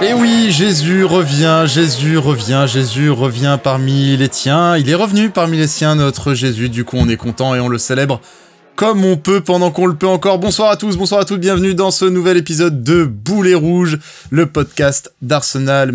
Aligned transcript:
Et 0.00 0.12
oui, 0.14 0.52
Jésus 0.52 1.04
revient, 1.04 1.64
Jésus 1.66 2.18
revient, 2.18 2.66
Jésus 2.68 3.10
revient 3.10 3.58
parmi 3.62 4.16
les 4.16 4.28
tiens. 4.28 4.76
Il 4.76 4.88
est 4.88 4.94
revenu 4.94 5.30
parmi 5.30 5.56
les 5.56 5.66
siens, 5.66 5.96
notre 5.96 6.34
Jésus. 6.34 6.68
Du 6.68 6.84
coup, 6.84 6.96
on 6.98 7.08
est 7.08 7.16
content 7.16 7.54
et 7.54 7.60
on 7.60 7.68
le 7.68 7.78
célèbre 7.78 8.20
comme 8.78 9.04
on 9.04 9.16
peut 9.16 9.40
pendant 9.40 9.72
qu'on 9.72 9.86
le 9.86 9.96
peut 9.96 10.06
encore. 10.06 10.38
Bonsoir 10.38 10.70
à 10.70 10.76
tous, 10.76 10.96
bonsoir 10.96 11.22
à 11.22 11.24
toutes, 11.24 11.40
bienvenue 11.40 11.74
dans 11.74 11.90
ce 11.90 12.04
nouvel 12.04 12.36
épisode 12.36 12.84
de 12.84 13.02
Boulet 13.02 13.54
Rouge, 13.54 13.98
le 14.30 14.46
podcast 14.46 15.12
d'Arsenal. 15.20 15.92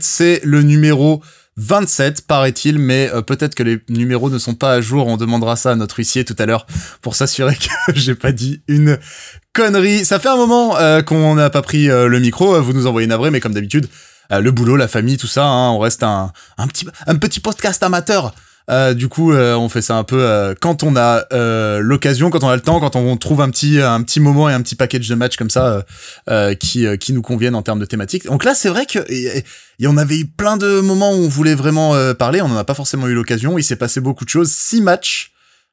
C'est 0.00 0.40
le 0.42 0.62
numéro 0.62 1.22
27, 1.56 2.26
paraît-il, 2.26 2.78
mais 2.78 3.10
euh, 3.12 3.22
peut-être 3.22 3.54
que 3.54 3.62
les 3.62 3.80
numéros 3.88 4.30
ne 4.30 4.38
sont 4.38 4.54
pas 4.54 4.72
à 4.72 4.80
jour. 4.80 5.06
On 5.06 5.16
demandera 5.16 5.56
ça 5.56 5.72
à 5.72 5.74
notre 5.74 5.98
huissier 5.98 6.24
tout 6.24 6.36
à 6.38 6.46
l'heure 6.46 6.66
pour 7.02 7.14
s'assurer 7.14 7.56
que 7.56 7.92
j'ai 7.94 8.14
pas 8.14 8.32
dit 8.32 8.62
une 8.68 8.98
connerie. 9.52 10.04
Ça 10.04 10.18
fait 10.18 10.28
un 10.28 10.36
moment 10.36 10.78
euh, 10.78 11.02
qu'on 11.02 11.34
n'a 11.34 11.50
pas 11.50 11.62
pris 11.62 11.90
euh, 11.90 12.06
le 12.06 12.20
micro. 12.20 12.60
Vous 12.62 12.72
nous 12.72 12.86
envoyez 12.86 13.06
navré, 13.06 13.30
mais 13.30 13.40
comme 13.40 13.54
d'habitude, 13.54 13.88
le 14.30 14.52
boulot, 14.52 14.76
la 14.76 14.86
famille, 14.86 15.16
tout 15.16 15.26
ça, 15.26 15.44
hein, 15.44 15.70
on 15.70 15.80
reste 15.80 16.04
un, 16.04 16.32
un 16.56 16.68
petit, 16.68 16.86
un 17.08 17.16
petit 17.16 17.40
podcast 17.40 17.82
amateur. 17.82 18.32
Euh, 18.70 18.94
du 18.94 19.08
coup, 19.08 19.32
euh, 19.32 19.56
on 19.56 19.68
fait 19.68 19.82
ça 19.82 19.96
un 19.96 20.04
peu 20.04 20.22
euh, 20.22 20.54
quand 20.58 20.84
on 20.84 20.94
a 20.96 21.26
l'occasion, 21.80 22.30
quand 22.30 22.44
on 22.44 22.48
a 22.48 22.54
le 22.54 22.62
temps, 22.62 22.78
quand 22.80 22.96
on 22.96 23.16
trouve 23.16 23.40
un 23.40 23.50
petit 23.50 23.80
un 23.80 24.02
petit 24.02 24.20
moment 24.20 24.48
et 24.48 24.52
un 24.52 24.62
petit 24.62 24.76
package 24.76 25.08
de 25.08 25.14
matchs 25.14 25.36
comme 25.36 25.50
ça 25.50 25.84
qui 26.60 26.86
qui 26.98 27.12
nous 27.12 27.22
conviennent 27.22 27.54
en 27.54 27.62
termes 27.62 27.80
de 27.80 27.84
thématiques. 27.84 28.26
Donc 28.26 28.44
là, 28.44 28.54
c'est 28.54 28.68
vrai 28.68 28.86
que 28.86 29.04
y 29.78 29.86
en 29.86 29.96
avait 29.96 30.18
eu 30.18 30.26
plein 30.26 30.56
de 30.56 30.80
moments 30.80 31.12
où 31.12 31.24
on 31.24 31.28
voulait 31.28 31.54
vraiment 31.54 31.94
parler, 32.14 32.42
on 32.42 32.48
n'en 32.48 32.56
a 32.56 32.64
pas 32.64 32.74
forcément 32.74 33.08
eu 33.08 33.14
l'occasion. 33.14 33.58
Il 33.58 33.64
s'est 33.64 33.76
passé 33.76 34.00
beaucoup 34.00 34.24
de 34.24 34.30
choses, 34.30 34.50
six 34.50 34.80
matchs 34.80 35.32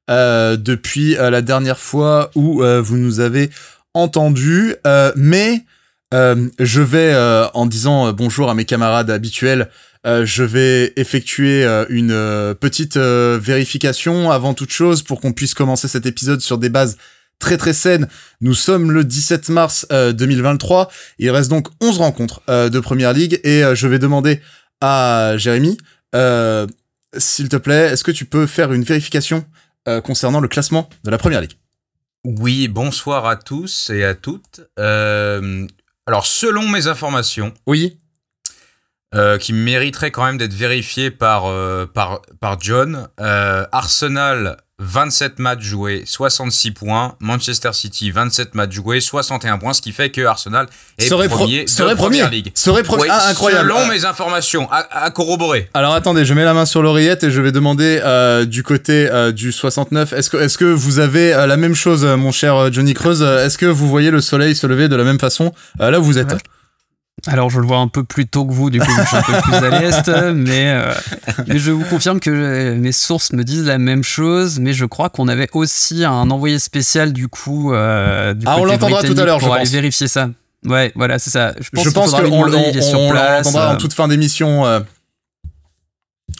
depuis 0.09 1.16
la 1.16 1.42
dernière 1.42 1.80
fois 1.80 2.32
où 2.36 2.64
vous 2.64 2.98
nous 2.98 3.20
avez 3.20 3.50
entendu, 3.94 4.76
mais 5.16 5.66
je 6.11 6.82
vais 6.82 7.16
en 7.54 7.66
disant 7.66 8.11
bonjour 8.14 8.50
à 8.50 8.56
mes 8.56 8.66
camarades 8.66 9.09
habituels 9.09 9.70
euh, 10.08 10.26
je 10.26 10.44
vais 10.44 10.94
effectuer 10.96 11.66
euh, 11.66 11.86
une 11.90 12.12
euh, 12.12 12.54
petite 12.54 12.98
vérification 12.98 14.32
avant 14.32 14.54
toute 14.54 14.72
chose 14.72 15.04
pour 15.04 15.20
qu'on 15.20 15.34
puisse 15.34 15.54
commencer 15.54 15.88
cet 15.88 16.06
épisode 16.06 16.40
sur 16.40 16.58
des 16.58 16.70
bases 16.70 16.98
très 17.40 17.58
très 17.58 17.74
saines. 17.74 18.08
Nous 18.40 18.54
sommes 18.54 18.92
le 18.92 19.04
17 19.04 19.50
mars 19.50 19.86
2023. 19.90 20.90
Il 21.20 21.30
reste 21.30 21.50
donc 21.50 21.68
11 21.82 21.98
rencontres 22.00 22.42
de 22.48 22.80
Première 22.80 23.14
Ligue 23.14 23.40
et 23.44 23.62
je 23.76 23.88
vais 23.88 24.00
demander 24.00 24.42
à 24.82 25.34
Jérémy, 25.38 25.78
s'il 27.16 27.50
te 27.50 27.58
plaît, 27.58 27.92
est-ce 27.92 28.04
que 28.04 28.10
tu 28.10 28.26
peux 28.26 28.48
faire 28.48 28.74
une 28.74 28.84
vérification 28.84 29.46
concernant 30.04 30.40
le 30.40 30.48
classement 30.48 30.90
de 31.04 31.12
la 31.12 31.20
Première 31.20 31.42
Ligue? 31.42 31.60
Oui, 32.24 32.68
bonsoir 32.68 33.28
à 33.28 33.36
tous 33.36 33.92
et 33.92 34.04
à 34.04 34.16
toutes. 34.16 34.62
alors, 34.78 36.26
selon 36.26 36.68
mes 36.68 36.88
informations, 36.88 37.54
oui. 37.68 38.00
Euh, 39.18 39.38
qui 39.38 39.52
mériterait 39.52 40.12
quand 40.12 40.23
même 40.26 40.38
d'être 40.38 40.54
vérifié 40.54 41.10
par, 41.10 41.46
euh, 41.48 41.88
par, 41.92 42.22
par 42.40 42.60
John. 42.62 43.08
Euh, 43.20 43.66
Arsenal, 43.72 44.58
27 44.78 45.40
matchs 45.40 45.64
joués, 45.64 46.04
66 46.06 46.72
points. 46.72 47.16
Manchester 47.20 47.72
City, 47.73 48.12
27 48.12 48.54
matchs 48.54 48.73
joués, 48.73 49.00
61 49.00 49.58
points, 49.58 49.73
ce 49.73 49.82
qui 49.82 49.92
fait 49.92 50.12
que 50.12 50.22
Arsenal 50.22 50.68
est 51.00 51.08
serait 51.08 51.30
premier 51.30 51.64
de 51.64 51.70
serait 51.70 51.95
Première 51.95 52.30
Ligue. 52.30 52.52
Serait 52.54 52.84
premier, 52.84 53.08
ah, 53.10 53.30
incroyable. 53.30 53.72
Selon 53.72 53.88
mes 53.88 54.06
informations, 54.06 54.70
à, 54.72 55.10
corroborer. 55.10 55.70
Alors 55.73 55.95
attendez, 55.95 56.23
je 56.23 56.36
mets 56.36 56.45
la 56.45 56.54
main 56.54 56.68
sur 56.68 56.84
l'oreillette 56.84 57.23
et 57.23 57.32
je 57.32 57.42
vais 57.42 57.52
demander 57.52 58.00
du 58.48 58.62
côté 58.62 59.10
du 59.34 59.52
69, 59.52 60.14
est-ce 60.14 60.30
que, 60.30 60.38
est-ce 60.38 60.60
que 60.60 60.66
vous 60.66 61.00
avez 61.00 61.32
la 61.32 61.58
même 61.58 61.73
chose, 61.76 62.05
mon 62.05 62.32
cher 62.32 62.72
Johnny 62.72 62.94
Creuse 62.94 63.23
Est-ce 63.23 63.58
que 63.58 63.66
vous 63.66 63.88
voyez 63.88 64.11
le 64.11 64.22
soleil 64.22 64.55
se 64.55 64.67
lever 64.67 64.89
de 64.89 64.95
la 64.95 65.04
même 65.04 65.20
façon? 65.20 65.54
Là 65.80 65.99
où 65.99 66.04
vous 66.04 66.20
êtes 66.20 66.36
alors 67.26 67.50
je 67.50 67.60
le 67.60 67.66
vois 67.66 67.78
un 67.78 67.88
peu 67.88 68.04
plus 68.04 68.28
tôt 68.28 68.45
que 68.45 68.54
vous, 68.54 68.70
du 68.70 68.80
coup 68.80 68.92
je 68.92 69.08
suis 69.08 69.17
un 69.17 69.22
peu 69.22 69.42
plus 69.42 69.55
à 69.55 69.80
l'est, 69.80 70.08
mais, 70.36 70.72
euh, 70.72 70.94
mais 71.48 71.58
je 71.58 71.72
vous 71.72 71.83
confirme 71.83 72.20
que 72.20 72.73
mes 72.76 72.92
sources 72.92 73.33
me 73.33 73.44
disent 73.44 73.66
la 73.66 73.80
même 73.80 74.04
chose, 74.04 74.60
mais 74.60 74.73
je 74.73 74.86
crois 74.86 75.10
qu'on 75.10 75.28
avait 75.28 75.50
aussi 75.54 76.05
un 76.05 76.30
envoyé 76.30 76.60
spécial 76.60 77.14
du 77.14 77.28
coup. 77.28 77.73
Euh, 77.73 78.33
du 78.33 78.45
ah 78.48 78.58
on 78.60 78.66
l'entendra 78.66 79.02
tout 79.04 79.16
à 79.17 79.26
l'heure, 79.26 79.39
je 79.39 79.48
pense. 79.48 79.55
aller 79.55 79.70
vérifier 79.70 80.08
ça. 80.08 80.30
Ouais, 80.66 80.92
voilà, 80.95 81.17
c'est 81.20 81.30
ça. 81.30 81.54
Je 81.60 81.70
pense, 81.70 81.83
je 81.86 81.89
pense 81.89 82.11
qu'on 82.11 82.44
l'entendra 82.44 83.73
en 83.73 83.78
toute 83.78 83.94
fin 83.94 84.08
d'émission. 84.08 84.66
Euh, 84.66 84.80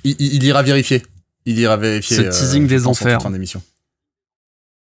il, 0.04 0.16
il, 0.20 0.44
ira 0.44 0.64
vérifier. 0.64 1.04
Il 1.46 1.60
ira 1.60 1.78
vérifier. 1.78 2.18
Ce 2.18 2.40
teasing 2.40 2.68
des 2.68 2.88
enfers. 2.88 3.18
En 3.18 3.22
fin 3.22 3.32
d'émission. 3.32 3.62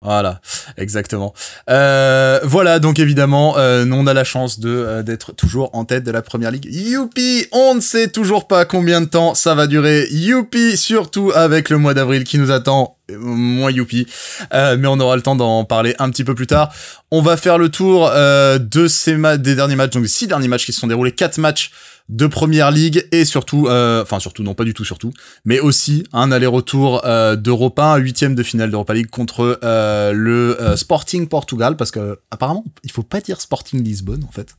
Voilà, 0.04 0.42
exactement. 0.76 1.32
Euh, 1.70 2.38
voilà, 2.44 2.78
donc 2.78 2.98
évidemment, 2.98 3.56
euh, 3.56 3.86
on 3.90 4.06
a 4.06 4.12
la 4.12 4.24
chance 4.24 4.60
de 4.60 4.68
euh, 4.68 5.02
d'être 5.02 5.32
toujours 5.32 5.70
en 5.72 5.86
tête 5.86 6.04
de 6.04 6.10
la 6.10 6.20
première 6.20 6.50
ligue. 6.50 6.66
Youpi, 6.70 7.46
on 7.52 7.74
ne 7.74 7.80
sait 7.80 8.08
toujours 8.08 8.46
pas 8.46 8.66
combien 8.66 9.00
de 9.00 9.06
temps 9.06 9.34
ça 9.34 9.54
va 9.54 9.66
durer. 9.66 10.06
Youpi, 10.10 10.76
surtout 10.76 11.32
avec 11.34 11.70
le 11.70 11.78
mois 11.78 11.94
d'avril 11.94 12.24
qui 12.24 12.38
nous 12.38 12.50
attend. 12.50 12.98
Moins 13.18 13.70
youpi, 13.70 14.06
mais 14.50 14.86
on 14.86 14.98
aura 14.98 15.14
le 15.14 15.20
temps 15.20 15.36
d'en 15.36 15.64
parler 15.64 15.94
un 15.98 16.08
petit 16.08 16.24
peu 16.24 16.34
plus 16.34 16.46
tard. 16.46 16.72
On 17.10 17.20
va 17.20 17.36
faire 17.36 17.58
le 17.58 17.68
tour 17.68 18.10
de 18.10 18.88
ces 18.88 19.18
des 19.36 19.54
derniers 19.54 19.76
matchs, 19.76 19.90
donc 19.90 20.06
six 20.06 20.26
derniers 20.26 20.48
matchs 20.48 20.64
qui 20.64 20.72
se 20.72 20.80
sont 20.80 20.86
déroulés, 20.86 21.12
quatre 21.12 21.36
matchs 21.36 21.70
de 22.08 22.26
première 22.26 22.70
ligue 22.70 23.06
et 23.12 23.24
surtout, 23.24 23.66
euh, 23.66 24.02
enfin 24.02 24.20
surtout 24.20 24.42
non 24.42 24.54
pas 24.54 24.64
du 24.64 24.74
tout 24.74 24.84
surtout, 24.84 25.12
mais 25.44 25.58
aussi 25.58 26.04
un 26.12 26.30
aller-retour 26.32 27.02
euh, 27.04 27.34
d'Europa, 27.36 27.84
un 27.84 27.96
huitième 27.96 28.34
de 28.34 28.42
finale 28.42 28.70
d'Europa 28.70 28.92
League 28.92 29.08
contre 29.08 29.58
euh, 29.64 30.12
le 30.12 30.60
euh, 30.60 30.76
Sporting 30.76 31.28
Portugal 31.28 31.76
parce 31.76 31.90
que 31.90 32.18
apparemment 32.30 32.64
il 32.82 32.90
faut 32.90 33.02
pas 33.02 33.20
dire 33.20 33.40
Sporting 33.40 33.82
Lisbonne 33.82 34.24
en 34.24 34.32
fait. 34.32 34.54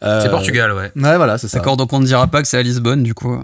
c'est 0.00 0.30
Portugal 0.30 0.72
ouais. 0.72 0.90
Ouais 0.96 1.16
voilà 1.16 1.38
c'est 1.38 1.48
ça. 1.48 1.58
D'accord 1.58 1.76
donc 1.76 1.92
on 1.92 2.00
ne 2.00 2.06
dira 2.06 2.26
pas 2.26 2.42
que 2.42 2.48
c'est 2.48 2.58
à 2.58 2.62
Lisbonne 2.62 3.02
du 3.02 3.14
coup. 3.14 3.38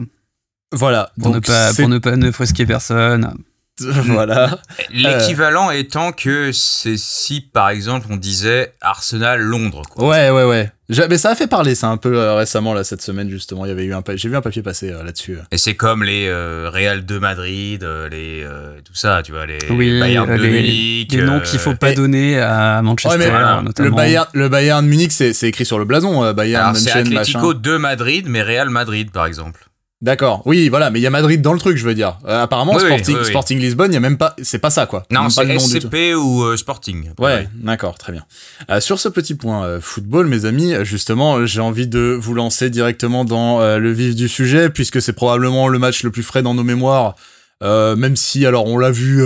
Voilà. 0.72 1.12
Pour 1.20 1.32
ne 1.32 1.38
pas 1.38 1.72
pour 1.72 1.88
ne 1.88 1.98
pas 1.98 2.16
ne 2.16 2.30
frisquer 2.32 2.66
personne. 2.66 3.32
voilà. 3.80 4.58
L'équivalent 4.90 5.70
étant 5.70 6.12
que 6.12 6.50
c'est 6.52 6.96
si, 6.96 7.40
par 7.42 7.68
exemple, 7.68 8.06
on 8.10 8.16
disait 8.16 8.72
Arsenal-Londres. 8.80 9.82
Ouais, 9.96 10.30
ouais, 10.30 10.44
ouais. 10.44 10.70
Mais 11.10 11.18
ça 11.18 11.30
a 11.30 11.34
fait 11.34 11.46
parler, 11.48 11.74
ça, 11.74 11.88
un 11.88 11.98
peu 11.98 12.16
euh, 12.16 12.34
récemment, 12.36 12.72
là, 12.72 12.84
cette 12.84 13.02
semaine, 13.02 13.28
justement. 13.28 13.66
Il 13.66 13.68
y 13.68 13.72
avait 13.72 13.84
eu 13.84 13.92
un 13.92 14.02
J'ai 14.14 14.28
vu 14.28 14.36
un 14.36 14.40
papier 14.40 14.62
passer 14.62 14.92
euh, 14.92 15.02
là-dessus. 15.02 15.34
Euh. 15.34 15.42
Et 15.50 15.58
c'est 15.58 15.74
comme 15.74 16.04
les 16.04 16.30
Real 16.30 17.04
de 17.04 17.18
Madrid, 17.18 17.86
les, 18.10 18.46
tout 18.84 18.94
ça, 18.94 19.22
tu 19.22 19.32
vois, 19.32 19.44
les 19.44 19.58
Bayern 19.68 20.34
de 20.34 20.42
Munich. 20.42 21.12
Les 21.12 21.22
noms 21.22 21.40
qu'il 21.40 21.58
faut 21.58 21.74
pas 21.74 21.92
donner 21.92 22.40
à 22.40 22.80
Manchester, 22.82 23.30
notamment. 23.62 23.90
Le 23.90 23.90
Bayern, 23.90 24.26
le 24.32 24.48
Bayern 24.48 24.84
de 24.84 24.88
Munich, 24.88 25.12
c'est 25.12 25.42
écrit 25.42 25.66
sur 25.66 25.78
le 25.78 25.84
blason, 25.84 26.32
Bayern 26.32 26.74
C'est 26.74 26.92
Atlético 26.92 27.52
de 27.52 27.76
Madrid, 27.76 28.24
mais 28.26 28.42
Real 28.42 28.70
Madrid, 28.70 29.10
par 29.10 29.26
exemple. 29.26 29.66
D'accord. 30.06 30.42
Oui, 30.44 30.68
voilà, 30.68 30.90
mais 30.90 31.00
il 31.00 31.02
y 31.02 31.06
a 31.08 31.10
Madrid 31.10 31.42
dans 31.42 31.52
le 31.52 31.58
truc, 31.58 31.76
je 31.76 31.84
veux 31.84 31.96
dire. 31.96 32.16
Euh, 32.28 32.44
apparemment, 32.44 32.78
Sporting, 32.78 33.24
Sporting 33.24 33.58
Lisbonne, 33.58 33.90
il 33.90 33.94
y 33.94 33.96
a 33.96 34.00
même 34.00 34.18
pas, 34.18 34.36
c'est 34.40 34.60
pas 34.60 34.70
ça, 34.70 34.86
quoi. 34.86 35.02
Non, 35.10 35.28
c'est 35.28 35.58
SCP 35.58 36.14
ou 36.14 36.44
euh, 36.44 36.56
Sporting. 36.56 37.10
Ouais, 37.18 37.48
d'accord, 37.54 37.98
très 37.98 38.12
bien. 38.12 38.22
Euh, 38.70 38.78
sur 38.78 39.00
ce 39.00 39.08
petit 39.08 39.34
point 39.34 39.80
football, 39.80 40.28
mes 40.28 40.44
amis, 40.44 40.74
justement, 40.82 41.44
j'ai 41.44 41.60
envie 41.60 41.88
de 41.88 42.16
vous 42.18 42.34
lancer 42.34 42.70
directement 42.70 43.24
dans 43.24 43.58
le 43.78 43.92
vif 43.92 44.14
du 44.14 44.28
sujet, 44.28 44.70
puisque 44.70 45.02
c'est 45.02 45.12
probablement 45.12 45.66
le 45.66 45.80
match 45.80 46.04
le 46.04 46.12
plus 46.12 46.22
frais 46.22 46.42
dans 46.42 46.54
nos 46.54 46.62
mémoires. 46.62 47.16
même 47.60 48.14
si, 48.14 48.46
alors, 48.46 48.66
on 48.66 48.78
l'a 48.78 48.92
vu 48.92 49.24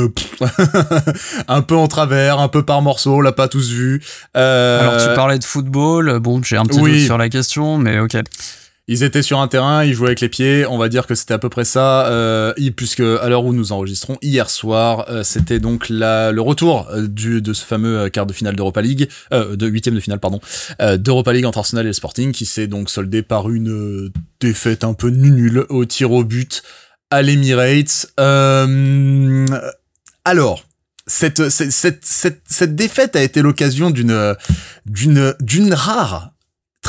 un 1.49 1.61
peu 1.61 1.77
en 1.77 1.89
travers, 1.89 2.39
un 2.39 2.49
peu 2.49 2.62
par 2.62 2.81
morceau, 2.81 3.17
on 3.17 3.21
l'a 3.21 3.33
pas 3.33 3.49
tous 3.49 3.71
vu. 3.71 4.03
Alors, 4.33 4.97
tu 4.97 5.15
parlais 5.15 5.39
de 5.39 5.45
football, 5.45 6.21
bon, 6.21 6.43
j'ai 6.43 6.57
un 6.57 6.65
petit 6.65 6.81
doute 6.81 7.01
sur 7.01 7.19
la 7.19 7.29
question, 7.29 7.77
mais 7.77 7.99
ok. 7.99 8.17
Ils 8.89 9.05
étaient 9.05 9.23
sur 9.23 9.39
un 9.39 9.47
terrain, 9.47 9.85
ils 9.85 9.95
jouaient 9.95 10.09
avec 10.09 10.21
les 10.21 10.29
pieds. 10.29 10.67
On 10.67 10.77
va 10.77 10.88
dire 10.88 11.06
que 11.06 11.15
c'était 11.15 11.35
à 11.35 11.38
peu 11.38 11.49
près 11.49 11.65
ça, 11.65 12.09
euh, 12.09 12.53
puisque 12.75 12.99
à 12.99 13.29
l'heure 13.29 13.44
où 13.44 13.53
nous 13.53 13.71
enregistrons 13.71 14.19
hier 14.21 14.50
soir, 14.50 15.06
euh, 15.09 15.23
c'était 15.23 15.61
donc 15.61 15.88
la, 15.88 16.32
le 16.32 16.41
retour 16.41 16.88
euh, 16.91 17.06
du, 17.06 17.41
de 17.41 17.53
ce 17.53 17.65
fameux 17.65 17.99
euh, 17.99 18.09
quart 18.09 18.27
de 18.27 18.32
finale 18.32 18.56
d'Europa 18.56 18.82
League, 18.82 19.09
euh, 19.32 19.55
de 19.55 19.69
huitième 19.69 19.94
de 19.94 20.00
finale 20.00 20.19
pardon, 20.19 20.41
d'Europa 20.99 21.32
League 21.32 21.44
entre 21.44 21.59
Arsenal 21.59 21.87
et 21.87 21.93
Sporting, 21.93 22.32
qui 22.32 22.47
s'est 22.47 22.67
donc 22.67 22.91
soldé 22.91 23.23
par 23.23 23.49
une 23.49 24.11
défaite 24.41 24.83
un 24.83 24.94
peu 24.94 25.11
nulle 25.11 25.67
au 25.69 25.85
tir 25.85 26.11
au 26.11 26.25
but 26.25 26.62
à 27.11 27.23
l'Emirates. 27.23 28.09
alors. 30.25 30.65
Cette, 31.06 31.49
cette, 31.49 31.73
cette, 31.73 32.05
cette, 32.05 32.43
cette 32.47 32.76
défaite 32.76 33.17
a 33.17 33.23
été 33.23 33.43
l'occasion 33.43 33.91
d'une, 33.91 34.37
d'une, 34.87 35.35
d'une 35.41 35.75
rare 35.75 36.31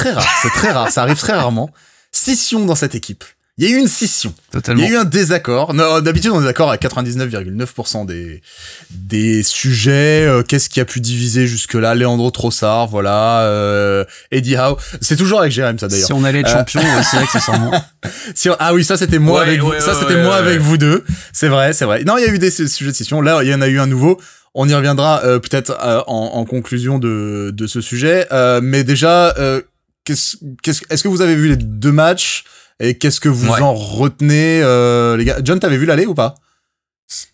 très 0.02 0.12
rare, 0.14 0.40
c'est 0.42 0.50
très 0.50 0.72
rare, 0.72 0.90
ça 0.92 1.02
arrive 1.04 1.20
très 1.20 1.34
rarement 1.34 1.70
scission 2.12 2.66
dans 2.66 2.76
cette 2.76 2.96
équipe. 2.96 3.24
Il 3.58 3.70
y 3.70 3.74
a 3.74 3.76
eu 3.76 3.80
une 3.80 3.88
scission. 3.88 4.34
Totalement. 4.52 4.82
Il 4.82 4.90
y 4.90 4.92
a 4.92 4.96
eu 4.96 4.98
un 4.98 5.06
désaccord. 5.06 5.74
D'habitude, 6.02 6.32
on 6.34 6.42
est 6.42 6.46
d'accord 6.46 6.72
à 6.72 6.78
99,9% 6.78 8.06
des, 8.06 8.42
des 8.90 9.44
sujets. 9.44 10.26
Euh, 10.26 10.42
qu'est-ce 10.42 10.68
qui 10.68 10.80
a 10.80 10.86
pu 10.86 11.00
diviser 11.00 11.46
jusque-là? 11.46 11.94
Leandro 11.94 12.32
Trossard, 12.32 12.88
voilà. 12.88 13.42
Euh, 13.42 14.04
Eddie 14.32 14.56
Howe. 14.56 14.78
C'est 15.02 15.16
toujours 15.16 15.42
avec 15.42 15.52
Jérém, 15.52 15.78
ça 15.78 15.88
d'ailleurs. 15.88 16.08
Si 16.08 16.14
on 16.14 16.24
allait 16.24 16.40
être 16.40 16.50
euh, 16.50 16.58
champion, 16.66 16.82
c'est 17.04 17.18
vrai 17.18 17.26
que 17.26 17.32
c'est 17.40 18.32
si 18.36 18.50
Ah 18.58 18.74
oui, 18.74 18.84
ça 18.84 18.98
c'était 18.98 19.20
moi 19.20 19.42
avec 19.44 19.60
vous. 19.62 19.74
ça 19.80 19.94
c'était 19.94 20.24
moi 20.24 20.38
avec 20.38 20.60
vous 20.60 20.78
deux. 20.78 21.04
C'est 21.32 21.50
vrai, 21.50 21.74
c'est 21.74 21.86
vrai. 21.86 22.04
Non, 22.04 22.18
il 22.18 22.26
y 22.26 22.30
a 22.30 22.34
eu 22.34 22.40
des 22.40 22.52
sujets 22.52 22.92
de 22.92 22.96
scission. 22.96 23.22
Là, 23.22 23.44
il 23.44 23.50
y 23.50 23.54
en 23.54 23.62
a 23.62 23.68
eu 23.68 23.80
un 23.80 23.88
nouveau. 23.88 24.20
on 24.54 24.68
y 24.68 24.74
reviendra 24.74 25.22
euh, 25.24 25.40
peut-être 25.40 25.78
euh, 25.84 26.02
en, 26.08 26.32
en, 26.34 26.46
conclusion 26.46 27.00
de, 27.00 27.52
de 27.54 27.68
ce 27.68 27.80
sujet. 27.82 28.28
Euh, 28.32 28.60
mais 28.64 28.84
déjà, 28.84 29.36
euh, 29.38 29.62
qu'est-ce, 30.06 30.38
qu'est-ce, 30.64 30.82
est-ce 30.90 31.04
que 31.04 31.08
vous 31.08 31.22
avez 31.22 31.36
vu 31.36 31.48
les 31.50 31.56
deux 31.58 31.92
matchs 31.92 32.44
et 32.80 32.98
qu'est-ce 32.98 33.20
que 33.20 33.30
vous 33.30 33.52
Ouais. 33.52 33.62
en 33.62 33.74
retenez, 33.74 34.62
euh, 34.64 35.16
les 35.18 35.26
gars? 35.26 35.40
John, 35.44 35.60
t'avais 35.60 35.78
vu 35.78 35.86
l'aller 35.86 36.06
ou 36.06 36.14
pas? 36.16 36.36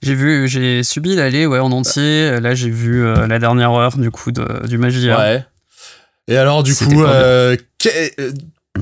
J'ai 0.02 0.16
vu, 0.16 0.48
j'ai 0.48 0.84
subi 0.84 1.16
l'aller 1.16 1.46
ouais, 1.46 1.60
en 1.60 1.72
entier. 1.72 2.40
Là, 2.40 2.56
j'ai 2.56 2.70
vu 2.72 3.06
euh, 3.06 3.28
la 3.28 3.38
dernière 3.40 3.72
heure 3.74 3.96
du 3.98 4.10
coup 4.12 4.32
de, 4.32 4.66
du 4.68 4.78
match 4.80 4.94
d'hier. 4.96 5.18
Ouais. 5.20 5.46
Et 6.28 6.36
alors, 6.36 6.64
du 6.64 6.74
C'était 6.74 6.96
coup, 6.96 7.04
euh, 7.04 7.56
euh, 7.86 8.32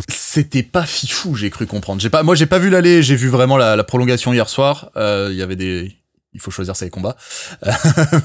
c'était 0.09 0.63
pas 0.63 0.85
fifou, 0.85 1.35
j'ai 1.35 1.49
cru 1.49 1.65
comprendre. 1.67 2.01
J'ai 2.01 2.09
pas, 2.09 2.23
moi, 2.23 2.33
j'ai 2.35 2.45
pas 2.47 2.59
vu 2.59 2.69
l'aller, 2.69 3.03
j'ai 3.03 3.15
vu 3.15 3.27
vraiment 3.27 3.57
la, 3.57 3.75
la 3.75 3.83
prolongation 3.83 4.33
hier 4.33 4.47
soir. 4.49 4.89
Euh, 4.97 5.29
Il 5.31 5.37
y 5.37 5.41
avait 5.41 5.55
des, 5.55 5.95
il 6.33 6.39
faut 6.39 6.49
choisir 6.51 6.75
ses 6.75 6.89
combats. 6.89 7.15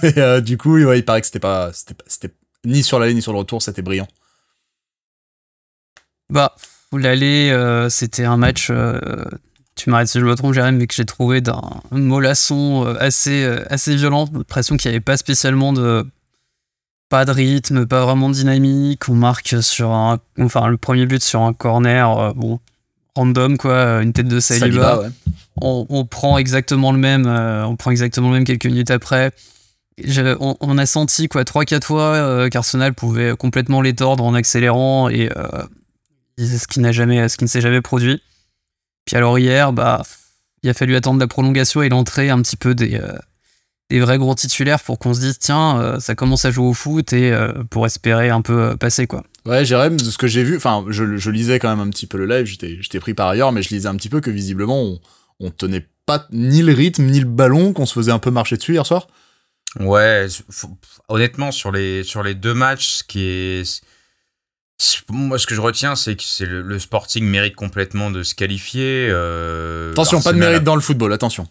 Mais 0.03 0.19
euh, 0.19 0.41
du 0.41 0.57
coup, 0.57 0.79
ouais, 0.79 0.99
il 1.01 1.05
paraît 1.05 1.21
que 1.21 1.27
c'était 1.27 1.39
pas, 1.41 1.71
c'était, 1.73 1.95
pas- 1.95 2.05
c'était 2.07 2.35
ni 2.65 2.83
sur 2.83 2.99
l'aller 2.99 3.15
ni 3.15 3.23
sur 3.23 3.33
le 3.33 3.39
retour, 3.39 3.61
c'était 3.63 3.83
brillant. 3.83 4.09
Bah, 6.31 6.55
l'aller, 6.93 7.51
euh, 7.51 7.89
c'était 7.89 8.25
un 8.25 8.37
match. 8.37 8.69
euh, 8.71 9.01
tu 9.77 9.91
m'arrêtes 9.91 10.09
si 10.09 10.21
je 10.21 10.25
me 10.25 10.35
trompe, 10.35 10.55
Jérém, 10.55 10.77
mais 10.77 10.87
que 10.87 10.95
j'ai 10.95 11.05
trouvé 11.05 11.41
d'un 11.41 11.61
mollasson 11.91 12.87
euh, 12.87 12.95
assez, 13.01 13.45
assez 13.71 13.97
violent. 13.97 14.27
L'impression 14.33 14.77
qu'il 14.77 14.91
n'y 14.91 14.97
avait 14.97 15.05
pas 15.05 15.17
spécialement 15.17 15.73
de. 15.73 16.07
Pas 17.09 17.25
de 17.25 17.33
rythme, 17.33 17.87
pas 17.87 18.05
vraiment 18.05 18.29
de 18.29 18.35
dynamique. 18.35 19.09
On 19.09 19.15
marque 19.15 19.57
sur 19.63 19.91
un. 19.91 20.21
Enfin, 20.41 20.69
le 20.69 20.77
premier 20.77 21.07
but 21.07 21.23
sur 21.23 21.43
un 21.43 21.53
corner, 21.53 22.35
bon, 22.35 22.61
random, 23.17 23.59
quoi, 23.59 24.01
une 24.03 24.13
tête 24.13 24.29
de 24.29 24.39
Saliba. 24.39 24.67
Saliba, 24.67 25.01
ouais. 25.01 25.09
on, 25.61 25.87
on 25.89 26.05
prend 26.05 26.39
exactement 26.39 26.93
le 26.93 26.99
même, 26.99 27.27
on 27.27 27.75
prend 27.75 27.91
exactement 27.91 28.29
le 28.29 28.35
même 28.35 28.45
quelques 28.45 28.67
minutes 28.67 28.93
après. 28.93 29.33
On, 30.41 30.57
on 30.61 30.79
a 30.79 30.87
senti 30.87 31.29
quoi 31.29 31.45
trois 31.45 31.65
quatre 31.65 31.89
fois 31.89 32.15
euh, 32.15 32.49
qu'Arsenal 32.49 32.95
pouvait 32.95 33.37
complètement 33.37 33.83
les 33.83 33.93
tordre 33.95 34.25
en 34.25 34.33
accélérant 34.35 35.09
et 35.11 35.31
euh, 35.37 35.49
ce 36.47 36.67
qui 36.67 36.81
n'a 36.81 36.93
jamais, 36.93 37.29
ce 37.29 37.37
qui 37.37 37.45
ne 37.45 37.49
s'est 37.49 37.61
jamais 37.61 37.81
produit. 37.81 38.23
Puis 39.05 39.17
alors 39.17 39.39
hier, 39.39 39.73
bah, 39.73 40.03
il 40.63 40.71
a 40.71 40.75
fallu 40.75 40.95
attendre 40.97 41.21
la 41.21 41.27
prolongation 41.27 41.83
et 41.83 41.89
l'entrée 41.89 42.31
un 42.31 42.41
petit 42.43 42.57
peu 42.57 42.75
des, 42.75 42.95
euh, 42.95 43.13
des 43.89 44.01
vrais 44.01 44.19
gros 44.19 44.35
titulaires 44.35 44.81
pour 44.81 44.99
qu'on 44.99 45.15
se 45.15 45.21
dise 45.21 45.39
tiens, 45.39 45.81
euh, 45.81 46.01
ça 46.01 46.15
commence 46.15 46.45
à 46.45 46.51
jouer 46.51 46.67
au 46.67 46.75
foot 46.75 47.13
et 47.13 47.33
euh, 47.33 47.53
pour 47.71 47.87
espérer 47.87 48.31
un 48.31 48.43
peu 48.43 48.61
euh, 48.61 48.77
passer 48.77 49.07
quoi. 49.07 49.25
Ouais, 49.47 49.65
Jérém, 49.65 49.97
de 49.97 50.05
ce 50.05 50.19
que 50.19 50.27
j'ai 50.27 50.45
vu, 50.45 50.57
enfin, 50.59 50.85
je, 50.91 51.17
je 51.17 51.31
lisais 51.31 51.59
quand 51.59 51.75
même 51.75 51.81
un 51.87 51.91
petit 51.91 52.07
peu 52.07 52.19
le 52.19 52.27
live, 52.27 52.45
j'étais, 52.45 52.77
j'étais 52.81 53.01
pris 53.01 53.15
par 53.15 53.29
ailleurs, 53.29 53.53
mais 53.53 53.63
je 53.63 53.71
lisais 53.71 53.89
un 53.89 53.97
petit 53.97 54.11
peu 54.11 54.21
que 54.21 54.31
visiblement, 54.31 54.83
on, 54.83 55.01
on 55.41 55.51
tenait 55.51 55.89
pas 56.05 56.27
ni 56.31 56.61
le 56.63 56.75
rythme, 56.75 57.05
ni 57.07 57.21
le 57.21 57.27
ballon, 57.27 57.73
qu'on 57.73 57.87
se 57.87 57.95
faisait 57.95 58.13
un 58.13 58.19
peu 58.19 58.31
marcher 58.31 58.59
dessus 58.59 58.75
hier 58.75 58.85
soir. 58.85 59.07
Ouais, 59.79 60.27
faut- 60.51 60.77
honnêtement, 61.09 61.53
sur 61.53 61.73
les, 61.73 62.03
sur 62.05 62.23
les 62.23 62.35
deux 62.35 62.53
matchs, 62.55 62.89
ce 62.99 63.05
qui 63.05 63.23
est. 63.25 63.83
Moi, 65.11 65.39
ce 65.39 65.47
que 65.47 65.55
je 65.55 65.61
retiens, 65.61 65.95
c'est 65.97 66.17
que 66.17 66.23
c'est 66.25 66.47
le, 66.47 66.63
le 66.63 66.79
Sporting 66.79 67.25
mérite 67.25 67.55
complètement 67.55 68.11
de 68.11 68.23
se 68.23 68.35
qualifier. 68.35 69.09
euh, 69.11 69.93
Attention, 69.93 70.23
pas 70.23 70.33
de 70.33 70.39
mérite 70.39 70.65
dans 70.65 70.75
le 70.77 70.81
football, 70.81 71.13
attention. 71.13 71.47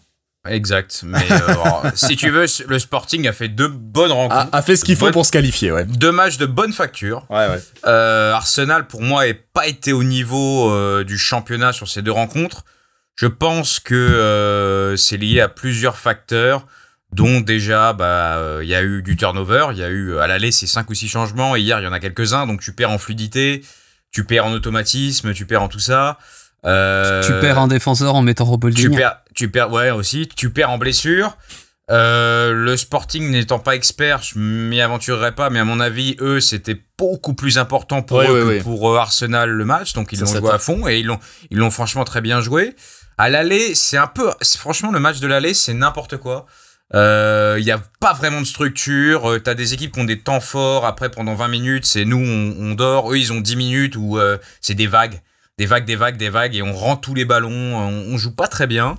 Exact. 0.48 1.02
Mais 1.04 1.18
euh, 1.30 1.38
alors, 1.48 1.82
si 1.94 2.16
tu 2.16 2.30
veux, 2.30 2.46
le 2.66 2.78
Sporting 2.78 3.28
a 3.28 3.32
fait 3.32 3.48
deux 3.48 3.68
bonnes 3.68 4.10
rencontres. 4.12 4.48
A, 4.52 4.56
a 4.56 4.62
fait 4.62 4.74
ce 4.76 4.84
qu'il 4.84 4.96
faut 4.96 5.10
pour 5.10 5.26
se 5.26 5.32
qualifier, 5.32 5.70
ouais. 5.70 5.84
Deux 5.84 6.12
matchs 6.12 6.38
de 6.38 6.46
bonne 6.46 6.72
facture. 6.72 7.26
Ouais, 7.30 7.46
ouais. 7.46 7.60
Euh, 7.86 8.32
Arsenal, 8.32 8.86
pour 8.86 9.02
moi, 9.02 9.26
n'a 9.26 9.34
pas 9.52 9.66
été 9.68 9.92
au 9.92 10.02
niveau 10.02 10.70
euh, 10.70 11.04
du 11.04 11.18
championnat 11.18 11.72
sur 11.72 11.88
ces 11.88 12.00
deux 12.02 12.12
rencontres. 12.12 12.64
Je 13.16 13.26
pense 13.26 13.80
que 13.80 13.94
euh, 13.94 14.96
c'est 14.96 15.18
lié 15.18 15.40
à 15.42 15.48
plusieurs 15.48 15.98
facteurs, 15.98 16.66
dont 17.12 17.40
déjà, 17.40 17.92
bah, 17.92 18.36
euh, 18.36 18.60
il 18.62 18.68
y 18.68 18.74
a 18.74 18.82
eu 18.82 19.02
du 19.02 19.16
turnover. 19.16 19.68
Il 19.72 19.78
y 19.78 19.82
a 19.84 19.88
eu 19.88 20.18
à 20.18 20.26
l'aller 20.26 20.52
ces 20.52 20.66
cinq 20.66 20.88
ou 20.90 20.94
six 20.94 21.08
changements, 21.08 21.56
et 21.56 21.60
hier, 21.60 21.80
il 21.80 21.84
y 21.84 21.86
en 21.86 21.92
a 21.92 22.00
quelques-uns. 22.00 22.46
Donc, 22.46 22.60
tu 22.60 22.72
perds 22.72 22.90
en 22.90 22.98
fluidité, 22.98 23.62
tu 24.12 24.24
perds 24.24 24.46
en 24.46 24.52
automatisme, 24.52 25.32
tu 25.34 25.46
perds 25.46 25.62
en 25.62 25.68
tout 25.68 25.78
ça. 25.80 26.18
Euh, 26.66 27.22
Tu 27.22 27.32
perds 27.40 27.58
un 27.58 27.68
défenseur 27.68 28.14
en 28.14 28.22
mettant 28.22 28.44
tu 28.82 28.90
perds, 28.96 29.16
tu 29.34 29.50
perds, 29.50 29.72
ouais 29.72 29.90
aussi, 29.90 30.28
tu 30.36 30.50
perds 30.50 30.70
en 30.70 30.78
blessure. 30.78 31.36
Euh, 31.90 32.52
le 32.52 32.76
Sporting 32.76 33.30
n'étant 33.30 33.58
pas 33.58 33.74
expert, 33.74 34.22
je 34.22 34.38
m'y 34.38 34.80
aventurerai 34.80 35.32
pas, 35.34 35.50
mais 35.50 35.58
à 35.58 35.64
mon 35.64 35.80
avis, 35.80 36.16
eux, 36.20 36.38
c'était 36.40 36.80
beaucoup 36.96 37.34
plus 37.34 37.58
important 37.58 38.02
pour 38.02 38.18
eux 38.30 38.40
que 38.58 38.62
pour 38.62 38.90
euh, 38.94 38.98
Arsenal 38.98 39.50
le 39.50 39.64
match, 39.64 39.94
donc 39.94 40.12
ils 40.12 40.18
l'ont 40.20 40.26
joué 40.40 40.50
à 40.54 40.58
fond 40.58 40.86
et 40.86 40.98
ils 41.00 41.06
l'ont, 41.06 41.18
ils 41.50 41.58
l'ont 41.58 41.70
franchement 41.72 42.04
très 42.04 42.20
bien 42.20 42.40
joué. 42.42 42.76
À 43.18 43.28
l'aller, 43.28 43.74
c'est 43.74 43.96
un 43.96 44.06
peu, 44.06 44.30
c'est- 44.40 44.58
franchement, 44.58 44.92
le 44.92 45.00
match 45.00 45.18
de 45.18 45.26
l'aller, 45.26 45.52
c'est 45.52 45.74
n'importe 45.74 46.16
quoi. 46.18 46.46
Euh, 46.94 47.56
Il 47.58 47.64
y 47.64 47.70
a 47.70 47.80
pas 48.00 48.12
vraiment 48.12 48.40
de 48.40 48.46
structure. 48.46 49.30
Euh, 49.30 49.38
T'as 49.38 49.54
des 49.54 49.74
équipes 49.74 49.92
qui 49.92 50.00
ont 50.00 50.04
des 50.04 50.18
temps 50.20 50.40
forts. 50.40 50.84
Après, 50.86 51.10
pendant 51.10 51.34
20 51.34 51.48
minutes, 51.48 51.86
c'est 51.86 52.04
nous, 52.04 52.18
on, 52.18 52.70
on 52.70 52.74
dort. 52.74 53.12
Eux, 53.12 53.18
ils 53.18 53.32
ont 53.32 53.40
10 53.40 53.56
minutes 53.56 53.96
où 53.96 54.18
euh, 54.18 54.38
c'est 54.60 54.74
des 54.74 54.86
vagues, 54.86 55.20
des 55.58 55.66
vagues, 55.66 55.84
des 55.84 55.96
vagues, 55.96 56.16
des 56.16 56.30
vagues, 56.30 56.54
et 56.56 56.62
on 56.62 56.72
rend 56.72 56.96
tous 56.96 57.14
les 57.14 57.24
ballons. 57.24 57.50
On, 57.50 58.14
on 58.14 58.18
joue 58.18 58.32
pas 58.34 58.48
très 58.48 58.66
bien. 58.66 58.96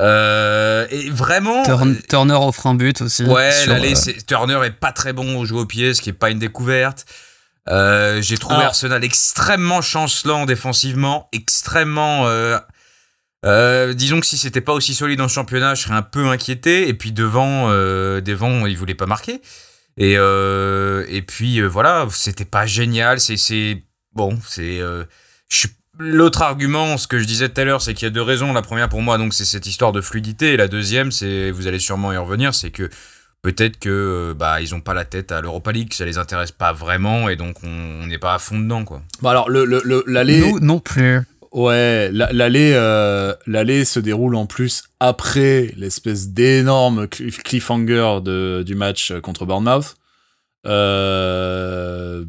Euh, 0.00 0.86
et 0.90 1.08
vraiment, 1.10 1.62
Turn- 1.64 1.96
Turner 2.08 2.34
offre 2.34 2.66
un 2.66 2.74
but 2.74 3.00
aussi. 3.00 3.22
Ouais, 3.24 3.52
sur, 3.52 3.72
l'aller, 3.72 3.92
euh, 3.92 3.94
c'est- 3.94 4.26
Turner 4.26 4.58
est 4.64 4.72
pas 4.72 4.90
très 4.92 5.12
bon 5.12 5.36
au 5.38 5.44
jeu 5.44 5.54
au 5.56 5.66
pied, 5.66 5.94
ce 5.94 6.02
qui 6.02 6.10
est 6.10 6.14
pas 6.14 6.30
une 6.30 6.40
découverte. 6.40 7.06
Euh, 7.68 8.20
J'ai 8.20 8.36
trouvé 8.36 8.56
Arsenal 8.66 9.02
extrêmement 9.04 9.80
chancelant 9.82 10.46
défensivement, 10.46 11.28
extrêmement. 11.32 12.24
Euh, 13.44 13.92
disons 13.94 14.20
que 14.20 14.26
si 14.26 14.38
c'était 14.38 14.60
pas 14.60 14.72
aussi 14.72 14.94
solide 14.94 15.20
en 15.20 15.28
championnat, 15.28 15.74
je 15.74 15.82
serais 15.82 15.94
un 15.94 16.02
peu 16.02 16.26
inquiété. 16.26 16.88
Et 16.88 16.94
puis 16.94 17.12
devant, 17.12 17.66
euh, 17.70 18.20
devant, 18.20 18.66
il 18.66 18.76
voulait 18.76 18.94
pas 18.94 19.06
marquer. 19.06 19.40
Et 19.96 20.14
euh, 20.18 21.04
et 21.08 21.22
puis 21.22 21.60
euh, 21.60 21.66
voilà, 21.66 22.06
c'était 22.10 22.44
pas 22.44 22.66
génial. 22.66 23.20
C'est 23.20 23.36
c'est 23.36 23.82
bon, 24.14 24.38
c'est. 24.46 24.80
euh, 24.80 25.04
L'autre 25.96 26.42
argument, 26.42 26.96
ce 26.96 27.06
que 27.06 27.20
je 27.20 27.24
disais 27.24 27.48
tout 27.48 27.60
à 27.60 27.64
l'heure, 27.64 27.80
c'est 27.80 27.94
qu'il 27.94 28.04
y 28.06 28.08
a 28.08 28.10
deux 28.10 28.20
raisons. 28.20 28.52
La 28.52 28.62
première 28.62 28.88
pour 28.88 29.00
moi, 29.00 29.16
donc, 29.16 29.32
c'est 29.32 29.44
cette 29.44 29.66
histoire 29.66 29.92
de 29.92 30.00
fluidité. 30.00 30.52
Et 30.54 30.56
la 30.56 30.66
deuxième, 30.66 31.12
c'est, 31.12 31.52
vous 31.52 31.68
allez 31.68 31.78
sûrement 31.78 32.12
y 32.12 32.16
revenir, 32.16 32.52
c'est 32.52 32.72
que 32.72 32.90
peut-être 33.42 33.78
que 33.78 34.34
bah 34.36 34.60
ils 34.60 34.74
ont 34.74 34.80
pas 34.80 34.92
la 34.94 35.04
tête 35.04 35.30
à 35.30 35.40
l'Europa 35.40 35.70
League, 35.70 35.90
que 35.90 35.94
ça 35.94 36.04
les 36.04 36.18
intéresse 36.18 36.50
pas 36.50 36.72
vraiment, 36.72 37.28
et 37.28 37.36
donc 37.36 37.58
on 37.62 37.68
on 38.02 38.08
n'est 38.08 38.18
pas 38.18 38.34
à 38.34 38.40
fond 38.40 38.58
dedans, 38.58 38.84
quoi. 38.84 39.02
Bon, 39.22 39.28
alors, 39.28 39.48
le, 39.48 39.64
le, 39.64 39.82
le- 39.84 40.02
l'aller. 40.08 40.40
Nous 40.40 40.58
non 40.58 40.80
plus. 40.80 41.20
Ouais, 41.54 42.10
la- 42.12 42.32
l'aller, 42.32 42.72
euh, 42.74 43.34
se 43.84 44.00
déroule 44.00 44.34
en 44.34 44.44
plus 44.46 44.82
après 44.98 45.72
l'espèce 45.76 46.30
d'énorme 46.30 47.06
cliff- 47.06 47.42
cliffhanger 47.44 48.18
de, 48.22 48.64
du 48.66 48.74
match 48.74 49.12
contre 49.22 49.46
Bournemouth. 49.46 49.94
Euh, 50.66 52.24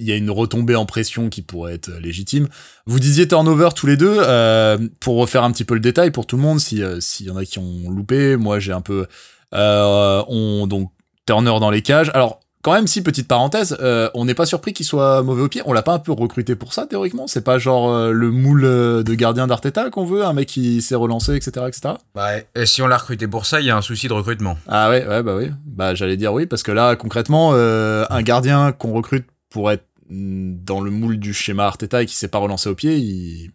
Il 0.00 0.08
y 0.08 0.12
a 0.12 0.16
une 0.16 0.30
retombée 0.32 0.74
en 0.74 0.86
pression 0.86 1.28
qui 1.28 1.40
pourrait 1.40 1.74
être 1.74 1.88
légitime. 2.00 2.48
Vous 2.84 2.98
disiez 2.98 3.28
turnover 3.28 3.68
tous 3.76 3.86
les 3.86 3.96
deux. 3.96 4.16
euh, 4.18 4.76
pour 4.98 5.18
refaire 5.18 5.44
un 5.44 5.52
petit 5.52 5.64
peu 5.64 5.74
le 5.74 5.80
détail 5.80 6.10
pour 6.10 6.26
tout 6.26 6.34
le 6.36 6.42
monde, 6.42 6.58
si 6.58 6.82
s'il 7.00 7.26
y 7.26 7.30
en 7.30 7.36
a 7.36 7.44
qui 7.44 7.60
ont 7.60 7.88
loupé, 7.90 8.36
moi 8.36 8.58
j'ai 8.58 8.72
un 8.72 8.80
peu. 8.80 9.06
On 9.52 10.66
donc 10.66 10.90
Turner 11.26 11.54
dans 11.60 11.70
les 11.70 11.80
cages. 11.82 12.10
Alors 12.12 12.40
quand 12.64 12.72
même, 12.72 12.86
si 12.86 13.02
petite 13.02 13.28
parenthèse, 13.28 13.76
euh, 13.82 14.08
on 14.14 14.24
n'est 14.24 14.34
pas 14.34 14.46
surpris 14.46 14.72
qu'il 14.72 14.86
soit 14.86 15.22
mauvais 15.22 15.42
au 15.42 15.48
pied. 15.48 15.60
On 15.66 15.74
l'a 15.74 15.82
pas 15.82 15.92
un 15.92 15.98
peu 15.98 16.12
recruté 16.12 16.56
pour 16.56 16.72
ça 16.72 16.86
théoriquement. 16.86 17.26
C'est 17.26 17.44
pas 17.44 17.58
genre 17.58 17.90
euh, 17.90 18.10
le 18.10 18.30
moule 18.30 18.64
euh, 18.64 19.02
de 19.02 19.12
gardien 19.14 19.46
d'Arteta 19.46 19.90
qu'on 19.90 20.06
veut, 20.06 20.24
un 20.24 20.32
mec 20.32 20.48
qui 20.48 20.80
s'est 20.80 20.94
relancé, 20.94 21.36
etc., 21.36 21.66
etc. 21.68 21.96
Et 22.54 22.64
si 22.64 22.80
on 22.80 22.86
l'a 22.86 22.96
recruté 22.96 23.28
pour 23.28 23.44
ça, 23.44 23.60
il 23.60 23.66
y 23.66 23.70
a 23.70 23.76
un 23.76 23.82
souci 23.82 24.08
de 24.08 24.14
recrutement. 24.14 24.56
Ah 24.66 24.88
ouais, 24.88 25.06
ouais, 25.06 25.22
bah 25.22 25.36
oui. 25.36 25.50
Bah 25.66 25.94
j'allais 25.94 26.16
dire 26.16 26.32
oui 26.32 26.46
parce 26.46 26.62
que 26.62 26.72
là 26.72 26.96
concrètement, 26.96 27.50
euh, 27.52 28.06
un 28.08 28.22
gardien 28.22 28.72
qu'on 28.72 28.94
recrute 28.94 29.26
pour 29.50 29.70
être 29.70 29.84
dans 30.08 30.80
le 30.80 30.90
moule 30.90 31.18
du 31.18 31.34
schéma 31.34 31.66
Arteta 31.66 32.02
et 32.02 32.06
qui 32.06 32.16
s'est 32.16 32.28
pas 32.28 32.38
relancé 32.38 32.70
au 32.70 32.74
pied, 32.74 32.96
il... 32.96 33.50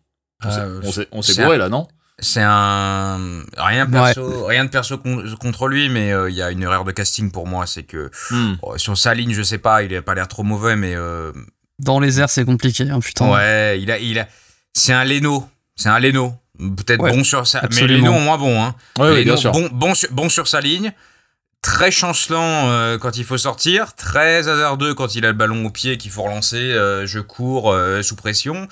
on 1.11 1.21
s'est- 1.23 1.41
bourré 1.43 1.57
là, 1.57 1.69
non? 1.69 1.87
C'est 2.21 2.41
un 2.43 3.17
rien 3.57 3.85
de 3.85 3.91
perso, 4.13 4.45
rien 4.45 4.65
de 4.65 4.69
perso 4.69 4.97
con- 4.97 5.23
contre 5.39 5.67
lui, 5.67 5.89
mais 5.89 6.11
euh, 6.11 6.29
il 6.29 6.35
y 6.35 6.41
a 6.41 6.51
une 6.51 6.63
erreur 6.63 6.83
de 6.83 6.91
casting 6.91 7.31
pour 7.31 7.47
moi, 7.47 7.65
c'est 7.65 7.83
que 7.83 8.11
oh, 8.61 8.77
sur 8.77 8.97
sa 8.97 9.13
ligne, 9.13 9.33
je 9.33 9.41
sais 9.43 9.57
pas, 9.57 9.83
il 9.83 9.95
a 9.95 10.01
pas 10.01 10.15
l'air 10.15 10.27
trop 10.27 10.43
mauvais, 10.43 10.75
mais 10.75 10.95
euh, 10.95 11.31
Dans 11.79 11.99
les 11.99 12.19
airs, 12.19 12.29
c'est 12.29 12.45
compliqué, 12.45 12.89
hein, 12.89 12.99
putain. 12.99 13.31
ouais, 13.31 13.79
il 13.81 13.89
a, 13.91 13.97
il 13.99 14.19
a, 14.19 14.27
c'est 14.73 14.93
un 14.93 15.05
Leno, 15.05 15.47
c'est 15.75 15.89
un 15.89 15.99
Leno, 15.99 16.33
peut-être 16.59 17.01
Ouais, 17.01 17.11
bon 17.11 17.23
sur 17.23 17.47
sa, 17.47 17.59
mais 17.61 17.65
absolument. 17.67 18.07
Leno 18.09 18.19
moins 18.19 18.37
bon, 18.37 18.61
hein. 18.63 18.75
Ouais, 18.97 19.05
ouais, 19.05 19.11
Leno, 19.23 19.23
bien 19.23 19.37
sûr. 19.37 19.51
Bon, 19.51 19.69
bon, 19.71 19.93
sur, 19.95 20.09
bon 20.11 20.27
sur 20.29 20.47
sa 20.47 20.59
ligne, 20.59 20.91
très 21.61 21.91
chancelant 21.91 22.69
euh, 22.69 22.97
quand 22.97 23.17
il 23.17 23.23
faut 23.23 23.37
sortir, 23.37 23.93
très 23.95 24.47
hasardeux 24.49 24.93
quand 24.93 25.15
il 25.15 25.25
a 25.25 25.29
le 25.29 25.33
ballon 25.35 25.65
au 25.65 25.69
pied 25.69 25.97
qu'il 25.97 26.11
faut 26.11 26.23
relancer, 26.23 26.57
euh, 26.57 27.05
je 27.05 27.19
cours 27.19 27.71
euh, 27.71 28.01
sous 28.01 28.15
pression. 28.15 28.67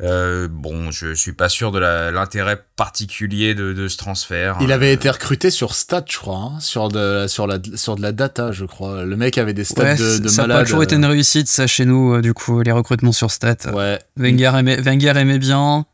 Euh, 0.00 0.46
bon, 0.48 0.92
je 0.92 1.12
suis 1.14 1.32
pas 1.32 1.48
sûr 1.48 1.72
de 1.72 1.80
l'intérêt 1.80 2.62
particulier 2.76 3.56
de, 3.56 3.72
de 3.72 3.88
ce 3.88 3.96
transfert. 3.96 4.56
Il 4.60 4.70
avait 4.70 4.90
Euh, 4.90 4.94
été 4.94 5.10
recruté 5.10 5.50
sur 5.50 5.74
stats, 5.74 6.04
je 6.08 6.18
crois, 6.18 6.36
hein, 6.54 6.60
sur 6.60 6.88
de 6.88 7.26
sur 7.26 7.48
la 7.48 7.58
sur 7.74 7.96
de 7.96 8.02
la 8.02 8.12
data, 8.12 8.52
je 8.52 8.64
crois. 8.64 9.04
Le 9.04 9.16
mec 9.16 9.38
avait 9.38 9.54
des 9.54 9.64
stats 9.64 9.82
Ouais, 9.82 9.96
de, 9.96 10.18
de 10.18 10.28
ça 10.28 10.42
malade. 10.42 10.58
pas 10.58 10.64
toujours 10.64 10.84
été 10.84 10.94
une 10.94 11.04
réussite, 11.04 11.48
ça, 11.48 11.66
chez 11.66 11.84
nous, 11.84 12.14
euh, 12.14 12.22
du 12.22 12.32
coup, 12.32 12.62
les 12.62 12.70
recrutements 12.70 13.10
sur 13.10 13.32
stats. 13.32 13.72
Ouais. 13.72 13.98
Wenger, 14.16 14.52
aimait, 14.58 14.80
Wenger 14.80 15.14
aimait 15.16 15.40
bien. 15.40 15.84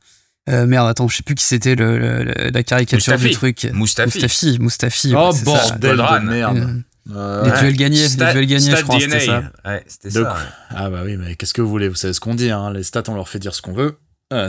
Euh, 0.51 0.67
merde, 0.67 0.87
attends, 0.89 1.09
je 1.09 1.17
sais 1.17 1.23
plus 1.23 1.35
qui 1.37 1.45
c'était 1.45 1.75
le, 1.75 1.99
le- 1.99 2.25
le- 2.25 2.51
la 2.51 2.63
caricature 2.63 3.15
Mustafi. 3.15 3.29
du 3.31 3.35
truc. 3.35 3.67
Mustafi. 3.73 4.19
Mustafi, 4.19 4.59
Mustafi. 4.61 5.15
Oh 5.17 5.29
ouais, 5.31 5.33
ça. 5.33 5.45
bordel 5.45 5.97
de 5.97 6.31
merde. 6.31 6.83
Euh, 7.11 7.45
les 7.45 7.51
duels 7.61 7.77
gagnés, 7.77 8.09
les 8.09 8.33
duels 8.33 8.47
gagnés, 8.47 8.77
je 8.77 8.83
crois, 8.83 8.99
c'était 9.01 9.21
ça. 9.21 9.43
Ouais, 9.65 9.85
c'était 9.87 10.11
ça. 10.11 10.37
Ah 10.71 10.91
bah 10.91 11.03
oui, 11.05 11.17
mais 11.17 11.37
qu'est-ce 11.37 11.55
que 11.55 11.63
vous 11.63 11.69
voulez 11.69 11.89
Vous 11.89 11.95
savez 11.95 12.15
ce 12.15 12.21
qu'on 12.21 12.35
dit, 12.35 12.51
hein 12.51 12.73
les 12.73 12.83
stats, 12.83 13.05
on 13.09 13.15
leur 13.15 13.29
fait 13.29 13.39
dire 13.39 13.55
ce 13.55 13.63
qu'on 13.63 13.75
veut. 13.75 13.99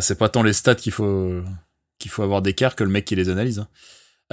c'est 0.01 0.17
pas 0.17 0.29
tant 0.29 0.43
les 0.43 0.53
stats 0.53 0.75
qu'il 0.75 0.91
faut 0.91 1.41
qu'il 1.99 2.11
faut 2.11 2.23
avoir 2.23 2.41
d'écart 2.41 2.75
que 2.75 2.83
le 2.83 2.89
mec 2.89 3.05
qui 3.05 3.15
les 3.15 3.29
analyse. 3.29 3.59
Hein. 3.59 3.67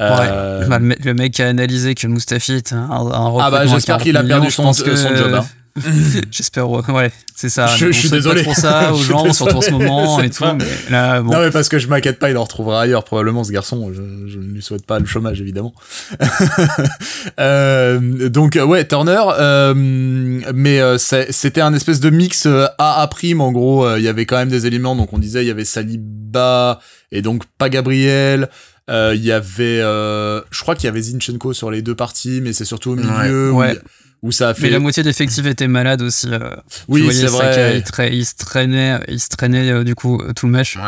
Euh... 0.00 0.66
Bah, 0.66 0.78
le, 0.78 1.14
mec 1.14 1.34
qui 1.34 1.42
a 1.42 1.48
analysé 1.48 1.94
que 1.94 2.06
Mustafi 2.06 2.52
est 2.52 2.72
un, 2.72 2.90
un 2.90 3.38
Ah 3.40 3.50
bah 3.50 3.66
j'espère 3.66 3.98
qu'il 3.98 4.16
a 4.16 4.24
perdu 4.24 4.50
son, 4.50 4.72
son 4.72 4.84
job. 4.84 5.34
Hein. 5.34 5.46
J'espère, 6.30 6.68
ouais, 6.70 7.10
c'est 7.34 7.48
ça. 7.48 7.66
Je, 7.76 7.86
je 7.92 7.98
suis 7.98 8.10
désolé 8.10 8.42
pour 8.42 8.54
ça 8.54 8.92
aux 8.92 9.02
gens, 9.02 9.32
surtout 9.32 9.56
en 9.56 9.60
ce 9.62 9.70
moment 9.70 10.20
et 10.20 10.28
tout. 10.28 10.44
Mais 10.58 10.90
là, 10.90 11.22
bon. 11.22 11.32
Non, 11.32 11.40
mais 11.40 11.50
parce 11.50 11.68
que 11.68 11.78
je 11.78 11.88
m'inquiète 11.88 12.18
pas, 12.18 12.30
il 12.30 12.36
en 12.36 12.44
retrouvera 12.44 12.82
ailleurs 12.82 13.04
probablement 13.04 13.42
ce 13.42 13.52
garçon. 13.52 13.90
Je, 13.92 14.02
je 14.28 14.38
ne 14.38 14.52
lui 14.52 14.62
souhaite 14.62 14.84
pas 14.84 14.98
le 14.98 15.06
chômage 15.06 15.40
évidemment. 15.40 15.74
euh, 17.40 18.28
donc 18.28 18.58
ouais, 18.62 18.86
Turner, 18.86 19.22
euh, 19.38 19.72
mais 19.74 20.80
euh, 20.80 20.98
c'était 20.98 21.60
un 21.60 21.72
espèce 21.72 22.00
de 22.00 22.10
mix 22.10 22.46
euh, 22.46 22.66
A 22.78 23.00
A 23.02 23.06
prime 23.06 23.40
en 23.40 23.52
gros. 23.52 23.86
Euh, 23.86 23.98
il 23.98 24.04
y 24.04 24.08
avait 24.08 24.26
quand 24.26 24.36
même 24.36 24.50
des 24.50 24.66
éléments, 24.66 24.94
donc 24.94 25.12
on 25.12 25.18
disait 25.18 25.42
il 25.42 25.48
y 25.48 25.50
avait 25.50 25.64
Saliba 25.64 26.80
et 27.10 27.22
donc 27.22 27.44
pas 27.58 27.68
Gabriel. 27.68 28.48
Il 28.88 29.24
y 29.24 29.32
avait, 29.32 29.78
je 29.80 30.60
crois 30.60 30.74
qu'il 30.74 30.84
y 30.84 30.88
avait 30.88 31.02
Zinchenko 31.02 31.52
sur 31.52 31.70
les 31.70 31.82
deux 31.82 31.94
parties, 31.94 32.40
mais 32.42 32.52
c'est 32.52 32.64
surtout 32.64 32.92
au 32.92 32.96
milieu. 32.96 33.50
Ouais 33.52 33.78
où 34.22 34.30
ça 34.30 34.50
a 34.50 34.54
fait. 34.54 34.62
Mais 34.62 34.70
la 34.70 34.78
moitié 34.78 35.02
d'effectifs 35.02 35.44
était 35.46 35.68
malade 35.68 36.02
aussi. 36.02 36.28
Euh, 36.32 36.56
oui, 36.88 37.12
c'est 37.12 37.26
vrai. 37.26 37.76
Il, 37.76 38.14
il, 38.14 38.26
se 38.26 38.34
traînait, 38.36 39.00
il 39.08 39.20
se 39.20 39.28
traînait 39.28 39.70
euh, 39.70 39.84
du 39.84 39.94
coup 39.94 40.22
tout 40.34 40.46
le 40.46 40.52
match. 40.52 40.76
Ouais. 40.76 40.82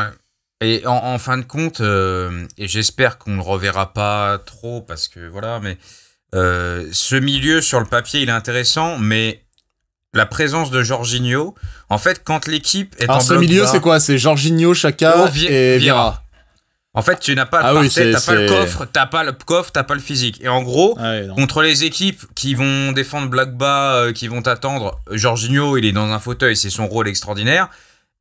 Et 0.61 0.87
en, 0.87 1.19
fin 1.19 1.37
de 1.37 1.43
compte, 1.43 1.81
euh, 1.81 2.47
et 2.57 2.69
j'espère 2.69 3.19
qu'on 3.19 3.33
ne 3.33 3.37
le 3.37 3.43
reverra 3.43 3.93
pas 3.93 4.39
trop 4.39 4.81
parce 4.81 5.09
que 5.09 5.29
voilà, 5.29 5.61
mais 5.61 5.77
ce 6.33 7.17
milieu 7.17 7.61
sur 7.61 7.81
le 7.81 7.87
papier 7.87 8.23
il 8.23 8.29
est 8.29 8.33
intéressant, 8.33 8.97
mais 8.99 9.43
la 10.15 10.27
présence 10.27 10.71
de 10.71 10.83
Jorginho, 10.83 11.55
en 11.91 11.99
fait, 11.99 12.23
quand 12.25 12.47
l'équipe 12.47 12.95
est 12.99 13.05
Alors, 13.05 13.17
en 13.17 13.21
ce 13.21 13.35
milieu, 13.35 13.67
c'est 13.67 13.81
quoi? 13.81 13.99
C'est 14.01 14.17
Jorginho, 14.17 14.73
Chaka 14.73 15.31
et 15.49 15.77
Vieira. 15.79 16.24
En 16.97 17.03
fait, 17.03 17.19
tu 17.19 17.35
n'as 17.35 17.45
pas 17.45 17.73
le 17.73 17.79
ah 17.81 17.89
t'as 17.93 18.21
pas 18.21 18.35
le 18.35 18.49
coffre, 18.49 18.87
t'as 18.91 19.07
pas 19.07 19.25
le 19.25 19.33
coffre, 19.33 19.73
t'as 19.73 19.83
pas 19.83 19.95
le 19.95 20.01
physique. 20.01 20.41
Et 20.41 20.49
en 20.49 20.63
gros, 20.63 20.97
ah 21.01 21.23
contre 21.35 21.61
les 21.61 21.83
équipes 21.83 22.23
qui 22.37 22.55
vont 22.55 22.93
défendre 22.93 23.29
Blackba, 23.29 23.97
euh, 23.97 24.13
qui 24.13 24.29
vont 24.29 24.43
t'attendre, 24.43 25.01
Jorginho, 25.11 25.77
il 25.77 25.85
est 25.85 25.93
dans 25.93 26.13
un 26.13 26.21
fauteuil, 26.21 26.57
c'est 26.57 26.71
son 26.71 26.87
rôle 26.87 27.09
extraordinaire. 27.09 27.69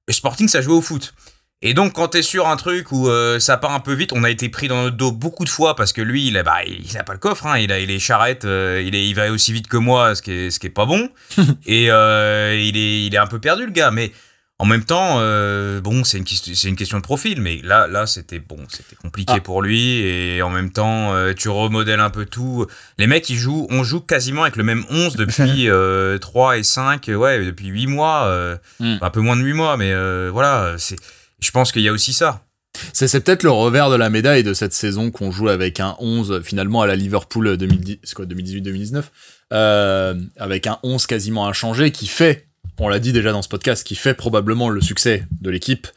Le 0.07 0.13
Sporting, 0.13 0.47
ça 0.47 0.61
joue 0.61 0.73
au 0.73 0.81
foot. 0.81 1.13
Et 1.61 1.75
donc, 1.75 1.93
quand 1.93 2.09
t'es 2.09 2.23
sur 2.23 2.47
un 2.47 2.55
truc 2.57 2.91
où 2.91 3.07
euh, 3.07 3.39
ça 3.39 3.57
part 3.57 3.73
un 3.73 3.79
peu 3.79 3.93
vite, 3.93 4.11
on 4.11 4.23
a 4.23 4.29
été 4.31 4.49
pris 4.49 4.67
dans 4.67 4.81
notre 4.81 4.97
dos 4.97 5.11
beaucoup 5.11 5.45
de 5.45 5.49
fois 5.49 5.75
parce 5.75 5.93
que 5.93 6.01
lui, 6.01 6.27
il 6.27 6.35
a, 6.35 6.43
bah, 6.43 6.63
il 6.65 6.97
a 6.97 7.03
pas 7.03 7.13
le 7.13 7.19
coffre, 7.19 7.45
hein, 7.45 7.59
il 7.59 7.71
a, 7.71 7.79
il 7.79 7.91
est 7.91 7.99
charrette, 7.99 8.43
euh, 8.43 8.83
il, 8.83 8.95
est, 8.95 9.07
il 9.07 9.13
va 9.13 9.31
aussi 9.31 9.53
vite 9.53 9.67
que 9.67 9.77
moi, 9.77 10.15
ce 10.15 10.23
qui 10.23 10.31
est, 10.31 10.49
ce 10.49 10.59
qui 10.59 10.65
est 10.65 10.71
pas 10.71 10.87
bon. 10.87 11.09
et 11.67 11.85
il 11.85 12.77
est, 12.77 13.05
il 13.05 13.13
est 13.13 13.19
un 13.19 13.27
peu 13.27 13.39
perdu, 13.39 13.67
le 13.67 13.71
gars. 13.71 13.91
Mais 13.91 14.11
en 14.63 14.65
même 14.65 14.85
temps, 14.85 15.17
euh, 15.19 15.81
bon, 15.81 16.05
c'est 16.05 16.19
une, 16.19 16.25
c'est 16.25 16.69
une 16.69 16.77
question 16.77 16.95
de 16.97 17.03
profil, 17.03 17.41
mais 17.41 17.59
là, 17.65 17.85
là, 17.85 18.07
c'était 18.07 18.39
bon, 18.39 18.59
c'était 18.69 18.95
compliqué 18.95 19.33
ah. 19.35 19.41
pour 19.41 19.61
lui. 19.61 19.99
Et 19.99 20.41
en 20.41 20.49
même 20.49 20.71
temps, 20.71 21.13
euh, 21.13 21.33
tu 21.33 21.49
remodèles 21.49 21.99
un 21.99 22.09
peu 22.09 22.25
tout. 22.25 22.65
Les 22.97 23.05
mecs, 23.05 23.29
ils 23.29 23.35
jouent, 23.35 23.67
on 23.69 23.83
joue 23.83 23.99
quasiment 23.99 24.43
avec 24.43 24.55
le 24.55 24.63
même 24.63 24.85
11 24.89 25.17
depuis 25.17 25.67
3 25.67 25.67
euh, 25.67 26.57
et 26.57 26.63
5, 26.63 27.07
ouais, 27.09 27.45
depuis 27.45 27.67
8 27.67 27.87
mois, 27.87 28.57
hmm. 28.79 28.99
un 29.01 29.09
peu 29.09 29.19
moins 29.19 29.35
de 29.35 29.41
8 29.41 29.51
mois, 29.51 29.75
mais 29.75 29.93
voilà, 30.29 30.75
c'est, 30.77 30.95
je 31.41 31.51
pense 31.51 31.73
qu'il 31.73 31.81
y 31.81 31.89
a 31.89 31.91
aussi 31.91 32.13
ça. 32.13 32.45
C'est, 32.93 33.21
peut-être 33.21 33.43
le 33.43 33.51
revers 33.51 33.89
de 33.89 33.97
la 33.97 34.09
médaille 34.09 34.43
de 34.43 34.53
cette 34.53 34.71
saison 34.71 35.11
qu'on 35.11 35.29
joue 35.29 35.49
avec 35.49 35.81
un 35.81 35.97
11 35.99 36.41
finalement 36.41 36.81
à 36.81 36.87
la 36.87 36.95
Liverpool 36.95 37.57
2018-2019, 37.57 39.03
avec 40.37 40.67
un 40.67 40.79
11 40.83 41.05
quasiment 41.05 41.49
inchangé 41.49 41.91
qui 41.91 42.07
fait 42.07 42.47
on 42.79 42.89
l'a 42.89 42.99
dit 42.99 43.13
déjà 43.13 43.31
dans 43.31 43.41
ce 43.41 43.49
podcast, 43.49 43.85
qui 43.85 43.95
fait 43.95 44.13
probablement 44.13 44.69
le 44.69 44.81
succès 44.81 45.25
de 45.41 45.49
l'équipe, 45.49 45.87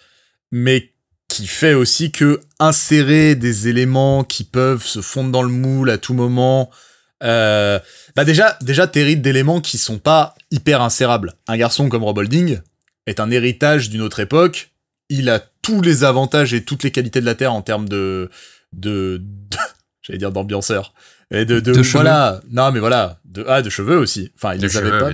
mais 0.53 0.93
qui 1.29 1.47
fait 1.47 1.75
aussi 1.75 2.13
que 2.13 2.41
insérer 2.59 3.35
des 3.35 3.69
éléments 3.69 4.25
qui 4.25 4.45
peuvent 4.45 4.85
se 4.85 5.01
fondre 5.01 5.31
dans 5.31 5.43
le 5.43 5.49
moule 5.49 5.91
à 5.91 5.99
tout 5.99 6.15
moment, 6.15 6.71
euh, 7.23 7.79
bah 8.15 8.25
déjà, 8.25 8.59
déjà 8.63 8.87
t'hérites 8.87 9.23
d'éléments 9.23 9.61
qui 9.61 9.79
sont 9.79 9.99
pas 9.99 10.35
hyper 10.51 10.83
insérables. 10.83 11.35
Un 11.49 11.57
garçon 11.57 11.89
comme 11.89 12.05
Rob 12.05 12.19
Holding 12.19 12.61
est 13.07 13.21
un 13.21 13.31
héritage 13.31 13.91
d'une 13.91 14.03
autre 14.03 14.21
époque. 14.21 14.71
Il 15.09 15.29
a 15.31 15.41
tous 15.63 15.81
les 15.81 16.05
avantages 16.05 16.55
et 16.55 16.65
toutes 16.65 16.83
les 16.83 16.91
qualités 16.91 17.21
de 17.21 17.27
la 17.27 17.35
terre 17.35 17.53
en 17.53 17.63
termes 17.63 17.89
de, 17.89 18.31
de, 18.73 19.23
j'allais 20.03 20.19
dire 20.19 20.33
d'ambianceur, 20.33 20.95
et 21.31 21.45
de, 21.45 21.59
de, 21.59 21.73
voilà, 21.73 22.41
non 22.53 22.71
mais 22.71 22.79
voilà, 22.79 23.19
de 23.25 23.45
ah 23.49 23.61
de 23.63 23.69
cheveux 23.69 23.99
aussi. 23.99 24.31
Enfin, 24.37 24.55
il 24.55 24.61
les 24.61 24.77
avait 24.77 24.97
pas. 24.99 25.11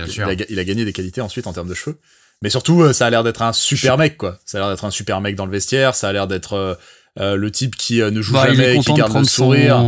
Il 0.49 0.59
a, 0.59 0.63
gagné 0.63 0.85
des 0.85 0.93
qualités 0.93 1.21
ensuite 1.21 1.47
en 1.47 1.53
termes 1.53 1.69
de 1.69 1.73
cheveux. 1.73 1.97
Mais 2.43 2.49
surtout, 2.49 2.81
euh, 2.81 2.93
ça 2.93 3.07
a 3.07 3.09
l'air 3.09 3.23
d'être 3.23 3.41
un 3.41 3.53
super 3.53 3.97
mec 3.97 4.17
quoi. 4.17 4.37
Ça 4.45 4.57
a 4.57 4.61
l'air 4.61 4.69
d'être 4.69 4.85
un 4.85 4.91
super 4.91 5.21
mec 5.21 5.35
dans 5.35 5.45
le 5.45 5.51
vestiaire. 5.51 5.95
Ça 5.95 6.09
a 6.09 6.13
l'air 6.13 6.27
d'être 6.27 6.53
euh, 6.53 6.75
euh, 7.19 7.35
le 7.35 7.49
type 7.49 7.75
qui 7.75 7.99
ne 7.99 8.21
joue 8.21 8.33
bah, 8.33 8.47
jamais 8.47 8.75
et 8.75 8.79
qui 8.79 8.93
garde 8.93 9.17
le 9.17 9.23
sourire. 9.23 9.81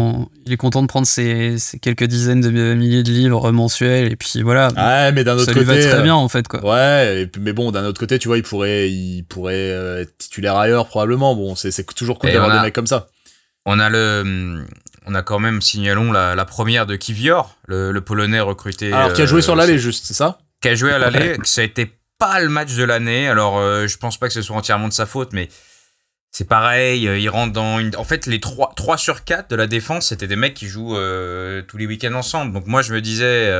Il 0.47 0.53
est 0.53 0.57
content 0.57 0.81
de 0.81 0.87
prendre 0.87 1.05
ses, 1.05 1.57
quelques 1.79 2.05
dizaines 2.05 2.41
de 2.41 2.49
milliers 2.73 3.03
de 3.03 3.11
livres 3.11 3.51
mensuels 3.51 4.11
et 4.11 4.15
puis 4.15 4.41
voilà. 4.41 4.69
Ouais, 4.75 5.11
mais 5.11 5.23
d'un 5.23 5.35
autre 5.35 5.53
côté, 5.53 5.65
ça 5.65 5.73
lui 5.73 5.81
va 5.83 5.89
très 5.91 6.01
bien 6.01 6.15
en 6.15 6.27
fait 6.27 6.47
quoi. 6.47 6.65
Ouais, 6.65 7.29
mais 7.39 7.53
bon, 7.53 7.71
d'un 7.71 7.85
autre 7.85 7.99
côté, 7.99 8.17
tu 8.17 8.29
vois, 8.29 8.37
il 8.37 8.43
pourrait, 8.43 8.89
il 8.89 9.23
pourrait 9.23 9.69
être 10.01 10.17
titulaire 10.17 10.55
ailleurs 10.55 10.87
probablement. 10.87 11.35
Bon, 11.35 11.55
c'est 11.55 11.85
toujours 11.93 12.17
cool 12.17 12.31
d'avoir 12.31 12.51
des 12.51 12.61
mecs 12.65 12.73
comme 12.73 12.87
ça. 12.87 13.09
On 13.67 13.79
a 13.79 13.89
le 13.89 14.65
on 15.05 15.15
a 15.15 15.21
quand 15.21 15.39
même, 15.39 15.61
signalons, 15.61 16.11
la, 16.11 16.45
première 16.45 16.85
de 16.85 16.95
Kivior, 16.95 17.57
le, 17.67 17.99
Polonais 17.99 18.39
recruté. 18.39 18.91
Alors, 18.91 19.13
qui 19.13 19.21
a 19.21 19.25
joué 19.25 19.41
sur 19.41 19.53
euh, 19.53 19.57
l'allée, 19.57 19.77
juste, 19.77 20.05
c'est 20.05 20.13
ça? 20.13 20.39
Qui 20.61 20.69
a 20.69 20.75
joué 20.75 20.91
à 20.91 20.99
l'allée. 20.99 21.37
Ça 21.43 21.61
a 21.61 21.63
été 21.63 21.91
pas 22.17 22.39
le 22.39 22.49
match 22.49 22.75
de 22.75 22.83
l'année. 22.83 23.27
Alors, 23.27 23.57
euh, 23.57 23.87
je 23.87 23.97
pense 23.97 24.17
pas 24.17 24.27
que 24.27 24.33
ce 24.33 24.41
soit 24.41 24.55
entièrement 24.55 24.87
de 24.87 24.93
sa 24.93 25.05
faute, 25.05 25.33
mais 25.33 25.49
c'est 26.31 26.47
pareil. 26.47 27.07
Euh, 27.07 27.17
il 27.17 27.29
rentre 27.29 27.53
dans 27.53 27.79
une. 27.79 27.95
En 27.97 28.03
fait, 28.03 28.25
les 28.25 28.39
3, 28.39 28.73
3 28.75 28.97
sur 28.97 29.23
4 29.23 29.49
de 29.49 29.55
la 29.55 29.67
défense, 29.67 30.07
c'était 30.07 30.27
des 30.27 30.35
mecs 30.35 30.53
qui 30.53 30.67
jouent 30.67 30.97
tous 31.67 31.77
les 31.77 31.85
week-ends 31.85 32.13
ensemble. 32.13 32.53
Donc, 32.53 32.65
moi, 32.65 32.81
je 32.81 32.93
me 32.93 33.01
disais, 33.01 33.51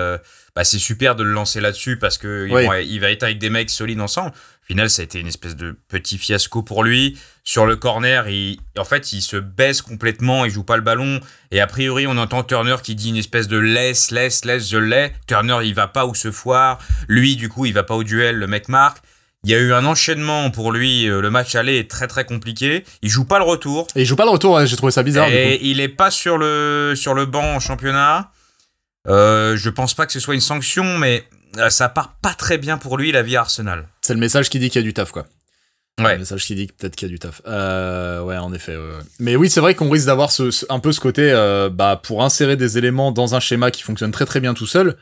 bah, 0.56 0.64
c'est 0.64 0.80
super 0.80 1.16
de 1.16 1.24
le 1.24 1.32
lancer 1.32 1.62
là-dessus 1.62 1.98
parce 1.98 2.18
que 2.18 2.48
il 2.84 3.00
va 3.00 3.12
être 3.12 3.24
avec 3.24 3.38
des 3.38 3.50
mecs 3.50 3.70
solides 3.70 4.02
ensemble. 4.02 4.32
Au 4.66 4.68
final, 4.70 4.90
ça 4.90 5.04
a 5.04 5.06
été 5.06 5.20
une 5.20 5.28
espèce 5.28 5.56
de 5.56 5.78
petit 5.90 6.18
fiasco 6.18 6.64
pour 6.64 6.84
lui. 6.84 7.20
Sur 7.44 7.68
le 7.68 7.76
corner, 7.76 8.28
il, 8.30 8.58
en 8.80 8.84
fait, 8.84 9.14
il 9.14 9.22
se 9.22 9.38
baisse 9.38 9.84
complètement, 9.84 10.44
il 10.44 10.50
joue 10.50 10.64
pas 10.64 10.76
le 10.76 10.82
ballon. 10.82 11.20
Et 11.52 11.62
a 11.62 11.68
priori, 11.68 12.08
on 12.08 12.18
entend 12.18 12.42
Turner 12.42 12.78
qui 12.82 12.96
dit 12.96 13.10
une 13.10 13.18
espèce 13.18 13.48
de 13.48 13.60
laisse, 13.60 14.10
laisse, 14.10 14.44
laisse, 14.44 14.68
je 14.68 14.80
l'ai. 14.80 15.14
Turner, 15.28 15.60
il 15.64 15.76
va 15.76 15.88
pas 15.88 16.08
où 16.08 16.16
se 16.16 16.32
foire. 16.32 16.80
Lui, 17.08 17.36
du 17.36 17.48
coup, 17.48 17.68
il 17.68 17.74
va 17.74 17.84
pas 17.84 17.94
au 17.94 18.04
duel, 18.04 18.38
le 18.38 18.48
mec 18.48 18.68
marque. 18.68 19.04
Il 19.44 19.52
y 19.52 19.54
a 19.54 19.60
eu 19.60 19.72
un 19.72 19.86
enchaînement 19.86 20.50
pour 20.50 20.72
lui. 20.72 21.08
Euh, 21.08 21.22
le 21.22 21.30
match 21.30 21.54
aller 21.54 21.78
est 21.78 21.88
très 21.88 22.08
très 22.08 22.26
compliqué. 22.26 22.84
Il 23.04 23.10
joue 23.10 23.26
pas 23.26 23.38
le 23.38 23.46
retour. 23.46 23.86
Et 23.96 24.02
il 24.02 24.06
joue 24.08 24.16
pas 24.16 24.26
le 24.26 24.32
retour. 24.32 24.66
j'ai 24.66 24.76
trouvé 24.76 24.92
ça 24.92 25.04
bizarre. 25.04 25.30
Et 25.30 25.60
il 25.62 25.80
est 25.80 25.90
pas 25.90 26.10
sur 26.10 26.40
le 26.40 26.94
sur 26.96 27.14
le 27.14 27.28
banc 27.28 27.44
en 27.44 27.60
championnat. 27.60 28.32
Euh, 29.08 29.56
je 29.56 29.70
pense 29.70 29.94
pas 29.94 30.08
que 30.08 30.12
ce 30.12 30.20
soit 30.20 30.34
une 30.34 30.42
sanction, 30.42 30.98
mais 30.98 31.28
euh, 31.58 31.70
ça 31.70 31.90
part 31.90 32.16
pas 32.24 32.34
très 32.34 32.58
bien 32.58 32.80
pour 32.80 32.98
lui 32.98 33.12
la 33.12 33.22
vie 33.22 33.36
à 33.36 33.42
Arsenal. 33.42 33.88
C'est 34.06 34.14
le 34.14 34.20
message 34.20 34.52
qui 34.52 34.60
dit 34.60 34.70
qu'il 34.70 34.80
y 34.82 34.84
a 34.84 34.88
du 34.88 34.94
taf, 34.94 35.10
quoi. 35.10 35.26
Ouais. 36.00 36.14
Le 36.14 36.20
message 36.20 36.46
qui 36.46 36.54
dit 36.54 36.68
peut-être 36.68 36.96
qu'il 36.96 37.08
y 37.08 37.10
a 37.10 37.12
du 37.12 37.18
taf. 37.18 37.42
Euh, 37.48 38.22
ouais, 38.22 38.38
en 38.38 38.54
effet. 38.54 38.78
Mais 39.18 39.36
oui, 39.36 39.50
c'est 39.50 39.62
vrai 39.62 39.74
qu'on 39.74 39.90
risque 39.90 40.06
d'avoir 40.06 40.32
ce, 40.32 40.64
un 40.72 40.78
peu 40.78 40.92
ce 40.92 41.00
côté, 41.00 41.32
euh, 41.32 41.72
bah, 41.72 42.00
pour 42.04 42.24
insérer 42.24 42.56
des 42.56 42.78
éléments 42.78 43.12
dans 43.12 43.34
un 43.34 43.40
schéma 43.40 43.72
qui 43.72 43.82
fonctionne 43.82 44.12
très 44.12 44.28
très 44.28 44.42
bien 44.42 44.54
tout 44.54 44.68
seul, 44.68 44.96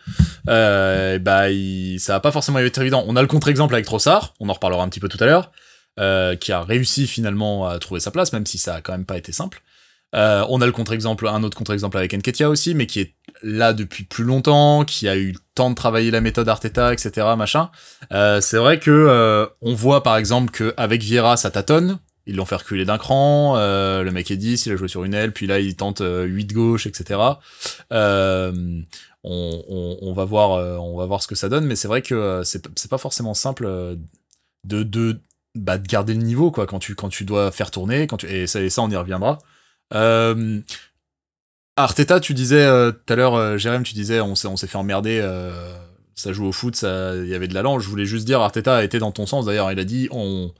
euh, 0.47 1.19
bah, 1.19 1.49
il, 1.49 1.99
ça 1.99 2.13
va 2.13 2.21
pas 2.21 2.31
forcément 2.31 2.59
être 2.59 2.79
évident. 2.79 3.03
On 3.05 3.17
a 3.17 3.21
le 3.21 3.27
contre-exemple 3.27 3.73
avec 3.73 3.85
Trossard, 3.85 4.35
on 4.39 4.47
en 4.47 4.53
reparlera 4.53 4.81
un 4.85 4.87
petit 4.87 5.01
peu 5.01 5.09
tout 5.09 5.21
à 5.21 5.25
l'heure, 5.25 5.51
qui 6.39 6.53
a 6.53 6.63
réussi 6.63 7.05
finalement 7.05 7.67
à 7.67 7.79
trouver 7.79 7.99
sa 7.99 8.09
place, 8.09 8.31
même 8.31 8.45
si 8.45 8.57
ça 8.57 8.75
a 8.75 8.81
quand 8.81 8.93
même 8.93 9.05
pas 9.05 9.17
été 9.17 9.33
simple. 9.33 9.61
Euh, 10.15 10.45
on 10.49 10.61
a 10.61 10.65
le 10.65 10.71
contre-exemple, 10.71 11.27
un 11.27 11.43
autre 11.43 11.57
contre-exemple 11.57 11.97
avec 11.97 12.13
Enketia 12.13 12.49
aussi, 12.49 12.75
mais 12.75 12.85
qui 12.85 12.99
est 12.99 13.13
là 13.41 13.73
depuis 13.73 14.03
plus 14.03 14.23
longtemps, 14.23 14.85
qui 14.85 15.07
a 15.07 15.15
eu 15.15 15.31
le 15.31 15.39
temps 15.55 15.69
de 15.69 15.75
travailler 15.75 16.11
la 16.11 16.21
méthode 16.21 16.47
Arteta, 16.47 16.93
etc. 16.93 17.27
Machin. 17.37 17.71
Euh, 18.11 18.41
c'est 18.41 18.57
vrai 18.57 18.79
que 18.79 18.91
euh, 18.91 19.47
on 19.61 19.73
voit 19.73 20.03
par 20.03 20.17
exemple 20.17 20.51
qu'avec 20.51 21.01
Vieira 21.01 21.37
ça 21.37 21.51
tâtonne. 21.51 21.99
Ils 22.25 22.37
l'ont 22.37 22.45
fait 22.45 22.55
reculer 22.55 22.85
d'un 22.85 22.97
cran. 22.97 23.55
le 23.57 24.09
mec 24.11 24.31
est 24.31 24.37
10, 24.37 24.65
il 24.65 24.71
a 24.71 24.75
joué 24.77 24.87
sur 24.87 25.03
une 25.03 25.13
aile, 25.13 25.33
puis 25.33 25.45
là 25.45 25.59
il 25.59 25.75
tente 25.75 26.01
8 26.01 26.53
gauche, 26.53 26.87
etc. 26.87 27.19
On, 27.91 28.83
on, 30.01 30.13
va 30.13 30.25
voir, 30.25 30.81
on 30.81 30.97
va 30.97 31.05
voir 31.05 31.21
ce 31.21 31.27
que 31.27 31.35
ça 31.35 31.49
donne, 31.49 31.65
mais 31.65 31.75
c'est 31.75 31.89
vrai 31.89 32.01
que 32.01 32.41
c'est 32.45 32.89
pas 32.89 32.97
forcément 32.97 33.33
simple 33.33 33.97
de 34.65 34.83
de 34.83 35.19
bah, 35.55 35.77
de 35.77 35.85
garder 35.85 36.13
le 36.13 36.21
niveau 36.21 36.49
quoi 36.49 36.65
quand 36.65 36.79
tu 36.79 36.95
quand 36.95 37.09
tu 37.09 37.25
dois 37.25 37.51
faire 37.51 37.69
tourner 37.69 38.07
quand 38.07 38.17
tu 38.17 38.47
ça, 38.47 38.61
et 38.61 38.69
ça 38.69 38.81
on 38.81 38.89
y 38.89 38.95
reviendra 38.95 39.37
euh, 39.93 40.59
Arteta, 41.75 42.19
tu 42.19 42.33
disais 42.33 42.63
euh, 42.63 42.91
tout 42.91 43.13
à 43.13 43.15
l'heure, 43.15 43.35
euh, 43.35 43.57
Jérém, 43.57 43.83
tu 43.83 43.93
disais, 43.93 44.21
on 44.21 44.35
s'est, 44.35 44.47
on 44.47 44.57
s'est 44.57 44.67
fait 44.67 44.77
emmerder, 44.77 45.19
euh, 45.21 45.51
ça 46.15 46.31
joue 46.33 46.45
au 46.45 46.51
foot, 46.51 46.79
il 46.83 47.27
y 47.27 47.33
avait 47.33 47.47
de 47.47 47.53
la 47.53 47.63
Je 47.79 47.87
voulais 47.87 48.05
juste 48.05 48.25
dire, 48.25 48.41
Arteta 48.41 48.77
a 48.77 48.83
été 48.83 48.99
dans 48.99 49.11
ton 49.11 49.25
sens 49.25 49.45
d'ailleurs. 49.45 49.71
Il 49.71 49.79
a 49.79 49.83
dit, 49.83 50.07
on, 50.11 50.51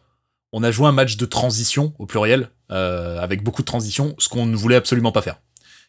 on 0.52 0.64
a 0.64 0.72
joué 0.72 0.88
un 0.88 0.92
match 0.92 1.18
de 1.18 1.26
transition 1.26 1.94
au 2.00 2.06
pluriel, 2.06 2.50
avec 2.70 3.44
beaucoup 3.44 3.62
de 3.62 3.68
transition, 3.68 4.16
ce 4.18 4.30
qu'on 4.30 4.48
ne 4.48 4.56
voulait 4.56 4.76
absolument 4.76 5.12
pas 5.12 5.22
faire. 5.22 5.38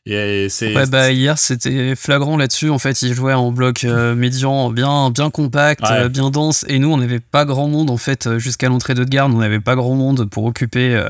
Et 0.07 0.49
c'est. 0.51 0.75
Ouais, 0.77 0.87
bah 0.87 1.11
hier 1.11 1.39
c'était 1.39 1.97
flagrant 1.97 2.37
là-dessus. 2.37 2.69
En 2.69 2.79
fait, 2.79 3.01
ils 3.01 3.15
jouaient 3.15 3.33
en 3.33 3.51
bloc 3.53 3.85
euh, 3.85 4.15
médian, 4.17 4.69
bien, 4.71 5.11
bien 5.11 5.31
compact, 5.31 5.81
Ouais. 5.83 6.01
euh, 6.01 6.09
bien 6.11 6.31
dense. 6.31 6.65
Et 6.69 6.79
nous, 6.79 6.93
on 6.93 6.99
n'avait 6.99 7.21
pas 7.21 7.47
grand 7.47 7.69
monde 7.69 7.91
en 7.91 7.97
fait 7.97 8.37
jusqu'à 8.39 8.69
l'entrée 8.69 8.93
de 8.95 9.05
garde. 9.05 9.33
On 9.33 9.39
n'avait 9.39 9.61
pas 9.61 9.77
grand 9.77 9.95
monde 9.95 10.29
pour 10.29 10.45
occuper 10.45 11.03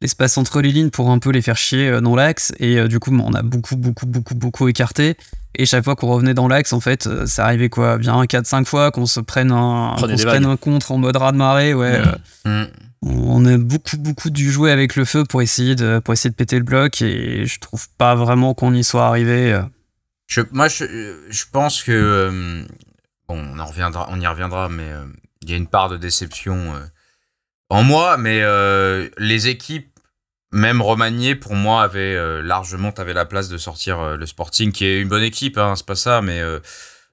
l'espace 0.00 0.36
entre 0.38 0.60
les 0.60 0.72
lignes 0.72 0.90
pour 0.90 1.10
un 1.10 1.18
peu 1.18 1.30
les 1.30 1.42
faire 1.42 1.56
chier 1.56 1.88
euh, 1.88 2.00
dans 2.00 2.16
l'axe. 2.16 2.52
Et 2.58 2.78
euh, 2.78 2.88
du 2.88 3.00
coup, 3.00 3.16
on 3.16 3.32
a 3.32 3.42
beaucoup, 3.42 3.76
beaucoup, 3.76 4.06
beaucoup, 4.06 4.34
beaucoup 4.34 4.68
écarté. 4.68 5.16
Et 5.56 5.66
chaque 5.66 5.84
fois 5.84 5.94
qu'on 5.94 6.08
revenait 6.08 6.34
dans 6.34 6.48
l'axe, 6.48 6.72
en 6.72 6.80
fait, 6.80 7.06
euh, 7.06 7.26
ça 7.26 7.44
arrivait 7.44 7.68
quoi, 7.68 7.98
bien 7.98 8.22
4-5 8.24 8.64
fois 8.64 8.90
qu'on 8.90 9.06
se 9.06 9.20
prenne 9.20 9.52
un, 9.52 9.96
se 9.98 10.26
prenne 10.26 10.46
un 10.46 10.56
contre 10.56 10.92
en 10.92 10.98
mode 10.98 11.16
raz 11.16 11.32
de 11.32 11.36
marée. 11.36 11.74
Ouais. 11.74 12.00
Mm. 12.44 12.50
Hmm. 12.50 12.66
on 13.02 13.46
a 13.46 13.56
beaucoup 13.56 13.96
beaucoup 13.98 14.30
dû 14.30 14.50
jouer 14.50 14.70
avec 14.70 14.96
le 14.96 15.04
feu 15.04 15.24
pour 15.24 15.40
essayer 15.40 15.74
de 15.74 15.98
pour 15.98 16.12
essayer 16.12 16.30
de 16.30 16.34
péter 16.34 16.56
le 16.58 16.64
bloc 16.64 17.00
et 17.00 17.46
je 17.46 17.60
trouve 17.60 17.88
pas 17.96 18.14
vraiment 18.14 18.54
qu'on 18.54 18.74
y 18.74 18.84
soit 18.84 19.06
arrivé. 19.06 19.58
Je, 20.26 20.40
moi, 20.52 20.68
je, 20.68 20.84
je 21.28 21.44
pense 21.52 21.82
que 21.82 21.92
euh, 21.92 22.64
bon, 23.28 23.42
on 23.54 23.58
en 23.58 23.66
reviendra, 23.66 24.08
on 24.10 24.20
y 24.20 24.26
reviendra, 24.26 24.68
mais 24.68 24.90
euh, 24.90 25.04
il 25.42 25.50
y 25.50 25.54
a 25.54 25.56
une 25.56 25.66
part 25.66 25.88
de 25.88 25.96
déception 25.96 26.74
euh, 26.74 26.80
en 27.74 27.82
moi. 27.82 28.16
Mais 28.16 28.40
euh, 28.42 29.08
les 29.18 29.48
équipes, 29.48 29.88
même 30.52 30.80
remaniées, 30.80 31.34
pour 31.34 31.54
moi, 31.54 31.82
avaient 31.82 32.14
euh, 32.14 32.42
largement 32.42 32.90
avaient 32.96 33.12
la 33.12 33.26
place 33.26 33.48
de 33.48 33.58
sortir 33.58 34.00
euh, 34.00 34.16
le 34.16 34.26
Sporting, 34.26 34.72
qui 34.72 34.86
est 34.86 35.00
une 35.00 35.08
bonne 35.08 35.22
équipe, 35.22 35.58
hein, 35.58 35.74
c'est 35.76 35.86
pas 35.86 35.96
ça, 35.96 36.22
mais 36.22 36.40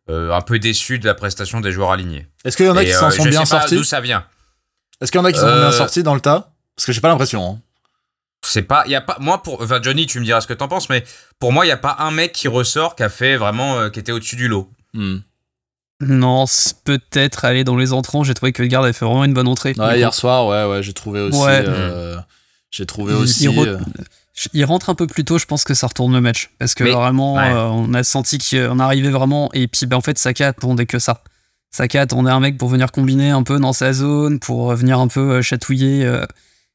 un 0.09 0.41
peu 0.41 0.59
déçu 0.59 0.99
de 0.99 1.05
la 1.05 1.13
prestation 1.15 1.61
des 1.61 1.71
joueurs 1.71 1.91
alignés. 1.91 2.27
Est-ce 2.43 2.57
qu'il 2.57 2.65
y 2.65 2.69
en 2.69 2.75
a 2.75 2.83
Et, 2.83 2.87
qui 2.87 2.93
s'en 2.93 3.11
sont 3.11 3.23
je 3.23 3.29
bien 3.29 3.45
sais 3.45 3.57
sortis 3.57 3.75
D'où 3.75 3.83
ça 3.83 4.01
vient 4.01 4.25
Est-ce 4.99 5.11
qu'il 5.11 5.19
y 5.19 5.21
en 5.21 5.25
a 5.25 5.31
qui 5.31 5.39
s'en 5.39 5.49
sont 5.49 5.59
bien 5.59 5.71
sortis 5.71 6.03
dans 6.03 6.15
le 6.15 6.21
tas? 6.21 6.51
Parce 6.75 6.85
que 6.85 6.91
j'ai 6.91 7.01
pas 7.01 7.07
l'impression. 7.07 7.45
hein. 7.45 7.59
C'est 8.43 8.63
pas, 8.63 8.83
il 8.87 8.91
y 8.91 8.95
a 8.95 9.01
pas, 9.01 9.17
moi 9.19 9.41
pour, 9.43 9.61
enfin 9.61 9.79
Johnny, 9.81 10.07
tu 10.07 10.19
me 10.19 10.25
diras 10.25 10.41
ce 10.41 10.47
que 10.47 10.53
t'en 10.53 10.67
penses, 10.67 10.89
mais 10.89 11.03
pour 11.39 11.53
moi, 11.53 11.65
il 11.65 11.69
y 11.69 11.71
a 11.71 11.77
pas 11.77 11.95
un 11.99 12.09
mec 12.09 12.31
qui 12.33 12.47
ressort 12.47 12.95
qui 12.95 13.03
a 13.03 13.09
fait 13.09 13.37
vraiment, 13.37 13.89
qui 13.91 13.99
était 13.99 14.11
au-dessus 14.11 14.35
du 14.35 14.47
lot. 14.47 14.69
Hmm. 14.93 15.19
Non, 16.01 16.45
peut-être 16.83 17.45
aller 17.45 17.63
dans 17.63 17.77
les 17.77 17.93
entrants. 17.93 18.23
J'ai 18.23 18.33
trouvé 18.33 18.51
que 18.51 18.63
Edgard 18.63 18.83
avait 18.83 18.93
fait 18.93 19.05
vraiment 19.05 19.23
une 19.25 19.33
bonne 19.33 19.47
entrée. 19.47 19.73
Ouais, 19.77 19.97
hier 19.99 20.09
coup, 20.09 20.15
soir, 20.15 20.47
ouais, 20.47 20.65
ouais, 20.71 20.83
j'ai 20.83 20.93
trouvé 20.93 21.21
aussi. 21.21 21.39
Ouais. 21.39 21.63
euh, 21.65 22.17
j'ai 22.71 22.85
trouvé 22.85 23.13
Il- 23.13 23.19
aussi. 23.19 23.43
il 23.45 23.49
re- 23.49 23.67
euh, 23.67 23.77
il 24.53 24.65
rentre 24.65 24.89
un 24.89 24.95
peu 24.95 25.07
plus 25.07 25.23
tôt, 25.25 25.37
je 25.37 25.45
pense 25.45 25.63
que 25.63 25.73
ça 25.73 25.87
retourne 25.87 26.13
le 26.13 26.21
match 26.21 26.49
parce 26.57 26.73
que 26.73 26.83
Mais- 26.83 26.91
vraiment, 26.91 27.35
ouais. 27.35 27.51
euh, 27.53 27.65
on 27.67 27.93
a 27.93 28.03
senti 28.03 28.37
qu'on 28.39 28.79
arrivait 28.79 29.09
vraiment 29.09 29.49
et 29.53 29.67
puis 29.67 29.85
ben, 29.85 29.97
en 29.97 30.01
fait 30.01 30.17
Saka 30.17 30.47
attendait 30.49 30.85
que 30.85 30.97
ça. 30.99 31.21
Saka 31.69 32.01
attendait 32.01 32.31
un 32.31 32.39
mec 32.39 32.57
pour 32.57 32.67
venir 32.69 32.91
combiner 32.91 33.29
un 33.29 33.43
peu 33.43 33.59
dans 33.59 33.73
sa 33.73 33.93
zone, 33.93 34.39
pour 34.39 34.73
venir 34.75 34.99
un 34.99 35.07
peu 35.07 35.19
euh, 35.35 35.41
chatouiller. 35.41 36.05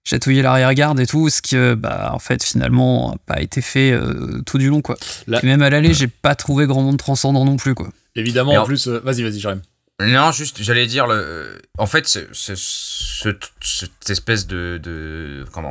Euh, 0.07 0.11
chatouiller 0.11 0.43
l'arrière-garde 0.43 1.01
et 1.01 1.07
tout, 1.07 1.29
ce 1.29 1.43
qui, 1.43 1.57
euh, 1.57 1.75
bah, 1.77 2.11
en 2.13 2.19
fait, 2.19 2.43
finalement, 2.45 3.11
n'a 3.13 3.19
pas 3.35 3.41
été 3.43 3.61
fait 3.61 3.91
euh, 3.93 4.41
tout 4.47 4.59
du 4.59 4.69
long, 4.69 4.83
quoi. 4.83 4.97
Là- 5.27 5.39
Puis 5.39 5.49
même 5.49 5.63
à 5.63 5.71
l'aller, 5.71 5.95
j'ai 5.95 6.09
pas 6.09 6.35
trouvé 6.35 6.67
grand 6.67 6.83
monde 6.83 6.99
transcendant 6.99 7.45
non 7.45 7.57
plus, 7.57 7.75
quoi. 7.75 7.89
Évidemment, 8.15 8.53
en 8.53 8.63
en- 8.63 8.65
plus. 8.65 8.89
euh, 8.89 9.01
vas-y, 9.05 9.23
vas-y, 9.23 9.41
Jérémy. 9.41 9.63
Non, 10.01 10.31
juste, 10.31 10.63
j'allais 10.63 10.87
dire, 10.87 11.07
le, 11.07 11.59
en 11.79 11.87
fait, 11.87 12.07
ce, 12.07 12.21
ce- 12.33 12.55
ce- 12.55 13.29
cette 13.63 14.11
espèce 14.11 14.47
de, 14.47 14.79
de 14.83 15.45
comment? 15.53 15.71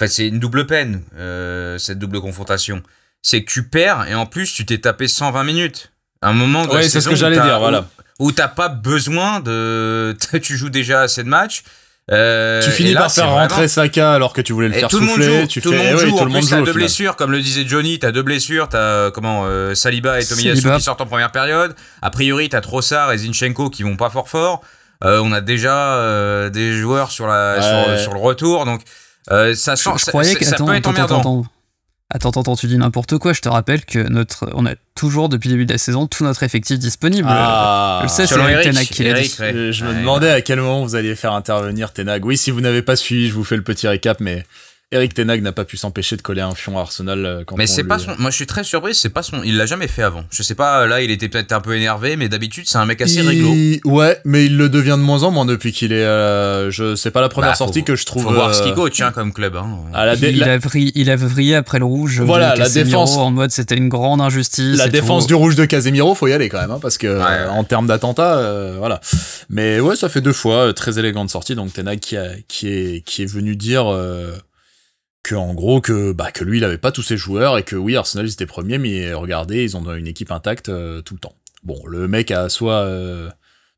En 0.00 0.04
fait, 0.04 0.08
c'est 0.08 0.28
une 0.28 0.38
double 0.38 0.66
peine, 0.66 1.02
euh, 1.16 1.76
cette 1.78 1.98
double 1.98 2.20
confrontation. 2.20 2.82
C'est 3.20 3.42
que 3.42 3.50
tu 3.50 3.64
perds 3.64 4.06
et 4.08 4.14
en 4.14 4.26
plus, 4.26 4.52
tu 4.54 4.64
t'es 4.64 4.78
tapé 4.78 5.08
120 5.08 5.42
minutes. 5.42 5.90
À 6.22 6.28
un 6.28 6.32
moment 6.34 6.62
de 6.64 6.68
la 6.68 6.74
Ouais, 6.76 6.82
c'est 6.84 6.88
ce 6.88 6.94
saison 7.00 7.10
que 7.10 7.14
où 7.14 7.18
j'allais 7.18 7.36
t'as- 7.36 7.46
dire, 7.46 7.58
voilà. 7.58 7.88
Où, 8.20 8.28
où 8.28 8.32
t'as 8.32 8.46
pas 8.48 8.68
besoin 8.68 9.40
de, 9.40 10.16
tu 10.42 10.56
joues 10.56 10.70
déjà 10.70 11.00
assez 11.02 11.24
de 11.24 11.28
matchs. 11.28 11.64
Euh, 12.10 12.62
tu 12.62 12.70
finis 12.70 12.94
là, 12.94 13.00
par 13.02 13.12
faire 13.12 13.24
vraiment- 13.26 13.40
rentrer 13.42 13.68
Saka 13.68 14.12
alors 14.12 14.32
que 14.32 14.40
tu 14.40 14.52
voulais 14.52 14.68
le 14.68 14.76
et 14.76 14.80
faire 14.80 14.88
tout 14.88 14.98
le 15.00 15.06
monde 15.06 15.16
souffler. 15.16 15.40
joue, 15.42 15.46
tu 15.46 15.60
tout 15.60 15.70
fais, 15.72 15.76
le 15.76 15.82
eh 15.82 15.86
monde 15.92 15.94
oui, 16.02 16.08
joue. 16.10 16.16
tout 16.16 16.22
en 16.22 16.24
le 16.24 16.30
monde 16.30 16.40
plus, 16.40 16.48
joue. 16.48 16.50
t'as 16.50 16.56
deux 16.60 16.64
final. 16.64 16.74
blessures, 16.74 17.16
comme 17.16 17.32
le 17.32 17.40
disait 17.42 17.64
Johnny, 17.66 17.98
t'as 17.98 18.12
deux 18.12 18.22
blessures. 18.22 18.68
T'as 18.68 19.10
comment 19.10 19.44
euh, 19.46 19.74
Saliba 19.74 20.20
et 20.20 20.24
Tomiyasu 20.24 20.60
Saliba. 20.62 20.76
qui 20.78 20.82
sortent 20.84 21.00
en 21.02 21.06
première 21.06 21.30
période. 21.32 21.74
A 22.02 22.10
priori, 22.10 22.48
t'as 22.48 22.60
Trossard 22.62 23.12
et 23.12 23.18
Zinchenko 23.18 23.68
qui 23.70 23.82
vont 23.82 23.96
pas 23.96 24.08
fort 24.10 24.28
fort. 24.28 24.62
Euh, 25.04 25.20
on 25.22 25.32
a 25.32 25.40
déjà 25.40 25.94
euh, 25.96 26.50
des 26.50 26.72
joueurs 26.72 27.10
sur 27.10 27.26
la 27.26 27.56
Ouais. 27.58 27.94
sur, 27.94 28.00
sur 28.04 28.14
le 28.14 28.20
retour, 28.20 28.64
donc 28.64 28.80
euh, 29.30 29.54
ça 29.54 29.74
Je, 29.76 29.82
sent, 29.82 29.90
je 29.98 30.04
ça, 30.04 30.10
croyais 30.10 30.32
ça- 30.32 30.38
que. 30.38 30.44
ça 30.44 30.54
Attends, 30.54 30.64
peut 30.66 30.74
être 30.74 30.88
attends, 30.88 31.02
emmerdant. 31.20 31.44
Attends, 32.10 32.30
attends. 32.30 32.56
Tu 32.56 32.66
dis 32.66 32.78
n'importe 32.78 33.18
quoi. 33.18 33.32
Je 33.32 33.40
te 33.40 33.48
rappelle 33.48 33.84
que 33.84 33.98
notre, 34.08 34.50
on 34.54 34.66
a 34.66 34.74
toujours, 34.94 35.28
depuis 35.28 35.48
le 35.48 35.54
début 35.54 35.66
de 35.66 35.72
la 35.72 35.78
saison, 35.78 36.06
tout 36.06 36.24
notre 36.24 36.42
effectif 36.42 36.78
disponible. 36.78 37.28
Ah, 37.30 37.98
Je 38.00 38.04
le 38.04 38.08
sais, 38.08 38.26
c'est 38.26 38.34
Selon 38.34 38.48
Eric 38.48 38.66
Eric, 38.66 38.72
Ten 38.74 38.78
Hag 38.78 38.86
qui 38.86 39.02
l'a 39.04 39.12
dit. 39.14 39.18
Eric, 39.20 39.38
ouais. 39.40 39.72
Je, 39.72 39.84
me 39.84 39.90
Ouais, 39.90 39.98
demandais 40.00 40.30
à 40.30 40.40
quel 40.40 40.60
moment 40.60 40.82
vous 40.82 40.94
alliez 40.96 41.14
faire 41.14 41.32
intervenir 41.32 41.92
Tenag. 41.92 42.24
Oui, 42.24 42.36
si 42.36 42.50
vous 42.50 42.60
n'avez 42.60 42.82
pas 42.82 42.96
suivi, 42.96 43.28
je 43.28 43.34
vous 43.34 43.44
fais 43.44 43.56
le 43.56 43.62
petit 43.62 43.86
récap, 43.88 44.20
mais 44.20 44.44
Eric 44.90 45.12
Tenag 45.12 45.42
n'a 45.42 45.52
pas 45.52 45.66
pu 45.66 45.76
s'empêcher 45.76 46.16
de 46.16 46.22
coller 46.22 46.40
un 46.40 46.54
fion 46.54 46.78
à 46.78 46.80
Arsenal 46.80 47.26
euh, 47.26 47.42
quand 47.44 47.56
Mais 47.58 47.66
c'est 47.66 47.82
lui- 47.82 47.88
pas 47.88 47.98
son. 47.98 48.12
Moi, 48.18 48.30
je 48.30 48.36
suis 48.36 48.46
très 48.46 48.64
surpris. 48.64 48.94
C'est 48.94 49.10
pas 49.10 49.22
son. 49.22 49.42
Il 49.44 49.58
l'a 49.58 49.66
jamais 49.66 49.86
fait 49.86 50.02
avant. 50.02 50.24
Je 50.30 50.42
sais 50.42 50.54
pas. 50.54 50.86
Là, 50.86 51.02
il 51.02 51.10
était 51.10 51.28
peut-être 51.28 51.52
un 51.52 51.60
peu 51.60 51.76
énervé, 51.76 52.16
mais 52.16 52.30
d'habitude, 52.30 52.64
c'est 52.66 52.78
un 52.78 52.86
mec 52.86 53.02
assez 53.02 53.16
Il- 53.16 53.28
réglo. 53.28 53.52
Ouais, 53.84 54.18
mais 54.24 54.46
il 54.46 54.56
le 54.56 54.70
devient 54.70 54.96
de 54.96 55.02
moins 55.04 55.24
en 55.24 55.30
moins 55.30 55.44
depuis 55.44 55.72
qu'il 55.72 55.92
est. 55.92 55.96
euh, 56.02 56.70
je 56.70 56.96
c'est 56.96 57.10
pas 57.10 57.20
la 57.20 57.28
première 57.28 57.50
Bah, 57.50 57.54
faut- 57.56 57.64
sortie 57.64 57.84
que 57.84 57.96
je 57.96 58.06
trouve. 58.06 58.22
Faut 58.22 58.32
voir 58.32 58.54
ce 58.54 58.62
euh, 58.62 58.64
qu'il 58.64 58.72
coach 58.74 58.98
hein, 59.02 59.12
comme 59.14 59.34
club. 59.34 59.56
Hein. 59.56 59.76
à 59.92 60.06
la, 60.06 60.16
dé- 60.16 60.30
il, 60.30 60.38
la- 60.38 60.54
a 60.54 60.58
vrillé, 60.58 60.90
il 60.94 61.10
a 61.10 61.16
vrillé 61.16 61.54
après 61.54 61.78
le 61.80 61.84
rouge. 61.84 62.22
Voilà, 62.22 62.54
de 62.54 62.58
la 62.60 62.64
Casemiro 62.64 63.02
défense- 63.02 63.16
En 63.18 63.30
mode, 63.30 63.50
c'était 63.50 63.76
une 63.76 63.90
grande 63.90 64.22
injustice. 64.22 64.78
la 64.78 64.88
défense 64.88 65.24
tout. 65.24 65.28
du 65.28 65.34
rouge 65.34 65.54
de 65.54 65.66
Casemiro, 65.66 66.14
faut 66.14 66.28
y 66.28 66.32
aller 66.32 66.48
quand 66.48 66.60
même, 66.62 66.70
hein, 66.70 66.78
parce 66.80 66.96
que 66.96 67.06
euh, 67.06 67.18
ouais. 67.22 67.48
en 67.50 67.62
termes 67.62 67.88
d'attentat, 67.88 68.38
euh, 68.38 68.76
voilà. 68.78 69.00
Mais 69.50 69.80
ouais, 69.80 69.96
ça 69.96 70.08
fait 70.08 70.22
deux 70.22 70.32
fois, 70.32 70.68
euh, 70.68 70.72
très 70.72 70.98
élégante 70.98 71.28
sortie. 71.28 71.54
Donc 71.54 71.74
Tenag 71.74 71.98
qui, 72.00 72.16
a, 72.16 72.28
qui 72.48 72.68
est 72.68 73.02
qui 73.04 73.22
est 73.22 73.26
venu 73.30 73.54
dire 73.54 73.84
euh, 73.92 74.32
que 75.22 75.34
en 75.34 75.52
gros 75.54 75.80
que 75.80 76.12
bah 76.12 76.30
que 76.32 76.44
lui 76.44 76.58
il 76.58 76.64
avait 76.64 76.78
pas 76.78 76.92
tous 76.92 77.02
ses 77.02 77.16
joueurs 77.16 77.58
et 77.58 77.62
que 77.62 77.76
oui 77.76 77.96
Arsenal 77.96 78.26
ils 78.26 78.32
étaient 78.32 78.46
premiers, 78.46 78.78
mais 78.78 79.12
regardez 79.12 79.62
ils 79.64 79.76
ont 79.76 79.94
une 79.94 80.06
équipe 80.06 80.30
intacte 80.30 80.68
euh, 80.68 81.02
tout 81.02 81.14
le 81.14 81.20
temps. 81.20 81.34
Bon, 81.64 81.78
le 81.86 82.08
mec 82.08 82.30
a 82.30 82.48
soit 82.48 82.82
euh, 82.82 83.28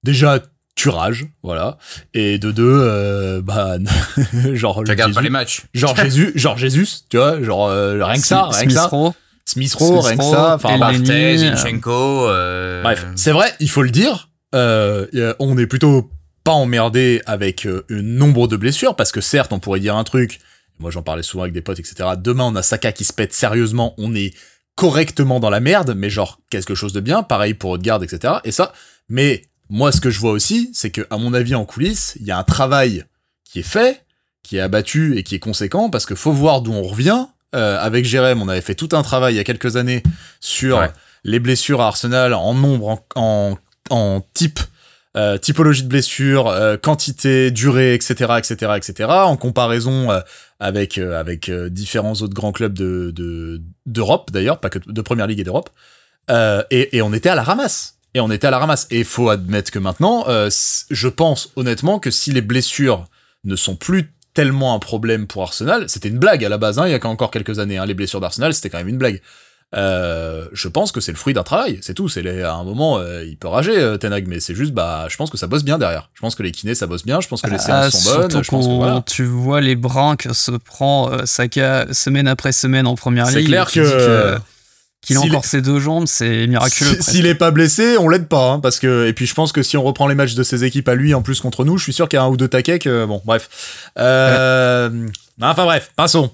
déjà 0.04 0.40
turage, 0.76 1.26
voilà, 1.42 1.76
et 2.14 2.38
de 2.38 2.52
deux, 2.52 2.64
euh, 2.82 3.42
bah 3.42 3.76
genre 4.54 4.82
Tu 4.84 4.90
regardes 4.90 5.14
pas 5.14 5.20
les 5.22 5.30
matchs. 5.30 5.62
genre 5.74 5.96
Jésus, 6.02 6.32
genre 6.36 6.56
Jésus, 6.56 6.86
tu 7.08 7.16
vois, 7.16 7.42
genre 7.42 7.68
euh, 7.68 8.02
rien 8.04 8.20
que 8.20 8.26
ça, 8.26 8.48
Smith 8.52 8.56
rien 8.58 8.66
que 8.68 8.72
ça. 8.72 8.90
Smith 9.46 9.74
Rowe, 9.74 10.00
rien 10.00 10.16
que 10.16 10.22
ça. 10.22 10.54
Enfin, 10.54 10.78
Barthez, 10.78 11.38
Zinchenko. 11.38 12.28
euh, 12.28 12.82
Bref, 12.82 13.06
c'est 13.16 13.32
vrai, 13.32 13.52
il 13.60 13.68
faut 13.68 13.82
le 13.82 13.90
dire. 13.90 14.28
euh, 14.54 15.06
on 15.40 15.58
est 15.58 15.66
plutôt 15.66 16.10
pas 16.44 16.52
emmerdé 16.52 17.20
avec 17.26 17.66
euh, 17.66 17.84
un 17.90 18.00
nombre 18.02 18.46
de 18.46 18.56
blessures 18.56 18.94
parce 18.96 19.10
que 19.12 19.20
certes, 19.20 19.52
on 19.52 19.58
pourrait 19.58 19.80
dire 19.80 19.96
un 19.96 20.04
truc. 20.04 20.38
Moi, 20.80 20.90
j'en 20.90 21.02
parlais 21.02 21.22
souvent 21.22 21.42
avec 21.44 21.52
des 21.54 21.60
potes, 21.62 21.78
etc. 21.78 22.10
Demain, 22.16 22.44
on 22.44 22.56
a 22.56 22.62
Saka 22.62 22.90
qui 22.92 23.04
se 23.04 23.12
pète 23.12 23.32
sérieusement. 23.32 23.94
On 23.98 24.14
est 24.14 24.34
correctement 24.74 25.38
dans 25.40 25.50
la 25.50 25.60
merde, 25.60 25.94
mais 25.96 26.10
genre 26.10 26.40
quelque 26.50 26.74
chose 26.74 26.92
de 26.92 27.00
bien. 27.00 27.22
Pareil 27.22 27.54
pour 27.54 27.70
Odegaard, 27.72 28.02
etc. 28.02 28.34
Et 28.44 28.50
ça. 28.52 28.72
Mais 29.08 29.42
moi, 29.68 29.92
ce 29.92 30.00
que 30.00 30.10
je 30.10 30.18
vois 30.18 30.32
aussi, 30.32 30.70
c'est 30.72 30.90
que 30.90 31.06
à 31.10 31.18
mon 31.18 31.34
avis, 31.34 31.54
en 31.54 31.64
coulisses, 31.66 32.16
il 32.20 32.26
y 32.26 32.30
a 32.30 32.38
un 32.38 32.44
travail 32.44 33.04
qui 33.44 33.60
est 33.60 33.64
fait, 33.64 34.04
qui 34.42 34.56
est 34.56 34.60
abattu 34.60 35.18
et 35.18 35.22
qui 35.22 35.34
est 35.34 35.38
conséquent 35.40 35.90
parce 35.90 36.06
que 36.06 36.14
faut 36.14 36.32
voir 36.32 36.62
d'où 36.62 36.72
on 36.72 36.82
revient. 36.82 37.26
Euh, 37.54 37.78
avec 37.80 38.04
Jérém, 38.04 38.40
on 38.40 38.48
avait 38.48 38.60
fait 38.60 38.74
tout 38.76 38.88
un 38.92 39.02
travail 39.02 39.34
il 39.34 39.36
y 39.36 39.40
a 39.40 39.44
quelques 39.44 39.76
années 39.76 40.02
sur 40.40 40.78
Ouais. 40.78 40.90
les 41.24 41.40
blessures 41.40 41.80
à 41.82 41.88
Arsenal 41.88 42.32
en 42.32 42.54
nombre, 42.54 42.88
en, 42.88 43.04
en, 43.16 43.58
en 43.90 44.20
type, 44.34 44.60
euh, 45.16 45.38
typologie 45.38 45.82
de 45.82 45.88
blessures, 45.88 46.46
euh, 46.48 46.76
quantité, 46.76 47.50
durée, 47.50 47.94
etc., 47.94 48.34
etc., 48.38 48.72
etc., 48.76 49.08
en 49.10 49.36
comparaison 49.36 50.10
euh, 50.10 50.20
avec 50.60 50.98
avec 50.98 51.50
différents 51.50 52.12
autres 52.14 52.34
grands 52.34 52.52
clubs 52.52 52.74
de 52.74 53.10
de- 53.14 53.60
d'Europe 53.86 54.30
d'ailleurs, 54.32 54.60
pas 54.60 54.70
que 54.70 54.78
de 54.84 55.02
première 55.02 55.26
ligue 55.26 55.40
et 55.40 55.44
d'Europe, 55.44 55.70
et, 56.70 56.96
et 56.96 57.02
on 57.02 57.12
était 57.12 57.28
à 57.28 57.34
la 57.34 57.42
ramasse. 57.42 57.96
Et 58.14 58.20
on 58.20 58.30
était 58.30 58.48
à 58.48 58.50
la 58.50 58.58
ramasse. 58.58 58.86
Et 58.90 59.04
faut 59.04 59.30
admettre 59.30 59.70
que 59.70 59.78
maintenant, 59.78 60.26
je 60.28 61.08
pense 61.08 61.50
honnêtement 61.56 61.98
que 61.98 62.10
si 62.10 62.32
les 62.32 62.40
blessures 62.40 63.06
ne 63.44 63.56
sont 63.56 63.76
plus 63.76 64.12
tellement 64.34 64.74
un 64.74 64.78
problème 64.78 65.26
pour 65.26 65.42
Arsenal, 65.42 65.88
c'était 65.88 66.08
une 66.08 66.18
blague 66.18 66.44
à 66.44 66.48
la 66.48 66.58
base, 66.58 66.78
hein, 66.78 66.86
il 66.86 66.92
y 66.92 66.94
a 66.94 67.06
encore 67.06 67.30
quelques 67.30 67.58
années, 67.58 67.78
hein, 67.78 67.86
les 67.86 67.94
blessures 67.94 68.20
d'Arsenal, 68.20 68.54
c'était 68.54 68.70
quand 68.70 68.78
même 68.78 68.88
une 68.88 68.98
blague. 68.98 69.20
Euh, 69.76 70.46
je 70.52 70.66
pense 70.66 70.90
que 70.90 71.00
c'est 71.00 71.12
le 71.12 71.16
fruit 71.16 71.32
d'un 71.32 71.44
travail, 71.44 71.78
c'est 71.80 71.94
tout. 71.94 72.08
C'est 72.08 72.42
à 72.42 72.54
un 72.54 72.64
moment, 72.64 72.98
euh, 72.98 73.24
il 73.24 73.36
peut 73.36 73.46
rager 73.46 73.78
euh, 73.78 73.96
Ten 73.98 74.12
Hag, 74.12 74.26
mais 74.26 74.40
c'est 74.40 74.54
juste, 74.56 74.72
bah, 74.72 75.06
je 75.08 75.16
pense 75.16 75.30
que 75.30 75.38
ça 75.38 75.46
bosse 75.46 75.62
bien 75.62 75.78
derrière. 75.78 76.10
Je 76.14 76.20
pense 76.20 76.34
que 76.34 76.42
les 76.42 76.50
kinés 76.50 76.74
ça 76.74 76.86
bosse 76.88 77.04
bien. 77.04 77.20
Je 77.20 77.28
pense 77.28 77.40
que 77.42 77.50
les 77.50 77.56
Ah, 77.68 77.88
séances 77.90 78.02
sont 78.04 78.14
bonnes. 78.16 78.30
Je 78.42 78.50
pense 78.50 78.66
que 78.66 78.70
quand 78.70 78.76
voilà. 78.76 79.04
tu 79.06 79.24
vois 79.24 79.60
les 79.60 79.76
brins 79.76 80.16
que 80.16 80.32
se 80.32 80.50
prend 80.50 81.12
euh, 81.12 81.20
Saka 81.24 81.86
semaine 81.92 82.26
après 82.26 82.50
semaine 82.52 82.86
en 82.88 82.96
première 82.96 83.28
C'est 83.28 83.38
ligue. 83.38 83.46
clair 83.48 83.68
et 83.68 83.72
qui 83.72 83.78
que- 83.78 84.38
qu'il 85.02 85.16
a 85.16 85.20
encore 85.20 85.46
ses 85.46 85.62
deux 85.62 85.80
jambes, 85.80 86.04
c'est 86.06 86.46
miraculeux. 86.46 86.96
Si-. 87.00 87.12
S'il 87.12 87.26
est 87.26 87.34
pas 87.34 87.50
blessé, 87.52 87.96
on 87.96 88.08
l'aide 88.10 88.26
pas, 88.28 88.50
hein, 88.50 88.60
parce 88.60 88.78
que 88.78 89.06
et 89.06 89.14
puis 89.14 89.24
je 89.24 89.32
pense 89.34 89.50
que 89.50 89.62
si 89.62 89.78
on 89.78 89.82
reprend 89.82 90.06
les 90.08 90.14
matchs 90.14 90.34
de 90.34 90.42
ses 90.42 90.62
équipes 90.64 90.88
à 90.90 90.94
lui 90.94 91.14
en 91.14 91.22
plus 91.22 91.40
contre 91.40 91.64
nous, 91.64 91.78
je 91.78 91.84
suis 91.84 91.92
sûr 91.94 92.06
qu'il 92.08 92.18
y 92.18 92.20
a 92.20 92.24
un 92.24 92.28
ou 92.28 92.36
deux 92.36 92.48
taquets 92.48 92.78
que 92.80 93.06
bon, 93.06 93.22
bref. 93.24 93.48
Euh, 93.98 94.90
Enfin 95.42 95.64
bref, 95.64 95.90
passons. 95.96 96.30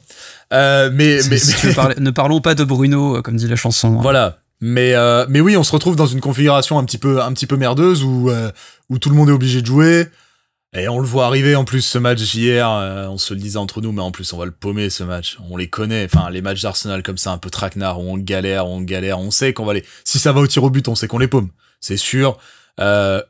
Euh, 0.52 0.90
mais 0.92 1.20
Si- 1.22 1.30
mais, 1.30 1.38
si 1.38 1.74
parler- 1.74 1.96
ne 1.98 2.10
parlons 2.10 2.40
pas 2.40 2.54
de 2.54 2.64
Bruno, 2.64 3.16
euh, 3.16 3.22
comme 3.22 3.36
dit 3.36 3.48
la 3.48 3.56
chanson. 3.56 3.98
hein. 3.98 4.02
Voilà. 4.02 4.36
Mais 4.60 4.94
euh, 4.94 5.26
mais 5.28 5.40
oui, 5.40 5.56
on 5.56 5.62
se 5.64 5.72
retrouve 5.72 5.96
dans 5.96 6.06
une 6.06 6.20
configuration 6.20 6.78
un 6.78 6.84
petit 6.84 6.96
peu 6.98 7.20
un 7.20 7.32
petit 7.34 7.46
peu 7.46 7.56
merdeuse 7.56 8.02
où 8.04 8.30
euh, 8.30 8.50
où 8.88 8.98
tout 8.98 9.10
le 9.10 9.14
monde 9.16 9.28
est 9.28 9.32
obligé 9.32 9.60
de 9.60 9.66
jouer. 9.66 10.06
Et 10.74 10.88
on 10.88 10.98
le 10.98 11.06
voit 11.06 11.26
arriver 11.26 11.56
en 11.56 11.64
plus 11.64 11.80
ce 11.82 11.96
match 11.98 12.34
hier, 12.34 12.68
euh, 12.70 13.06
on 13.08 13.18
se 13.18 13.32
le 13.34 13.40
disait 13.40 13.58
entre 13.58 13.80
nous, 13.80 13.92
mais 13.92 14.02
en 14.02 14.10
plus 14.10 14.32
on 14.32 14.38
va 14.38 14.44
le 14.46 14.50
paumer 14.50 14.88
ce 14.90 15.02
match. 15.04 15.38
On 15.50 15.56
les 15.56 15.68
connaît, 15.68 16.04
enfin 16.06 16.28
les 16.30 16.42
matchs 16.42 16.62
d'Arsenal 16.62 17.02
comme 17.02 17.16
ça, 17.18 17.32
un 17.32 17.38
peu 17.38 17.50
traquenard, 17.50 18.00
où 18.00 18.10
on 18.10 18.16
galère, 18.18 18.66
où 18.66 18.72
on 18.72 18.80
galère, 18.82 19.18
on 19.18 19.30
sait 19.30 19.52
qu'on 19.52 19.64
va 19.64 19.74
les... 19.74 19.84
Si 20.04 20.18
ça 20.18 20.32
va 20.32 20.40
au 20.40 20.46
tir 20.46 20.62
au 20.64 20.70
but, 20.70 20.86
on 20.88 20.94
sait 20.94 21.06
qu'on 21.08 21.18
les 21.18 21.28
paume, 21.28 21.48
c'est 21.80 21.96
sûr. 21.96 22.36
Euh, 22.80 23.22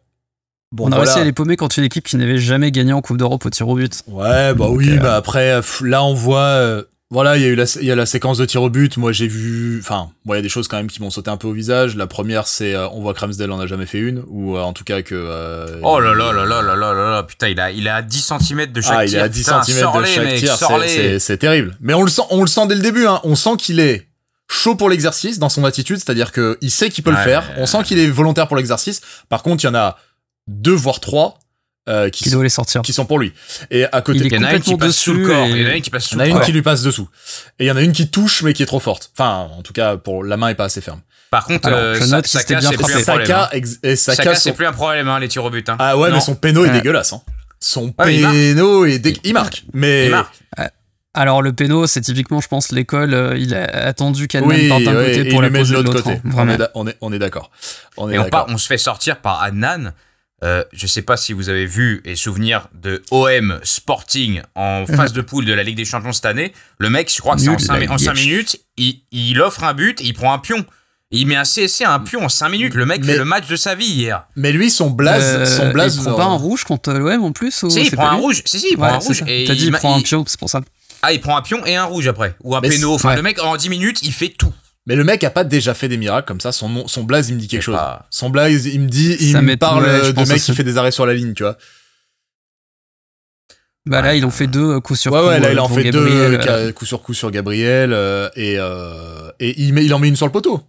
bon, 0.72 0.88
on 0.88 0.92
a 0.92 0.96
réussi 0.98 1.18
à 1.20 1.24
les 1.24 1.32
paumer 1.32 1.56
contre 1.56 1.78
une 1.78 1.84
équipe 1.84 2.06
qui 2.08 2.16
n'avait 2.16 2.38
jamais 2.38 2.72
gagné 2.72 2.92
en 2.92 3.00
Coupe 3.00 3.16
d'Europe 3.18 3.44
au 3.46 3.50
tir 3.50 3.68
au 3.68 3.76
but. 3.76 4.00
Ouais, 4.08 4.52
bah 4.54 4.66
oui, 4.70 4.98
bah 4.98 5.14
après, 5.16 5.60
là 5.82 6.02
on 6.04 6.14
voit 6.14 6.84
voilà, 7.10 7.36
il 7.36 7.42
y 7.42 7.44
a 7.44 7.48
eu 7.48 7.54
la, 7.54 7.66
y 7.82 7.90
a 7.92 7.94
la 7.94 8.04
séquence 8.04 8.36
de 8.36 8.44
tir 8.44 8.60
au 8.62 8.68
but. 8.68 8.96
Moi, 8.96 9.12
j'ai 9.12 9.28
vu, 9.28 9.78
enfin, 9.80 10.10
moi, 10.24 10.34
il 10.34 10.38
y 10.38 10.40
a 10.40 10.42
des 10.42 10.48
choses 10.48 10.66
quand 10.66 10.76
même 10.76 10.88
qui 10.88 11.00
m'ont 11.00 11.10
sauté 11.10 11.30
un 11.30 11.36
peu 11.36 11.46
au 11.46 11.52
visage. 11.52 11.94
La 11.94 12.08
première, 12.08 12.48
c'est 12.48 12.74
euh, 12.74 12.88
on 12.88 13.00
voit 13.00 13.14
Cramsdale 13.14 13.52
en 13.52 13.60
a 13.60 13.66
jamais 13.68 13.86
fait 13.86 14.00
une, 14.00 14.24
ou 14.26 14.56
euh, 14.56 14.60
en 14.60 14.72
tout 14.72 14.82
cas 14.82 15.02
que. 15.02 15.14
Euh, 15.14 15.78
oh 15.84 16.00
là 16.00 16.14
là 16.14 16.32
là 16.32 16.44
là 16.44 16.62
là 16.62 16.74
là 16.74 16.92
là 16.92 17.10
là 17.12 17.22
putain, 17.22 17.48
il 17.48 17.60
a, 17.60 17.70
il 17.70 17.86
a 17.86 18.02
10 18.02 18.32
cm 18.40 18.66
de 18.72 18.80
chaque 18.80 18.92
ah, 18.98 19.06
tir. 19.06 19.18
Il 19.18 19.20
est 19.20 19.22
à 19.22 19.28
10 19.28 19.44
cm 19.44 20.00
de 20.00 20.04
chaque 20.04 20.34
tir, 20.34 21.20
c'est 21.20 21.38
terrible. 21.38 21.76
Mais 21.80 21.94
on 21.94 22.02
le 22.02 22.10
sent, 22.10 22.22
on 22.30 22.40
le 22.40 22.48
sent 22.48 22.66
dès 22.66 22.74
le 22.74 22.82
début. 22.82 23.06
Hein. 23.06 23.20
On 23.22 23.36
sent 23.36 23.56
qu'il 23.56 23.78
est 23.78 24.08
chaud 24.50 24.74
pour 24.74 24.90
l'exercice 24.90 25.38
dans 25.38 25.48
son 25.48 25.64
attitude, 25.64 25.98
c'est-à-dire 25.98 26.32
qu'il 26.32 26.70
sait 26.72 26.90
qu'il 26.90 27.04
peut 27.04 27.12
le 27.12 27.16
faire. 27.18 27.44
On 27.56 27.66
sent 27.66 27.84
qu'il 27.84 28.00
est 28.00 28.08
volontaire 28.08 28.48
pour 28.48 28.56
l'exercice. 28.56 29.00
Par 29.28 29.44
contre, 29.44 29.62
il 29.62 29.68
y 29.68 29.70
en 29.70 29.76
a 29.76 29.96
deux 30.48 30.74
voire 30.74 30.98
trois 30.98 31.38
euh, 31.88 32.10
qui, 32.10 32.28
sont, 32.28 32.42
les 32.42 32.48
sortir. 32.48 32.82
qui 32.82 32.92
sont 32.92 33.04
pour 33.04 33.18
lui. 33.18 33.32
Et 33.70 33.84
à 33.84 34.02
côté, 34.02 34.20
il, 34.24 34.32
y 34.32 34.38
en 34.38 34.42
a 34.42 34.54
une 34.54 34.60
qui 34.60 34.76
passe 34.76 34.96
sous 34.96 35.14
le 35.14 35.26
corps. 35.26 35.46
Il 35.46 35.62
y 35.62 35.66
en 35.66 35.70
a 35.70 35.74
une 35.74 35.82
qui 35.82 35.90
passe 35.90 36.06
sous 36.06 36.16
Il 36.16 36.26
y 36.26 36.32
en 36.32 36.34
a 36.34 36.38
une 36.38 36.44
qui 36.44 36.52
lui 36.52 36.62
passe 36.62 36.82
dessous. 36.82 37.08
Et 37.58 37.64
il 37.64 37.68
y 37.68 37.70
en 37.70 37.76
a 37.76 37.82
une 37.82 37.92
qui 37.92 38.08
touche 38.08 38.42
mais 38.42 38.52
qui 38.52 38.62
est 38.62 38.66
trop 38.66 38.80
forte. 38.80 39.10
Enfin, 39.16 39.48
en 39.56 39.62
tout 39.62 39.72
cas, 39.72 39.96
pour 39.96 40.24
la 40.24 40.36
main 40.36 40.48
est 40.48 40.54
pas 40.54 40.64
assez 40.64 40.80
ferme. 40.80 41.00
Par 41.30 41.44
contre, 41.44 41.68
euh, 41.70 42.22
Saka, 42.24 42.60
c'est 42.60 42.76
plus 42.76 42.96
un 42.96 43.02
problème. 43.02 43.26
Saka, 43.26 43.50
et 43.82 43.96
Saka, 43.96 44.34
c'est 44.34 44.52
plus 44.52 44.66
un 44.66 44.72
problème, 44.72 45.08
hein, 45.08 45.18
les 45.20 45.28
tirs 45.28 45.44
au 45.44 45.50
but. 45.50 45.68
Hein. 45.68 45.76
Ah 45.78 45.96
ouais, 45.96 46.10
mais 46.10 46.20
son 46.20 46.34
péno 46.34 46.64
est 46.64 46.70
dégueulasse. 46.70 47.12
Hein. 47.12 47.22
Son 47.60 47.92
péno 47.92 48.84
est 48.84 48.98
dégueulasse. 48.98 49.20
Il 49.24 49.34
marque, 49.34 49.64
mais. 49.72 50.06
Il 50.06 50.10
marque. 50.10 50.34
Alors 51.16 51.40
le 51.40 51.54
péno, 51.54 51.86
c'est 51.86 52.02
typiquement, 52.02 52.42
je 52.42 52.48
pense, 52.48 52.72
l'école. 52.72 53.14
Euh, 53.14 53.38
il 53.38 53.54
a 53.54 53.64
attendu 53.86 54.28
qu'Annan 54.28 54.48
oui, 54.48 54.68
parte 54.68 54.82
d'un 54.82 54.92
côté 54.92 55.24
pour 55.24 55.40
la 55.40 55.48
poser 55.48 55.74
de 55.74 55.80
l'autre. 55.80 56.02
Côté. 56.02 56.20
Hein, 56.36 56.68
on 56.74 56.86
est, 56.86 56.96
on 57.00 57.10
est 57.10 57.18
d'accord. 57.18 57.50
On, 57.96 58.10
est 58.10 58.16
et 58.16 58.18
on, 58.18 58.28
on 58.48 58.58
se 58.58 58.66
fait 58.66 58.76
sortir 58.76 59.22
par 59.22 59.42
Annan 59.42 59.92
euh, 60.44 60.64
je 60.72 60.86
sais 60.86 61.02
pas 61.02 61.16
si 61.16 61.32
vous 61.32 61.48
avez 61.48 61.64
vu 61.64 62.02
et 62.04 62.14
souvenir 62.14 62.68
de 62.74 63.02
OM 63.10 63.58
Sporting 63.62 64.42
en 64.54 64.84
phase 64.96 65.12
de 65.12 65.22
poule 65.22 65.46
de 65.46 65.52
la 65.54 65.62
Ligue 65.62 65.76
des 65.76 65.86
Champions 65.86 66.12
cette 66.12 66.26
année. 66.26 66.52
Le 66.78 66.90
mec, 66.90 67.10
je 67.12 67.20
crois 67.20 67.36
que 67.36 67.40
c'est 67.40 67.48
en 67.48 67.58
5, 67.58 68.14
minutes, 68.14 68.60
il, 68.76 69.40
offre 69.40 69.64
un 69.64 69.72
but 69.72 70.00
et 70.00 70.04
il 70.04 70.12
prend 70.12 70.34
un 70.34 70.38
pion. 70.38 70.66
il 71.10 71.26
met 71.26 71.36
un 71.36 71.44
CSC 71.44 71.82
à 71.82 71.94
un 71.94 72.00
pion 72.00 72.22
en 72.22 72.28
5 72.28 72.50
minutes. 72.50 72.74
Le 72.74 72.84
mec 72.84 73.02
fait 73.02 73.16
le 73.16 73.24
match 73.24 73.46
de 73.46 73.56
sa 73.56 73.74
vie 73.74 73.86
hier. 73.86 74.26
Mais 74.36 74.52
lui, 74.52 74.70
son 74.70 74.90
blaze, 74.90 75.24
euh, 75.24 75.46
son 75.46 75.70
blaze. 75.70 75.96
Il 75.96 76.02
prend 76.02 76.14
pas 76.14 76.24
un 76.24 76.36
rouge 76.36 76.64
contre 76.64 76.92
l'OM 76.92 77.24
en 77.24 77.32
plus 77.32 77.52
Si, 77.52 77.80
il 77.80 77.90
prend 77.90 78.08
un 78.08 78.16
rouge. 78.16 78.42
Si, 78.44 78.60
si, 78.60 78.66
il 78.72 78.76
prend 78.76 78.92
un 78.92 78.98
rouge. 78.98 79.20
T'as 79.20 79.54
dit 79.54 79.66
il, 79.66 79.72
prend 79.72 79.96
un 79.96 80.02
pion, 80.02 80.22
c'est 80.26 80.38
pour 80.38 80.50
ça. 80.50 80.60
Ah, 81.00 81.14
il 81.14 81.20
prend 81.20 81.36
un 81.36 81.42
pion 81.42 81.64
et 81.64 81.76
un 81.76 81.84
rouge 81.84 82.08
après. 82.08 82.36
Ou 82.44 82.54
un 82.56 82.60
péno. 82.60 82.92
Enfin, 82.92 83.16
le 83.16 83.22
mec, 83.22 83.42
en 83.42 83.56
10 83.56 83.70
minutes, 83.70 84.02
il 84.02 84.12
fait 84.12 84.28
tout. 84.28 84.52
Mais 84.86 84.94
le 84.94 85.02
mec 85.02 85.24
a 85.24 85.30
pas 85.30 85.44
déjà 85.44 85.74
fait 85.74 85.88
des 85.88 85.96
miracles 85.96 86.28
comme 86.28 86.40
ça. 86.40 86.52
Son 86.52 86.68
nom, 86.68 86.86
son 86.86 87.02
blaze, 87.02 87.28
il 87.28 87.34
me 87.34 87.40
dit 87.40 87.48
quelque 87.48 87.62
chose. 87.62 87.78
Son 88.10 88.30
blaze, 88.30 88.66
il 88.66 88.80
me 88.80 88.88
dit, 88.88 89.16
il 89.20 89.36
me 89.38 89.56
parle 89.56 89.84
de 89.84 90.28
mec 90.28 90.40
qui 90.40 90.54
fait 90.54 90.64
des 90.64 90.78
arrêts 90.78 90.92
sur 90.92 91.06
la 91.06 91.14
ligne, 91.14 91.34
tu 91.34 91.42
vois. 91.42 91.56
Bah 93.86 94.02
là, 94.02 94.16
ils 94.16 94.26
ont 94.26 94.30
fait 94.30 94.48
deux 94.48 94.80
coups 94.80 94.98
sur 94.98 95.12
ouais, 95.12 95.20
coup. 95.20 95.26
Ouais, 95.26 95.38
là, 95.38 95.52
il 95.52 95.60
en 95.60 95.68
fait 95.68 95.90
deux 95.90 96.04
euh, 96.04 96.72
coup 96.72 96.84
sur 96.84 97.02
coup 97.02 97.14
sur 97.14 97.30
Gabriel 97.30 97.92
euh, 97.92 98.28
et 98.34 98.56
euh, 98.58 99.30
et 99.38 99.60
il 99.62 99.72
met, 99.72 99.84
il 99.84 99.94
en 99.94 100.00
met 100.00 100.08
une 100.08 100.16
sur 100.16 100.26
le 100.26 100.32
poteau. 100.32 100.60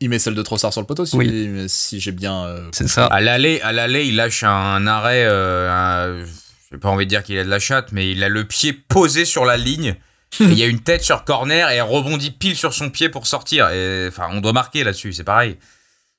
Il 0.00 0.08
met 0.08 0.18
celle 0.18 0.34
de 0.34 0.42
Trossard 0.42 0.72
sur 0.72 0.80
le 0.80 0.86
poteau 0.86 1.04
si, 1.04 1.16
oui. 1.16 1.64
si 1.68 2.00
j'ai 2.00 2.12
bien. 2.12 2.46
C'est 2.72 2.88
ça. 2.88 3.06
À 3.06 3.20
l'aller, 3.20 3.60
à 3.60 3.72
l'aller, 3.72 4.06
il 4.06 4.16
lâche 4.16 4.42
un 4.42 4.86
arrêt. 4.86 5.26
Un, 5.26 6.24
j'ai 6.70 6.78
pas 6.78 6.88
envie 6.88 7.04
de 7.04 7.10
dire 7.10 7.22
qu'il 7.22 7.38
a 7.38 7.44
de 7.44 7.50
la 7.50 7.58
chatte, 7.58 7.92
mais 7.92 8.10
il 8.10 8.24
a 8.24 8.30
le 8.30 8.44
pied 8.44 8.72
posé 8.72 9.26
sur 9.26 9.44
la 9.44 9.58
ligne 9.58 9.94
il 10.40 10.58
y 10.58 10.62
a 10.62 10.66
une 10.66 10.80
tête 10.80 11.02
sur 11.02 11.24
corner 11.24 11.70
et 11.70 11.76
elle 11.76 11.82
rebondit 11.82 12.30
pile 12.30 12.56
sur 12.56 12.72
son 12.72 12.90
pied 12.90 13.08
pour 13.08 13.26
sortir. 13.26 13.70
Et, 13.70 14.06
enfin, 14.08 14.28
on 14.30 14.40
doit 14.40 14.52
marquer 14.52 14.84
là-dessus, 14.84 15.12
c'est 15.12 15.24
pareil. 15.24 15.58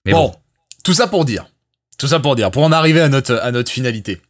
Mais 0.06 0.12
bon, 0.12 0.34
tout 0.84 0.93
ça 0.93 1.08
pour 1.08 1.26
dire, 1.26 1.47
tout 1.97 2.08
ça 2.08 2.19
pour 2.19 2.36
dire, 2.36 2.52
pour 2.52 2.63
en 2.63 2.71
arriver 2.71 3.02
à 3.02 3.10
notre 3.10 3.36
à 3.36 3.52
notre 3.52 3.71
finalité, 3.71 4.21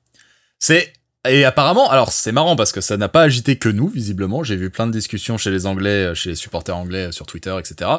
c'est 0.60 0.93
et 1.26 1.46
apparemment, 1.46 1.89
alors 1.89 2.12
c'est 2.12 2.34
marrant 2.34 2.58
parce 2.58 2.74
que 2.74 2.82
ça 2.82 2.98
n'a 2.98 3.08
pas 3.08 3.22
agité 3.22 3.58
que 3.58 3.69
nous, 3.69 3.88
visiblement. 3.88 4.43
J'ai 4.43 4.58
vu 4.58 4.69
plein 4.69 4.88
de 4.88 4.91
discussions 4.91 5.38
chez 5.38 5.52
les 5.52 5.65
Anglais, 5.65 6.13
chez 6.15 6.32
les 6.32 6.36
supporters 6.36 6.76
anglais 6.76 7.13
sur 7.13 7.26
Twitter, 7.26 7.56
etc. 7.58 7.91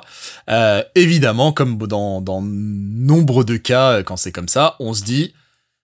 Euh, 0.50 0.82
évidemment, 0.94 1.50
comme 1.50 1.78
dans, 1.78 2.20
dans 2.20 2.42
nombre 2.42 3.42
de 3.42 3.56
cas, 3.56 4.02
quand 4.02 4.18
c'est 4.18 4.30
comme 4.30 4.48
ça, 4.48 4.76
on 4.78 4.92
se 4.92 5.02
dit, 5.02 5.32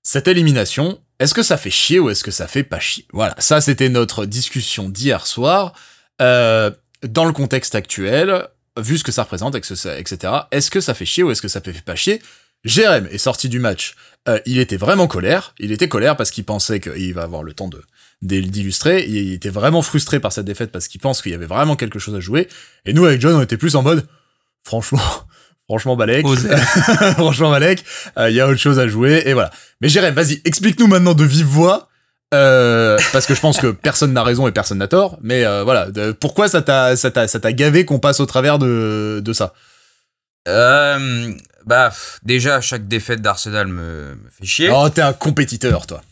cette 0.02 0.28
élimination, 0.28 0.98
est-ce 1.18 1.32
que 1.32 1.42
ça 1.42 1.56
fait 1.56 1.70
chier 1.70 1.98
ou 1.98 2.10
est-ce 2.10 2.24
que 2.24 2.30
ça 2.30 2.46
fait 2.46 2.62
pas 2.62 2.80
chier? 2.80 3.06
Voilà, 3.12 3.34
ça 3.38 3.60
c'était 3.62 3.88
notre 3.88 4.26
discussion 4.26 4.90
d'hier 4.90 5.26
soir. 5.26 5.72
Euh, 6.20 6.70
dans 7.02 7.24
le 7.24 7.32
contexte 7.32 7.74
actuel, 7.74 8.46
vu 8.78 8.98
ce 8.98 9.04
que 9.04 9.12
ça 9.12 9.22
représente, 9.22 9.54
etc., 9.54 10.32
est-ce 10.50 10.70
que 10.70 10.80
ça 10.80 10.94
fait 10.94 11.06
chier 11.06 11.22
ou 11.22 11.30
est-ce 11.30 11.42
que 11.42 11.48
ça 11.48 11.60
fait 11.60 11.80
pas 11.82 11.96
chier? 11.96 12.20
Jérém 12.64 13.06
est 13.10 13.18
sorti 13.18 13.48
du 13.48 13.58
match. 13.58 13.94
Euh, 14.28 14.38
il 14.44 14.58
était 14.58 14.76
vraiment 14.76 15.06
colère. 15.06 15.54
Il 15.58 15.72
était 15.72 15.88
colère 15.88 16.16
parce 16.16 16.30
qu'il 16.30 16.44
pensait 16.44 16.80
qu'il 16.80 17.14
va 17.14 17.22
avoir 17.22 17.42
le 17.42 17.54
temps 17.54 17.68
de 17.68 17.82
d'illustrer. 18.22 19.06
Il 19.08 19.32
était 19.32 19.48
vraiment 19.48 19.80
frustré 19.80 20.20
par 20.20 20.30
cette 20.30 20.44
défaite 20.44 20.70
parce 20.70 20.88
qu'il 20.88 21.00
pense 21.00 21.22
qu'il 21.22 21.32
y 21.32 21.34
avait 21.34 21.46
vraiment 21.46 21.74
quelque 21.74 21.98
chose 21.98 22.14
à 22.14 22.20
jouer. 22.20 22.48
Et 22.84 22.92
nous, 22.92 23.06
avec 23.06 23.18
John, 23.18 23.34
on 23.34 23.40
était 23.40 23.56
plus 23.56 23.76
en 23.76 23.82
mode, 23.82 24.06
franchement, 24.62 25.00
franchement, 25.68 25.96
Balek, 25.96 26.26
franchement, 27.14 27.50
Balek, 27.50 27.82
euh, 28.18 28.28
il 28.28 28.36
y 28.36 28.40
a 28.40 28.46
autre 28.46 28.60
chose 28.60 28.78
à 28.78 28.88
jouer. 28.88 29.22
Et 29.24 29.32
voilà. 29.32 29.50
Mais 29.80 29.88
Jérém, 29.88 30.12
vas-y, 30.12 30.42
explique-nous 30.44 30.86
maintenant 30.86 31.14
de 31.14 31.24
vive 31.24 31.46
voix 31.46 31.88
euh, 32.32 32.98
parce 33.12 33.26
que 33.26 33.34
je 33.34 33.40
pense 33.40 33.58
que 33.58 33.68
personne 33.68 34.12
n'a 34.12 34.22
raison 34.22 34.46
et 34.46 34.52
personne 34.52 34.78
n'a 34.78 34.88
tort, 34.88 35.18
mais 35.22 35.44
euh, 35.44 35.64
voilà, 35.64 35.88
pourquoi 36.20 36.48
ça 36.48 36.62
t'a 36.62 36.96
ça 36.96 37.10
t'a 37.10 37.26
ça 37.26 37.40
t'a 37.40 37.52
gavé 37.52 37.84
qu'on 37.84 37.98
passe 37.98 38.20
au 38.20 38.26
travers 38.26 38.58
de 38.58 39.20
de 39.24 39.32
ça? 39.32 39.52
Euh, 40.48 41.32
Bah 41.66 41.92
déjà 42.22 42.60
chaque 42.60 42.86
défaite 42.88 43.20
d'Arsenal 43.20 43.66
me, 43.66 44.14
me, 44.14 44.30
fait 44.30 44.46
chier. 44.46 44.70
Oh 44.72 44.88
t'es 44.88 45.02
un 45.02 45.12
compétiteur 45.12 45.86
toi. 45.86 46.02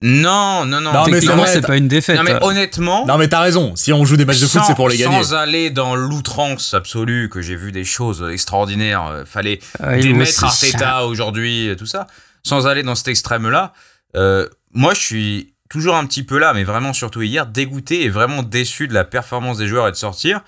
Non, 0.00 0.64
non, 0.64 0.80
non. 0.80 0.92
non 0.92 1.06
mais 1.08 1.20
c'est 1.20 1.66
pas 1.66 1.76
une 1.76 1.88
défaite. 1.88 2.16
Non, 2.16 2.22
mais 2.22 2.38
honnêtement. 2.40 3.04
Non, 3.04 3.18
mais 3.18 3.26
t'as 3.26 3.40
raison. 3.40 3.74
Si 3.74 3.92
on 3.92 4.04
joue 4.04 4.16
des 4.16 4.24
matchs 4.24 4.40
de 4.40 4.46
foot, 4.46 4.62
c'est 4.64 4.76
pour 4.76 4.88
les 4.88 4.96
gagner. 4.96 5.24
Sans 5.24 5.34
aller 5.34 5.70
dans 5.70 5.96
l'outrance 5.96 6.72
absolue, 6.72 7.28
que 7.28 7.42
j'ai 7.42 7.56
vu 7.56 7.72
des 7.72 7.82
choses 7.82 8.24
extraordinaires. 8.30 9.24
Fallait 9.26 9.58
ah, 9.80 9.96
démettre 9.96 10.44
Arteta 10.44 11.04
aujourd'hui, 11.04 11.74
tout 11.76 11.86
ça. 11.86 12.06
Sans 12.44 12.68
aller 12.68 12.84
dans 12.84 12.94
cet 12.94 13.08
extrême-là. 13.08 13.72
Euh, 14.14 14.48
moi, 14.72 14.94
je 14.94 15.00
suis 15.00 15.54
toujours 15.68 15.96
un 15.96 16.06
petit 16.06 16.22
peu 16.22 16.38
là, 16.38 16.52
mais 16.54 16.64
vraiment 16.64 16.92
surtout 16.92 17.22
hier, 17.22 17.46
dégoûté 17.46 18.02
et 18.02 18.08
vraiment 18.08 18.42
déçu 18.42 18.88
de 18.88 18.94
la 18.94 19.04
performance 19.04 19.58
des 19.58 19.66
joueurs 19.66 19.88
et 19.88 19.90
de 19.90 19.96
sortir. 19.96 20.42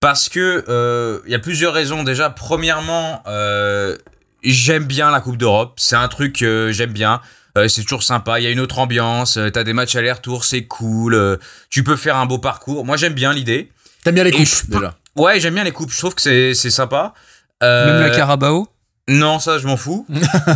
Parce 0.00 0.30
que 0.30 0.64
il 0.66 0.72
euh, 0.72 1.20
y 1.26 1.34
a 1.34 1.38
plusieurs 1.38 1.74
raisons. 1.74 2.02
Déjà, 2.02 2.30
premièrement, 2.30 3.22
euh, 3.26 3.96
j'aime 4.42 4.84
bien 4.84 5.10
la 5.10 5.20
Coupe 5.20 5.36
d'Europe. 5.36 5.74
C'est 5.76 5.96
un 5.96 6.08
truc 6.08 6.36
que 6.36 6.70
j'aime 6.72 6.92
bien. 6.92 7.20
Euh, 7.58 7.68
c'est 7.68 7.82
toujours 7.82 8.02
sympa. 8.02 8.40
Il 8.40 8.44
y 8.44 8.46
a 8.46 8.50
une 8.50 8.60
autre 8.60 8.78
ambiance. 8.78 9.38
T'as 9.52 9.62
des 9.62 9.74
matchs 9.74 9.96
aller-retour, 9.96 10.44
c'est 10.44 10.64
cool. 10.64 11.38
tu 11.68 11.84
peux 11.84 11.96
faire 11.96 12.16
un 12.16 12.24
beau 12.24 12.38
parcours. 12.38 12.86
Moi, 12.86 12.96
j'aime 12.96 13.12
bien 13.12 13.34
l'idée. 13.34 13.70
T'aimes 14.02 14.14
bien 14.14 14.24
les 14.24 14.32
coupes 14.32 14.70
déjà 14.70 14.94
Ouais, 15.16 15.38
j'aime 15.38 15.54
bien 15.54 15.64
les 15.64 15.72
coupes. 15.72 15.90
Je 15.90 15.98
trouve 15.98 16.14
que 16.14 16.22
c'est 16.22 16.70
sympa. 16.70 17.12
Même 17.60 18.00
la 18.00 18.10
Carabao? 18.10 18.68
Non, 19.06 19.38
ça, 19.38 19.58
je 19.58 19.66
m'en 19.66 19.76
fous. 19.76 20.06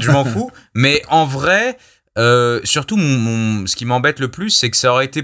je 0.00 0.10
m'en 0.10 0.24
fous. 0.24 0.50
Mais 0.74 1.02
en 1.08 1.26
vrai, 1.26 1.76
euh, 2.18 2.60
surtout, 2.64 2.96
mon, 2.96 3.66
ce 3.66 3.76
qui 3.76 3.84
m'embête 3.84 4.20
le 4.20 4.30
plus, 4.30 4.50
c'est 4.50 4.70
que 4.70 4.76
ça 4.76 4.92
aurait 4.92 5.06
été, 5.06 5.22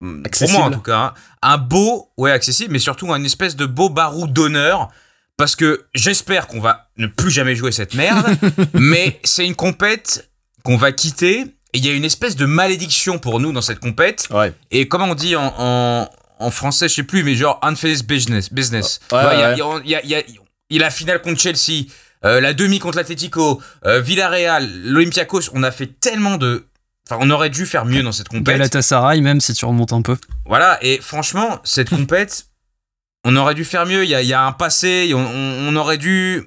pour 0.00 0.50
moi 0.50 0.64
en 0.64 0.70
tout 0.70 0.80
cas, 0.80 0.98
hein, 0.98 1.14
un 1.42 1.58
beau, 1.58 2.10
ouais, 2.16 2.32
accessible, 2.32 2.72
mais 2.72 2.78
surtout 2.78 3.12
un 3.12 3.22
espèce 3.24 3.56
de 3.56 3.66
beau 3.66 3.88
barou 3.88 4.26
d'honneur. 4.26 4.90
Parce 5.36 5.56
que 5.56 5.86
j'espère 5.94 6.46
qu'on 6.46 6.60
va 6.60 6.90
ne 6.98 7.06
plus 7.06 7.30
jamais 7.30 7.56
jouer 7.56 7.72
cette 7.72 7.94
merde, 7.94 8.26
mais 8.74 9.18
c'est 9.24 9.46
une 9.46 9.54
compète 9.54 10.30
qu'on 10.62 10.76
va 10.76 10.92
quitter. 10.92 11.46
Et 11.74 11.78
il 11.78 11.86
y 11.86 11.88
a 11.88 11.92
une 11.94 12.04
espèce 12.04 12.36
de 12.36 12.44
malédiction 12.44 13.18
pour 13.18 13.40
nous 13.40 13.50
dans 13.50 13.62
cette 13.62 13.78
compète. 13.78 14.28
Ouais. 14.30 14.52
Et 14.70 14.88
comment 14.88 15.06
on 15.06 15.14
dit 15.14 15.36
en, 15.36 15.54
en, 15.56 16.10
en, 16.38 16.50
français, 16.50 16.88
je 16.88 16.94
sais 16.96 17.02
plus, 17.02 17.22
mais 17.22 17.34
genre 17.34 17.58
unfinished 17.62 18.06
business. 18.06 18.52
business. 18.52 19.00
Ouais, 19.10 19.20
il 19.32 19.38
y, 19.38 19.62
a, 19.62 20.02
y, 20.04 20.14
a, 20.14 20.22
y, 20.68 20.82
a, 20.82 20.90
finale 20.90 21.22
contre 21.22 21.40
Chelsea. 21.40 21.86
Euh, 22.24 22.40
la 22.40 22.54
demi 22.54 22.78
contre 22.78 22.98
l'Atletico, 22.98 23.60
euh, 23.84 24.00
Villarreal, 24.00 24.70
l'Olympiakos, 24.84 25.50
on 25.54 25.62
a 25.62 25.70
fait 25.70 25.86
tellement 25.86 26.36
de. 26.36 26.66
Enfin, 27.08 27.18
on 27.20 27.30
aurait 27.30 27.50
dû 27.50 27.66
faire 27.66 27.84
mieux 27.84 28.02
dans 28.02 28.12
cette 28.12 28.28
compète. 28.28 28.58
Galatasaray, 28.58 29.20
même 29.20 29.40
si 29.40 29.54
tu 29.54 29.64
remontes 29.64 29.92
un 29.92 30.02
peu. 30.02 30.16
Voilà, 30.46 30.78
et 30.82 30.98
franchement, 31.00 31.60
cette 31.64 31.90
compète, 31.90 32.46
on 33.24 33.34
aurait 33.36 33.54
dû 33.54 33.64
faire 33.64 33.86
mieux. 33.86 34.04
Il 34.04 34.10
y 34.10 34.34
a, 34.34 34.44
un 34.44 34.52
passé, 34.52 35.12
on, 35.14 35.76
aurait 35.76 35.98
dû. 35.98 36.44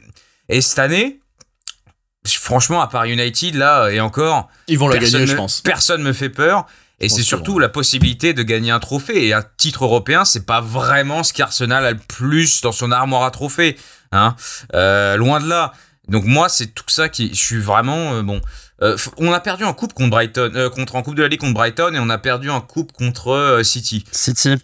Et 0.48 0.62
cette 0.62 0.80
année, 0.80 1.20
franchement, 2.26 2.82
à 2.82 2.88
part 2.88 3.06
United, 3.06 3.56
là, 3.56 3.90
et 3.90 4.00
encore. 4.00 4.50
Ils 4.68 4.80
vont 4.80 4.88
la 4.88 4.98
gagner, 4.98 5.28
je 5.28 5.36
pense. 5.36 5.62
Personne 5.62 6.02
me 6.02 6.14
fait 6.14 6.30
peur. 6.30 6.66
Et 7.02 7.10
c'est 7.10 7.24
surtout 7.24 7.60
la 7.60 7.68
possibilité 7.68 8.34
de 8.34 8.42
gagner 8.42 8.72
un 8.72 8.80
trophée. 8.80 9.28
Et 9.28 9.34
un 9.34 9.44
titre 9.58 9.84
européen, 9.84 10.24
c'est 10.24 10.46
pas 10.46 10.62
vraiment 10.62 11.24
ce 11.24 11.34
qu'Arsenal 11.34 11.86
a 11.86 11.92
le 11.92 11.98
plus 11.98 12.62
dans 12.62 12.72
son 12.72 12.92
armoire 12.92 13.24
à 13.24 13.32
trophées. 13.32 13.78
Hein 14.12 14.36
euh, 14.74 15.18
loin 15.18 15.40
de 15.40 15.48
là. 15.48 15.74
Donc 16.08 16.26
moi, 16.26 16.50
c'est 16.50 16.68
tout 16.68 16.84
ça 16.88 17.10
qui, 17.10 17.30
je 17.30 17.40
suis 17.40 17.60
vraiment 17.60 18.14
euh, 18.14 18.22
bon. 18.22 18.40
euh, 18.82 18.98
on 19.18 19.32
a 19.32 19.40
perdu 19.40 19.64
en 19.64 19.74
coupe 19.74 19.94
contre 19.94 20.12
Brighton, 20.12 20.70
contre 20.74 20.96
en 20.96 21.04
coupe 21.04 21.16
de 21.16 21.24
la 21.24 21.28
Ligue 21.28 21.40
contre 21.40 21.54
Brighton 21.54 21.94
et 21.94 22.00
on 22.00 22.10
a 22.10 22.18
perdu 22.18 22.50
en 22.50 22.62
coupe 22.62 22.92
contre 22.92 23.62
City. 23.64 24.06
City. 24.12 24.56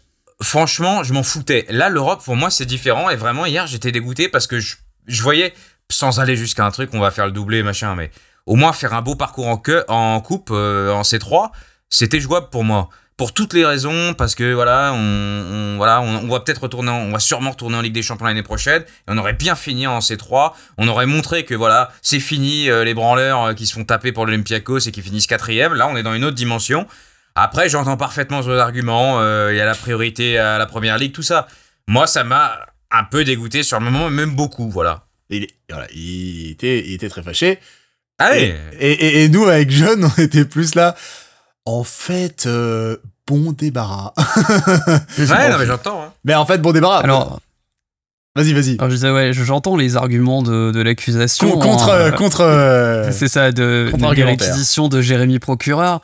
Franchement, 0.41 1.03
je 1.03 1.13
m'en 1.13 1.23
foutais. 1.23 1.65
Là, 1.69 1.89
l'Europe, 1.89 2.23
pour 2.23 2.35
moi, 2.35 2.49
c'est 2.49 2.65
différent. 2.65 3.09
Et 3.09 3.15
vraiment, 3.15 3.45
hier, 3.45 3.67
j'étais 3.67 3.91
dégoûté 3.91 4.27
parce 4.27 4.47
que 4.47 4.59
je, 4.59 4.75
je 5.07 5.21
voyais, 5.21 5.53
sans 5.89 6.19
aller 6.19 6.35
jusqu'à 6.35 6.65
un 6.65 6.71
truc, 6.71 6.91
on 6.93 6.99
va 6.99 7.11
faire 7.11 7.25
le 7.25 7.31
doublé, 7.31 7.63
machin, 7.63 7.95
mais 7.95 8.11
au 8.45 8.55
moins 8.55 8.73
faire 8.73 8.93
un 8.93 9.01
beau 9.01 9.15
parcours 9.15 9.47
en, 9.47 9.57
que, 9.57 9.83
en 9.87 10.19
coupe, 10.21 10.51
en 10.51 11.01
C3, 11.01 11.51
c'était 11.89 12.19
jouable 12.19 12.49
pour 12.49 12.63
moi. 12.63 12.89
Pour 13.21 13.35
toutes 13.35 13.53
les 13.53 13.63
raisons, 13.63 14.15
parce 14.15 14.33
que 14.33 14.51
voilà, 14.51 14.93
on, 14.95 14.97
on- 14.97 15.77
voilà, 15.77 16.01
on, 16.01 16.23
on 16.23 16.27
va 16.27 16.39
peut-être 16.39 16.63
retourner, 16.63 16.89
en- 16.89 17.01
on 17.03 17.11
va 17.11 17.19
sûrement 17.19 17.51
retourner 17.51 17.77
en 17.77 17.81
Ligue 17.81 17.93
des 17.93 18.01
Champions 18.01 18.25
l'année 18.25 18.41
prochaine. 18.41 18.81
Et 18.81 18.85
on 19.09 19.17
aurait 19.19 19.33
bien 19.33 19.53
fini 19.53 19.85
en 19.85 19.99
C3. 19.99 20.53
On 20.79 20.87
aurait 20.87 21.05
montré 21.05 21.45
que 21.45 21.53
voilà, 21.53 21.91
c'est 22.01 22.19
fini 22.19 22.67
euh, 22.67 22.83
les 22.83 22.95
branleurs 22.95 23.43
euh, 23.43 23.53
qui 23.53 23.67
se 23.67 23.73
font 23.73 23.83
taper 23.83 24.11
pour 24.11 24.25
l'Olympiakos 24.25 24.79
et 24.87 24.91
qui 24.91 25.03
finissent 25.03 25.27
quatrième. 25.27 25.75
Là, 25.75 25.87
on 25.87 25.95
est 25.97 26.01
dans 26.01 26.15
une 26.15 26.25
autre 26.25 26.35
dimension. 26.35 26.87
Après, 27.35 27.69
j'entends 27.69 27.95
parfaitement 27.95 28.41
vos 28.41 28.53
arguments. 28.57 29.21
Il 29.51 29.55
y 29.55 29.61
a 29.61 29.65
la 29.65 29.75
priorité 29.75 30.39
à 30.39 30.57
la 30.57 30.65
première 30.65 30.97
ligue, 30.97 31.13
tout 31.13 31.21
ça. 31.21 31.47
Moi, 31.87 32.07
ça 32.07 32.23
m'a 32.23 32.57
un 32.89 33.03
peu 33.03 33.23
dégoûté 33.23 33.61
sur 33.61 33.79
le 33.79 33.85
moment, 33.85 34.09
même 34.09 34.35
beaucoup, 34.35 34.71
voilà. 34.71 35.05
Il, 35.29 35.43
est- 35.43 35.53
voilà, 35.69 35.85
il 35.93 36.49
était, 36.49 36.79
il 36.87 36.93
était 36.95 37.07
très 37.09 37.21
fâché. 37.21 37.59
Allez, 38.17 38.55
Et, 38.79 38.91
et, 38.91 39.23
et 39.25 39.29
nous, 39.29 39.45
avec 39.45 39.69
John, 39.69 40.03
on 40.17 40.21
était 40.21 40.45
plus 40.45 40.73
là. 40.73 40.95
En 41.65 41.83
fait, 41.83 42.47
euh, 42.47 42.97
bon 43.31 43.51
débarras. 43.53 44.11
ouais, 44.17 45.49
non, 45.49 45.57
mais 45.59 45.65
j'entends. 45.65 46.01
hein. 46.03 46.13
mais 46.25 46.35
en 46.35 46.45
fait, 46.45 46.57
bon 46.57 46.71
débarras. 46.73 46.99
Alors, 46.99 47.39
vas-y, 48.35 48.53
vas-y. 48.53 48.75
alors 48.77 48.89
je 48.89 48.95
disais, 48.95 49.11
ouais, 49.11 49.31
je- 49.33 49.43
j'entends 49.43 49.75
les 49.77 49.95
arguments 49.95 50.41
de, 50.41 50.71
de 50.71 50.81
l'accusation. 50.81 51.51
Con- 51.51 51.59
contre, 51.59 51.89
hein, 51.89 51.95
euh, 51.95 52.11
contre. 52.11 52.41
euh, 52.41 53.09
C'est 53.11 53.27
ça, 53.27 53.51
de, 53.51 53.91
réquisition 54.23 54.87
de 54.89 55.01
Jérémy 55.01 55.39
Procureur. 55.39 56.01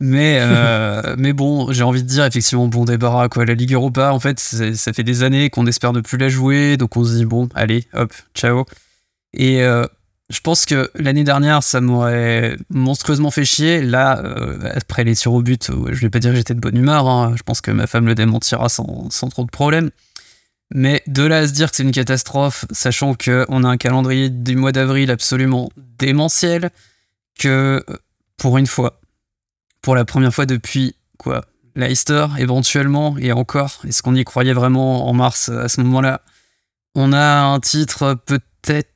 Mais, 0.00 0.38
euh, 0.40 1.14
mais 1.18 1.32
bon, 1.32 1.72
j'ai 1.72 1.82
envie 1.82 2.02
de 2.04 2.08
dire 2.08 2.24
effectivement 2.24 2.68
bon 2.68 2.84
débarras 2.84 3.28
quoi. 3.28 3.44
La 3.44 3.54
Ligue 3.54 3.72
Europa, 3.72 4.12
en 4.12 4.20
fait, 4.20 4.38
ça 4.38 4.92
fait 4.92 5.02
des 5.02 5.24
années 5.24 5.50
qu'on 5.50 5.66
espère 5.66 5.92
ne 5.92 6.00
plus 6.00 6.18
la 6.18 6.28
jouer, 6.28 6.76
donc 6.76 6.96
on 6.96 7.04
se 7.04 7.14
dit 7.14 7.24
bon, 7.24 7.48
allez, 7.56 7.84
hop, 7.94 8.12
ciao. 8.34 8.64
Et 9.34 9.62
euh, 9.62 9.84
je 10.30 10.40
pense 10.40 10.66
que 10.66 10.90
l'année 10.94 11.24
dernière, 11.24 11.62
ça 11.62 11.80
m'aurait 11.80 12.56
monstrueusement 12.68 13.30
fait 13.30 13.46
chier. 13.46 13.80
Là, 13.80 14.18
euh, 14.18 14.58
après 14.74 15.04
les 15.04 15.14
tirs 15.14 15.32
au 15.32 15.42
but, 15.42 15.70
euh, 15.70 15.88
je 15.92 16.00
vais 16.00 16.10
pas 16.10 16.18
dire 16.18 16.32
que 16.32 16.36
j'étais 16.36 16.54
de 16.54 16.60
bonne 16.60 16.76
humeur. 16.76 17.08
hein. 17.08 17.34
Je 17.36 17.42
pense 17.42 17.62
que 17.62 17.70
ma 17.70 17.86
femme 17.86 18.06
le 18.06 18.14
démentira 18.14 18.68
sans, 18.68 19.08
sans 19.10 19.28
trop 19.28 19.44
de 19.44 19.50
problème. 19.50 19.90
Mais 20.74 21.02
de 21.06 21.22
là 21.22 21.38
à 21.38 21.48
se 21.48 21.52
dire 21.52 21.70
que 21.70 21.76
c'est 21.76 21.82
une 21.82 21.92
catastrophe, 21.92 22.66
sachant 22.70 23.14
qu'on 23.14 23.64
a 23.64 23.68
un 23.68 23.78
calendrier 23.78 24.28
du 24.28 24.54
mois 24.54 24.72
d'avril 24.72 25.10
absolument 25.10 25.70
démentiel, 25.98 26.70
que 27.38 27.82
euh, 27.88 27.96
pour 28.36 28.58
une 28.58 28.66
fois, 28.66 29.00
pour 29.80 29.94
la 29.94 30.04
première 30.04 30.34
fois 30.34 30.44
depuis 30.44 30.94
quoi, 31.16 31.46
Leicester 31.74 32.26
éventuellement, 32.38 33.16
et 33.16 33.32
encore, 33.32 33.80
est-ce 33.88 34.02
qu'on 34.02 34.14
y 34.14 34.24
croyait 34.24 34.52
vraiment 34.52 35.08
en 35.08 35.14
mars 35.14 35.48
à 35.48 35.68
ce 35.68 35.80
moment-là? 35.80 36.20
On 36.94 37.14
a 37.14 37.40
un 37.44 37.60
titre 37.60 38.14
peut-être 38.26 38.90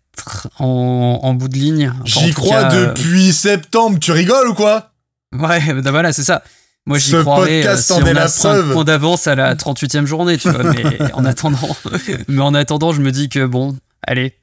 en, 0.59 1.21
en 1.23 1.35
bout 1.35 1.49
de 1.49 1.57
ligne. 1.57 1.93
J'y 2.05 2.33
crois 2.33 2.63
cas, 2.63 2.75
euh, 2.75 2.87
depuis 2.93 3.33
septembre. 3.33 3.99
Tu 4.01 4.13
rigoles 4.13 4.49
ou 4.49 4.55
quoi? 4.55 4.93
Ouais, 5.39 5.73
bah 5.83 5.91
voilà, 5.91 6.13
c'est 6.13 6.25
ça. 6.25 6.43
Moi, 6.85 6.99
j'y 6.99 7.13
croirais 7.13 7.61
euh, 7.61 7.63
podcast 7.63 7.87
si 7.87 7.93
en 7.93 8.03
on 8.03 8.07
est 8.07 8.11
a 8.11 8.15
la 8.15 8.29
5 8.29 8.49
preuve. 8.49 8.73
points 8.73 8.85
d'avance 8.85 9.27
à 9.29 9.35
la 9.37 9.55
38e 9.55 10.05
journée, 10.07 10.37
tu 10.37 10.51
vois. 10.51 10.65
Mais 10.73 11.13
en 11.15 11.25
attendant, 11.25 11.77
mais 12.29 12.43
en 12.43 12.55
attendant, 12.55 12.93
je 12.93 13.01
me 13.01 13.13
dis 13.13 13.29
que 13.29 13.47
bon, 13.47 13.77
allez, 14.07 14.35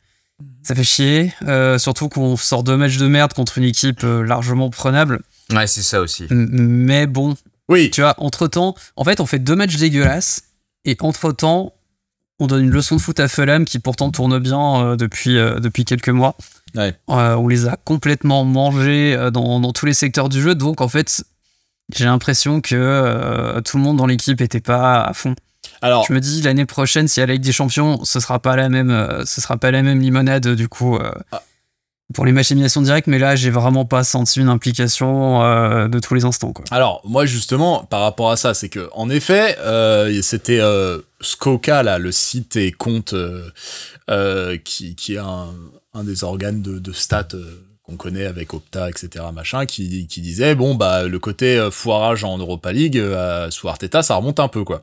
ça 0.63 0.73
fait 0.73 0.83
chier. 0.85 1.33
Euh, 1.45 1.77
surtout 1.77 2.07
qu'on 2.07 2.37
sort 2.37 2.63
deux 2.63 2.77
matchs 2.77 2.97
de 2.97 3.07
merde 3.07 3.33
contre 3.33 3.57
une 3.57 3.65
équipe 3.65 4.03
euh, 4.05 4.23
largement 4.23 4.69
prenable. 4.69 5.19
Ouais, 5.53 5.67
c'est 5.67 5.81
ça 5.81 5.99
aussi. 5.99 6.27
M- 6.31 6.47
Mais 6.51 7.07
bon, 7.07 7.35
Oui. 7.67 7.89
tu 7.91 7.99
vois, 8.01 8.15
entre 8.19 8.47
temps, 8.47 8.73
en 8.95 9.03
fait, 9.03 9.19
on 9.19 9.25
fait 9.25 9.39
deux 9.39 9.55
matchs 9.57 9.75
dégueulasses 9.75 10.43
et 10.85 10.95
entre 11.01 11.33
temps, 11.33 11.73
on 12.39 12.47
donne 12.47 12.63
une 12.63 12.71
leçon 12.71 12.95
de 12.95 13.01
foot 13.01 13.19
à 13.19 13.27
Fulham 13.27 13.65
qui 13.65 13.79
pourtant 13.79 14.11
tourne 14.11 14.39
bien 14.39 14.81
euh, 14.83 14.95
depuis, 14.95 15.37
euh, 15.37 15.59
depuis 15.59 15.85
quelques 15.85 16.09
mois. 16.09 16.35
Ouais. 16.75 16.95
Euh, 17.09 17.35
on 17.35 17.47
les 17.47 17.67
a 17.67 17.77
complètement 17.83 18.43
mangés 18.45 19.17
dans, 19.33 19.59
dans 19.59 19.73
tous 19.73 19.85
les 19.85 19.93
secteurs 19.93 20.29
du 20.29 20.41
jeu, 20.41 20.55
donc 20.55 20.81
en 20.81 20.87
fait, 20.87 21.23
j'ai 21.95 22.05
l'impression 22.05 22.61
que 22.61 23.59
tout 23.61 23.77
le 23.77 23.83
monde 23.83 23.97
dans 23.97 24.05
l'équipe 24.05 24.39
était 24.41 24.61
pas 24.61 25.01
à 25.03 25.13
fond. 25.13 25.35
Alors, 25.81 26.05
Je 26.07 26.13
me 26.13 26.19
dis 26.19 26.41
l'année 26.41 26.65
prochaine, 26.65 27.07
si 27.07 27.21
à 27.21 27.25
la 27.25 27.33
Ligue 27.33 27.41
des 27.43 27.51
Champions, 27.51 28.03
ce 28.03 28.19
sera 28.19 28.39
pas 28.39 28.55
la 28.55 28.69
même, 28.69 29.23
ce 29.25 29.41
sera 29.41 29.57
pas 29.57 29.71
la 29.71 29.81
même 29.81 29.99
limonade 29.99 30.47
du 30.49 30.67
coup. 30.67 30.97
euh, 30.97 31.11
Ah. 31.31 31.41
Pour 32.13 32.25
les 32.25 32.31
matchs 32.31 32.51
élimination 32.51 32.81
directe, 32.81 33.05
mais 33.07 33.19
là 33.19 33.35
j'ai 33.35 33.51
vraiment 33.51 33.85
pas 33.85 34.03
senti 34.03 34.39
une 34.39 34.49
implication 34.49 35.43
euh, 35.43 35.87
de 35.87 35.99
tous 35.99 36.15
les 36.15 36.25
instants. 36.25 36.53
Quoi. 36.53 36.65
Alors, 36.71 37.01
moi, 37.03 37.27
justement, 37.27 37.83
par 37.83 38.01
rapport 38.01 38.31
à 38.31 38.37
ça, 38.37 38.55
c'est 38.55 38.69
que, 38.69 38.89
en 38.93 39.11
effet, 39.11 39.57
euh, 39.59 40.19
c'était 40.23 40.59
euh, 40.59 40.99
Skoka, 41.21 41.83
là, 41.83 41.99
le 41.99 42.11
site 42.11 42.55
et 42.55 42.71
compte 42.71 43.13
euh, 43.13 43.51
euh, 44.09 44.57
qui, 44.57 44.95
qui 44.95 45.15
est 45.15 45.19
un, 45.19 45.49
un 45.93 46.03
des 46.03 46.23
organes 46.23 46.63
de, 46.63 46.79
de 46.79 46.91
stats 46.91 47.27
euh, 47.35 47.61
qu'on 47.83 47.95
connaît 47.95 48.25
avec 48.25 48.55
Opta, 48.55 48.89
etc., 48.89 49.25
machin, 49.31 49.67
qui, 49.67 50.07
qui 50.07 50.21
disait, 50.21 50.55
bon, 50.55 50.73
bah, 50.73 51.03
le 51.03 51.19
côté 51.19 51.69
foirage 51.71 52.23
en 52.23 52.39
Europa 52.39 52.71
League, 52.71 52.99
sous 53.51 53.67
Arteta, 53.69 54.01
ça 54.01 54.15
remonte 54.15 54.39
un 54.39 54.47
peu, 54.47 54.63
quoi. 54.63 54.81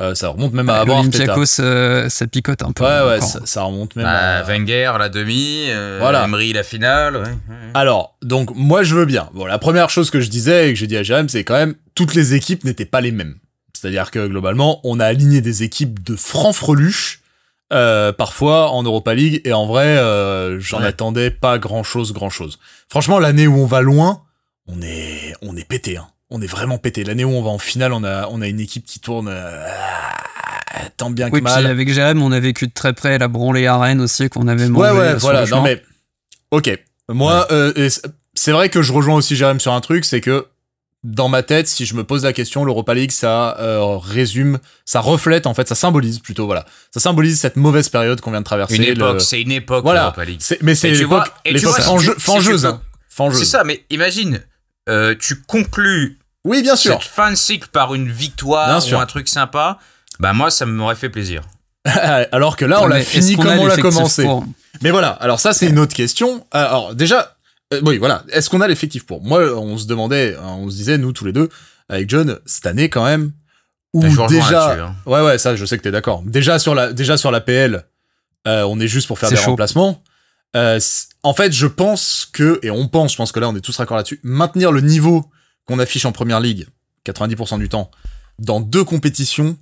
Euh, 0.00 0.14
ça 0.14 0.28
remonte 0.28 0.54
même 0.54 0.68
à 0.70 0.76
avant 0.80 0.98
Arteta. 0.98 1.26
L'Olympiakos, 1.26 1.60
euh, 1.60 2.08
ça 2.08 2.26
picote 2.26 2.62
un 2.62 2.72
peu. 2.72 2.82
Ouais, 2.84 2.88
ouais, 2.88 3.16
encore. 3.16 3.28
ça, 3.28 3.40
ça 3.44 3.62
remonte 3.64 3.96
même 3.96 4.06
Bah, 4.06 4.38
à... 4.38 4.42
Wenger, 4.44 4.92
la 4.98 5.08
demi, 5.10 5.66
euh, 5.68 5.98
Voilà. 6.00 6.24
Emery, 6.24 6.52
la 6.54 6.62
finale. 6.62 7.16
ouais, 7.16 7.22
ouais. 7.22 7.56
Alors, 7.74 8.16
donc, 8.22 8.50
moi, 8.54 8.82
je 8.82 8.94
veux 8.94 9.04
bien. 9.04 9.28
Bon, 9.34 9.44
la 9.44 9.58
première 9.58 9.90
chose 9.90 10.10
que 10.10 10.20
je 10.20 10.30
disais 10.30 10.70
et 10.70 10.72
que 10.72 10.78
j'ai 10.78 10.86
dit 10.86 10.96
à 10.96 11.02
Jérém, 11.02 11.28
c'est 11.28 11.44
quand 11.44 11.54
même, 11.54 11.74
toutes 11.94 12.14
les 12.14 12.32
équipes 12.34 12.64
n'étaient 12.64 12.86
pas 12.86 13.00
les 13.02 13.12
mêmes. 13.12 13.36
C'est-à-dire 13.74 14.10
que, 14.10 14.26
globalement, 14.26 14.80
on 14.84 15.00
a 15.00 15.04
aligné 15.06 15.40
des 15.42 15.62
équipes 15.64 16.02
de 16.02 16.16
francs 16.16 16.54
freluches, 16.54 17.20
euh, 17.72 18.10
parfois, 18.12 18.70
en 18.70 18.82
Europa 18.82 19.14
League, 19.14 19.42
et 19.44 19.52
en 19.52 19.66
vrai, 19.66 19.98
euh, 19.98 20.58
j'en 20.60 20.80
Ouais. 20.80 20.86
attendais 20.86 21.30
pas 21.30 21.58
grand-chose, 21.58 22.12
grand-chose. 22.14 22.58
Franchement, 22.88 23.18
l'année 23.18 23.46
où 23.46 23.58
on 23.60 23.66
va 23.66 23.80
loin, 23.82 24.22
on 24.66 24.80
est, 24.82 25.34
on 25.42 25.56
est 25.56 25.68
pété, 25.68 25.96
hein. 25.98 26.08
On 26.30 26.40
est 26.40 26.46
vraiment 26.46 26.78
pété. 26.78 27.02
L'année 27.04 27.24
où 27.24 27.30
on 27.30 27.42
va 27.42 27.50
en 27.50 27.58
finale, 27.58 27.92
on 27.92 28.04
a, 28.04 28.28
on 28.28 28.40
a 28.40 28.46
une 28.46 28.60
équipe 28.60 28.84
qui 28.86 29.00
tourne 29.00 29.28
euh, 29.28 29.66
tant 30.96 31.10
bien 31.10 31.28
que 31.28 31.34
Oui, 31.34 31.40
puis 31.40 31.52
mal. 31.52 31.66
avec 31.66 31.92
Jérém, 31.92 32.22
on 32.22 32.32
a 32.32 32.40
vécu 32.40 32.66
de 32.68 32.72
très 32.72 32.92
près 32.92 33.18
la 33.18 33.28
branlée 33.28 33.66
à 33.66 33.76
Rennes 33.78 34.00
aussi, 34.00 34.28
qu'on 34.28 34.46
avait 34.48 34.68
mangé 34.68 34.90
Ouais, 34.92 34.98
ouais, 34.98 35.10
sur 35.10 35.18
voilà. 35.20 35.46
Non, 35.46 35.62
mais. 35.62 35.82
Ok. 36.50 36.70
Moi, 37.08 37.46
euh, 37.50 37.88
c'est 38.34 38.52
vrai 38.52 38.68
que 38.68 38.82
je 38.82 38.92
rejoins 38.92 39.16
aussi 39.16 39.34
Jérém 39.34 39.58
sur 39.58 39.72
un 39.72 39.80
truc, 39.80 40.04
c'est 40.04 40.20
que 40.20 40.46
dans 41.02 41.28
ma 41.28 41.42
tête, 41.42 41.66
si 41.66 41.86
je 41.86 41.94
me 41.94 42.04
pose 42.04 42.24
la 42.24 42.32
question, 42.32 42.64
l'Europa 42.64 42.92
League, 42.94 43.10
ça 43.10 43.56
euh, 43.58 43.96
résume, 43.96 44.58
ça 44.84 45.00
reflète, 45.00 45.46
en 45.46 45.54
fait, 45.54 45.66
ça 45.66 45.74
symbolise 45.74 46.18
plutôt, 46.20 46.46
voilà. 46.46 46.66
Ça 46.92 47.00
symbolise 47.00 47.40
cette 47.40 47.56
mauvaise 47.56 47.88
période 47.88 48.20
qu'on 48.20 48.30
vient 48.30 48.40
de 48.40 48.44
traverser. 48.44 48.76
Une 48.76 48.82
le- 48.82 48.90
époque, 48.90 49.20
c'est 49.22 49.40
une 49.40 49.50
époque, 49.50 49.82
Voilà. 49.82 50.00
l'Europa 50.02 50.24
League. 50.26 50.42
Mais 50.62 50.74
c'est 50.76 50.90
l'époque 50.92 51.32
fangeuse. 52.18 52.66
hein. 52.66 52.80
C'est 53.32 53.44
ça, 53.46 53.64
mais 53.64 53.84
imagine, 53.90 54.40
euh, 54.88 55.14
tu 55.18 55.40
conclus 55.42 56.18
Oui, 56.44 56.62
bien 56.62 56.76
sûr. 56.76 56.94
cette 57.02 57.10
fin 57.10 57.30
de 57.30 57.36
cycle 57.36 57.68
par 57.68 57.94
une 57.94 58.10
victoire 58.10 58.68
Bien 58.68 58.78
ou 58.78 58.80
sûr. 58.80 59.00
un 59.00 59.06
truc 59.06 59.28
sympa. 59.28 59.78
Bah 60.18 60.32
moi, 60.32 60.50
ça 60.50 60.66
m'aurait 60.66 60.94
fait 60.94 61.10
plaisir. 61.10 61.42
Alors 61.84 62.56
que 62.56 62.64
là, 62.64 62.82
on 62.82 62.86
l'a 62.86 63.00
fini 63.00 63.36
comme 63.36 63.58
on 63.58 63.66
l'a 63.66 63.76
commencé. 63.76 64.22
pour 64.24 64.44
Mais 64.82 64.90
voilà, 64.90 65.10
alors 65.10 65.40
ça 65.40 65.52
c'est 65.52 65.66
une 65.66 65.78
autre 65.78 65.94
question. 65.94 66.46
Alors 66.50 66.94
déjà, 66.94 67.36
euh, 67.72 67.80
oui 67.84 67.96
voilà, 67.98 68.22
est-ce 68.30 68.50
qu'on 68.50 68.60
a 68.60 68.68
l'effectif 68.68 69.04
pour? 69.06 69.22
Moi, 69.22 69.40
on 69.56 69.78
se 69.78 69.86
demandait, 69.86 70.36
hein, 70.36 70.56
on 70.58 70.68
se 70.70 70.76
disait 70.76 70.98
nous 70.98 71.12
tous 71.12 71.24
les 71.24 71.32
deux 71.32 71.48
avec 71.88 72.08
John 72.10 72.38
cette 72.46 72.66
année 72.66 72.88
quand 72.90 73.04
même 73.04 73.32
où 73.94 74.00
Bah, 74.02 74.26
déjà, 74.28 74.72
hein. 74.74 74.94
ouais 75.06 75.20
ouais 75.22 75.38
ça 75.38 75.56
je 75.56 75.64
sais 75.64 75.76
que 75.78 75.82
t'es 75.82 75.90
d'accord. 75.90 76.22
Déjà 76.26 76.58
sur 76.58 76.74
la 76.74 76.92
déjà 76.92 77.16
sur 77.16 77.30
la 77.30 77.40
PL, 77.40 77.84
euh, 78.46 78.62
on 78.64 78.78
est 78.78 78.86
juste 78.88 79.06
pour 79.08 79.18
faire 79.18 79.30
des 79.30 79.36
chaud. 79.36 79.50
remplacements. 79.52 80.02
Euh, 80.56 80.78
en 81.22 81.32
fait, 81.34 81.52
je 81.52 81.66
pense 81.66 82.28
que 82.30 82.58
et 82.62 82.70
on 82.70 82.88
pense, 82.88 83.12
je 83.12 83.16
pense 83.16 83.32
que 83.32 83.40
là 83.40 83.48
on 83.48 83.56
est 83.56 83.60
tous 83.60 83.76
raccord 83.78 83.96
là-dessus, 83.96 84.20
maintenir 84.22 84.70
le 84.70 84.80
niveau 84.82 85.24
qu'on 85.66 85.78
affiche 85.78 86.04
en 86.04 86.12
première 86.12 86.40
ligue 86.40 86.66
90% 87.06 87.58
du 87.58 87.68
temps 87.68 87.90
dans 88.38 88.60
deux 88.60 88.84
compétitions 88.84 89.58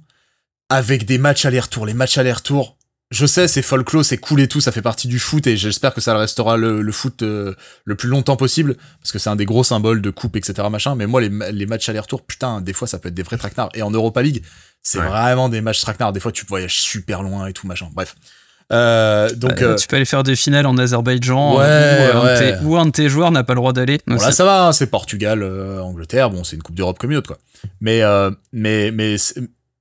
avec 0.69 1.05
des 1.05 1.19
matchs 1.19 1.45
aller-retour. 1.45 1.87
Les 1.87 1.95
matchs 1.95 2.19
aller-retour, 2.19 2.77
je 3.11 3.25
sais, 3.27 3.49
c'est 3.49 3.63
folklore, 3.63 4.05
c'est 4.05 4.19
cool 4.19 4.41
et 4.41 4.49
tout, 4.49 4.61
ça 4.61 4.71
fait 4.73 4.83
partie 4.83 5.09
du 5.09 5.19
foot 5.19 5.47
et 5.47 5.57
j'espère 5.57 5.95
que 5.95 6.01
ça 6.01 6.17
restera 6.17 6.57
le, 6.59 6.83
le 6.83 6.93
foot 6.93 7.23
euh, 7.23 7.55
le 7.85 7.95
plus 7.95 8.09
longtemps 8.09 8.37
possible 8.37 8.77
parce 9.01 9.13
que 9.13 9.19
c'est 9.19 9.31
un 9.31 9.37
des 9.37 9.47
gros 9.47 9.65
symboles 9.65 10.03
de 10.03 10.11
coupe, 10.11 10.37
etc. 10.37 10.69
Machin. 10.71 10.95
Mais 10.95 11.07
moi, 11.07 11.21
les, 11.21 11.31
ma- 11.31 11.51
les 11.51 11.65
matchs 11.67 11.89
aller-retour, 11.89 12.25
putain, 12.27 12.61
des 12.61 12.73
fois, 12.75 12.87
ça 12.87 12.99
peut 12.99 13.09
être 13.09 13.15
des 13.15 13.23
vrais 13.23 13.39
traquenards. 13.39 13.71
Et 13.75 13.83
en 13.83 13.91
Europa 13.91 14.21
League, 14.23 14.45
c'est 14.83 14.99
Ouais. 15.01 15.07
vraiment 15.09 15.49
des 15.49 15.61
matchs 15.63 15.81
traquenards. 15.81 16.13
Des 16.13 16.21
fois, 16.21 16.33
tu 16.33 16.45
voyages 16.45 16.81
super 16.81 17.23
loin 17.23 17.47
et 17.47 17.53
tout, 17.53 17.67
machin. 17.67 17.89
Bref. 17.95 18.15
Euh, 18.73 19.31
donc, 19.35 19.63
Euh, 19.63 19.73
euh, 19.73 19.75
tu 19.77 19.87
peux 19.89 19.97
aller 19.97 20.05
faire 20.05 20.23
des 20.23 20.37
finales 20.37 20.67
en 20.67 20.77
Azerbaïdjan 20.77 21.57
Ouais, 21.57 21.65
euh, 21.67 22.13
où, 22.13 22.17
un 22.19 22.21
de 22.23 22.27
ouais. 22.27 22.59
tes- 22.59 22.65
où 22.65 22.77
un 22.77 22.87
de 22.87 22.91
tes 22.91 23.09
joueurs 23.09 23.31
n'a 23.31 23.43
pas 23.45 23.55
le 23.55 23.61
droit 23.61 23.73
d'aller. 23.73 23.99
Bon, 24.07 24.17
là, 24.17 24.31
ça 24.33 24.45
va, 24.45 24.67
hein, 24.67 24.73
c'est 24.73 24.89
Portugal, 24.89 25.43
Angleterre, 25.83 26.31
bon, 26.31 26.45
c'est 26.45 26.57
une 26.57 26.63
Coupe 26.63 26.75
d'Europe 26.77 26.99
comme 26.99 27.11
une 27.11 27.17
autre, 27.17 27.29
quoi. 27.29 27.39
Mais, 27.81 28.03
mais, 28.53 28.91
mais, 28.91 29.17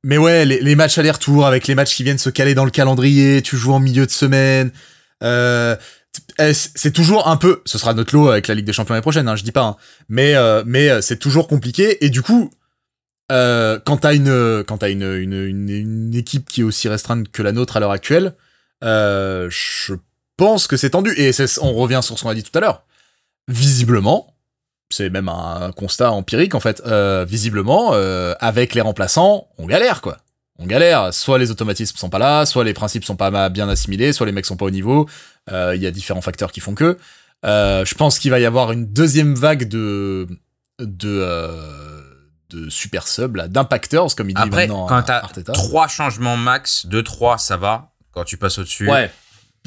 mais 0.03 0.17
ouais, 0.17 0.45
les, 0.45 0.61
les 0.61 0.75
matchs 0.75 0.97
aller-retour 0.97 1.45
avec 1.45 1.67
les 1.67 1.75
matchs 1.75 1.95
qui 1.95 2.03
viennent 2.03 2.17
se 2.17 2.29
caler 2.29 2.55
dans 2.55 2.65
le 2.65 2.71
calendrier, 2.71 3.41
tu 3.41 3.57
joues 3.57 3.73
en 3.73 3.79
milieu 3.79 4.05
de 4.05 4.11
semaine. 4.11 4.71
Euh, 5.23 5.75
eh, 6.39 6.53
c'est 6.53 6.91
toujours 6.91 7.27
un 7.27 7.35
peu, 7.37 7.61
ce 7.65 7.77
sera 7.77 7.93
notre 7.93 8.15
lot 8.15 8.29
avec 8.29 8.47
la 8.47 8.55
Ligue 8.55 8.65
des 8.65 8.73
Champions 8.73 8.93
l'année 8.93 9.01
prochaine, 9.01 9.27
hein, 9.27 9.35
je 9.35 9.43
dis 9.43 9.51
pas, 9.51 9.63
hein. 9.63 9.75
mais 10.07 10.35
euh, 10.35 10.63
mais 10.65 11.01
c'est 11.01 11.17
toujours 11.17 11.47
compliqué 11.47 12.03
et 12.05 12.09
du 12.09 12.21
coup, 12.21 12.49
euh, 13.31 13.79
quand 13.85 13.97
t'as 13.97 14.13
une 14.15 14.63
quand 14.67 14.77
t'as 14.77 14.89
une, 14.89 15.03
une, 15.03 15.33
une, 15.33 15.69
une 15.69 16.15
équipe 16.15 16.47
qui 16.49 16.61
est 16.61 16.63
aussi 16.63 16.87
restreinte 16.87 17.29
que 17.31 17.41
la 17.43 17.51
nôtre 17.51 17.77
à 17.77 17.79
l'heure 17.79 17.91
actuelle, 17.91 18.33
euh, 18.83 19.47
je 19.49 19.93
pense 20.37 20.67
que 20.67 20.77
c'est 20.77 20.91
tendu 20.91 21.13
et 21.17 21.31
on 21.61 21.73
revient 21.73 21.99
sur 22.03 22.17
ce 22.17 22.23
qu'on 22.23 22.29
a 22.29 22.35
dit 22.35 22.43
tout 22.43 22.55
à 22.57 22.61
l'heure. 22.61 22.83
Visiblement, 23.47 24.33
c'est 24.89 25.09
même 25.09 25.29
un 25.29 25.71
constat 25.71 26.11
empirique 26.11 26.55
en 26.55 26.59
fait. 26.59 26.81
euh, 26.85 27.25
visiblement, 27.27 27.91
euh, 27.93 28.33
avec 28.39 28.73
les 28.73 28.81
remplaçants, 28.81 29.47
on 29.57 29.65
galère 29.65 30.01
quoi. 30.01 30.17
On 30.59 30.65
galère. 30.65 31.13
Soit 31.13 31.37
les 31.37 31.51
automatismes 31.51 31.97
sont 31.97 32.09
pas 32.09 32.17
là, 32.19 32.45
soit 32.45 32.63
les 32.63 32.73
principes 32.73 33.03
sont 33.05 33.15
pas 33.15 33.49
bien 33.49 33.69
assimilés, 33.69 34.11
soit 34.11 34.25
les 34.25 34.31
mecs 34.31 34.45
sont 34.45 34.57
pas 34.57 34.65
au 34.65 34.71
niveau. 34.71 35.07
Il 35.51 35.79
y 35.81 35.85
a 35.85 35.91
différents 35.91 36.21
facteurs 36.21 36.51
qui 36.51 36.59
font 36.61 36.73
que. 36.73 36.97
Je 37.43 37.93
pense 37.93 38.17
qu'il 38.17 38.31
va 38.31 38.39
y 38.39 38.45
avoir 38.45 38.71
une 38.71 38.87
deuxième 38.87 39.35
vague 39.35 39.67
de 39.67 40.27
de 40.79 41.67
de 42.49 42.69
super 42.69 43.07
sub 43.07 43.35
là, 43.35 43.47
d'impactors 43.47 44.15
comme 44.15 44.29
il 44.29 44.33
dit 44.33 44.41
Après, 44.41 44.67
maintenant 44.67 44.87
quand 44.87 45.03
t'as 45.03 45.21
trois 45.53 45.87
changements 45.87 46.37
max, 46.37 46.85
2-3, 46.87 47.37
ça 47.37 47.57
va. 47.57 47.91
Quand 48.17 48.23
tu 48.25 48.37
passes 48.37 48.57
au-dessus. 48.57 48.89
Ouais. 48.89 49.11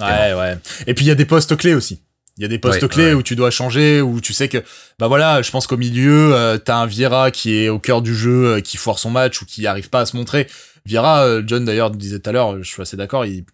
Ouais, 0.00 0.34
ouais. 0.34 0.58
Et 0.88 0.94
puis 0.94 1.04
il 1.04 1.08
y 1.08 1.12
a 1.12 1.14
des 1.14 1.24
postes 1.24 1.56
clés 1.56 1.74
aussi. 1.74 2.02
Il 2.36 2.42
y 2.42 2.44
a 2.44 2.48
des 2.48 2.58
postes 2.58 2.82
Ouais, 2.82 2.88
clés 2.88 3.04
ouais. 3.08 3.14
où 3.14 3.22
tu 3.22 3.36
dois 3.36 3.50
changer, 3.52 4.00
où 4.00 4.20
tu 4.20 4.32
sais 4.32 4.48
que, 4.48 4.58
bah 4.98 5.06
voilà, 5.08 5.40
je 5.42 5.50
pense 5.52 5.68
qu'au 5.68 5.76
milieu, 5.76 6.34
euh, 6.34 6.58
t'as 6.58 6.76
un 6.78 6.86
Vieira 6.86 7.30
qui 7.30 7.54
est 7.54 7.68
au 7.68 7.78
cœur 7.78 8.02
du 8.02 8.14
jeu, 8.14 8.46
euh, 8.56 8.60
qui 8.60 8.76
foire 8.76 8.98
son 8.98 9.10
match 9.10 9.40
ou 9.40 9.46
qui 9.46 9.66
arrive 9.68 9.88
pas 9.88 10.00
à 10.00 10.06
se 10.06 10.16
montrer. 10.16 10.48
Vieira, 10.84 11.22
euh, 11.22 11.42
John 11.46 11.64
d'ailleurs 11.64 11.90
disait 11.92 12.18
tout 12.18 12.30
à 12.30 12.32
l'heure, 12.32 12.60
je 12.62 12.68
suis 12.68 12.82
assez 12.82 12.96
d'accord, 12.96 13.24
il, 13.24 13.44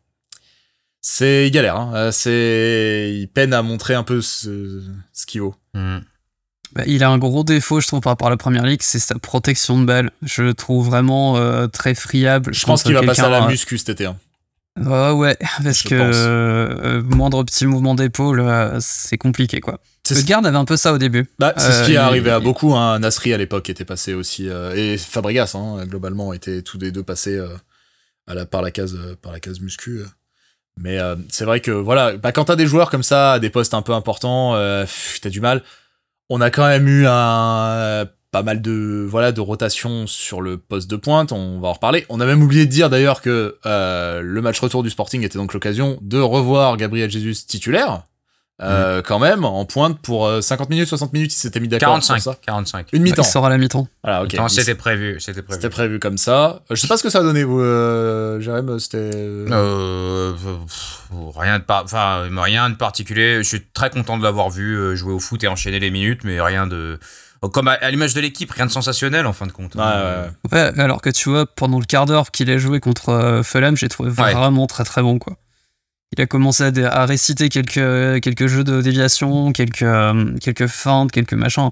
c'est, 1.02 1.46
il 1.46 1.50
galère, 1.50 1.76
hein. 1.76 1.92
Euh, 1.94 2.12
c'est, 2.12 3.12
il 3.14 3.26
peine 3.28 3.52
à 3.52 3.62
montrer 3.62 3.94
un 3.94 4.02
peu 4.04 4.22
ce, 4.22 4.82
ce 5.12 5.26
qu'il 5.26 5.40
vaut. 5.42 5.56
Hmm. 5.74 5.98
Bah, 6.74 6.82
il 6.86 7.02
a 7.02 7.08
un 7.10 7.18
gros 7.18 7.42
défaut, 7.44 7.80
je 7.80 7.86
trouve, 7.86 8.00
par 8.00 8.12
rapport 8.12 8.28
à 8.28 8.30
la 8.30 8.36
première 8.36 8.64
ligue, 8.66 8.82
c'est 8.82 8.98
sa 8.98 9.14
protection 9.18 9.80
de 9.80 9.84
balle. 9.84 10.10
Je 10.22 10.42
le 10.42 10.54
trouve 10.54 10.86
vraiment 10.86 11.36
euh, 11.38 11.66
très 11.68 11.94
friable. 11.94 12.52
Je 12.54 12.64
pense 12.66 12.82
qu'il 12.82 12.92
va 12.94 13.02
passer 13.02 13.22
à 13.22 13.28
la 13.30 13.46
muscu 13.48 13.78
cet 13.78 13.88
été. 13.88 14.06
hein. 14.06 14.16
Euh, 14.78 15.12
ouais, 15.12 15.36
parce 15.62 15.82
Je 15.82 15.88
que 15.88 15.94
pense. 15.98 16.14
euh, 16.16 17.02
moindre 17.02 17.42
petit 17.44 17.66
mouvement 17.66 17.94
d'épaule, 17.94 18.40
euh, 18.40 18.76
c'est 18.80 19.18
compliqué, 19.18 19.60
quoi. 19.60 19.80
Garde 20.24 20.46
avait 20.46 20.56
un 20.56 20.64
peu 20.64 20.76
ça 20.76 20.92
au 20.92 20.98
début. 20.98 21.28
bah, 21.38 21.52
c'est 21.56 21.72
ce 21.72 21.82
Euh, 21.82 21.86
qui 21.86 21.92
est 21.94 21.96
arrivé 21.96 22.30
à 22.30 22.38
beaucoup, 22.40 22.74
hein. 22.74 22.98
Nasri 23.00 23.32
à 23.34 23.38
l'époque 23.38 23.68
était 23.70 23.84
passé 23.84 24.14
aussi, 24.14 24.48
euh, 24.48 24.72
et 24.76 24.96
Fabregas, 24.98 25.52
hein, 25.54 25.84
globalement, 25.86 26.32
étaient 26.32 26.62
tous 26.62 26.78
les 26.78 26.92
deux 26.92 27.02
passés 27.02 27.36
euh, 27.36 27.48
à 28.28 28.34
la, 28.34 28.46
par, 28.46 28.62
la 28.62 28.70
case, 28.70 28.94
euh, 28.94 29.16
par 29.20 29.32
la 29.32 29.40
case 29.40 29.60
muscu. 29.60 29.98
euh. 29.98 30.06
Mais 30.78 30.98
euh, 31.00 31.16
c'est 31.30 31.44
vrai 31.44 31.60
que 31.60 31.70
voilà, 31.72 32.16
bah, 32.18 32.30
quand 32.32 32.44
t'as 32.44 32.54
des 32.56 32.66
joueurs 32.66 32.90
comme 32.90 33.02
ça, 33.02 33.32
à 33.32 33.38
des 33.40 33.50
postes 33.50 33.74
un 33.74 33.82
peu 33.82 33.94
importants, 33.94 34.54
euh, 34.54 34.84
t'as 35.22 35.30
du 35.30 35.40
mal. 35.40 35.62
On 36.28 36.40
a 36.40 36.50
quand 36.50 36.66
même 36.66 36.86
eu 36.86 37.06
un 37.08 38.06
pas 38.36 38.42
mal 38.42 38.60
de 38.60 39.06
voilà 39.08 39.32
de 39.32 39.40
rotation 39.40 40.06
sur 40.06 40.42
le 40.42 40.58
poste 40.58 40.90
de 40.90 40.96
pointe. 40.96 41.32
On 41.32 41.58
va 41.58 41.68
en 41.68 41.72
reparler. 41.72 42.04
On 42.10 42.20
a 42.20 42.26
même 42.26 42.42
oublié 42.42 42.66
de 42.66 42.70
dire 42.70 42.90
d'ailleurs 42.90 43.22
que 43.22 43.56
euh, 43.64 44.20
le 44.20 44.42
match 44.42 44.60
retour 44.60 44.82
du 44.82 44.90
Sporting 44.90 45.22
était 45.24 45.38
donc 45.38 45.54
l'occasion 45.54 45.96
de 46.02 46.18
revoir 46.20 46.76
Gabriel 46.76 47.10
Jesus 47.10 47.46
titulaire. 47.46 48.02
Euh, 48.62 49.02
quand 49.02 49.18
même 49.18 49.44
en 49.44 49.66
pointe 49.66 49.98
pour 50.00 50.26
euh, 50.26 50.40
50 50.40 50.70
minutes 50.70 50.88
60 50.88 51.12
minutes 51.12 51.30
il 51.34 51.36
s'était 51.36 51.60
mis 51.60 51.68
d'accord 51.68 51.88
45. 51.90 52.20
sur 52.22 52.32
ça 52.32 52.38
45. 52.46 52.86
une 52.92 53.02
mi-temps 53.02 53.20
Il 53.22 53.24
sort 53.26 53.44
à 53.44 53.50
la 53.50 53.58
mi-temps. 53.58 53.86
voilà 54.02 54.22
ok 54.24 54.32
Non, 54.34 54.46
Il- 54.46 54.50
c'était 54.50 54.74
prévu. 54.74 55.16
C'était 55.20 55.42
prévu. 55.42 55.60
c'était 55.60 55.68
prévu 55.70 55.98
comme 55.98 56.16
ça 56.16 56.62
Euh, 56.70 56.74
je 56.74 56.80
sais 56.80 56.88
pas 56.88 56.96
ce 56.96 57.02
que 57.02 57.10
ça 57.10 57.18
a 57.18 57.22
donné 57.22 57.44
vous 57.44 57.60
euh, 57.60 58.40
Jérém 58.40 58.78
c'était 58.78 59.10
Euh, 59.14 60.32
rien 61.36 61.58
de 61.58 61.64
par- 61.64 61.84
enfin 61.84 62.26
rien 62.42 62.70
de 62.70 62.76
particulier. 62.76 63.38
Je 63.42 63.48
suis 63.48 63.62
très 63.74 63.90
content 63.90 64.16
de 64.16 64.22
l'avoir 64.22 64.48
vu 64.50 64.74
euh, 64.74 64.96
jouer 64.96 65.12
au 65.12 65.20
foot 65.20 65.42
et 65.44 65.48
enchaîner 65.48 65.78
les 65.78 65.90
minutes, 65.90 66.22
mais 66.24 66.40
rien 66.40 66.66
de 66.66 66.98
comme 67.48 67.68
à, 67.68 67.72
à 67.72 67.90
l'image 67.90 68.14
de 68.14 68.20
l'équipe, 68.20 68.50
rien 68.50 68.66
de 68.66 68.70
sensationnel 68.70 69.26
en 69.26 69.32
fin 69.32 69.46
de 69.46 69.52
compte. 69.52 69.74
ouais, 69.74 69.82
ouais, 69.82 70.52
ouais. 70.52 70.70
Ouais, 70.72 70.80
alors 70.80 71.00
que 71.00 71.10
tu 71.10 71.28
vois, 71.30 71.46
pendant 71.46 71.78
le 71.78 71.84
quart 71.84 72.06
d'heure 72.06 72.30
qu'il 72.30 72.50
a 72.50 72.58
joué 72.58 72.80
contre 72.80 73.10
euh, 73.10 73.42
Fulham, 73.42 73.76
j'ai 73.76 73.88
trouvé 73.88 74.10
Ouais. 74.10 74.32
vraiment 74.34 74.66
très 74.66 74.84
très 74.84 75.02
bon, 75.02 75.18
quoi. 75.18 75.36
Il 76.16 76.20
a 76.22 76.26
commencé 76.26 76.62
à, 76.84 77.04
réciter 77.04 77.48
quelques, 77.48 78.20
quelques 78.22 78.46
jeux 78.46 78.62
de 78.64 78.80
déviation, 78.80 79.52
quelques, 79.52 79.82
euh, 79.82 80.34
quelques 80.40 80.68
feintes, 80.68 81.10
quelques 81.10 81.34
machins. 81.34 81.70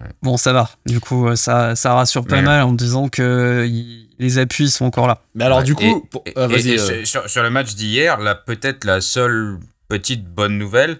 Ouais. 0.00 0.06
Bon, 0.22 0.36
ça 0.36 0.52
va. 0.52 0.70
Du 0.86 1.00
coup, 1.00 1.26
euh, 1.28 1.34
ça, 1.34 1.74
ça 1.74 1.92
rassure 1.94 2.24
pas 2.24 2.36
Ouais. 2.36 2.42
mal 2.42 2.62
en 2.62 2.72
disant 2.72 3.08
que 3.08 3.66
il- 3.68 4.06
les 4.20 4.38
appuis 4.38 4.70
sont 4.70 4.84
encore 4.84 5.06
là. 5.08 5.20
mais 5.34 5.44
alors 5.44 5.58
Ouais, 5.58 5.64
du 5.64 5.72
et- 5.72 5.74
coup 5.74 6.06
pour- 6.10 6.22
Et, 6.26 6.32
euh, 6.38 6.48
et- 6.48 6.52
vas-y 6.52 6.70
et 6.70 6.78
euh, 6.80 7.04
sur- 7.04 7.06
sur, 7.22 7.30
sur 7.30 7.42
le 7.42 7.50
match 7.50 7.74
d'hier, 7.74 8.18
là 8.18 8.34
peut-être 8.36 8.84
la 8.84 9.00
seule 9.00 9.58
petite 9.88 10.24
bonne 10.24 10.56
nouvelle, 10.58 10.98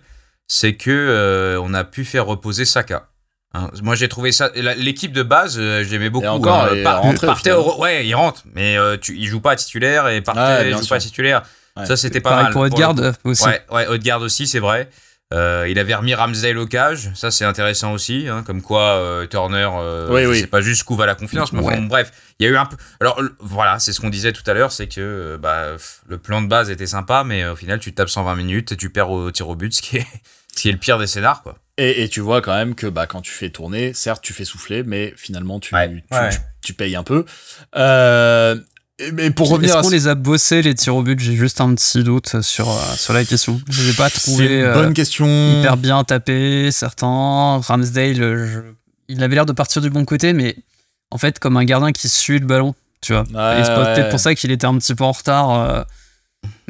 c'est 0.48 0.74
que 0.74 0.90
euh, 0.90 1.60
on 1.62 1.74
a 1.74 1.84
pu 1.84 2.04
faire 2.04 2.26
reposer 2.26 2.64
Saka. 2.64 3.08
Hein, 3.54 3.70
moi 3.82 3.94
j'ai 3.94 4.08
trouvé 4.08 4.30
ça. 4.32 4.50
L'équipe 4.54 5.12
de 5.12 5.22
base, 5.22 5.56
euh, 5.58 5.82
je 5.82 5.88
l'aimais 5.90 6.10
beaucoup. 6.10 6.26
encore, 6.26 6.64
hein, 6.64 6.82
par- 6.84 7.00
rentré 7.02 7.26
partait 7.26 7.52
au- 7.52 7.78
ouais, 7.80 8.06
il 8.06 8.14
rentre, 8.14 8.42
mais 8.54 8.76
euh, 8.76 8.96
tu, 8.98 9.16
il 9.16 9.26
joue 9.26 9.40
pas 9.40 9.52
à 9.52 9.56
titulaire 9.56 10.06
et 10.08 10.20
partait, 10.20 10.40
Ouais, 10.40 10.68
il 10.70 10.72
joue 10.76 10.80
sûr. 10.82 10.90
pas 10.90 10.96
à 10.96 11.00
titulaire. 11.00 11.42
Ouais. 11.76 11.86
Ça 11.86 11.96
c'était 11.96 12.20
pas 12.20 12.30
Pareil 12.30 12.44
mal. 12.44 12.52
pour 12.52 12.62
Odegaard 12.62 12.94
coup. 12.94 13.00
euh, 13.02 13.12
aussi. 13.24 13.44
Ouais, 13.46 13.62
ouais, 13.70 13.86
Odegaard 13.86 14.20
aussi, 14.20 14.46
c'est 14.46 14.58
vrai. 14.58 14.90
Euh, 15.34 15.66
il 15.68 15.78
avait 15.78 15.94
remis 15.94 16.14
Ramsdale 16.14 16.56
au 16.56 16.66
cage, 16.66 17.10
ça 17.14 17.30
c'est 17.30 17.44
intéressant 17.44 17.92
aussi, 17.92 18.28
hein, 18.28 18.42
comme 18.46 18.62
quoi 18.62 18.80
euh, 18.80 19.26
Turner, 19.26 19.68
euh, 19.74 20.08
Oui, 20.10 20.22
je 20.24 20.28
oui. 20.28 20.40
sais 20.40 20.46
pas 20.46 20.62
jusqu'où 20.62 20.96
va 20.96 21.04
la 21.04 21.14
confiance, 21.14 21.52
mais 21.52 21.58
enfin, 21.60 21.68
Ouais. 21.72 21.76
bon, 21.76 21.82
bref, 21.84 22.12
il 22.40 22.44
y 22.44 22.48
a 22.48 22.52
eu 22.52 22.56
un 22.56 22.64
peu. 22.64 22.76
Alors 23.00 23.20
le- 23.20 23.34
voilà, 23.38 23.78
c'est 23.78 23.92
ce 23.92 24.00
qu'on 24.00 24.08
disait 24.08 24.32
tout 24.32 24.42
à 24.46 24.54
l'heure, 24.54 24.72
c'est 24.72 24.88
que 24.88 25.00
euh, 25.00 25.36
bah, 25.38 25.72
pff, 25.72 26.00
le 26.08 26.16
plan 26.16 26.40
de 26.40 26.46
base 26.48 26.70
était 26.70 26.86
sympa, 26.86 27.24
mais 27.24 27.42
euh, 27.44 27.52
au 27.52 27.56
final 27.56 27.78
tu 27.78 27.92
tapes 27.92 28.08
120 28.08 28.36
minutes 28.36 28.72
et 28.72 28.76
tu 28.78 28.88
perds 28.88 29.10
au 29.10 29.30
tir 29.30 29.48
au 29.50 29.54
but, 29.54 29.74
ce 29.74 29.82
qui 29.82 29.98
est, 29.98 30.06
ce 30.54 30.62
qui 30.62 30.68
est 30.70 30.72
le 30.72 30.78
pire 30.78 30.98
des 30.98 31.06
scénars, 31.06 31.42
quoi. 31.42 31.56
Et, 31.78 32.02
et 32.02 32.08
tu 32.08 32.20
vois 32.20 32.42
quand 32.42 32.54
même 32.54 32.74
que 32.74 32.86
bah, 32.88 33.06
quand 33.06 33.22
tu 33.22 33.30
fais 33.30 33.50
tourner, 33.50 33.94
certes 33.94 34.20
tu 34.22 34.32
fais 34.32 34.44
souffler, 34.44 34.82
mais 34.82 35.14
finalement 35.16 35.60
tu, 35.60 35.74
Ouais, 35.74 35.88
tu, 35.88 36.02
ouais. 36.14 36.28
tu- 36.30 36.38
tu 36.62 36.74
payes 36.74 36.96
un 36.96 37.04
peu. 37.04 37.24
Euh, 37.76 38.56
mais 39.12 39.30
pour 39.30 39.48
revenir 39.48 39.74
Est-ce 39.76 39.82
qu'on 39.82 39.90
les 39.90 40.08
a 40.08 40.16
bossés 40.16 40.60
les 40.60 40.74
tirs 40.74 40.96
au 40.96 41.02
but? 41.04 41.18
J'ai 41.20 41.36
juste 41.36 41.60
un 41.60 41.72
petit 41.74 42.02
doute 42.02 42.40
sur, 42.42 42.68
euh, 42.68 42.74
sur 42.96 43.12
la 43.14 43.24
question. 43.24 43.60
Je 43.70 43.82
les 43.82 43.90
ai 43.90 43.92
pas 43.92 44.10
trouvés 44.10 44.58
une 44.58 44.64
euh, 44.64 44.74
bonne 44.74 44.92
question. 44.92 45.26
hyper 45.60 45.76
bien 45.76 46.02
tapés, 46.02 46.70
certains. 46.72 47.58
Ramsdale, 47.58 48.20
euh, 48.22 48.46
je- 48.46 48.60
il 49.08 49.22
avait 49.22 49.36
l'air 49.36 49.46
de 49.46 49.52
partir 49.52 49.80
du 49.80 49.88
bon 49.90 50.04
côté, 50.04 50.32
mais 50.32 50.56
en 51.12 51.18
fait, 51.18 51.38
comme 51.38 51.56
un 51.56 51.64
gardien 51.64 51.92
qui 51.92 52.08
suit 52.08 52.40
le 52.40 52.46
ballon, 52.46 52.74
tu 53.00 53.12
vois. 53.12 53.22
Ouais, 53.22 53.60
Et 53.60 53.64
c'est 53.64 53.72
peut-être 53.74 54.10
pour 54.10 54.18
ça 54.20 54.34
qu'il 54.34 54.50
était 54.50 54.66
un 54.66 54.76
petit 54.78 54.96
peu 54.96 55.04
en 55.04 55.12
retard. 55.12 55.52
euh, 55.52 55.82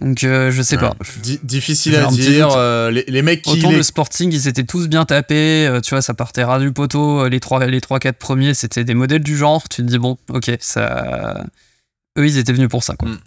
donc, 0.01 0.25
euh, 0.25 0.51
je 0.51 0.63
sais 0.63 0.77
Ouais. 0.77 0.83
pas. 0.83 0.97
Di- 1.23 1.41
difficile 1.43 1.97
à 1.97 2.07
dire. 2.07 2.51
euh, 2.57 2.91
les, 2.91 3.05
les 3.09 3.23
mecs 3.23 3.43
qui 3.43 3.51
Autant 3.59 3.71
les- 3.71 3.77
le 3.77 3.83
Sporting, 3.83 4.33
ils 4.33 4.49
étaient 4.49 4.65
tous 4.65 4.89
bien 4.89 5.05
tapés, 5.05 5.67
euh, 5.67 5.81
tu 5.81 5.91
vois, 5.91 6.03
ça 6.03 6.15
partait 6.15 6.45
ras 6.45 6.59
du 6.59 6.73
poteau. 6.73 7.29
Les 7.29 7.41
trois, 7.41 7.65
les 7.67 7.81
trois, 7.81 7.99
quatre 7.99 8.19
premiers, 8.19 8.55
c'était 8.55 8.85
des 8.85 8.95
modèles 8.95 9.23
du 9.23 9.37
genre. 9.37 9.69
Tu 9.69 9.83
te 9.83 9.89
dis 9.89 9.99
bon, 9.99 10.17
ok, 10.31 10.51
ça. 10.61 11.45
Eux, 12.19 12.27
ils 12.27 12.39
étaient 12.39 12.53
venus 12.53 12.69
pour 12.69 12.83
ça, 12.83 12.97
quoi. 12.97 13.09
Mm. 13.09 13.19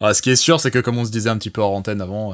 Ah, 0.00 0.14
ce 0.14 0.22
qui 0.22 0.30
est 0.30 0.36
sûr, 0.36 0.60
c'est 0.60 0.70
que 0.70 0.78
comme 0.78 0.96
on 0.98 1.04
se 1.04 1.10
disait 1.10 1.28
un 1.30 1.36
petit 1.38 1.50
peu 1.50 1.60
hors 1.60 1.72
antenne 1.74 2.00
avant, 2.00 2.32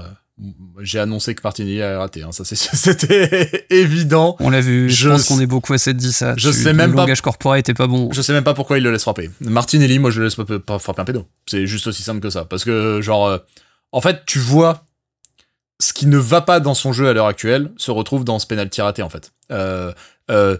j'ai 0.82 0.98
annoncé 0.98 1.34
que 1.34 1.40
Martinelli 1.42 1.80
avait 1.80 1.96
raté. 1.96 2.22
hein, 2.22 2.30
ça, 2.32 2.44
c'était 2.44 3.64
évident. 3.70 4.36
On 4.40 4.50
l'a 4.50 4.60
vu. 4.60 4.90
Je, 4.90 4.94
Je 4.94 5.08
pense 5.08 5.24
qu'on 5.28 5.40
est 5.40 5.46
beaucoup 5.46 5.72
assez 5.72 5.94
dit 5.94 6.12
ça. 6.12 6.34
je 6.36 6.50
Tu- 6.50 6.54
sais 6.56 6.72
même 6.72 6.90
le 6.90 6.94
pas- 6.96 7.02
langage 7.02 7.20
corporel 7.22 7.60
était 7.60 7.72
pas 7.74 7.86
bon. 7.86 8.10
Je 8.12 8.20
sais 8.20 8.32
même 8.32 8.44
pas 8.44 8.52
pourquoi 8.54 8.76
il 8.78 8.84
le 8.84 8.90
laisse 8.90 9.02
frapper. 9.02 9.30
Martinelli, 9.40 9.98
moi, 9.98 10.10
je 10.10 10.18
le 10.20 10.26
laisse 10.26 10.34
pas, 10.34 10.44
pas 10.58 10.78
frapper 10.78 11.02
un 11.02 11.04
pédo. 11.04 11.26
C'est 11.46 11.66
juste 11.66 11.86
aussi 11.86 12.02
simple 12.02 12.20
que 12.20 12.30
ça. 12.30 12.44
Parce 12.44 12.64
que, 12.64 13.00
genre, 13.00 13.38
en 13.94 14.00
fait, 14.00 14.26
tu 14.26 14.40
vois 14.40 14.84
ce 15.80 15.92
qui 15.92 16.06
ne 16.06 16.18
va 16.18 16.40
pas 16.40 16.58
dans 16.58 16.74
son 16.74 16.92
jeu 16.92 17.08
à 17.08 17.12
l'heure 17.12 17.28
actuelle 17.28 17.70
se 17.76 17.92
retrouve 17.92 18.24
dans 18.24 18.40
ce 18.40 18.46
penalty 18.46 18.82
raté, 18.82 19.02
en 19.02 19.08
fait. 19.08 19.32
Euh, 19.52 19.92
euh, 20.32 20.58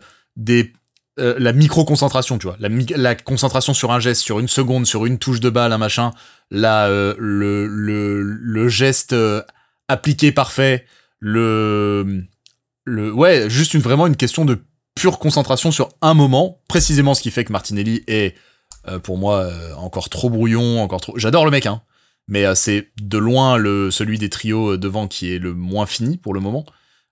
euh, 1.18 1.34
la 1.38 1.52
micro-concentration, 1.52 2.38
tu 2.38 2.46
vois. 2.46 2.56
La, 2.60 2.68
la 2.96 3.16
concentration 3.16 3.74
sur 3.74 3.90
un 3.90 3.98
geste, 3.98 4.22
sur 4.22 4.38
une 4.38 4.46
seconde, 4.46 4.86
sur 4.86 5.04
une 5.04 5.18
touche 5.18 5.40
de 5.40 5.50
balle, 5.50 5.72
un 5.72 5.78
machin. 5.78 6.12
Euh, 6.52 7.14
le, 7.18 7.66
le, 7.66 8.68
geste 8.68 9.16
appliqué 9.88 10.30
parfait, 10.30 10.86
le, 11.18 12.22
le, 12.84 13.12
ouais, 13.12 13.50
juste 13.50 13.74
une, 13.74 13.80
vraiment 13.80 14.06
une 14.06 14.16
question 14.16 14.44
de 14.44 14.62
pure 14.94 15.18
concentration 15.18 15.72
sur 15.72 15.88
un 16.02 16.14
moment, 16.14 16.60
précisément 16.68 17.14
ce 17.14 17.22
qui 17.22 17.32
fait 17.32 17.44
que 17.44 17.52
Martinelli 17.52 18.04
est, 18.06 18.36
pour 19.02 19.18
moi, 19.18 19.50
encore 19.76 20.08
trop 20.08 20.30
brouillon, 20.30 20.80
encore 20.80 21.00
trop. 21.00 21.18
J'adore 21.18 21.44
le 21.44 21.50
mec, 21.50 21.66
hein, 21.66 21.82
mais 22.28 22.44
euh, 22.44 22.54
c'est 22.54 22.90
de 23.00 23.18
loin 23.18 23.56
le 23.56 23.90
celui 23.90 24.18
des 24.18 24.30
trios 24.30 24.72
euh, 24.72 24.78
devant 24.78 25.08
qui 25.08 25.32
est 25.32 25.38
le 25.38 25.54
moins 25.54 25.86
fini 25.86 26.16
pour 26.16 26.34
le 26.34 26.40
moment 26.40 26.64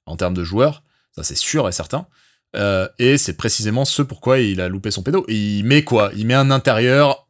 en 0.06 0.16
termes 0.16 0.34
de 0.34 0.44
joueurs, 0.44 0.82
ça 1.14 1.22
c'est 1.22 1.36
sûr 1.36 1.68
et 1.68 1.72
certain. 1.72 2.06
Euh, 2.54 2.86
et 2.98 3.16
c'est 3.18 3.36
précisément 3.36 3.84
ce 3.84 4.02
pourquoi 4.02 4.38
il 4.40 4.60
a 4.60 4.68
loupé 4.68 4.90
son 4.90 5.02
pédo. 5.02 5.24
Il 5.28 5.64
met 5.64 5.84
quoi? 5.84 6.10
Il 6.16 6.26
met 6.26 6.34
un 6.34 6.50
intérieur 6.50 7.26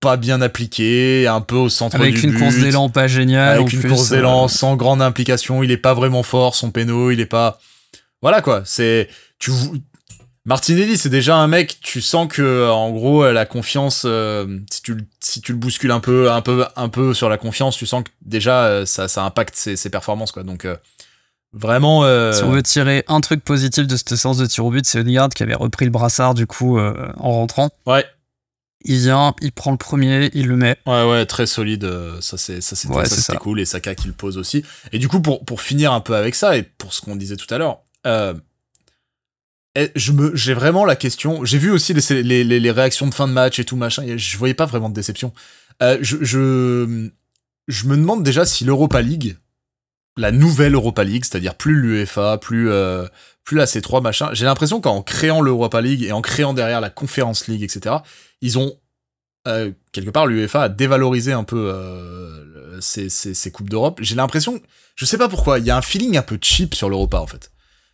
pas 0.00 0.16
bien 0.18 0.42
appliqué, 0.42 1.26
un 1.26 1.40
peu 1.40 1.56
au 1.56 1.68
centre 1.68 1.96
Avec 1.96 2.14
du 2.14 2.24
une 2.24 2.32
but, 2.32 2.38
course 2.38 2.56
d'élan 2.56 2.90
pas 2.90 3.08
géniale. 3.08 3.56
avec 3.56 3.72
une 3.72 3.80
plus, 3.80 3.88
course 3.88 4.12
euh, 4.12 4.16
d'élan 4.16 4.48
sans 4.48 4.76
grande 4.76 5.00
implication. 5.00 5.62
Il 5.62 5.70
est 5.70 5.78
pas 5.78 5.94
vraiment 5.94 6.22
fort, 6.22 6.54
son 6.54 6.70
péno, 6.70 7.10
il 7.10 7.20
est 7.20 7.26
pas. 7.26 7.58
Voilà 8.20 8.42
quoi. 8.42 8.62
C'est 8.64 9.08
tu 9.38 9.50
Martinelli, 10.46 10.96
c'est 10.96 11.08
déjà 11.10 11.36
un 11.36 11.48
mec. 11.48 11.78
Tu 11.82 12.00
sens 12.00 12.28
que 12.28 12.70
en 12.70 12.90
gros 12.92 13.30
la 13.32 13.44
confiance, 13.46 14.02
euh, 14.06 14.58
si 14.70 14.80
tu 14.82 14.94
le- 14.94 15.04
si 15.20 15.40
tu 15.40 15.52
le 15.52 15.58
bouscules 15.58 15.90
un 15.90 16.00
peu, 16.00 16.30
un 16.30 16.40
peu, 16.40 16.64
un 16.76 16.88
peu 16.88 17.12
sur 17.14 17.28
la 17.28 17.36
confiance, 17.36 17.76
tu 17.76 17.84
sens 17.84 18.04
que 18.04 18.10
déjà 18.22 18.64
euh, 18.66 18.86
ça 18.86 19.08
ça 19.08 19.24
impacte 19.24 19.56
ses, 19.56 19.76
ses 19.76 19.90
performances 19.90 20.30
quoi. 20.32 20.44
Donc 20.44 20.64
euh, 20.64 20.76
Vraiment. 21.52 22.04
euh, 22.04 22.32
Si 22.32 22.44
on 22.44 22.50
veut 22.52 22.62
tirer 22.62 23.04
un 23.08 23.20
truc 23.20 23.42
positif 23.42 23.86
de 23.86 23.96
cette 23.96 24.14
séance 24.14 24.38
de 24.38 24.46
tir 24.46 24.64
au 24.64 24.70
but, 24.70 24.86
c'est 24.86 25.00
Odegaard 25.00 25.30
qui 25.30 25.42
avait 25.42 25.54
repris 25.54 25.84
le 25.84 25.90
brassard 25.90 26.34
du 26.34 26.46
coup 26.46 26.78
euh, 26.78 27.10
en 27.18 27.32
rentrant. 27.32 27.70
Ouais, 27.86 28.04
Il 28.84 28.98
vient, 28.98 29.34
il 29.40 29.50
prend 29.52 29.72
le 29.72 29.78
premier, 29.78 30.30
il 30.34 30.46
le 30.46 30.56
met. 30.56 30.76
ouais, 30.86 31.10
ouais, 31.10 31.26
très 31.26 31.46
solide. 31.46 31.84
euh, 31.84 32.20
Ça, 32.20 32.36
c'est, 32.36 32.60
ça, 32.60 32.76
c'était, 32.76 32.94
Ouais, 32.94 33.38
cool. 33.40 33.58
Et 33.60 33.64
Saka 33.64 33.94
qui 33.96 34.06
le 34.06 34.12
pose 34.12 34.38
aussi. 34.38 34.64
Et 34.92 34.98
du 35.00 35.08
coup, 35.08 35.20
pour, 35.20 35.44
pour 35.44 35.60
finir 35.62 35.92
un 35.92 36.00
peu 36.00 36.14
avec 36.14 36.34
ça 36.36 36.56
et 36.56 36.62
pour 36.62 36.92
ce 36.92 37.00
qu'on 37.00 37.16
disait 37.16 37.36
tout 37.36 37.52
à 37.52 37.58
l'heure, 37.58 37.78
euh, 38.06 38.34
je 39.94 40.12
me, 40.12 40.34
j'ai 40.34 40.54
vraiment 40.54 40.84
la 40.84 40.96
question. 40.96 41.44
J'ai 41.44 41.58
vu 41.58 41.70
aussi 41.70 41.92
les, 41.92 42.44
les, 42.44 42.70
réactions 42.70 43.06
de 43.06 43.14
fin 43.14 43.28
de 43.28 43.32
match 43.32 43.58
et 43.58 43.64
tout 43.64 43.76
machin. 43.76 44.02
et 44.04 44.18
Je 44.18 44.38
voyais 44.38 44.54
pas 44.54 44.66
vraiment 44.66 44.88
de 44.88 44.94
déception. 44.94 45.32
Euh, 45.82 45.98
je, 46.00 46.16
je, 46.22 47.10
je 47.68 47.86
me 47.86 47.96
demande 47.96 48.22
déjà 48.22 48.46
si 48.46 48.64
l'Europa 48.64 49.02
League, 49.02 49.36
la 50.16 50.32
nouvelle 50.32 50.74
Europa 50.74 51.04
League, 51.04 51.24
c'est-à-dire 51.24 51.54
plus 51.54 51.74
l'UEFA, 51.74 52.38
plus 52.38 52.70
euh, 52.70 53.06
plus 53.44 53.58
la 53.58 53.66
C3 53.66 54.02
machin. 54.02 54.30
J'ai 54.32 54.46
l'impression 54.46 54.80
qu'en 54.80 55.02
créant 55.02 55.42
l'Europa 55.42 55.82
League 55.82 56.02
et 56.02 56.12
en 56.12 56.22
créant 56.22 56.54
derrière 56.54 56.80
la 56.80 56.90
Conference 56.90 57.46
League, 57.46 57.62
etc., 57.62 57.96
ils 58.40 58.58
ont 58.58 58.72
euh, 59.46 59.70
quelque 59.92 60.10
part 60.10 60.26
l'UEFA 60.26 60.62
a 60.62 60.68
dévalorisé 60.70 61.32
un 61.32 61.44
peu 61.44 61.72
ces, 62.80 63.10
ces, 63.10 63.34
ces 63.34 63.50
coupes 63.50 63.68
d'Europe. 63.68 63.98
J'ai 64.00 64.14
l'impression, 64.14 64.60
je 64.94 65.04
sais 65.04 65.18
pas 65.18 65.28
pourquoi, 65.28 65.58
il 65.58 65.66
y 65.66 65.70
a 65.70 65.76
un 65.76 65.82
feeling 65.82 66.16
un 66.16 66.22
peu 66.22 66.38
cheap 66.40 66.74
sur 66.74 66.88
l'Europa 66.88 67.18
en 67.18 67.26
fait. 67.26 67.50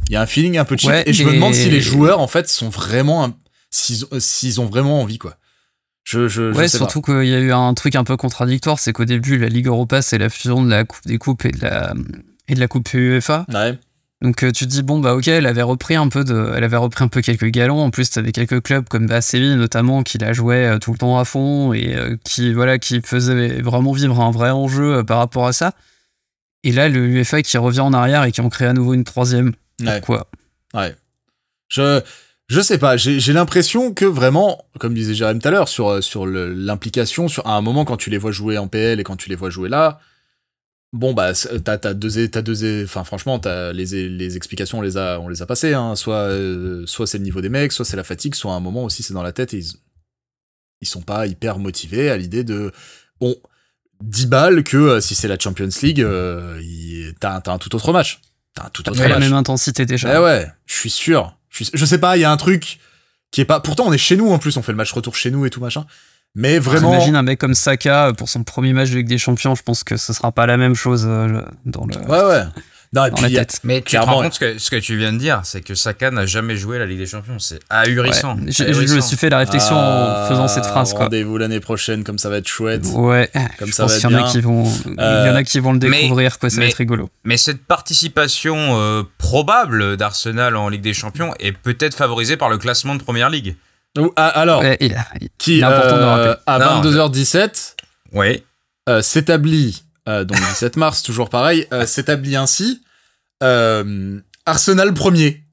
Il 0.09 0.13
y 0.13 0.17
a 0.17 0.23
un 0.23 0.27
feeling 0.27 0.59
un 0.59 0.65
peu 0.65 0.77
cheap 0.77 0.91
Ouais, 0.91 1.03
et 1.07 1.13
je 1.13 1.25
me 1.25 1.33
demande 1.33 1.55
si 1.55 1.71
les 1.71 1.81
joueurs 1.81 2.21
en 2.21 2.27
fait 2.27 2.49
sont 2.49 2.69
vraiment 2.69 3.25
un- 3.25 3.35
s'ils 3.71 4.61
ont- 4.61 4.67
vraiment 4.67 5.01
envie 5.01 5.19
quoi. 5.19 5.37
Je 6.05 6.27
je, 6.29 6.53
je 6.53 6.59
Ouais, 6.59 6.67
sais 6.69 6.77
surtout 6.79 7.01
qu'il 7.01 7.25
y 7.27 7.35
a 7.35 7.39
eu 7.39 7.53
un 7.53 7.73
truc 7.75 7.95
un 7.95 8.05
peu 8.05 8.17
contradictoire, 8.17 8.79
c'est 8.81 8.93
qu'au 8.93 9.05
début, 9.05 9.39
la 9.39 9.49
Ligue 9.49 9.69
Europa, 9.69 10.03
c'est 10.03 10.19
la 10.19 10.29
fusion 10.29 10.63
de 10.63 10.69
la 10.69 10.85
Coupe 10.85 11.07
des 11.07 11.17
Coupes 11.19 11.45
et 11.45 11.53
de 11.53 11.61
la, 11.63 11.95
et 12.49 12.55
de 12.55 12.61
la 12.61 12.67
Coupe 12.69 12.93
UEFA. 12.93 13.47
Ouais. 13.53 13.79
Donc 14.21 14.43
euh, 14.45 14.51
tu 14.53 14.67
te 14.67 14.71
dis, 14.71 14.83
bon, 14.83 14.99
bah 15.01 15.15
ok, 15.15 15.29
elle 15.29 15.47
avait 15.47 15.63
repris 15.63 15.95
un 15.97 16.09
peu, 16.09 16.23
de, 16.25 16.53
elle 16.57 16.65
avait 16.65 16.77
repris 16.77 17.03
un 17.05 17.09
peu 17.09 17.23
quelques 17.23 17.47
galons. 17.51 17.81
En 17.81 17.91
plus, 17.91 18.11
t'avais 18.11 18.33
quelques 18.33 18.63
clubs 18.63 18.89
comme 18.89 19.07
bah, 19.07 19.21
Séville 19.21 19.55
notamment, 19.57 20.03
qui 20.03 20.19
la 20.19 20.33
jouaient 20.33 20.67
euh, 20.75 20.79
tout 20.79 20.93
le 20.93 20.99
temps 20.99 21.19
à 21.19 21.25
fond 21.25 21.73
et 21.73 21.95
euh, 21.95 22.17
qui, 22.25 22.53
voilà, 22.53 22.79
qui 22.79 23.01
faisaient 23.01 23.61
vraiment 23.63 23.93
vivre 23.93 24.21
un 24.21 24.31
vrai 24.33 24.51
enjeu 24.51 25.03
par 25.05 25.19
rapport 25.19 25.47
à 25.47 25.53
ça. 25.53 25.73
Et 26.65 26.73
là, 26.73 26.89
le 26.89 27.05
UEFA 27.07 27.43
qui 27.43 27.57
revient 27.59 27.81
en 27.81 27.93
arrière 27.93 28.25
et 28.25 28.33
qui 28.33 28.41
en 28.41 28.49
crée 28.49 28.67
à 28.67 28.73
nouveau 28.73 28.95
une 28.95 29.05
troisième. 29.05 29.53
Ouais. 29.87 29.99
Pourquoi 30.01 30.29
Ouais. 30.75 30.95
Je 31.69 32.01
je 32.49 32.61
sais 32.61 32.77
pas, 32.77 32.99
j'ai 32.99 33.33
l'impression 33.33 33.95
que 33.95 34.05
vraiment, 34.05 34.67
comme 34.79 34.93
disait 34.93 35.15
Jérém 35.15 35.39
tout 35.41 35.49
à 35.49 35.51
l'heure, 35.51 35.69
sur, 35.69 36.05
sur 36.05 36.27
l'implication, 36.27 37.27
sur 37.29 37.47
à 37.47 37.57
un 37.57 37.63
moment 37.63 37.87
quand 37.87 37.97
tu 37.97 38.11
les 38.11 38.19
vois 38.19 38.33
jouer 38.33 38.59
en 38.59 38.69
PL 38.69 39.01
et 39.01 39.05
quand 39.05 39.17
tu 39.17 39.31
les 39.31 39.37
vois 39.37 39.49
jouer 39.49 39.71
là, 39.71 40.01
bon 40.93 41.15
bah 41.15 41.33
t'as 41.65 41.79
t'as 41.79 41.95
deux, 41.95 42.19
é- 42.19 42.29
t'as 42.29 42.43
deux, 42.43 42.85
enfin 42.85 43.05
franchement 43.05 43.39
t'as 43.39 43.73
les, 43.73 44.09
les 44.11 44.37
explications 44.37 44.81
on 44.81 44.83
les 44.83 44.99
a 44.99 45.19
on 45.21 45.29
les 45.29 45.41
a 45.41 45.47
passées, 45.47 45.73
hein. 45.73 45.97
soit 45.97 46.29
euh, 46.29 46.85
soit 46.87 47.07
c'est 47.07 47.17
le 47.17 47.25
niveau 47.25 47.41
des 47.41 47.49
mecs, 47.49 47.73
soit 47.73 47.87
c'est 47.87 47.97
la 47.97 48.05
fatigue, 48.05 48.35
soit 48.35 48.53
à 48.53 48.57
un 48.57 48.61
moment 48.61 48.85
aussi 48.85 49.03
c'est 49.03 49.15
dans 49.15 49.23
la 49.23 49.33
tête 49.33 49.55
et 49.55 49.59
ils 49.59 49.73
ils 50.83 50.89
sont 50.89 51.01
pas 51.01 51.27
hyper 51.27 51.59
motivés 51.59 52.11
à 52.11 52.19
l'idée 52.19 52.45
de 52.45 52.71
bon 53.19 53.35
10 54.03 54.27
balles 54.27 54.63
que 54.65 54.77
euh, 54.77 55.01
si 55.01 55.15
c'est 55.15 55.29
la 55.29 55.39
Champions 55.39 55.69
League, 55.81 56.03
euh, 56.03 56.61
il- 56.61 57.15
t'as 57.19 57.37
un- 57.37 57.41
t'as 57.41 57.53
un 57.55 57.59
tout 57.59 57.75
autre 57.75 57.93
match, 57.95 58.21
t'as 58.55 58.67
un 58.67 58.71
tout 58.71 58.89
autre 58.89 59.03
la 59.07 59.19
même 59.19 59.33
intensité 59.35 59.87
déjà. 59.87 60.15
Eh 60.15 60.23
ouais, 60.23 60.47
je 60.67 60.75
suis 60.75 60.91
sûr. 60.91 61.37
Je, 61.51 61.65
suis- 61.65 61.71
je 61.75 61.85
sais 61.85 61.99
pas, 61.99 62.17
il 62.17 62.21
y 62.21 62.25
a 62.25 62.31
un 62.31 62.37
truc 62.37 62.79
qui 63.31 63.41
est 63.41 63.45
pas. 63.45 63.61
Pourtant, 63.61 63.85
on 63.87 63.93
est 63.93 63.99
chez 63.99 64.17
nous 64.17 64.31
en 64.31 64.39
plus, 64.39 64.57
on 64.57 64.63
fait 64.63 64.73
le 64.73 64.77
match 64.77 64.93
retour 64.93 65.15
chez 65.17 65.31
nous 65.31 65.45
et 65.47 65.51
tout 65.51 65.61
machin. 65.61 65.85
Mais 66.35 66.59
vraiment. 66.59 66.93
J'imagine 66.93 67.17
un 67.17 67.23
mec 67.23 67.39
comme 67.39 67.55
Saka 67.55 68.09
euh, 68.09 68.13
pour 68.15 68.29
son 68.29 68.43
premier 68.43 68.73
match 68.73 68.91
de 68.91 68.97
Ligue 68.97 69.07
des 69.09 69.19
Champions, 69.19 69.55
je 69.55 69.63
pense 69.63 69.85
que 69.85 69.97
ce 69.99 70.13
sera 70.15 70.33
pas 70.33 70.47
la 70.47 70.57
même 70.57 70.75
chose 70.75 71.05
euh, 71.07 71.43
dans, 71.67 71.85
le, 71.85 71.95
Ouais, 72.09 72.25
ouais. 72.25 72.45
Non, 72.95 73.07
et 73.07 73.11
dans 73.11 73.15
puis, 73.17 73.23
la 73.23 73.29
il 73.31 73.33
y 73.35 73.39
a- 73.39 73.45
tête. 73.47 73.61
Mais 73.65 73.81
tu 73.81 73.97
te 73.97 74.03
rends 74.03 74.23
compte 74.23 74.35
ce 74.35 74.39
que, 74.39 74.59
ce 74.59 74.71
que 74.71 74.77
tu 74.77 74.99
viens 74.99 75.15
de 75.15 75.19
dire, 75.19 75.41
c'est 75.45 75.63
que 75.63 75.75
Saka 75.75 76.11
n'a 76.11 76.27
jamais 76.27 76.57
joué 76.57 76.79
la 76.79 76.85
Ligue 76.85 76.99
des 76.99 77.07
Champions. 77.07 77.39
C'est 77.39 77.61
ahurissant. 77.71 78.37
Ouais. 78.37 78.53
Je, 78.53 78.95
me 78.95 79.01
suis 79.01 79.17
fait 79.17 79.31
la 79.31 79.39
réflexion 79.39 79.75
Ah, 79.79 80.25
en 80.25 80.29
faisant 80.29 80.47
cette 80.49 80.67
phrase. 80.67 80.93
Rendez-vous 80.93 81.39
l'année 81.39 81.61
prochaine, 81.61 82.05
comme 82.05 82.19
ça 82.19 82.29
va 82.29 82.37
être 82.37 82.49
chouette. 82.49 82.85
Ouais, 82.93 83.31
Comme 83.59 83.69
je 83.69 83.73
ça 83.73 83.85
pense 83.85 83.93
va 83.93 83.99
qu'il 83.99 84.11
y 84.11 84.15
en 84.15 84.19
être 84.19 84.21
a 84.21 84.23
bien. 84.25 84.33
qui 84.33 84.41
vont, 84.43 84.65
il 84.85 84.91
y 84.91 84.95
en 84.95 84.99
Euh, 85.03 85.35
a 85.37 85.43
qui 85.45 85.59
vont 85.61 85.73
le 85.73 85.79
mais- 85.79 86.03
découvrir, 86.03 86.39
quoi. 86.39 86.51
Ça 86.51 86.57
va 86.57 86.63
mais- 86.65 86.69
être 86.69 86.77
rigolo. 86.77 87.09
Mais 87.25 87.39
cette 87.39 87.65
participation 87.65 88.57
euh, 88.79 89.05
probable 89.17 89.97
d'Arsenal 89.97 90.57
en 90.57 90.69
Ligue 90.69 90.83
des 90.83 90.93
Champions 90.95 91.33
est 91.41 91.53
peut-être 91.53 91.95
favorisée 91.97 92.37
par 92.37 92.51
le 92.51 92.59
classement 92.59 92.95
de 92.95 93.03
Première 93.03 93.31
Ligue. 93.31 93.57
Ou- 93.99 94.13
ah, 94.17 94.29
alors, 94.29 94.61
Ouais, 94.61 94.77
il 94.81 94.95
qui 95.39 95.59
il 95.59 95.61
est 95.61 95.65
important 95.65 95.97
de 95.97 96.01
le 96.01 96.07
euh, 96.07 96.35
à 96.47 96.59
Non, 96.59 96.83
22h17 96.83 97.77
Oui. 98.13 98.43
euh, 98.89 99.03
s'établit, 99.03 99.83
euh, 100.09 100.25
donc 100.25 100.39
17 100.39 100.77
mars, 100.77 101.03
toujours 101.03 101.31
pareil, 101.31 101.67
euh, 101.73 101.87
s'établit 101.87 102.37
ainsi 102.37 102.83
euh, 103.43 104.21
Arsenal 104.47 104.93
premier 104.95 105.45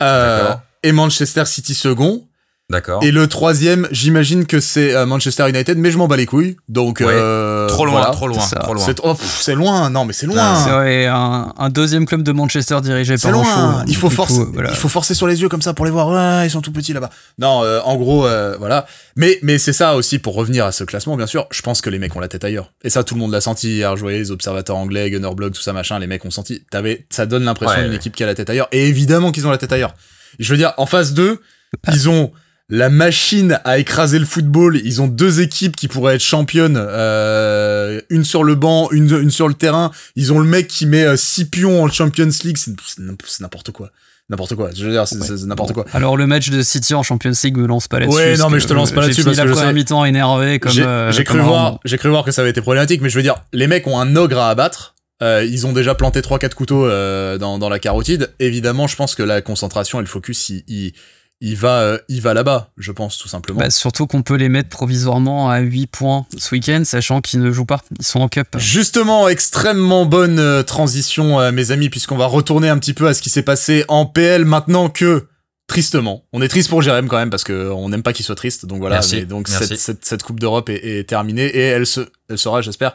et 0.00 0.92
Manchester 0.92 1.44
City 1.46 1.74
second. 1.74 2.27
D'accord. 2.70 3.02
Et 3.02 3.10
le 3.12 3.26
troisième, 3.28 3.88
j'imagine 3.92 4.44
que 4.44 4.60
c'est 4.60 4.94
euh, 4.94 5.06
Manchester 5.06 5.48
United, 5.48 5.78
mais 5.78 5.90
je 5.90 5.96
m'en 5.96 6.06
bats 6.06 6.18
les 6.18 6.26
couilles. 6.26 6.56
Donc, 6.68 6.98
Ouais. 7.00 7.06
euh, 7.08 7.66
Trop 7.66 7.86
loin, 7.86 7.94
voilà. 7.96 8.10
trop 8.10 8.28
loin, 8.28 8.40
C'est 8.40 8.56
trop 8.56 8.74
loin. 8.74 8.84
C'est 8.84 9.00
oh, 9.02 9.16
c'est 9.18 9.54
loin, 9.54 9.88
non 9.88 10.04
mais 10.04 10.12
c'est 10.12 10.26
C'est 10.26 10.34
loin. 10.34 10.80
ouais, 10.80 11.06
un, 11.06 11.54
un 11.56 11.70
deuxième 11.70 12.04
club 12.04 12.22
de 12.22 12.30
Manchester 12.30 12.78
dirigé 12.82 13.16
C'est 13.16 13.30
par 13.30 13.40
loin. 13.40 13.80
show. 13.80 13.84
Il 13.88 13.96
faut 13.96 14.10
coup, 14.10 14.14
forcer, 14.16 14.44
voilà. 14.52 14.68
il 14.68 14.76
faut 14.76 14.90
forcer 14.90 15.14
sur 15.14 15.26
les 15.26 15.40
yeux 15.40 15.48
comme 15.48 15.62
ça 15.62 15.72
pour 15.72 15.86
les 15.86 15.90
voir. 15.90 16.08
Ouais, 16.08 16.46
ils 16.46 16.50
sont 16.50 16.60
tout 16.60 16.70
petits 16.70 16.92
là-bas. 16.92 17.08
Non, 17.38 17.62
euh, 17.64 17.80
en 17.84 17.96
gros, 17.96 18.26
euh, 18.26 18.56
voilà. 18.58 18.84
Mais 19.16 19.38
mais 19.42 19.56
c'est 19.56 19.72
ça 19.72 19.96
aussi 19.96 20.18
pour 20.18 20.34
revenir 20.34 20.66
à 20.66 20.72
ce 20.72 20.84
classement, 20.84 21.16
bien 21.16 21.26
sûr. 21.26 21.46
Je 21.50 21.62
pense 21.62 21.80
que 21.80 21.88
les 21.88 21.98
mecs 21.98 22.14
ont 22.16 22.20
la 22.20 22.28
tête 22.28 22.44
ailleurs. 22.44 22.72
Et 22.84 22.90
ça, 22.90 23.02
tout 23.02 23.14
le 23.14 23.20
monde 23.20 23.32
l'a 23.32 23.40
senti 23.40 23.76
hier. 23.76 23.96
Je 23.96 24.02
voyais 24.02 24.18
les 24.18 24.30
observateurs 24.30 24.76
anglais, 24.76 25.10
Gunnerblog, 25.10 25.54
tout 25.54 25.62
ça 25.62 25.72
machin. 25.72 25.98
Les 26.00 26.06
mecs 26.06 26.22
ont 26.26 26.30
senti. 26.30 26.62
T'avais, 26.70 27.06
ça 27.08 27.24
donne 27.24 27.44
l'impression 27.44 27.76
Ouais, 27.76 27.82
d'une 27.84 27.92
ouais. 27.92 27.96
équipe 27.96 28.14
qui 28.14 28.24
a 28.24 28.26
la 28.26 28.34
tête 28.34 28.50
ailleurs. 28.50 28.68
Et 28.72 28.88
évidemment 28.88 29.32
qu'ils 29.32 29.46
ont 29.46 29.50
la 29.50 29.56
tête 29.56 29.72
ailleurs. 29.72 29.94
Je 30.38 30.50
veux 30.52 30.58
dire, 30.58 30.74
en 30.76 30.84
phase 30.84 31.14
2, 31.14 31.40
ils 31.92 32.10
ont 32.10 32.30
la 32.70 32.90
machine 32.90 33.60
à 33.64 33.78
écraser 33.78 34.18
le 34.18 34.26
football. 34.26 34.80
Ils 34.84 35.00
ont 35.00 35.06
deux 35.08 35.40
équipes 35.40 35.74
qui 35.76 35.88
pourraient 35.88 36.16
être 36.16 36.20
championnes, 36.22 36.76
euh, 36.78 38.00
une 38.10 38.24
sur 38.24 38.44
le 38.44 38.54
banc, 38.54 38.88
une, 38.90 39.10
une 39.10 39.30
sur 39.30 39.48
le 39.48 39.54
terrain. 39.54 39.90
Ils 40.16 40.32
ont 40.32 40.38
le 40.38 40.44
mec 40.44 40.68
qui 40.68 40.86
met 40.86 41.16
6 41.16 41.46
pions 41.46 41.82
en 41.82 41.88
Champions 41.88 42.28
League. 42.44 42.56
C'est 42.58 42.72
c'est 42.86 43.00
n'im- 43.00 43.16
c'est 43.26 43.40
n'importe 43.40 43.70
quoi. 43.70 43.90
N'importe 44.30 44.56
quoi. 44.56 44.68
Je 44.76 44.84
veux 44.84 44.90
dire, 44.92 45.08
c'est 45.08 45.16
Ouais. 45.18 45.46
n'importe 45.46 45.70
Bon, 45.72 45.82
quoi. 45.82 45.86
Alors 45.94 46.18
le 46.18 46.26
match 46.26 46.50
de 46.50 46.60
City 46.60 46.92
en 46.94 47.02
Champions 47.02 47.32
League 47.42 47.56
me 47.56 47.66
lance 47.66 47.88
pas 47.88 47.98
là-dessus. 48.00 48.14
Ouais, 48.18 48.36
non, 48.36 48.50
mais 48.50 48.60
je 48.60 48.66
te 48.66 48.74
lance 48.74 48.90
pas 48.90 48.98
euh, 48.98 49.02
là-dessus 49.04 49.22
J'ai 49.22 49.24
parce 49.24 49.38
que 49.38 49.44
la 49.44 49.52
première 49.54 49.72
mi-temps 49.72 50.04
énervé 50.04 50.58
comme. 50.58 50.70
J'ai 50.72 50.82
euh, 50.84 51.10
cru 51.24 51.38
voir, 51.40 51.80
j'ai 51.86 51.96
cru 51.96 52.10
voir 52.10 52.24
que 52.24 52.30
ça 52.30 52.42
avait 52.42 52.50
été 52.50 52.60
problématique, 52.60 53.00
mais 53.00 53.08
je 53.08 53.16
veux 53.16 53.22
dire, 53.22 53.36
les 53.54 53.66
mecs 53.66 53.86
ont 53.86 53.98
un 53.98 54.14
ogre 54.16 54.38
à 54.38 54.50
abattre. 54.50 54.94
Euh, 55.22 55.44
ils 55.44 55.66
ont 55.66 55.72
déjà 55.72 55.94
planté 55.96 56.20
3-4 56.20 56.54
couteaux 56.54 56.86
euh, 56.86 57.38
dans, 57.38 57.58
dans 57.58 57.68
la 57.70 57.78
carotide. 57.80 58.30
Évidemment, 58.38 58.86
je 58.86 58.94
pense 58.96 59.14
que 59.16 59.22
la 59.24 59.40
concentration 59.40 59.98
et 59.98 60.02
le 60.02 60.06
focus, 60.08 60.50
il, 60.50 60.62
il, 60.68 60.92
il 61.40 61.56
va, 61.56 61.80
euh, 61.82 61.98
il 62.08 62.20
va 62.20 62.34
là-bas, 62.34 62.70
je 62.78 62.90
pense, 62.90 63.16
tout 63.16 63.28
simplement. 63.28 63.60
Bah, 63.60 63.70
surtout 63.70 64.06
qu'on 64.08 64.22
peut 64.22 64.34
les 64.34 64.48
mettre 64.48 64.68
provisoirement 64.68 65.50
à 65.50 65.60
8 65.60 65.86
points 65.86 66.26
ce 66.36 66.54
week-end, 66.54 66.82
sachant 66.84 67.20
qu'ils 67.20 67.40
ne 67.40 67.52
jouent 67.52 67.64
pas. 67.64 67.80
Ils 67.98 68.04
sont 68.04 68.20
en 68.20 68.28
cup. 68.28 68.48
Justement, 68.58 69.28
extrêmement 69.28 70.04
bonne 70.04 70.38
euh, 70.40 70.62
transition, 70.64 71.38
euh, 71.40 71.52
mes 71.52 71.70
amis, 71.70 71.90
puisqu'on 71.90 72.16
va 72.16 72.26
retourner 72.26 72.68
un 72.68 72.78
petit 72.78 72.94
peu 72.94 73.06
à 73.06 73.14
ce 73.14 73.22
qui 73.22 73.30
s'est 73.30 73.42
passé 73.44 73.84
en 73.88 74.04
PL 74.04 74.44
maintenant 74.44 74.88
que, 74.88 75.26
tristement, 75.68 76.24
on 76.32 76.42
est 76.42 76.48
triste 76.48 76.70
pour 76.70 76.82
Jérém 76.82 77.06
quand 77.08 77.18
même, 77.18 77.30
parce 77.30 77.44
que 77.44 77.70
on 77.70 77.88
n'aime 77.88 78.02
pas 78.02 78.12
qu'il 78.12 78.24
soit 78.24 78.34
triste, 78.34 78.66
donc 78.66 78.80
voilà. 78.80 78.96
Merci, 78.96 79.16
mais 79.16 79.24
donc 79.26 79.48
merci. 79.48 79.66
cette, 79.68 79.78
cette, 79.80 80.04
cette 80.04 80.22
Coupe 80.24 80.40
d'Europe 80.40 80.68
est, 80.70 80.98
est 81.00 81.04
terminée, 81.08 81.46
et 81.46 81.60
elle, 81.60 81.86
se, 81.86 82.00
elle 82.28 82.38
sera, 82.38 82.62
j'espère, 82.62 82.94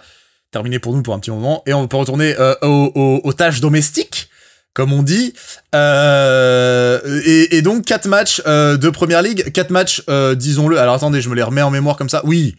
terminée 0.51 0.79
pour 0.79 0.93
nous 0.95 1.01
pour 1.01 1.13
un 1.13 1.19
petit 1.19 1.31
moment, 1.31 1.63
et 1.65 1.73
on 1.73 1.87
peut 1.87 1.97
retourner 1.97 2.35
euh, 2.39 2.55
aux, 2.61 2.91
aux- 2.95 3.21
aux 3.23 3.33
tâches 3.33 3.61
domestiques, 3.61 4.29
comme 4.73 4.93
on 4.93 5.03
dit. 5.03 5.33
Euh, 5.75 7.21
et, 7.25 7.57
et 7.57 7.61
donc, 7.61 7.85
quatre 7.85 8.07
matchs 8.07 8.41
euh, 8.47 8.77
de 8.77 8.89
Première 8.89 9.21
Ligue, 9.21 9.51
quatre 9.51 9.69
matchs, 9.69 10.03
euh, 10.09 10.35
disons-le, 10.35 10.79
alors 10.79 10.95
attendez, 10.95 11.21
je 11.21 11.29
me 11.29 11.35
les 11.35 11.43
remets 11.43 11.61
en 11.61 11.71
mémoire 11.71 11.97
comme 11.97 12.09
ça, 12.09 12.21
oui 12.25 12.55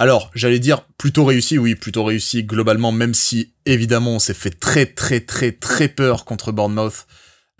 alors, 0.00 0.30
j'allais 0.32 0.60
dire 0.60 0.82
plutôt 0.96 1.24
réussi, 1.24 1.58
oui, 1.58 1.74
plutôt 1.74 2.04
réussi 2.04 2.44
globalement, 2.44 2.92
même 2.92 3.14
si 3.14 3.52
évidemment 3.66 4.12
on 4.12 4.18
s'est 4.20 4.32
fait 4.32 4.50
très 4.50 4.86
très 4.86 5.18
très 5.18 5.50
très 5.50 5.88
peur 5.88 6.24
contre 6.24 6.52
Bournemouth. 6.52 7.08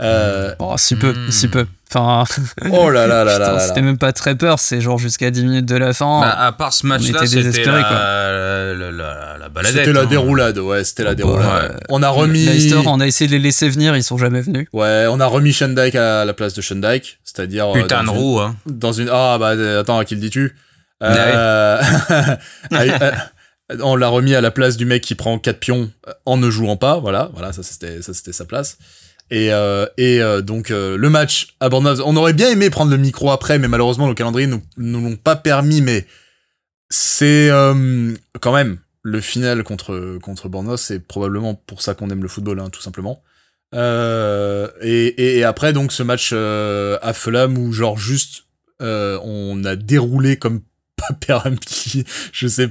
Euh, 0.00 0.54
Oh, 0.60 0.74
si 0.76 0.94
peu, 0.96 1.12
Hmm. 1.12 1.30
si 1.30 1.48
peu. 1.48 1.66
Enfin, 1.90 2.24
oh 2.70 2.90
là 2.90 3.06
là 3.06 3.24
là 3.24 3.38
là 3.38 3.58
c'était 3.58 3.80
même 3.80 3.96
pas 3.96 4.12
très 4.12 4.34
peur, 4.34 4.58
c'est 4.58 4.80
genre 4.82 4.98
jusqu'à 4.98 5.30
10 5.30 5.42
minutes 5.44 5.66
de 5.66 5.76
la 5.76 5.92
fin. 5.94 6.20
Bah, 6.20 6.38
à 6.38 6.52
part 6.52 6.72
ce 6.74 6.86
match-là, 6.86 7.24
était 7.24 7.42
c'était 7.42 7.64
la, 7.64 8.74
la, 8.74 8.90
la, 8.92 9.36
la 9.38 9.48
baladette. 9.48 9.80
C'était 9.86 9.92
la 9.94 10.02
hein. 10.02 10.06
déroulade, 10.06 10.58
ouais, 10.58 10.84
c'était 10.84 11.02
la 11.04 11.12
Oh, 11.12 11.14
déroulade. 11.14 11.72
ouais. 11.72 11.76
On 11.88 12.02
a 12.02 12.10
remis, 12.10 12.44
Leicester, 12.44 12.82
on 12.86 13.00
a 13.00 13.06
essayé 13.06 13.26
de 13.26 13.32
les 13.32 13.38
laisser 13.38 13.68
venir, 13.70 13.96
ils 13.96 14.04
sont 14.04 14.18
jamais 14.18 14.42
venus. 14.42 14.68
ouais, 14.74 15.06
on 15.10 15.18
a 15.18 15.26
remis 15.26 15.52
Shandike 15.54 15.94
à 15.94 16.26
la 16.26 16.34
place 16.34 16.52
de 16.52 16.60
Shandike, 16.60 17.18
c'est-à-dire 17.24 17.68
euh, 17.74 17.80
Putain 17.80 18.04
de 18.04 18.10
roue, 18.10 18.38
hein. 18.38 18.54
dans 18.66 18.92
une 18.92 19.08
ah 19.10 19.38
bah 19.40 19.54
attends 19.80 19.98
à 19.98 20.04
qui 20.04 20.14
le 20.14 20.20
dis-tu? 20.20 20.54
Euh, 21.02 21.80
euh, 22.72 23.10
on 23.82 23.96
l'a 23.96 24.08
remis 24.08 24.34
à 24.34 24.40
la 24.40 24.50
place 24.50 24.76
du 24.76 24.84
mec 24.84 25.02
qui 25.02 25.14
prend 25.14 25.38
4 25.38 25.58
pions 25.58 25.90
en 26.26 26.36
ne 26.36 26.50
jouant 26.50 26.76
pas 26.76 26.98
voilà 26.98 27.30
voilà 27.34 27.52
ça 27.52 27.62
c'était 27.62 28.02
ça 28.02 28.14
c'était 28.14 28.32
sa 28.32 28.44
place 28.44 28.78
et 29.30 29.52
euh, 29.52 29.86
et 29.96 30.20
euh, 30.22 30.40
donc 30.40 30.70
euh, 30.70 30.96
le 30.96 31.10
match 31.10 31.48
à 31.60 31.68
Bournemouth 31.68 32.00
on 32.04 32.16
aurait 32.16 32.32
bien 32.32 32.50
aimé 32.50 32.70
prendre 32.70 32.90
le 32.90 32.96
micro 32.96 33.30
après 33.30 33.58
mais 33.58 33.68
malheureusement 33.68 34.08
le 34.08 34.14
calendrier 34.14 34.46
nous 34.46 34.62
nous 34.76 35.00
l'ont 35.02 35.16
pas 35.16 35.36
permis 35.36 35.80
mais 35.82 36.06
c'est 36.90 37.50
euh, 37.50 38.14
quand 38.40 38.52
même 38.52 38.78
le 39.02 39.20
final 39.20 39.62
contre 39.64 40.18
contre 40.22 40.48
Bournemouth 40.48 40.78
c'est 40.78 41.00
probablement 41.00 41.54
pour 41.54 41.82
ça 41.82 41.94
qu'on 41.94 42.08
aime 42.10 42.22
le 42.22 42.28
football 42.28 42.60
hein, 42.60 42.70
tout 42.70 42.80
simplement 42.82 43.22
Euh, 43.74 44.68
et, 44.80 45.08
et- 45.08 45.38
et 45.40 45.44
après, 45.44 45.74
donc, 45.74 45.92
ce 45.92 46.02
match 46.02 46.30
euh, 46.32 46.96
à 47.02 47.12
Fulham 47.12 47.58
où, 47.58 47.70
genre, 47.70 47.98
juste, 47.98 48.44
on 48.80 49.62
a 49.66 49.76
déroulé 49.76 50.38
comme 50.38 50.62
pas 50.96 51.12
permis. 51.20 51.58
Je 52.32 52.48
sais. 52.48 52.70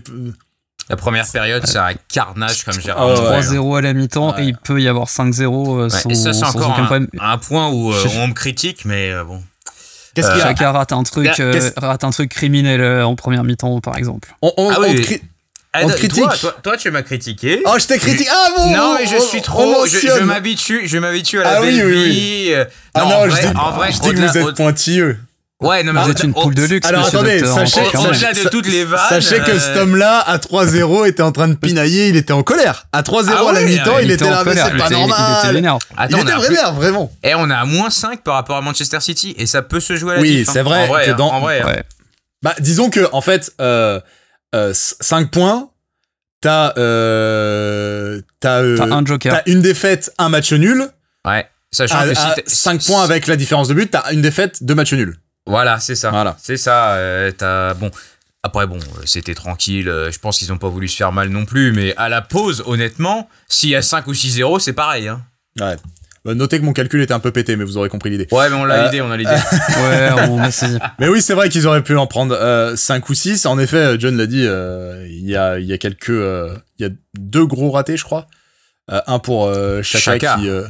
La 0.90 0.96
première 0.96 1.28
période, 1.30 1.66
c'est 1.68 1.78
un 1.78 1.94
carnage 2.08 2.64
comme. 2.64 2.76
Ah 2.96 3.14
dit. 3.16 3.22
3-0 3.58 3.78
à 3.78 3.82
la 3.82 3.94
mi-temps 3.94 4.34
Ouais. 4.36 4.44
et 4.44 4.48
il 4.48 4.56
peut 4.58 4.82
y 4.82 4.88
avoir 4.88 5.08
5-0 5.08 5.44
euh, 5.80 5.84
Ouais, 5.84 5.90
sans, 5.90 6.10
et 6.10 6.16
ça, 6.16 6.32
c'est 6.34 6.40
sans 6.40 6.50
encore 6.56 6.72
aucun 6.72 6.84
un, 6.84 6.86
problème. 6.86 7.08
un 7.20 7.38
point 7.38 7.70
où 7.70 7.92
euh, 7.92 8.02
Je- 8.04 8.18
on 8.20 8.28
me 8.30 8.34
critique, 8.34 8.86
mais 8.86 9.12
euh, 9.12 9.24
bon. 9.26 9.44
Qu'est-ce 10.16 10.30
qu'il 10.30 10.38
y 10.40 10.42
a 10.42 10.46
Chacun 10.48 10.72
rate 10.72 10.94
un 10.94 11.04
truc, 11.04 11.28
Ah, 11.32 11.42
euh, 11.42 11.70
rate 11.78 12.04
un 12.04 12.10
truc 12.12 12.30
criminel 12.32 12.82
euh, 12.82 13.06
en 13.06 13.16
première 13.16 13.44
mi-temps, 13.44 13.80
par 13.82 13.98
exemple. 13.98 14.34
on, 14.42 14.52
on- 14.58 14.70
Ah 14.72 14.76
on 14.80 14.84
oui. 14.84 14.96
te 14.96 15.02
cri- 15.02 15.22
Ah, 15.74 15.82
On 15.84 15.88
te 15.88 15.92
toi- 15.92 15.98
critique. 16.00 16.24
Toi, 16.42 16.56
toi, 16.64 16.78
tu 16.78 16.90
m'as 16.90 17.04
critiqué. 17.04 17.62
Oh, 17.66 17.74
je 17.80 17.86
t'ai 17.86 18.00
critiqué. 18.00 18.30
Ah 18.32 18.48
bon 18.56 18.72
non, 18.76 18.96
mais 18.98 19.06
je 19.06 19.18
suis 19.22 19.42
trop. 19.44 19.86
Je, 19.86 20.00
je 20.00 20.24
m'habitue, 20.24 20.88
je 20.88 20.98
m'habitue 20.98 21.40
à 21.42 21.44
la 21.44 21.58
Ah 21.58 21.62
oui, 21.62 21.80
oui, 21.84 22.10
vie. 22.10 22.54
Ah 22.96 23.02
non, 23.02 23.06
en 23.18 23.26
je 23.26 23.30
vrai, 23.30 23.42
dis, 23.52 23.58
en 23.58 23.72
vrai, 23.72 23.92
je 23.92 24.00
dis 24.00 24.10
que 24.12 24.16
vous 24.16 24.38
êtes 24.38 24.56
pointilleux. 24.56 25.20
Ouais, 25.60 25.82
non, 25.84 25.92
mais 25.92 26.04
Vous 26.04 26.12
êtes 26.12 26.24
une 26.24 26.36
poule 26.36 26.54
de 26.54 26.64
luxe, 26.66 26.88
Alors, 26.88 27.08
attendez, 27.08 27.40
sachez- 27.40 27.82
que- 27.92 27.98
Au-delà 27.98 28.32
de 28.34 28.48
toutes 28.50 28.68
les 28.68 28.86
vannes. 28.86 29.00
Sachez 29.10 29.40
que 29.40 29.50
euh, 29.52 29.60
cet 29.60 29.76
homme-là, 29.78 30.20
à 30.20 30.38
3-0, 30.38 31.06
était 31.08 31.24
en 31.24 31.32
train 31.32 31.48
de 31.48 31.56
pinailler, 31.56 32.10
il 32.10 32.16
était 32.16 32.32
en 32.34 32.44
colère. 32.44 32.86
À 32.94 33.02
3-0 33.02 33.34
Ah 33.36 33.50
à 33.50 33.54
la 33.54 33.62
mi-temps, 33.64 33.98
il 33.98 34.12
était 34.12 34.30
là, 34.30 34.44
mais 34.46 34.52
colère, 34.52 34.66
c'est 34.68 34.72
il 34.74 34.78
pas 34.78 34.86
était- 34.86 34.94
Il 34.96 35.00
était 35.00 35.08
normal. 35.10 35.56
vénère. 35.56 35.78
Attends, 35.98 36.18
il 36.20 36.24
on 36.24 36.28
était 36.38 36.48
vénère, 36.48 36.74
vraiment. 36.74 37.12
Et 37.24 37.34
on 37.34 37.50
est 37.50 37.54
à 37.56 37.66
moins 37.66 37.90
5 37.90 38.22
par 38.22 38.36
rapport 38.36 38.58
à 38.58 38.62
Manchester 38.62 39.00
City. 39.00 39.34
Et 39.40 39.48
ça 39.48 39.64
peut 39.64 39.80
se 39.80 39.96
jouer 39.96 40.12
à 40.12 40.16
la 40.18 40.22
Oui, 40.22 40.46
hein. 40.48 40.52
c'est 40.54 40.62
vrai 40.62 40.84
En 40.84 40.88
vrai, 40.88 41.10
hein, 41.10 41.16
dans- 41.18 41.32
en 41.34 41.40
vrai. 41.40 41.64
Ouais. 41.64 41.84
Bah, 42.44 42.54
disons 42.60 42.92
que, 42.92 43.10
en 43.12 43.22
fait, 43.22 43.52
euh, 43.60 44.00
5 44.74 45.32
points, 45.32 45.70
t'as, 46.40 46.74
euh, 46.78 48.22
t'as, 48.40 48.62
euh, 48.62 48.78
T'as 48.78 48.86
un 48.96 49.04
joker. 49.04 49.34
t'as 49.34 49.52
une 49.52 49.62
défaite, 49.64 50.14
un 50.20 50.30
match 50.30 50.54
nul. 50.54 50.88
Ouais. 51.28 51.48
Sachant 51.72 52.04
que 52.04 52.14
si 52.14 52.22
t'es- 52.36 52.44
5 52.46 52.86
points 52.86 53.04
avec 53.04 53.26
la 53.26 53.36
différence 53.36 53.68
de 53.70 53.74
but, 53.74 53.90
t'as 53.90 54.12
une 54.12 54.22
défaite, 54.22 54.62
deux 54.64 54.76
matchs 54.76 54.94
nuls. 54.94 55.18
Voilà, 55.48 55.80
c'est 55.80 55.96
ça. 55.96 56.10
Voilà. 56.12 56.36
C'est 56.42 56.58
ça. 56.58 56.94
euh, 56.96 57.32
t'as 57.32 57.74
bon. 57.74 57.92
Après, 58.44 58.68
bon, 58.68 58.78
euh, 58.78 59.02
c'était 59.06 59.34
tranquille. 59.36 59.90
euh, 59.90 60.12
Je 60.12 60.20
pense 60.20 60.38
qu'ils 60.38 60.50
n'ont 60.50 60.58
pas 60.58 60.70
voulu 60.70 60.88
se 60.88 60.96
faire 60.96 61.12
mal 61.12 61.30
non 61.30 61.46
plus. 61.46 61.72
Mais 61.74 61.96
à 61.98 62.08
la 62.10 62.22
pause, 62.22 62.64
honnêtement, 62.66 63.30
s'il 63.50 63.70
y 63.70 63.76
a 63.76 63.82
5 63.82 64.08
ou 64.08 64.14
6-0, 64.14 64.60
c'est 64.60 64.74
pareil. 64.74 65.08
Hein. 65.08 65.22
Ouais. 65.60 65.76
Bah, 66.26 66.34
notez 66.34 66.60
que 66.60 66.66
mon 66.66 66.74
calcul 66.74 67.02
était 67.02 67.14
un 67.14 67.20
peu 67.20 67.32
pété, 67.32 67.56
mais 67.56 67.64
vous 67.64 67.78
aurez 67.78 67.90
compris 67.90 68.10
l'idée. 68.10 68.28
Ouais, 68.32 68.50
mais 68.50 68.56
on 68.56 68.66
l'a 68.66 68.76
Euh, 68.82 68.86
l'idée, 68.86 69.02
on 69.02 69.12
a 69.12 69.18
l'idée. 69.18 69.32
Ouais, 69.78 70.10
on 70.30 70.40
a 70.42 70.52
saisi. 70.52 70.78
Mais 71.00 71.08
oui, 71.08 71.22
c'est 71.22 71.34
vrai 71.34 71.50
qu'ils 71.50 71.68
auraient 71.68 71.84
pu 71.84 71.96
en 71.98 72.06
prendre 72.08 72.74
5 72.76 73.10
ou 73.10 73.14
6. 73.14 73.46
En 73.46 73.58
effet, 73.60 73.96
John 74.00 74.16
l'a 74.18 74.26
dit, 74.28 74.44
euh, 74.46 75.06
il 75.10 75.26
y, 75.28 75.36
a, 75.36 75.58
il 75.60 75.66
y 75.66 75.74
a 75.74 75.78
quelques. 75.78 76.10
euh, 76.10 76.56
Il 76.80 76.86
y 76.88 76.90
a 76.90 76.94
deux 77.18 77.46
gros 77.46 77.72
ratés, 77.72 77.98
je 77.98 78.04
crois. 78.04 78.28
Euh, 78.92 79.02
un 79.08 79.20
pour 79.20 79.48
euh, 79.48 79.82
Chaka, 79.84 80.04
Chaka. 80.20 80.36
qui. 80.40 80.48
euh, 80.50 80.66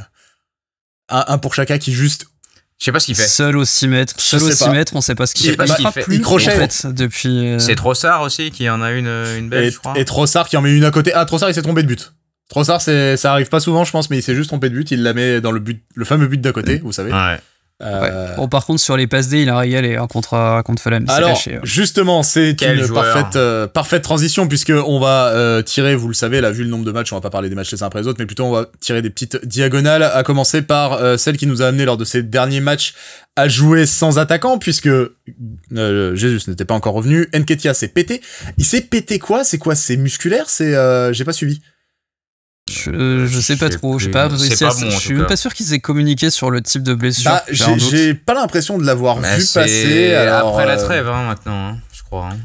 un, 1.10 1.24
un 1.28 1.38
pour 1.38 1.54
Chaka 1.54 1.78
qui 1.78 1.92
juste. 1.92 2.26
Je 2.78 2.84
sais 2.84 2.92
pas 2.92 3.00
ce 3.00 3.06
qu'il 3.06 3.14
fait. 3.16 3.26
Seul 3.26 3.56
au 3.56 3.64
6 3.64 3.88
mètres. 3.88 4.14
Seul 4.18 4.42
au 4.42 4.46
sais 4.48 4.54
6 4.54 4.64
pas. 4.64 4.70
mètres, 4.70 4.92
on 4.94 5.00
sait 5.00 5.14
pas 5.16 5.26
ce 5.26 5.32
Je 5.36 5.40
qu'il 5.42 5.50
sais 5.50 5.56
pas 5.56 5.64
il 5.64 5.68
ce 5.70 5.74
qu'il 5.74 5.82
frappe 5.82 5.94
fait. 5.94 6.02
plus, 6.02 6.14
Il 6.16 6.20
crochet. 6.22 6.48
en 6.52 6.66
fait, 6.68 6.86
depuis. 6.86 7.46
euh, 7.48 7.58
C'est 7.58 7.74
Trossard 7.74 8.22
aussi 8.22 8.50
qui 8.52 8.68
en 8.70 8.80
a 8.82 8.92
une, 8.92 9.08
une 9.08 9.48
belle, 9.48 9.64
Et, 9.64 9.70
je 9.70 9.78
crois. 9.78 9.98
et 9.98 10.04
Trossard 10.04 10.48
qui 10.48 10.56
en 10.56 10.62
met 10.62 10.72
une 10.76 10.84
à 10.84 10.90
côté. 10.92 11.12
Ah, 11.12 11.24
Trossard, 11.24 11.50
il 11.50 11.54
s'est 11.54 11.62
trompé 11.62 11.82
de 11.82 11.88
but. 11.88 12.12
Trossard, 12.48 12.80
c'est, 12.80 13.16
ça 13.16 13.32
arrive 13.32 13.48
pas 13.48 13.60
souvent, 13.60 13.84
je 13.84 13.90
pense, 13.90 14.08
mais 14.10 14.18
il 14.18 14.22
s'est 14.22 14.34
juste 14.36 14.48
trompé 14.48 14.70
de 14.70 14.74
but. 14.74 14.90
Il 14.92 15.02
la 15.02 15.12
met 15.12 15.40
dans 15.40 15.50
le 15.50 15.58
but, 15.60 15.82
le 15.96 16.04
fameux 16.04 16.28
but 16.28 16.40
d'à 16.40 16.52
côté, 16.52 16.78
vous 16.78 16.92
savez. 16.92 17.12
Ouais. 17.12 17.38
Euh, 17.80 18.00
ouais. 18.30 18.36
Bon, 18.36 18.48
par 18.48 18.66
contre, 18.66 18.80
sur 18.80 18.96
les 18.96 19.06
passes 19.06 19.28
D, 19.28 19.42
il 19.42 19.48
a 19.48 19.56
régalé 19.56 19.94
hein, 19.94 20.08
contre, 20.08 20.62
contre 20.64 20.82
Fulham. 20.82 21.04
Alors, 21.08 21.30
lâché, 21.30 21.56
hein. 21.56 21.60
justement, 21.62 22.24
c'est 22.24 22.56
Quel 22.58 22.78
une 22.78 22.84
joueur. 22.84 23.04
parfaite, 23.04 23.36
euh, 23.36 23.68
parfaite 23.68 24.02
transition 24.02 24.48
puisque 24.48 24.72
on 24.72 24.98
va 24.98 25.28
euh, 25.28 25.62
tirer, 25.62 25.94
vous 25.94 26.08
le 26.08 26.14
savez, 26.14 26.40
là, 26.40 26.50
vu 26.50 26.64
le 26.64 26.70
nombre 26.70 26.84
de 26.84 26.90
matchs, 26.90 27.12
on 27.12 27.16
va 27.16 27.20
pas 27.20 27.30
parler 27.30 27.48
des 27.48 27.54
matchs 27.54 27.70
les 27.70 27.82
uns 27.84 27.86
après 27.86 28.00
les 28.00 28.08
autres, 28.08 28.18
mais 28.18 28.26
plutôt 28.26 28.44
on 28.46 28.50
va 28.50 28.66
tirer 28.80 29.00
des 29.00 29.10
petites 29.10 29.46
diagonales, 29.46 30.02
à 30.02 30.22
commencer 30.24 30.62
par 30.62 30.94
euh, 30.94 31.16
celle 31.16 31.36
qui 31.36 31.46
nous 31.46 31.62
a 31.62 31.66
amené 31.66 31.84
lors 31.84 31.96
de 31.96 32.04
ces 32.04 32.24
derniers 32.24 32.60
matchs 32.60 32.94
à 33.36 33.46
jouer 33.46 33.86
sans 33.86 34.18
attaquant, 34.18 34.58
puisque 34.58 34.88
euh, 34.88 36.16
Jésus 36.16 36.50
n'était 36.50 36.64
pas 36.64 36.74
encore 36.74 36.94
revenu. 36.94 37.28
Enketia 37.32 37.74
s'est 37.74 37.86
pété. 37.86 38.20
Il 38.56 38.64
s'est 38.64 38.80
pété 38.80 39.20
quoi? 39.20 39.44
C'est 39.44 39.58
quoi? 39.58 39.76
C'est 39.76 39.96
musculaire? 39.96 40.50
C'est, 40.50 40.74
euh, 40.74 41.12
j'ai 41.12 41.24
pas 41.24 41.32
suivi. 41.32 41.60
Je, 42.70 43.26
je 43.26 43.40
sais 43.40 43.56
pas 43.56 43.66
Je 43.66 43.72
sais 43.72 43.78
trop, 43.78 43.98
j'ai 43.98 44.10
pas 44.10 44.28
réussi 44.28 44.56
pas 44.64 44.70
à. 44.70 44.74
bon, 44.74 44.90
je 44.90 44.96
suis 44.98 45.14
même 45.14 45.26
pas 45.26 45.36
sûr 45.36 45.54
qu'ils 45.54 45.72
aient 45.74 45.80
communiqué 45.80 46.30
sur 46.30 46.50
le 46.50 46.60
type 46.60 46.82
de 46.82 46.94
blessure. 46.94 47.30
Bah, 47.30 47.44
j'ai 47.50 48.14
pas 48.14 48.34
l'impression 48.34 48.78
de 48.78 48.84
l'avoir 48.86 49.16
Bah, 49.20 49.36
vu 49.36 49.44
passer. 49.54 50.14
alors, 50.14 50.48
après 50.50 50.66
la 50.66 50.78
euh, 50.78 50.84
trêve, 50.84 51.08
hein, 51.08 51.24
maintenant, 51.26 51.68
hein, 51.70 51.78
je 51.92 52.02
crois. 52.02 52.30
hein. 52.32 52.36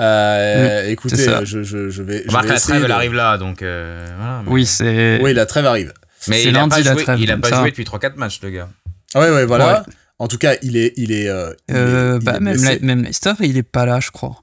euh, 0.00 0.88
écoutez, 0.88 1.26
je, 1.44 1.62
je, 1.62 1.90
je 1.90 2.02
vais. 2.02 2.22
je 2.22 2.28
Remarque, 2.28 2.46
vais 2.46 2.52
la 2.54 2.60
trêve, 2.60 2.82
elle 2.82 2.88
de- 2.88 2.92
arrive 2.92 3.14
là, 3.14 3.36
donc 3.38 3.62
euh, 3.62 4.06
voilà. 4.16 4.42
mais- 4.44 4.50
Oui, 4.52 4.66
c'est. 4.66 5.18
Oui, 5.22 5.34
la 5.34 5.46
trêve 5.46 5.66
arrive. 5.66 5.92
Mais 6.28 6.42
c'est 6.42 6.48
il 6.48 6.56
a 6.56 6.60
lundi, 6.60 6.70
pas 6.70 6.80
la 6.82 6.92
joué, 6.94 7.02
trêve, 7.04 7.20
il 7.20 7.30
a 7.30 7.36
pas 7.36 7.48
ça. 7.48 7.60
joué 7.60 7.70
depuis 7.70 7.84
3-4 7.84 8.16
matchs, 8.16 8.40
le 8.42 8.50
gars. 8.50 8.68
Ouais, 9.14 9.30
ouais, 9.30 9.44
voilà. 9.46 9.80
Ouais. 9.86 9.94
En 10.18 10.26
tout 10.28 10.38
cas, 10.38 10.54
il 10.62 10.76
est, 10.76 10.92
il 10.96 11.12
est, 11.12 11.28
euh, 11.28 11.52
il 11.68 11.74
est- 11.74 11.78
Euh, 11.78 12.18
il 12.20 12.24
bah, 12.24 12.34
est 12.36 12.40
même. 12.40 12.56
Le- 12.56 12.78
même 12.86 13.02
Leicester, 13.04 13.32
il 13.40 13.56
est 13.56 13.62
pas 13.62 13.86
là, 13.86 14.00
je 14.00 14.10
crois. 14.10 14.42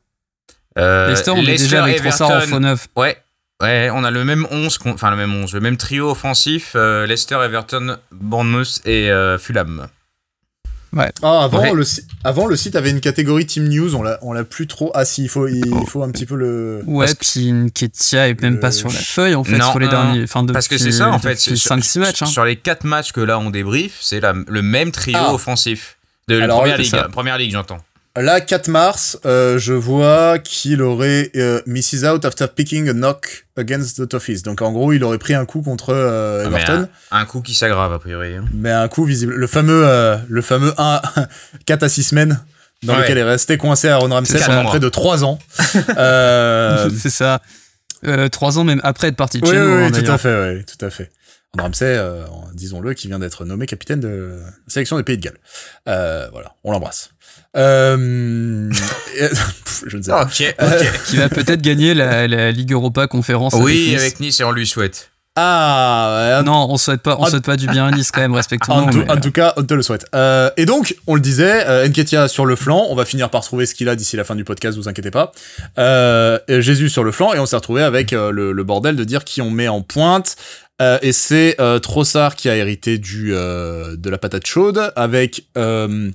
Euh, 0.78 1.08
Leicester, 1.10 1.32
on 1.32 1.42
est 1.44 1.58
déjà 1.58 1.84
avec 1.84 1.98
Trossard 2.02 2.30
en 2.30 2.34
Everton. 2.36 2.50
faux 2.52 2.60
neuf. 2.60 2.88
Ouais, 2.96 3.18
ouais, 3.62 3.90
on 3.94 4.04
a 4.04 4.12
le 4.12 4.24
même 4.26 4.48
11, 4.52 4.78
qu'on- 4.78 4.94
enfin 4.94 5.10
le 5.12 5.18
même 5.18 5.34
11, 5.34 5.54
le 5.54 5.60
même 5.62 5.78
trio 5.78 6.10
offensif, 6.12 6.74
euh, 6.76 7.06
Leicester, 7.06 7.36
Everton, 7.44 7.98
Bournemouth 8.12 8.82
et 8.86 9.10
euh, 9.12 9.38
Fulham. 9.38 9.88
Ah, 11.24 11.44
avant, 11.44 11.60
Ouais. 11.60 11.74
le, 11.74 11.84
si- 11.84 12.04
avant, 12.24 12.48
le 12.48 12.56
site 12.56 12.78
avait 12.78 12.90
une 12.90 13.02
catégorie 13.02 13.46
Team 13.46 13.68
News, 13.68 13.96
on 13.96 14.02
l'a, 14.02 14.18
on 14.22 14.32
l'a 14.32 14.46
plus 14.46 14.66
trop. 14.66 14.92
Ah, 14.96 15.04
si, 15.04 15.24
il 15.24 15.28
faut, 15.30 15.46
il, 15.46 15.58
il 15.66 15.88
faut 15.88 16.02
un 16.04 16.10
petit 16.10 16.26
peu 16.26 16.36
le. 16.36 16.84
Ouais, 16.86 17.08
puis 17.20 17.52
Nketiah 17.52 18.30
est 18.30 18.42
même 18.42 18.62
pas 18.62 18.72
sur 18.72 18.88
la 18.88 18.96
feuille, 19.00 19.36
en 19.36 19.44
fait, 19.44 19.58
non, 19.58 19.72
sur 19.72 19.80
les 19.80 19.88
non, 19.88 19.92
derniers. 19.92 20.24
Enfin, 20.24 20.46
Parce 20.46 20.70
que 20.70 20.78
c'est 20.78 20.94
ça 20.94 21.10
en 21.12 21.20
fait, 21.20 21.36
depuis 21.36 21.58
sur- 21.58 21.68
5-6 21.76 22.00
matchs. 22.00 22.22
hein. 22.22 22.28
Sur 22.28 22.46
les 22.46 22.56
4 22.56 22.86
matchs 22.86 23.12
que 23.12 23.20
là 23.20 23.38
on 23.40 23.50
débrief, 23.50 23.98
c'est 24.00 24.22
la- 24.22 24.34
le 24.48 24.62
même 24.62 24.92
trio 24.94 25.18
Ah. 25.20 25.34
offensif. 25.34 25.98
De 26.30 26.38
la 26.38 26.48
première 26.48 26.78
ligue, 26.78 26.96
première 27.12 27.38
ligue 27.38 27.52
j'entends. 27.52 27.80
Là, 28.18 28.40
4 28.40 28.70
mars, 28.70 29.20
euh, 29.26 29.58
je 29.60 29.74
vois 29.74 30.40
qu'il 30.40 30.82
aurait 30.82 31.32
euh, 31.36 31.62
misses 31.66 32.06
out 32.06 32.24
after 32.24 32.46
picking 32.48 32.88
a 32.88 32.94
knock 32.94 33.46
against 33.58 33.98
the 34.02 34.08
Toffees. 34.08 34.42
Donc, 34.44 34.62
en 34.62 34.72
gros, 34.72 34.94
il 34.94 35.04
aurait 35.04 35.18
pris 35.18 35.34
un 35.34 35.46
coup 35.46 35.62
contre 35.62 35.90
euh, 35.94 36.44
Ah, 36.46 36.48
Everton. 36.48 36.88
Un 37.12 37.26
coup 37.26 37.42
qui 37.42 37.54
s'aggrave 37.54 37.92
a 37.92 38.00
priori. 38.00 38.36
hein. 38.36 38.46
Mais 38.54 38.72
un 38.72 38.88
coup 38.88 39.04
visible. 39.04 39.34
Le 39.36 39.48
fameux, 39.48 39.84
euh, 39.86 40.16
le 40.30 40.42
fameux 40.42 40.74
1, 40.78 41.02
4 41.66 41.84
à 41.84 41.90
6 41.90 42.04
semaines, 42.04 42.40
dans 42.84 42.94
Ouais. 42.96 43.02
lequel 43.02 43.18
il 43.18 43.22
est 43.22 43.24
resté 43.24 43.58
coincé 43.58 43.90
à 43.90 43.98
Ron 43.98 44.10
Ramsey 44.10 44.40
pendant 44.46 44.64
près 44.64 44.80
de 44.80 44.88
3 44.90 45.26
ans. 45.26 45.38
euh, 45.98 46.90
c'est 46.98 47.10
ça. 47.10 47.42
Euh, 48.06 48.30
trois 48.30 48.60
ans 48.60 48.64
même 48.64 48.82
après 48.84 49.08
être 49.08 49.16
parti 49.16 49.40
de 49.40 49.46
oui, 49.48 49.52
chez 49.54 49.60
oui, 49.60 49.66
nous. 49.68 49.78
oui, 49.78 49.84
hein, 49.86 49.90
tout 49.90 49.98
à 49.98 50.02
d'ailleurs. 50.02 50.22
fait, 50.22 50.54
oui, 50.58 50.64
tout 50.66 50.86
à 50.86 50.90
fait. 50.92 51.10
Ramsey, 51.58 51.86
euh, 51.86 52.24
disons-le, 52.54 52.94
qui 52.94 53.08
vient 53.08 53.20
d'être 53.20 53.46
nommé 53.46 53.66
capitaine 53.66 54.00
de 54.00 54.40
la 54.44 54.52
sélection 54.68 54.98
des 54.98 55.04
Pays 55.04 55.18
de 55.18 55.24
Galles. 55.24 55.38
Euh, 55.88 56.28
voilà, 56.32 56.54
on 56.64 56.72
l'embrasse. 56.72 57.10
Euh, 57.58 58.70
je 59.88 59.98
ne 59.98 60.02
sais 60.02 60.12
pas. 60.12 60.24
Ok, 60.24 60.56
ok. 60.62 61.02
Qui 61.08 61.18
va 61.18 61.30
peut-être 61.30 61.62
gagner 61.62 61.94
la, 61.94 62.28
la 62.28 62.52
Ligue 62.52 62.72
Europa 62.74 63.08
conférence. 63.08 63.54
oui, 63.54 63.90
Nice. 63.92 64.00
avec 64.00 64.20
Nice 64.20 64.40
et 64.40 64.44
on 64.44 64.52
lui 64.52 64.68
souhaite. 64.68 65.10
Ah, 65.38 66.42
Non, 66.46 66.68
on 66.70 66.78
souhaite 66.78 67.02
pas, 67.02 67.18
on 67.20 67.24
En- 67.24 67.26
souhaite 67.26 67.44
pas 67.44 67.58
du 67.58 67.68
bien 67.68 67.88
à 67.88 67.92
Nice 67.92 68.10
quand 68.10 68.22
même, 68.22 68.32
En, 68.32 68.36
respectons-nous. 68.38 69.04
tout, 69.04 69.12
en 69.12 69.20
tout 69.20 69.34
cas, 69.34 69.54
on 69.58 69.64
te 69.64 69.74
le 69.74 69.82
souhaite. 69.82 70.06
Euh, 70.16 70.50
et 70.56 70.66
donc, 70.66 70.96
on 71.08 71.16
le 71.16 71.20
disait, 71.20 71.68
euh, 71.68 71.86
Nketiah 71.90 72.30
sur 72.30 72.46
le 72.46 72.56
flanc, 72.56 72.86
on 72.90 72.96
va 72.96 73.04
finir 73.04 73.30
par 73.30 73.44
trouver 73.44 73.66
ce 73.66 73.76
qu'il 73.76 73.90
a 73.90 73.98
d'ici 73.98 74.16
la 74.16 74.24
fin 74.24 74.36
du 74.36 74.46
podcast, 74.46 74.78
vous 74.78 74.88
inquiétez 74.88 75.12
pas. 75.12 75.34
Euh, 75.78 76.40
Jésus 76.48 76.88
sur 76.90 77.04
le 77.04 77.12
flanc, 77.12 77.34
et 77.34 77.40
on 77.40 77.46
s'est 77.46 77.58
retrouvé 77.58 77.84
avec 77.84 78.14
euh, 78.14 78.32
le, 78.32 78.54
le 78.54 78.64
bordel 78.64 78.96
de 78.96 79.04
dire 79.04 79.26
qui 79.26 79.42
on 79.42 79.50
met 79.52 79.68
en 79.68 79.82
pointe. 79.82 80.38
Euh, 80.82 81.00
et 81.02 81.14
c'est 81.14 81.56
euh, 81.62 81.80
Trossard 81.80 82.36
qui 82.36 82.50
a 82.50 82.56
hérité 82.58 82.98
du 82.98 83.34
euh, 83.34 83.96
de 83.96 84.10
la 84.10 84.18
patate 84.18 84.46
chaude, 84.46 84.92
avec 84.98 85.46
euh, 85.58 86.12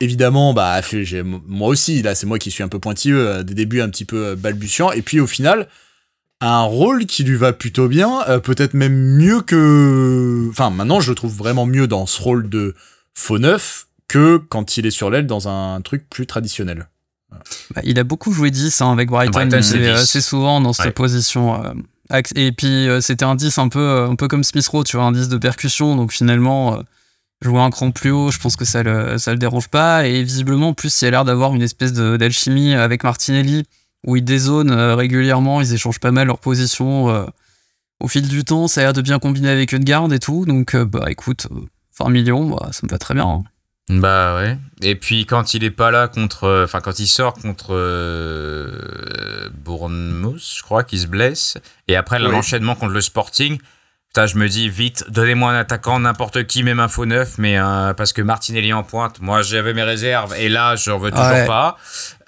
évidemment, 0.00 0.54
bah, 0.54 0.80
j'ai- 0.82 1.22
moi 1.24 1.68
aussi, 1.68 2.00
là, 2.02 2.14
c'est 2.14 2.26
moi 2.26 2.38
qui 2.38 2.50
suis 2.50 2.62
un 2.62 2.68
peu 2.68 2.78
pointilleux, 2.78 3.26
euh, 3.28 3.42
des 3.42 3.54
débuts 3.54 3.80
un 3.80 3.88
petit 3.88 4.04
peu 4.04 4.26
euh, 4.26 4.36
balbutiants, 4.36 4.92
et 4.92 5.02
puis 5.02 5.18
au 5.20 5.26
final, 5.26 5.68
un 6.40 6.62
rôle 6.62 7.06
qui 7.06 7.24
lui 7.24 7.36
va 7.36 7.52
plutôt 7.52 7.88
bien, 7.88 8.22
euh, 8.28 8.38
peut-être 8.40 8.74
même 8.74 8.94
mieux 9.16 9.40
que... 9.42 10.46
Enfin, 10.50 10.70
maintenant, 10.70 11.00
je 11.00 11.10
le 11.10 11.14
trouve 11.14 11.34
vraiment 11.36 11.66
mieux 11.66 11.86
dans 11.86 12.06
ce 12.06 12.20
rôle 12.22 12.48
de 12.48 12.74
faux 13.14 13.38
neuf 13.38 13.86
que 14.08 14.36
quand 14.36 14.76
il 14.76 14.86
est 14.86 14.90
sur 14.90 15.10
l'aile 15.10 15.26
dans 15.26 15.48
un 15.48 15.80
truc 15.80 16.08
plus 16.10 16.26
traditionnel. 16.26 16.88
bah, 17.30 17.80
il 17.84 17.98
a 17.98 18.04
beaucoup 18.04 18.32
joué 18.32 18.50
10 18.50 18.80
hein, 18.80 18.92
avec 18.92 19.08
Brighton. 19.08 19.30
Brighton, 19.32 19.62
c'est 19.62 19.76
est 19.78 19.92
10. 19.92 20.00
assez 20.00 20.20
souvent 20.20 20.60
dans 20.60 20.72
cette 20.72 20.86
Ouais. 20.86 20.92
position. 20.92 21.64
euh, 21.64 21.72
et 22.34 22.52
puis 22.52 22.88
euh, 22.88 23.00
c'était 23.00 23.24
un 23.24 23.34
10 23.34 23.58
un 23.58 23.68
peu, 23.68 23.78
euh, 23.80 24.08
un 24.08 24.16
peu 24.16 24.28
comme 24.28 24.44
Smith 24.44 24.66
Rowe, 24.68 24.84
tu 24.84 24.96
vois, 24.96 25.06
un 25.06 25.12
10 25.12 25.28
de 25.28 25.36
percussion. 25.38 25.96
Donc 25.96 26.12
finalement, 26.12 26.76
euh, 26.76 26.82
jouer 27.40 27.60
un 27.60 27.70
cran 27.70 27.90
plus 27.90 28.10
haut, 28.10 28.30
je 28.30 28.38
pense 28.38 28.56
que 28.56 28.64
ça 28.64 28.82
le, 28.82 29.14
le 29.14 29.36
dérange 29.36 29.68
pas. 29.68 30.06
Et 30.06 30.22
visiblement, 30.22 30.68
en 30.68 30.74
plus, 30.74 31.00
il 31.02 31.06
a 31.06 31.10
l'air 31.10 31.24
d'avoir 31.24 31.54
une 31.54 31.62
espèce 31.62 31.92
d'alchimie 31.92 32.74
avec 32.74 33.04
Martinelli, 33.04 33.64
où 34.06 34.16
ils 34.16 34.24
dézonent 34.24 34.72
régulièrement, 34.72 35.60
ils 35.60 35.72
échangent 35.74 36.00
pas 36.00 36.10
mal 36.12 36.26
leur 36.26 36.38
position. 36.38 37.08
euh, 37.10 37.24
au 38.00 38.08
fil 38.08 38.26
du 38.28 38.44
temps, 38.44 38.66
ça 38.68 38.80
a 38.80 38.84
l'air 38.84 38.92
de 38.92 39.00
bien 39.02 39.18
combiner 39.20 39.48
avec 39.48 39.72
une 39.72 39.84
garde 39.84 40.12
et 40.12 40.18
tout. 40.18 40.44
Donc, 40.44 40.74
bah 40.76 41.04
écoute, 41.08 41.46
euh, 41.52 41.60
20 42.00 42.10
millions, 42.10 42.48
bah, 42.50 42.68
ça 42.72 42.80
me 42.84 42.88
va 42.88 42.98
très 42.98 43.14
bien. 43.14 43.26
hein. 43.26 43.44
Bah 43.88 44.36
ouais. 44.36 44.58
Et 44.80 44.94
puis 44.94 45.26
quand 45.26 45.54
il 45.54 45.64
est 45.64 45.70
pas 45.70 45.90
là 45.90 46.08
contre, 46.08 46.44
euh, 46.44 46.64
enfin 46.64 46.80
quand 46.80 46.98
il 47.00 47.06
sort 47.06 47.34
contre 47.34 47.74
euh, 47.74 49.48
Bournemouth, 49.54 50.40
je 50.56 50.62
crois 50.62 50.84
qu'il 50.84 51.00
se 51.00 51.06
blesse. 51.06 51.58
Et 51.88 51.96
après 51.96 52.22
Oui. 52.22 52.30
l'enchaînement 52.30 52.74
contre 52.74 52.92
le 52.92 53.00
Sporting. 53.00 53.58
Putain, 54.14 54.26
je 54.26 54.36
me 54.36 54.46
dis 54.46 54.68
vite, 54.68 55.06
donnez-moi 55.08 55.52
un 55.52 55.58
attaquant, 55.60 55.98
n'importe 55.98 56.46
qui, 56.46 56.62
même 56.64 56.80
un 56.80 56.88
faux 56.88 57.06
neuf, 57.06 57.38
mais 57.38 57.56
euh, 57.58 57.94
parce 57.94 58.12
que 58.12 58.20
Martinelli 58.20 58.70
en 58.74 58.82
pointe, 58.82 59.20
moi 59.22 59.40
j'avais 59.40 59.72
mes 59.72 59.84
réserves 59.84 60.34
et 60.38 60.50
là 60.50 60.76
je 60.76 60.90
veux 60.90 61.10
toujours 61.10 61.26
Ouais. 61.28 61.46
pas. 61.46 61.78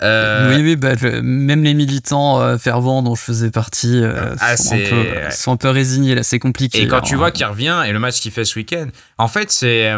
Euh, 0.00 0.56
Oui, 0.56 0.62
oui, 0.62 0.76
bah, 0.76 0.94
même 1.22 1.62
les 1.62 1.74
militants 1.74 2.40
euh, 2.40 2.56
fervents 2.56 3.02
dont 3.02 3.14
je 3.14 3.20
faisais 3.20 3.50
partie 3.50 4.02
Ah, 4.40 4.56
sont, 4.56 4.76
un 4.76 4.78
peu, 4.78 5.06
sont 5.30 5.52
un 5.52 5.56
peu 5.58 5.68
résignés 5.68 6.14
là, 6.14 6.22
c'est 6.22 6.38
compliqué. 6.38 6.80
Et 6.80 6.88
quand 6.88 7.02
tu 7.02 7.16
vois 7.16 7.30
qu'il 7.30 7.44
revient 7.44 7.82
et 7.86 7.92
le 7.92 7.98
match 7.98 8.18
qu'il 8.18 8.30
fait 8.32 8.46
ce 8.46 8.58
week-end, 8.58 8.86
en 9.18 9.28
fait, 9.28 9.52
c'est 9.52 9.92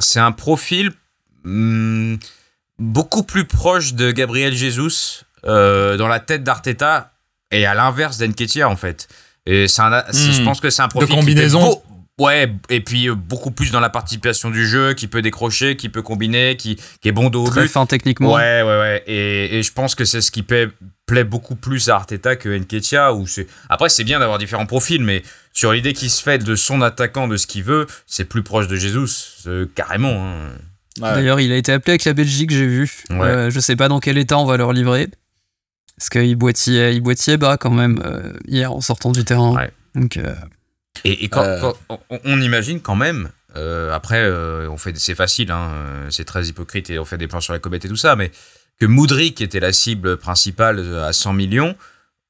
c'est 0.00 0.18
un 0.18 0.32
profil 0.32 0.90
hum, 1.44 2.18
beaucoup 2.80 3.22
plus 3.22 3.44
proche 3.44 3.94
de 3.94 4.10
Gabriel 4.10 4.52
Jesus 4.52 5.22
dans 5.44 6.08
la 6.08 6.18
tête 6.18 6.42
d'Arteta 6.42 7.12
et 7.52 7.66
à 7.66 7.74
l'inverse 7.74 8.18
d'Enketia, 8.18 8.68
en 8.68 8.74
fait. 8.74 9.06
Et 9.46 9.68
c'est 9.68 9.82
un, 9.82 10.04
je 10.12 10.40
Hmm. 10.40 10.44
pense 10.44 10.60
que 10.60 10.70
c'est 10.70 10.82
un 10.82 10.88
profil. 10.88 11.08
qui 11.08 11.14
combinaison. 11.16 11.82
Ouais, 12.18 12.52
et 12.68 12.80
puis 12.80 13.08
euh, 13.08 13.14
beaucoup 13.14 13.50
plus 13.50 13.70
dans 13.72 13.80
la 13.80 13.88
participation 13.88 14.50
du 14.50 14.66
jeu, 14.66 14.92
qui 14.92 15.06
peut 15.06 15.22
décrocher, 15.22 15.76
qui 15.76 15.88
peut 15.88 16.02
combiner, 16.02 16.54
qui, 16.58 16.76
qui 17.00 17.08
est 17.08 17.12
bon 17.12 17.30
dos 17.30 17.44
au 17.46 17.48
très 17.48 17.62
but. 17.62 17.68
fin 17.68 17.86
techniquement. 17.86 18.34
Ouais, 18.34 18.60
ouais, 18.60 18.78
ouais. 18.78 19.02
Et, 19.06 19.58
et 19.58 19.62
je 19.62 19.72
pense 19.72 19.94
que 19.94 20.04
c'est 20.04 20.20
ce 20.20 20.30
qui 20.30 20.42
plaît, 20.42 20.68
plaît 21.06 21.24
beaucoup 21.24 21.54
plus 21.56 21.88
à 21.88 21.94
Arteta 21.96 22.36
que 22.36 22.50
Nketiah. 22.50 23.14
Où 23.14 23.26
c'est... 23.26 23.46
Après, 23.70 23.88
c'est 23.88 24.04
bien 24.04 24.18
d'avoir 24.18 24.36
différents 24.36 24.66
profils, 24.66 25.02
mais 25.02 25.22
sur 25.54 25.72
l'idée 25.72 25.94
qu'il 25.94 26.10
se 26.10 26.22
fait 26.22 26.36
de 26.36 26.54
son 26.56 26.82
attaquant, 26.82 27.26
de 27.26 27.38
ce 27.38 27.46
qu'il 27.46 27.62
veut, 27.64 27.86
c'est 28.06 28.26
plus 28.26 28.42
proche 28.42 28.68
de 28.68 28.76
Jesus, 28.76 29.46
euh, 29.46 29.64
carrément. 29.74 30.12
hein. 30.26 30.50
Ouais. 31.00 31.14
D'ailleurs, 31.14 31.40
il 31.40 31.50
a 31.52 31.56
été 31.56 31.72
appelé 31.72 31.92
avec 31.92 32.04
la 32.04 32.12
Belgique, 32.12 32.50
j'ai 32.50 32.66
vu. 32.66 32.90
Ouais. 33.08 33.16
Euh, 33.22 33.50
je 33.50 33.60
sais 33.60 33.76
pas 33.76 33.88
dans 33.88 34.00
quel 34.00 34.18
état 34.18 34.36
on 34.36 34.44
va 34.44 34.58
leur 34.58 34.74
livrer. 34.74 35.08
Parce 36.00 36.08
qu'il 36.08 36.34
boitillait, 36.36 36.94
il 36.96 37.02
boitillait 37.02 37.36
bas 37.36 37.58
quand 37.58 37.70
même 37.70 38.00
euh, 38.06 38.32
hier 38.48 38.72
en 38.72 38.80
sortant 38.80 39.12
du 39.12 39.22
terrain. 39.22 39.54
Ouais. 39.54 39.70
Donc, 39.94 40.16
euh, 40.16 40.34
Et, 41.04 41.24
et 41.24 41.28
quand, 41.28 41.42
Euh. 41.44 41.60
quand- 41.60 42.00
on, 42.08 42.18
on 42.24 42.40
imagine 42.40 42.80
quand 42.80 42.96
même, 42.96 43.28
euh, 43.56 43.92
après, 43.92 44.20
euh, 44.22 44.66
on 44.70 44.78
fait, 44.78 44.96
c'est 44.98 45.14
facile, 45.14 45.50
hein, 45.52 45.72
c'est 46.08 46.24
très 46.24 46.46
hypocrite 46.46 46.88
et 46.88 46.98
on 46.98 47.04
fait 47.04 47.18
des 47.18 47.26
plans 47.28 47.42
sur 47.42 47.52
la 47.52 47.58
comète 47.58 47.84
et 47.84 47.88
tout 47.88 47.96
ça, 47.96 48.16
mais 48.16 48.30
que 48.80 48.86
Moudric 48.86 49.42
était 49.42 49.60
la 49.60 49.74
cible 49.74 50.16
principale 50.16 50.80
à 51.04 51.12
100 51.12 51.34
millions, 51.34 51.76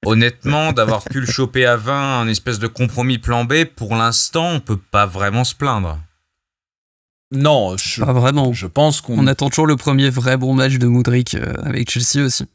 honnêtement, 0.05 0.73
d'avoir 0.73 1.05
pu 1.05 1.21
le 1.21 1.27
choper 1.27 1.65
à 1.65 1.77
20, 1.77 2.23
un 2.23 2.27
espèce 2.27 2.59
de 2.59 2.67
compromis 2.67 3.19
plan 3.19 3.45
B, 3.45 3.65
pour 3.65 3.95
l'instant, 3.95 4.49
on 4.51 4.59
peut 4.61 4.79
pas 4.91 5.07
vraiment 5.07 5.45
se 5.45 5.55
plaindre. 5.55 5.97
Non, 7.33 7.77
je, 7.77 8.03
pas 8.03 8.13
vraiment. 8.13 8.53
je 8.53 8.67
pense 8.67 9.01
qu'on 9.01 9.17
On 9.17 9.27
attend 9.29 9.49
toujours 9.51 9.69
le 9.69 9.77
premier 9.77 10.11
vrai 10.11 10.37
bon 10.37 10.55
match 10.55 10.79
de 10.79 10.89
Moudric 10.89 11.35
euh, 11.37 11.53
avec 11.63 11.89
Chelsea 11.89 12.25
aussi. 12.27 12.47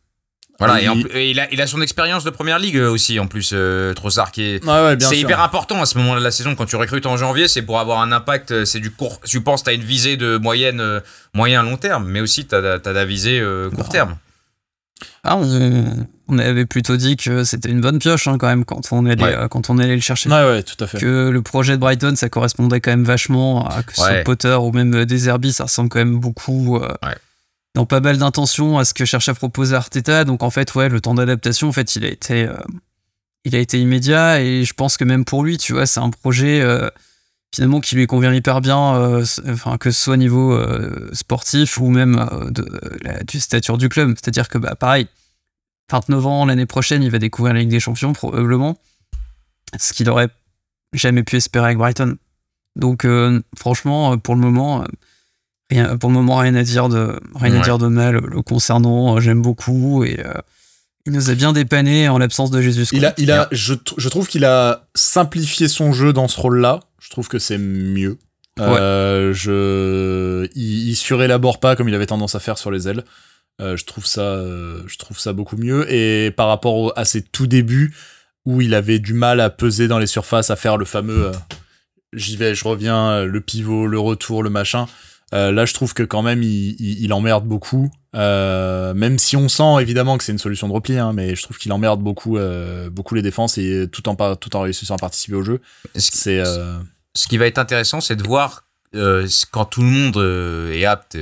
Voilà, 0.58 0.82
Et 0.82 0.86
et, 0.86 0.90
en 0.90 0.96
il- 0.96 1.04
plus- 1.08 1.18
et 1.20 1.30
il, 1.32 1.40
a, 1.42 1.52
il 1.54 1.60
a 1.62 1.68
son 1.68 1.82
expérience 1.82 2.24
de 2.24 2.30
première 2.30 2.60
ligue 2.60 2.78
euh, 2.78 2.90
aussi, 2.90 3.20
en 3.20 3.28
plus, 3.28 3.50
euh, 3.54 3.94
Trossard, 3.94 4.32
qui 4.32 4.42
est. 4.44 4.64
Ouais, 4.66 4.96
bien 4.96 5.10
C'est 5.10 5.18
hyper 5.18 5.42
important 5.42 5.82
à 5.82 5.86
ce 5.86 5.98
moment-là 5.98 6.20
de 6.20 6.24
la 6.24 6.32
saison. 6.32 6.56
Quand 6.56 6.66
tu 6.66 6.78
recrutes 6.78 7.06
en 7.08 7.18
janvier, 7.18 7.48
c'est 7.50 7.62
pour 7.62 7.80
avoir 7.80 8.00
un 8.00 8.12
impact. 8.14 8.52
euh, 8.52 8.64
C'est 8.66 8.80
du 8.80 8.90
court. 8.92 9.20
Tu 9.26 9.42
penses 9.42 9.62
que 9.62 9.66
tu 9.66 9.72
as 9.72 9.74
une 9.74 9.84
visée 9.84 10.16
de 10.16 10.38
moyenne, 10.38 10.80
euh, 10.80 11.02
moyen 11.34 11.62
long 11.62 11.76
terme, 11.76 12.06
mais 12.08 12.22
aussi 12.22 12.46
tu 12.48 12.56
as, 12.56 12.62
la 12.86 13.06
visée 13.06 13.40
euh, 13.42 13.70
court 13.70 13.84
Bah. 13.84 13.90
terme. 13.92 14.16
Ah, 15.26 15.36
on, 15.36 16.08
on 16.30 16.38
avait 16.40 16.66
plutôt 16.66 16.96
dit 16.96 17.18
que 17.18 17.44
c'était 17.44 17.70
une 17.70 17.82
bonne 17.82 18.00
pioche 18.00 18.28
hein, 18.28 18.38
quand 18.38 18.48
même 18.48 18.64
quand 18.64 18.80
on 18.94 19.06
allait, 19.06 19.22
Ouais. 19.24 19.48
quand 19.52 19.70
on 19.70 19.78
allait 19.78 19.96
le 19.96 20.02
chercher. 20.02 20.30
Ouais, 20.30 20.36
ouais, 20.46 20.64
tout 20.64 20.82
à 20.82 20.88
fait. 20.88 21.00
Que 21.00 21.30
le 21.30 21.42
projet 21.42 21.74
de 21.74 21.78
Brighton, 21.82 22.16
ça 22.16 22.30
correspondait 22.30 22.80
quand 22.80 22.92
même 22.92 23.04
vachement 23.04 23.68
à 23.68 23.84
que 23.84 23.94
ce. 23.94 24.24
Potter 24.24 24.56
ou 24.62 24.72
même 24.72 25.04
des 25.04 25.28
Herbie, 25.28 25.52
ça 25.52 25.66
ressemble 25.66 25.90
quand 25.90 26.00
même 26.00 26.18
beaucoup 26.18 26.78
euh, 26.78 26.88
Ouais. 27.04 27.16
Dans 27.76 27.86
pas 27.86 28.00
mal 28.00 28.18
d'intentions 28.18 28.80
à 28.80 28.86
ce 28.86 28.94
que 28.94 29.06
cherche 29.06 29.30
à 29.30 29.34
proposer 29.34 29.76
Arteta. 29.76 30.24
Donc 30.24 30.42
en 30.42 30.50
fait, 30.50 30.74
ouais, 30.76 30.90
le 30.90 31.02
temps 31.02 31.14
d'adaptation, 31.14 31.68
en 31.68 31.72
fait, 31.74 31.96
il 31.98 32.06
a 32.06 32.08
été, 32.08 32.48
euh, 32.48 32.56
il 33.44 33.56
a 33.56 33.60
été 33.60 33.80
immédiat 33.80 34.42
et 34.42 34.64
je 34.64 34.74
pense 34.74 34.98
que 34.98 35.04
même 35.04 35.26
pour 35.26 35.44
lui, 35.44 35.58
tu 35.58 35.74
vois, 35.74 35.86
c'est 35.86 36.00
un 36.00 36.10
projet 36.10 36.62
euh, 36.62 36.90
finalement 37.54 37.82
qui 37.82 37.96
lui 37.96 38.08
convient 38.08 38.34
hyper 38.34 38.62
bien, 38.62 38.96
euh, 38.96 39.26
enfin 39.50 39.78
que 39.78 39.92
ce 39.92 40.02
soit 40.02 40.14
au 40.14 40.18
niveau 40.18 40.58
sportif 41.12 41.78
ou 41.78 41.90
même 41.90 42.26
de 42.50 42.66
la, 43.02 43.22
du 43.24 43.42
stature 43.42 43.78
du 43.78 43.90
club. 43.90 44.16
C'est-à-dire 44.16 44.48
que 44.48 44.58
bah 44.58 44.76
pareil, 44.76 45.08
29 45.92 46.26
ans 46.26 46.46
l'année 46.46 46.66
prochaine, 46.66 47.04
il 47.04 47.12
va 47.12 47.20
découvrir 47.20 47.54
la 47.54 47.60
Ligue 47.60 47.70
des 47.70 47.82
Champions 47.82 48.14
probablement, 48.14 48.78
ce 49.78 49.92
qu'il 49.92 50.10
aurait 50.10 50.30
jamais 50.94 51.24
pu 51.24 51.36
espérer 51.36 51.66
avec 51.66 51.78
Brighton. 51.78 52.16
Donc 52.78 53.06
franchement, 53.58 54.18
pour 54.18 54.36
le 54.36 54.42
moment, 54.42 54.86
rien, 55.72 55.98
pour 55.98 56.10
le 56.10 56.16
moment 56.16 56.38
rien 56.38 56.56
à 56.56 56.64
dire 56.64 56.90
de 56.90 57.20
rien 57.36 57.54
à 57.54 57.64
dire 57.64 57.78
de 57.78 57.88
mal 57.88 58.16
le 58.18 58.42
concernant. 58.42 59.16
euh, 59.18 59.20
J'aime 59.20 59.42
beaucoup 59.42 60.04
et 60.04 60.20
euh, 60.26 60.34
il 61.06 61.14
nous 61.14 61.30
a 61.30 61.36
bien 61.36 61.54
dépanné 61.54 62.10
en 62.10 62.18
l'absence 62.18 62.50
de 62.52 62.62
Jésus. 62.62 62.86
Il 62.98 63.06
a, 63.06 63.14
il 63.18 63.32
a, 63.32 63.48
je, 63.52 63.74
je 63.98 64.10
trouve 64.10 64.28
qu'il 64.28 64.44
a 64.46 64.88
simplifié 64.96 65.68
son 65.68 65.94
jeu 65.94 66.14
dans 66.14 66.28
ce 66.28 66.40
rôle-là. 66.40 66.80
Je 67.00 67.10
trouve 67.10 67.28
que 67.28 67.38
c'est 67.40 67.58
mieux. 67.60 68.18
Euh, 68.60 69.34
je, 69.34 70.48
il, 70.56 70.90
il 70.90 70.96
surélabore 70.96 71.60
pas 71.60 71.76
comme 71.76 71.90
il 71.90 71.96
avait 71.96 72.06
tendance 72.08 72.36
à 72.36 72.40
faire 72.40 72.58
sur 72.58 72.72
les 72.72 72.88
ailes. 72.88 73.04
Euh, 73.62 73.78
je 73.78 73.86
trouve 73.86 74.06
ça, 74.06 74.22
euh, 74.22 74.82
je 74.88 74.98
trouve 74.98 75.20
ça 75.20 75.32
beaucoup 75.34 75.58
mieux. 75.58 75.86
Et 75.94 76.32
par 76.32 76.48
rapport 76.48 76.76
au- 76.76 76.92
à 76.96 77.06
ses 77.06 77.22
tout 77.22 77.48
débuts 77.48 77.94
où 78.46 78.62
il 78.62 78.74
avait 78.74 79.00
du 79.00 79.14
mal 79.14 79.40
à 79.42 79.50
peser 79.50 79.88
dans 79.88 80.00
les 80.00 80.08
surfaces, 80.08 80.50
à 80.52 80.56
faire 80.56 80.78
le 80.78 80.86
fameux, 80.86 81.28
euh, 81.28 81.32
j'y 82.14 82.36
vais, 82.38 82.56
je 82.56 82.66
reviens, 82.68 83.24
le 83.26 83.42
pivot, 83.42 83.88
le 83.88 84.00
retour, 84.00 84.42
le 84.44 84.50
machin. 84.50 84.88
Euh, 85.34 85.52
là, 85.52 85.66
je 85.66 85.74
trouve 85.74 85.94
que 85.94 86.04
quand 86.04 86.22
même, 86.22 86.44
il, 86.44 86.76
il, 86.80 87.04
il 87.04 87.14
emmerde 87.14 87.46
beaucoup. 87.46 87.92
Euh, 88.16 88.94
même 88.94 89.18
si 89.20 89.36
on 89.36 89.50
sent 89.50 89.82
évidemment 89.82 90.18
que 90.18 90.24
c'est 90.24 90.32
une 90.32 90.38
solution 90.38 90.68
de 90.68 90.74
repli, 90.74 90.98
hein, 90.98 91.12
mais 91.14 91.36
je 91.36 91.42
trouve 91.42 91.58
qu'il 91.58 91.74
emmerde 91.74 92.00
beaucoup, 92.02 92.38
euh, 92.38 92.90
beaucoup 92.90 93.16
les 93.16 93.22
défenses 93.22 93.58
et 93.58 93.90
tout 93.92 94.08
en, 94.08 94.36
tout 94.36 94.56
en 94.56 94.62
réussissant 94.62 94.96
à 94.96 94.98
participer 94.98 95.36
au 95.36 95.44
jeu. 95.44 95.62
Ce 95.96 96.12
qui, 96.12 96.18
C'est 96.18 96.44
ce 96.44 97.28
qui 97.30 97.38
va 97.38 97.48
être 97.48 97.58
intéressant, 97.60 98.02
c'est 98.02 98.16
de 98.16 98.24
voir 98.24 98.64
quand 99.52 99.66
tout 99.66 99.82
le 99.82 99.90
monde 99.90 100.72
est 100.74 100.86
apte, 100.86 101.18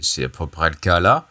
c'est 0.00 0.24
à 0.24 0.28
peu 0.28 0.46
près 0.46 0.70
le 0.70 0.76
cas 0.76 1.00
là, 1.00 1.26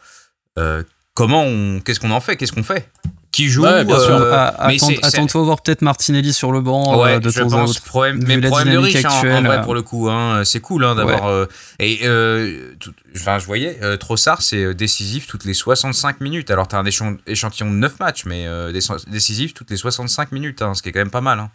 comment 1.16 1.44
on, 1.44 1.80
qu'est-ce 1.80 2.00
qu'on 2.00 2.12
en 2.12 2.22
fait, 2.22 2.38
qu'est-ce 2.38 2.52
qu'on 2.54 2.64
fait? 2.64 2.92
Qui 3.38 3.50
joue 3.50 3.62
Ouais, 3.64 3.84
bien 3.86 4.00
sûr. 4.00 4.16
euh, 4.16 4.32
Ah, 4.36 4.68
Attends-toi 5.04 5.42
à 5.42 5.44
voir 5.44 5.62
peut-être 5.62 5.84
Martinelli 5.84 6.34
sur 6.34 6.52
le 6.52 6.60
banc 6.62 7.00
Ouais, 7.04 7.14
euh, 7.18 7.20
de 7.20 7.30
je 7.30 7.40
temps 7.40 7.48
à 7.54 7.58
pense. 7.60 7.70
autre. 7.70 7.82
Problème, 7.84 8.24
mais 8.26 8.38
la 8.38 8.50
problème 8.50 8.74
de 8.74 8.80
riche 8.80 8.96
hein, 8.96 9.02
en- 9.10 9.12
en, 9.12 9.16
actuelle, 9.18 9.46
vrai 9.46 9.58
euh. 9.58 9.62
pour 9.62 9.76
le 9.76 9.82
coup. 9.84 10.10
Hein, 10.10 10.42
c'est 10.44 10.60
cool 10.60 10.84
hein, 10.86 10.96
d'avoir. 10.96 11.28
euh, 11.28 11.46
et 11.78 12.00
euh, 12.04 12.74
tout- 12.80 12.94
enfin, 13.16 13.38
je 13.38 13.46
voyais, 13.46 13.78
euh, 13.84 13.96
Trossard 13.96 14.42
c'est 14.42 14.74
décisif 14.74 15.28
toutes 15.28 15.46
les 15.46 15.54
65 15.54 16.20
minutes. 16.20 16.50
Alors 16.50 16.68
t'as 16.68 16.80
un 16.80 16.86
échan- 16.86 17.18
échantillon 17.28 17.70
de 17.70 17.76
9 17.76 18.00
matchs, 18.00 18.26
mais 18.26 18.48
euh, 18.48 18.72
dé- 18.72 18.80
décisif 19.08 19.54
toutes 19.54 19.70
les 19.70 19.78
65 19.78 20.32
minutes, 20.32 20.64
hein, 20.64 20.74
ce 20.74 20.82
qui 20.82 20.90
est 20.90 20.92
quand 20.92 21.00
même 21.00 21.12
pas 21.12 21.22
mal. 21.22 21.40
hein. 21.40 21.50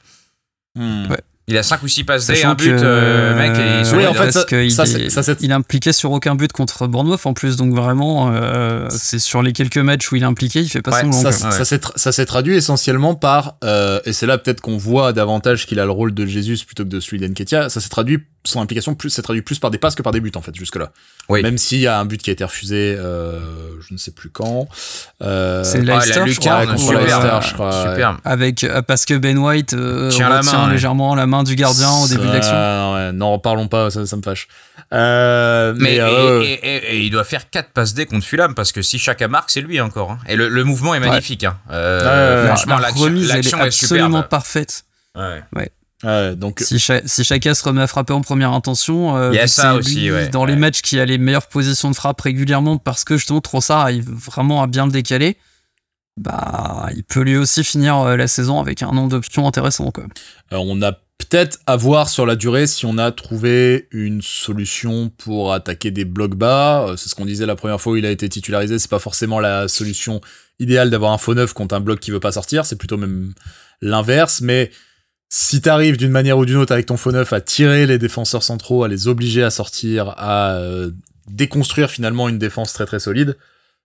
hmm. 0.77 1.11
Ouais. 1.11 1.21
Il 1.49 1.59
a 1.59 1.63
5 1.65 1.83
ou 1.83 1.89
6 1.89 2.05
passes 2.05 2.27
D, 2.29 2.37
Sachant 2.37 2.51
un 2.51 2.55
but, 2.55 2.71
euh, 2.71 3.37
mec. 3.37 3.51
Et 3.59 3.97
Oui, 3.97 4.07
en 4.07 4.13
fait, 4.15 4.19
parce 4.19 4.33
ça- 4.33 4.45
est- 4.85 5.11
ça, 5.11 5.23
il 5.41 5.51
impliqué 5.53 5.93
sur 5.93 6.13
aucun 6.13 6.37
but 6.37 6.53
contre 6.53 6.87
Bournemouth 6.87 7.27
en 7.27 7.35
plus, 7.35 7.57
donc 7.57 7.75
vraiment, 7.75 8.31
euh, 8.33 8.87
c'est 8.91 9.19
sur 9.19 9.43
les 9.43 9.53
quelques 9.53 9.77
matchs 9.79 10.11
où 10.13 10.17
il 10.17 10.23
est 10.23 10.27
impliqué, 10.27 10.61
il 10.61 10.69
fait 10.69 10.83
pas 10.83 10.93
Ouais, 10.93 11.01
semblant. 11.01 11.33
ça. 11.33 11.49
Ouais. 11.49 11.65
s'est 11.65 11.79
tra- 11.79 11.93
traduit 12.27 12.55
essentiellement 12.55 13.17
par, 13.17 13.57
euh, 13.65 13.99
et 14.05 14.13
c'est 14.13 14.27
là 14.27 14.39
peut-être 14.39 14.61
qu'on 14.61 14.77
voit 14.79 15.13
davantage 15.13 15.67
qu'il 15.67 15.81
a 15.81 15.85
le 15.85 15.91
rôle 15.91 16.15
de 16.15 16.27
Jésus 16.27 16.59
plutôt 16.65 16.85
que 16.85 16.89
de 16.89 17.01
celui 17.01 17.19
d'Enketia, 17.19 17.69
ça 17.69 17.81
s'est 17.81 17.89
traduit, 17.89 18.21
son 18.45 18.61
implication 18.61 18.95
plus, 18.95 19.11
s'est 19.11 19.23
traduit 19.23 19.43
plus 19.43 19.59
par 19.59 19.71
des 19.73 19.79
passes 19.79 19.95
que 19.97 20.03
par 20.03 20.13
des 20.13 20.21
buts 20.21 20.33
en 20.37 20.43
fait 20.43 20.55
jusque-là. 20.55 20.91
Oui. 21.29 21.43
Même 21.43 21.59
s'il 21.59 21.79
y 21.81 21.87
a 21.89 21.99
un 21.99 22.05
but 22.05 22.21
qui 22.23 22.31
a 22.31 22.33
été 22.33 22.45
refusé, 22.45 22.97
euh, 22.99 23.39
je 23.87 23.95
ne 23.95 23.99
sais 23.99 24.11
plus 24.13 24.31
quand. 24.31 24.69
Euh, 25.23 25.63
C'est 25.65 25.79
Ah, 25.79 25.85
la 25.85 25.95
Leicester, 25.99 26.21
euh, 26.21 27.41
je 27.41 27.53
crois. 27.55 27.89
Superbe. 27.91 28.17
Avec, 28.25 28.65
euh, 28.65 28.83
parce 28.83 29.05
que 29.07 29.15
Ben 29.15 29.39
White 29.39 29.75
euh, 29.75 30.09
Tient 30.11 30.29
la 30.29 30.43
main, 30.43 30.71
légèrement 30.71 31.15
la 31.15 31.27
main 31.27 31.32
du 31.43 31.57
gardien 31.57 31.91
au 32.05 32.09
début 32.09 32.27
de 32.27 32.33
l'action. 32.33 32.95
ouais, 32.95 33.13
non, 33.13 33.39
parlons 33.39 33.69
pas, 33.69 33.91
ça, 33.91 34.05
ça 34.07 34.17
me 34.17 34.23
fâche. 34.23 34.47
Euh, 34.93 35.73
Mais 35.79 35.83
mais, 35.85 35.95
et, 35.97 36.01
euh, 36.01 36.39
ouais, 36.41 36.47
et- 36.47 36.67
et- 36.77 36.97
et 36.97 37.01
il 37.01 37.11
doit 37.11 37.25
faire 37.25 37.49
4 37.49 37.71
passes 37.73 37.95
D 37.95 38.05
contre 38.05 38.27
Fulham 38.27 38.55
parce 38.55 38.73
que 38.73 38.83
si 38.83 38.99
chacun 38.99 39.29
marque, 39.29 39.51
c'est 39.51 39.63
lui 39.63 39.81
encore. 39.81 40.11
hein. 40.13 40.19
Et 40.29 40.37
le, 40.37 40.49
le 40.51 40.65
mouvement 40.65 40.95
est 40.95 41.01
magnifique. 41.01 41.45
hein. 41.45 41.57
Euh, 41.71 42.37
Ouais, 42.37 42.43
ouais. 42.43 42.47
franchement, 42.49 42.77
la 42.77 42.89
l'action 42.89 43.05
remise, 43.05 43.25
elle 43.25 43.31
est 43.31 43.35
l'action 43.37 43.59
est, 43.59 43.67
absolument 43.69 44.07
superbe. 44.09 44.29
parfaite. 44.29 44.85
Ouais. 45.17 45.43
ouais, 46.05 46.37
donc, 46.37 46.61
Si, 46.61 46.79
cha- 46.79 47.01
si 47.07 47.25
chacun 47.25 47.55
se 47.55 47.65
remet 47.65 47.81
à 47.83 47.87
frapper 47.87 48.13
en 48.13 48.21
première 48.21 48.53
intention, 48.53 49.17
euh, 49.17 49.31
Il 49.33 49.37
y 49.37 49.39
a 49.39 49.47
ça 49.47 49.73
c'est 49.73 49.79
aussi, 49.79 50.11
dans 50.31 50.45
les 50.45 50.57
matchs 50.57 50.83
qui 50.83 51.01
a 51.01 51.05
les 51.07 51.17
meilleures 51.17 51.47
positions 51.49 51.91
de 51.91 51.97
frappe 51.97 52.21
régulièrement 52.21 52.77
parce 52.77 53.05
que 53.05 53.17
justement 53.17 53.41
Trossard 53.41 53.81
arrive 53.81 54.11
vraiment 54.11 54.63
à 54.63 54.67
bien 54.67 54.85
le 54.87 54.93
décaler, 54.93 55.37
bah 56.19 56.89
il 56.95 57.05
peut 57.05 57.21
lui 57.23 57.37
aussi 57.37 57.65
finir 57.65 57.97
euh, 57.99 58.17
la 58.17 58.29
saison 58.29 58.61
avec 58.61 58.83
un 58.83 58.93
nombre 58.93 59.09
d'options 59.11 59.47
intéressant. 59.47 59.91
Quoi. 59.91 60.05
Euh, 60.53 60.57
on 60.61 60.81
a 60.83 60.93
peut-être 61.29 61.59
à 61.67 61.77
voir 61.77 62.09
sur 62.09 62.27
la 62.27 62.37
durée 62.37 62.67
si 62.67 62.87
on 62.87 62.99
a 62.99 63.13
trouvé 63.13 63.89
une 63.91 64.23
solution 64.23 65.11
pour 65.11 65.53
attaquer 65.53 65.91
des 65.91 66.05
blocs 66.05 66.35
bas. 66.35 66.89
Euh, 66.89 66.97
C'est 66.97 67.09
ce 67.09 67.15
qu'on 67.15 67.25
disait 67.25 67.47
la 67.47 67.57
première 67.57 67.81
fois 67.81 67.93
où 67.93 67.97
il 67.97 68.07
a 68.07 68.11
été 68.11 68.29
titularisé. 68.29 68.79
C'est 68.79 68.91
pas 68.91 68.99
forcément 68.99 69.41
la 69.41 69.69
solution 69.69 70.21
idéale 70.59 70.91
d'avoir 70.91 71.13
un 71.13 71.19
faux 71.19 71.35
neuf 71.35 71.53
contre 71.53 71.75
un 71.75 71.81
bloc 71.81 72.01
qui 72.01 72.11
veut 72.11 72.21
pas 72.21 72.33
sortir. 72.33 72.67
C'est 72.67 72.77
plutôt 72.77 72.97
même 72.97 73.33
l'inverse. 73.81 74.41
Mais 74.41 74.71
si 75.29 75.61
t'arrives 75.61 75.97
d'une 75.97 76.11
manière 76.11 76.39
ou 76.39 76.45
d'une 76.45 76.57
autre 76.57 76.73
avec 76.73 76.87
ton 76.87 76.97
faux 76.97 77.13
neuf 77.13 77.33
à 77.33 77.41
tirer 77.41 77.87
les 77.87 77.99
défenseurs 77.99 78.43
centraux, 78.43 78.85
à 78.85 78.89
les 78.89 79.09
obliger 79.09 79.43
à 79.43 79.51
sortir, 79.51 80.15
à 80.19 80.55
euh, 80.57 80.91
déconstruire 81.31 81.91
finalement 81.91 82.29
une 82.29 82.39
défense 82.39 82.73
très 82.73 82.87
très 82.87 83.01
solide, 83.01 83.37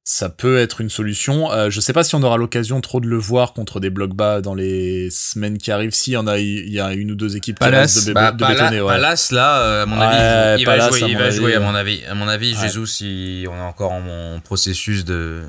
ça 0.09 0.29
peut 0.29 0.57
être 0.57 0.79
une 0.79 0.89
solution. 0.89 1.51
Euh, 1.51 1.69
je 1.69 1.81
sais 1.81 1.91
pas 1.91 2.01
si 2.01 2.15
on 2.15 2.23
aura 2.23 2.37
l'occasion 2.37 2.79
trop 2.79 3.01
de 3.01 3.07
le 3.07 3.17
voir 3.17 3.51
contre 3.51 3.81
des 3.81 3.89
blocs 3.89 4.13
bas 4.15 4.39
dans 4.39 4.55
les 4.55 5.09
semaines 5.11 5.57
qui 5.57 5.69
arrivent. 5.69 5.93
Si, 5.93 6.11
il 6.11 6.13
y 6.13 6.17
en 6.17 6.27
a, 6.27 6.37
il 6.37 6.69
y 6.71 6.79
a 6.79 6.93
une 6.93 7.11
ou 7.11 7.15
deux 7.15 7.35
équipes 7.35 7.59
Palace. 7.59 7.91
qui 7.91 7.97
restent 7.97 8.07
de, 8.07 8.13
Bah, 8.13 8.31
de 8.31 8.37
Pala- 8.39 8.53
bétonner, 8.53 8.79
ouais. 8.81 8.87
Palace, 8.87 9.31
là, 9.33 9.57
euh, 9.59 9.83
à 9.83 9.85
mon 9.85 9.97
Ouais, 9.99 10.05
avis, 10.05 10.61
il 10.61 10.65
va 10.65 10.79
jouer, 10.87 11.03
à 11.03 11.07
il 11.09 11.13
mon 11.13 11.19
va 11.19 11.25
avis, 11.25 11.35
jouer, 11.35 11.55
à 11.55 11.59
mon 11.59 11.75
avis. 11.75 12.05
À 12.09 12.15
mon 12.15 12.27
avis, 12.29 12.55
Ouais. 12.55 12.61
Jesus, 12.69 13.03
il- 13.03 13.49
on 13.49 13.55
est 13.57 13.59
encore 13.59 13.91
en, 13.91 14.39
processus 14.39 15.03
de 15.03 15.41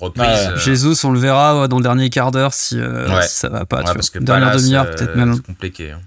reprise. 0.00 0.22
Ouais. 0.28 0.46
euh, 0.52 0.56
Jesus, 0.58 1.04
on 1.04 1.10
le 1.10 1.18
verra 1.18 1.62
ouais, 1.62 1.66
dans 1.66 1.78
le 1.78 1.82
dernier 1.82 2.08
quart 2.08 2.30
d'heure 2.30 2.54
si, 2.54 2.78
euh, 2.78 3.08
Ouais. 3.08 3.22
si 3.26 3.34
ça 3.36 3.48
va 3.48 3.64
pas. 3.64 3.78
ouais, 3.78 3.82
tu 3.82 3.86
vois. 3.86 3.94
parce 3.94 4.10
que 4.10 4.20
Dernière 4.20 4.54
demi-heure, 4.56 4.86
euh, 4.86 4.94
peut-être 4.94 5.16
même. 5.16 5.34
C'est 5.34 5.42
compliqué. 5.46 5.90
hein. 5.90 6.00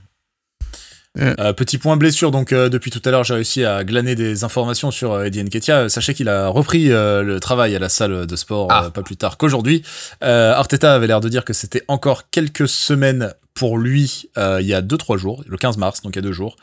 Euh, 1.18 1.54
petit 1.54 1.78
point 1.78 1.96
blessure, 1.98 2.32
donc 2.32 2.52
euh, 2.52 2.68
depuis 2.70 2.92
tout 2.92 3.02
à 3.06 3.12
l'heure 3.12 3.24
j'ai 3.24 3.34
réussi 3.36 3.64
à 3.64 3.84
glaner 3.84 4.16
des 4.16 4.44
informations 4.44 4.92
sur 4.92 5.14
euh, 5.14 5.24
Eddie 5.26 5.44
Nketiah. 5.44 5.82
Euh, 5.84 5.90
Sachez 5.90 6.14
qu'il 6.14 6.28
a 6.30 6.48
repris 6.50 6.92
euh, 6.92 7.24
le 7.24 7.40
travail 7.40 7.76
à 7.76 7.80
la 7.80 7.90
salle 7.90 8.26
de 8.28 8.36
sport 8.36 8.68
Ah. 8.70 8.86
euh, 8.86 8.90
pas 8.90 9.02
plus 9.04 9.16
tard 9.18 9.38
qu'aujourd'hui. 9.38 9.84
Euh, 10.24 10.54
Arteta 10.54 10.94
avait 10.94 11.08
l'air 11.08 11.22
de 11.22 11.30
dire 11.30 11.46
que 11.46 11.54
c'était 11.54 11.84
encore 11.88 12.30
quelques 12.30 12.68
semaines 12.68 13.34
pour 13.54 13.78
lui 13.78 14.30
euh, 14.38 14.60
il 14.62 14.68
y 14.68 14.74
a 14.74 14.82
2-3 14.82 15.18
jours, 15.18 15.44
le 15.48 15.56
15 15.58 15.78
mars, 15.78 16.02
donc 16.02 16.16
il 16.16 16.18
y 16.18 16.20
a 16.20 16.22
deux 16.24 16.34
jours. 16.34 16.58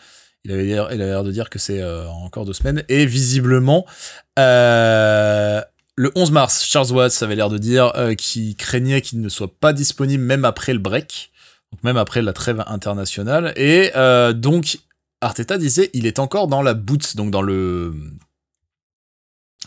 Il 0.45 0.53
avait 0.53 0.65
l'air 0.65 0.89
il 0.93 1.01
avait 1.01 1.11
l'air 1.13 1.25
de 1.25 1.31
dire 1.33 1.49
que 1.49 1.59
c'est 1.59 1.81
euh, 1.81 2.07
encore 2.09 2.45
deux 2.45 2.53
semaines. 2.53 2.83
Et 2.89 3.07
visiblement, 3.07 3.87
euh, 4.39 5.61
le 5.97 6.11
11 6.15 6.31
mars, 6.31 6.65
Charles 6.65 6.91
Watts 6.93 7.23
avait 7.23 7.37
l'air 7.37 7.49
de 7.49 7.59
dire 7.59 7.93
euh, 7.97 8.15
qu'il 8.15 8.57
craignait 8.57 9.01
qu'il 9.03 9.21
ne 9.21 9.29
soit 9.29 9.53
pas 9.61 9.73
disponible 9.73 10.23
même 10.25 10.45
après 10.45 10.73
le 10.73 10.79
break 10.79 11.31
donc 11.73 11.83
même 11.85 11.97
après 11.97 12.23
la 12.23 12.33
trêve 12.33 12.62
internationale. 12.66 13.53
Et 13.57 13.91
euh, 13.97 14.33
donc, 14.33 14.79
Arteta 15.20 15.59
disait, 15.59 15.91
il 15.95 16.07
est 16.07 16.18
encore 16.18 16.47
dans 16.49 16.62
la 16.62 16.75
boot, 16.75 17.16
donc 17.16 17.31
dans 17.31 17.43
le 17.43 17.93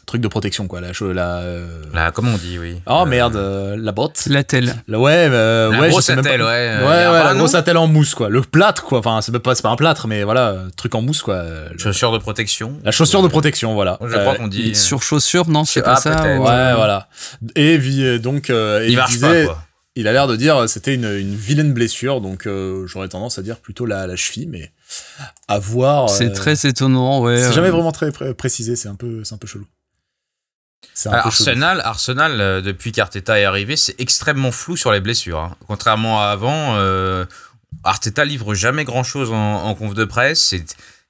truc 0.05 0.21
de 0.21 0.27
protection, 0.27 0.67
quoi. 0.67 0.81
La, 0.81 0.89
la, 1.13 1.37
euh, 1.39 1.81
Là, 1.91 2.11
comment 2.11 2.33
on 2.33 2.37
dit, 2.37 2.59
oui. 2.59 2.79
Oh 2.85 3.01
Euh, 3.01 3.05
merde, 3.05 3.35
euh, 3.37 3.75
la 3.75 3.91
botte. 3.91 4.27
La 4.27 4.43
telle. 4.43 4.75
La- 4.87 4.99
ouais, 4.99 5.27
euh, 5.31 5.71
La 5.71 5.79
ouais, 5.79 5.85
je 5.87 5.91
grosse 5.93 6.05
sais 6.05 6.15
même 6.15 6.23
pas- 6.23 6.29
attelle, 6.29 6.41
ouais. 6.43 6.47
Ouais, 6.47 6.53
euh, 6.85 7.11
ouais, 7.11 7.23
la 7.23 7.33
grosse 7.33 7.55
attelle 7.55 7.77
en 7.77 7.87
mousse, 7.87 8.13
quoi. 8.13 8.29
Le 8.29 8.41
plâtre, 8.41 8.83
quoi. 8.83 8.99
Enfin, 8.99 9.21
c'est 9.21 9.31
pas, 9.39 9.55
c'est 9.55 9.63
pas 9.63 9.69
un 9.69 9.75
plâtre, 9.75 10.07
mais 10.07 10.23
voilà, 10.23 10.57
truc 10.77 10.93
en 10.93 11.01
mousse, 11.01 11.23
quoi. 11.23 11.41
Le- 11.71 11.77
Chaussure 11.79 12.11
de 12.11 12.19
protection. 12.19 12.77
La 12.83 12.91
chaussure 12.91 13.23
de 13.23 13.27
protection, 13.29 13.73
voilà. 13.73 13.97
Je 14.05 14.15
crois 14.15 14.35
qu'on 14.35 14.47
dit. 14.47 14.75
Sur 14.75 15.01
chaussure, 15.01 15.49
non, 15.49 15.65
c'est 15.65 15.79
Ah, 15.79 15.83
pas 15.83 15.95
ça. 15.95 16.21
Ouais, 16.23 16.73
voilà. 16.75 17.07
Et 17.55 18.19
donc, 18.19 18.51
euh, 18.51 18.81
Il 18.85 18.91
il 18.91 18.95
marche 18.97 19.11
disait, 19.13 19.45
pas, 19.47 19.53
quoi. 19.53 19.64
Il 19.95 20.07
a 20.07 20.13
l'air 20.13 20.27
de 20.27 20.35
dire 20.35 20.57
euh, 20.57 20.67
c'était 20.67 20.93
une, 20.93 21.05
une 21.05 21.35
vilaine 21.35 21.73
blessure, 21.73 22.19
donc 22.21 22.47
euh, 22.47 22.85
j'aurais 22.87 23.07
tendance 23.07 23.39
à 23.39 23.41
dire 23.41 23.59
plutôt 23.59 23.85
la, 23.85 24.07
la 24.07 24.15
cheville, 24.15 24.47
mais 24.47 24.71
à 25.47 25.59
voir. 25.59 26.09
C'est 26.09 26.29
euh, 26.31 26.33
très 26.33 26.65
étonnant, 26.67 27.21
ouais. 27.21 27.37
C'est 27.37 27.45
euh, 27.45 27.51
jamais 27.53 27.69
vraiment 27.69 27.91
très 27.91 28.11
pré- 28.11 28.33
précisé, 28.33 28.75
c'est 28.75 28.89
un 28.89 28.95
peu, 28.95 29.23
c'est 29.23 29.33
un 29.35 29.37
peu 29.37 29.47
chelou. 29.47 29.65
C'est 30.93 31.09
un 31.09 31.13
peu 31.13 31.17
chelou. 31.17 31.27
Arsenal, 31.27 31.81
Arsenal 31.83 32.41
euh, 32.41 32.61
depuis 32.61 32.91
qu'Arteta 32.91 33.39
est 33.39 33.45
arrivé, 33.45 33.75
c'est 33.75 33.95
extrêmement 33.99 34.51
flou 34.51 34.77
sur 34.77 34.91
les 34.91 34.99
blessures. 35.01 35.39
hein. 35.39 35.55
Contrairement 35.67 36.21
à 36.21 36.25
avant, 36.25 36.75
euh, 36.75 37.25
Arteta 37.83 38.25
livre 38.25 38.53
jamais 38.53 38.83
grand-chose 38.83 39.31
en, 39.31 39.63
en 39.63 39.75
conf 39.75 39.93
de 39.93 40.05
presse. 40.05 40.41
C'est 40.41 40.63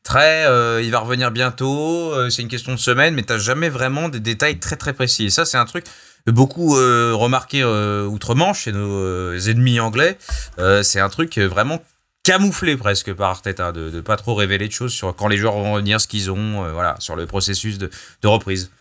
très, 0.05 0.45
euh, 0.45 0.81
il 0.81 0.91
va 0.91 0.99
revenir 0.99 1.31
bientôt. 1.31 2.13
euh, 2.13 2.29
c'est 2.29 2.41
une 2.41 2.47
question 2.47 2.71
de 2.71 2.79
semaine, 2.79 3.13
mais 3.13 3.23
t'as 3.23 3.39
jamais 3.39 3.67
vraiment 3.67 4.07
des 4.07 4.21
détails 4.21 4.59
très 4.59 4.77
très 4.77 4.93
précis. 4.93 5.25
Et 5.25 5.29
ça, 5.29 5.43
c'est 5.43 5.57
un 5.57 5.65
truc 5.65 5.85
beaucoup 6.27 6.77
euh, 6.77 7.11
remarqué 7.13 7.63
outre-Manche 7.65 8.63
chez 8.63 8.71
nos 8.71 9.35
ennemis 9.37 9.81
anglais. 9.81 10.17
C'est 10.83 11.01
un 11.01 11.09
truc 11.09 11.37
vraiment 11.37 11.81
camouflé 12.23 12.77
presque 12.77 13.13
par 13.13 13.31
Arteta 13.31 13.71
de, 13.71 13.89
de 13.89 14.01
pas 14.01 14.15
trop 14.15 14.33
révéler 14.33 14.67
de 14.67 14.73
choses 14.73 14.91
sur 14.93 15.15
quand 15.15 15.27
les 15.27 15.37
joueurs 15.37 15.53
vont 15.53 15.73
revenir, 15.73 16.01
ce 16.01 16.07
qu'ils 16.07 16.31
ont, 16.31 16.71
voilà, 16.71 16.95
sur 16.99 17.15
le 17.15 17.27
processus 17.27 17.77
de, 17.77 17.89
reprise. 18.23 18.71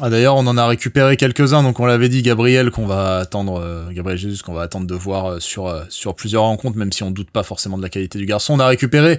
Ah, 0.00 0.08
D'ailleurs, 0.08 0.36
on 0.36 0.46
en 0.46 0.56
a 0.56 0.66
récupéré 0.66 1.16
quelques-uns, 1.16 1.62
donc 1.64 1.80
on 1.80 1.86
l'avait 1.86 2.08
dit, 2.08 2.22
Gabriel, 2.22 2.70
qu'on 2.70 2.86
va 2.86 3.18
attendre, 3.18 3.90
Gabriel 3.90 4.18
Jesus, 4.18 4.42
qu'on 4.44 4.54
va 4.54 4.62
attendre 4.62 4.86
de 4.86 4.94
voir 4.94 5.42
sur, 5.42 5.84
sur 5.88 6.14
plusieurs 6.14 6.42
rencontres, 6.42 6.76
même 6.76 6.92
si 6.92 7.02
on 7.02 7.10
doute 7.10 7.30
pas 7.30 7.42
forcément 7.42 7.76
de 7.76 7.82
la 7.82 7.88
qualité 7.88 8.18
du 8.18 8.26
garçon. 8.26 8.54
On 8.54 8.60
a 8.60 8.66
récupéré, 8.68 9.18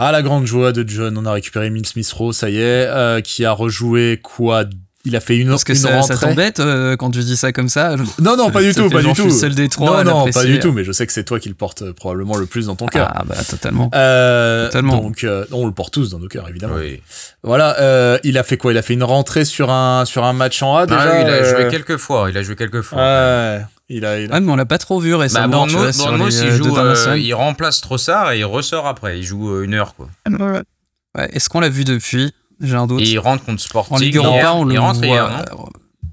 à 0.00 0.12
la 0.12 0.22
grande 0.22 0.46
joie 0.46 0.72
de 0.72 0.84
John, 0.88 1.16
on 1.18 1.26
a 1.26 1.32
récupéré 1.32 1.66
Emile 1.66 1.86
Smith-Rowe, 1.86 2.32
ça 2.32 2.50
y 2.50 2.56
est, 2.56 2.86
euh, 2.88 3.20
qui 3.20 3.44
a 3.44 3.52
rejoué 3.52 4.18
quoi? 4.22 4.64
Il 5.06 5.16
a 5.16 5.20
fait 5.20 5.38
une, 5.38 5.48
Parce 5.48 5.64
que 5.64 5.72
une 5.72 5.78
ça, 5.78 6.02
ça 6.02 6.12
rentrée. 6.14 6.28
t'embête 6.28 6.60
euh, 6.60 6.94
quand 6.94 7.10
tu 7.10 7.20
dis 7.20 7.34
ça 7.38 7.52
comme 7.52 7.70
ça? 7.70 7.96
Non, 8.20 8.36
non, 8.36 8.50
pas 8.52 8.60
du 8.60 8.74
Ça 8.74 8.82
tout, 8.82 8.88
fait 8.90 8.96
pas 8.96 9.00
du 9.00 9.06
genre, 9.06 9.14
je 9.14 9.22
tout. 9.22 9.30
suis 9.30 9.38
seul 9.40 9.54
des 9.54 9.70
trois 9.70 10.04
non, 10.04 10.26
non, 10.26 10.30
pas 10.30 10.44
du 10.44 10.58
tout, 10.58 10.72
mais 10.72 10.84
je 10.84 10.92
sais 10.92 11.06
que 11.06 11.12
c'est 11.14 11.24
toi 11.24 11.40
qui 11.40 11.48
le 11.48 11.54
porte 11.54 11.80
euh, 11.80 11.92
probablement 11.94 12.36
le 12.36 12.44
plus 12.44 12.66
dans 12.66 12.76
ton 12.76 12.84
cœur. 12.86 13.10
Ah 13.14 13.22
bah 13.24 13.36
totalement. 13.48 13.90
Euh, 13.94 14.66
Totalement. 14.66 14.98
Donc, 15.00 15.24
euh, 15.24 15.46
on 15.52 15.64
le 15.64 15.72
porte 15.72 15.94
tous 15.94 16.10
dans 16.10 16.18
nos 16.18 16.28
cœurs, 16.28 16.46
évidemment. 16.50 16.74
Oui. 16.78 17.00
Voilà, 17.42 17.80
euh, 17.80 18.18
il 18.24 18.36
a 18.36 18.42
fait 18.42 18.58
quoi? 18.58 18.72
Il 18.72 18.78
a 18.78 18.82
fait 18.82 18.92
une 18.92 19.02
rentrée 19.04 19.46
sur 19.46 19.70
un, 19.70 20.04
sur 20.04 20.24
un 20.24 20.34
match 20.34 20.62
en 20.62 20.76
A 20.76 20.84
déjà 20.86 21.00
Ah 21.00 21.12
oui, 21.14 21.22
il 21.22 21.30
a 21.30 21.32
euh, 21.32 21.50
joué 21.62 21.68
quelques 21.70 21.96
fois. 21.96 22.28
Il 22.30 22.36
a 22.36 22.42
joué 22.42 22.54
quelques 22.56 22.82
fois. 22.82 22.98
Ouais, 22.98 23.60
il 23.90 24.04
a, 24.04 24.18
il 24.20 24.30
a- 24.30 24.34
Ouais, 24.34 24.40
mais 24.40 24.50
on 24.52 24.56
l'a 24.56 24.64
pas 24.64 24.78
trop 24.78 24.98
vu 25.00 25.10
Bah, 25.12 25.18
récemment. 25.18 25.66
vois, 25.66 25.66
Bournemouth, 25.66 25.92
sur 25.94 26.04
Bournemouth, 26.06 26.30
les, 26.30 26.38
il 26.38 26.44
euh, 26.46 26.56
joue, 26.56 26.76
euh, 26.78 27.18
il 27.18 27.34
remplace 27.34 27.80
Trossard 27.80 28.32
et 28.32 28.38
il 28.38 28.44
ressort 28.44 28.86
après. 28.86 29.18
Il 29.18 29.22
joue 29.24 29.50
euh, 29.52 29.62
une 29.64 29.74
heure 29.74 29.94
quoi. 29.94 30.08
Ouais, 30.28 31.28
Est-ce 31.32 31.48
qu'on 31.48 31.60
l'a 31.60 31.68
vu 31.68 31.84
depuis? 31.84 32.32
J'ai 32.62 32.76
un 32.76 32.86
doute. 32.86 33.00
Et 33.00 33.04
il 33.04 33.18
rentre 33.18 33.44
contre 33.44 33.60
Sporting. 33.60 33.96
En 33.96 33.98
Ligue 33.98 34.14
hier. 34.14 34.24
Europa, 34.24 34.52
on 34.54 34.64
le 34.64 34.78
rentre 34.78 34.98
voit. 34.98 35.06
hier, 35.06 35.28
non 35.52 35.66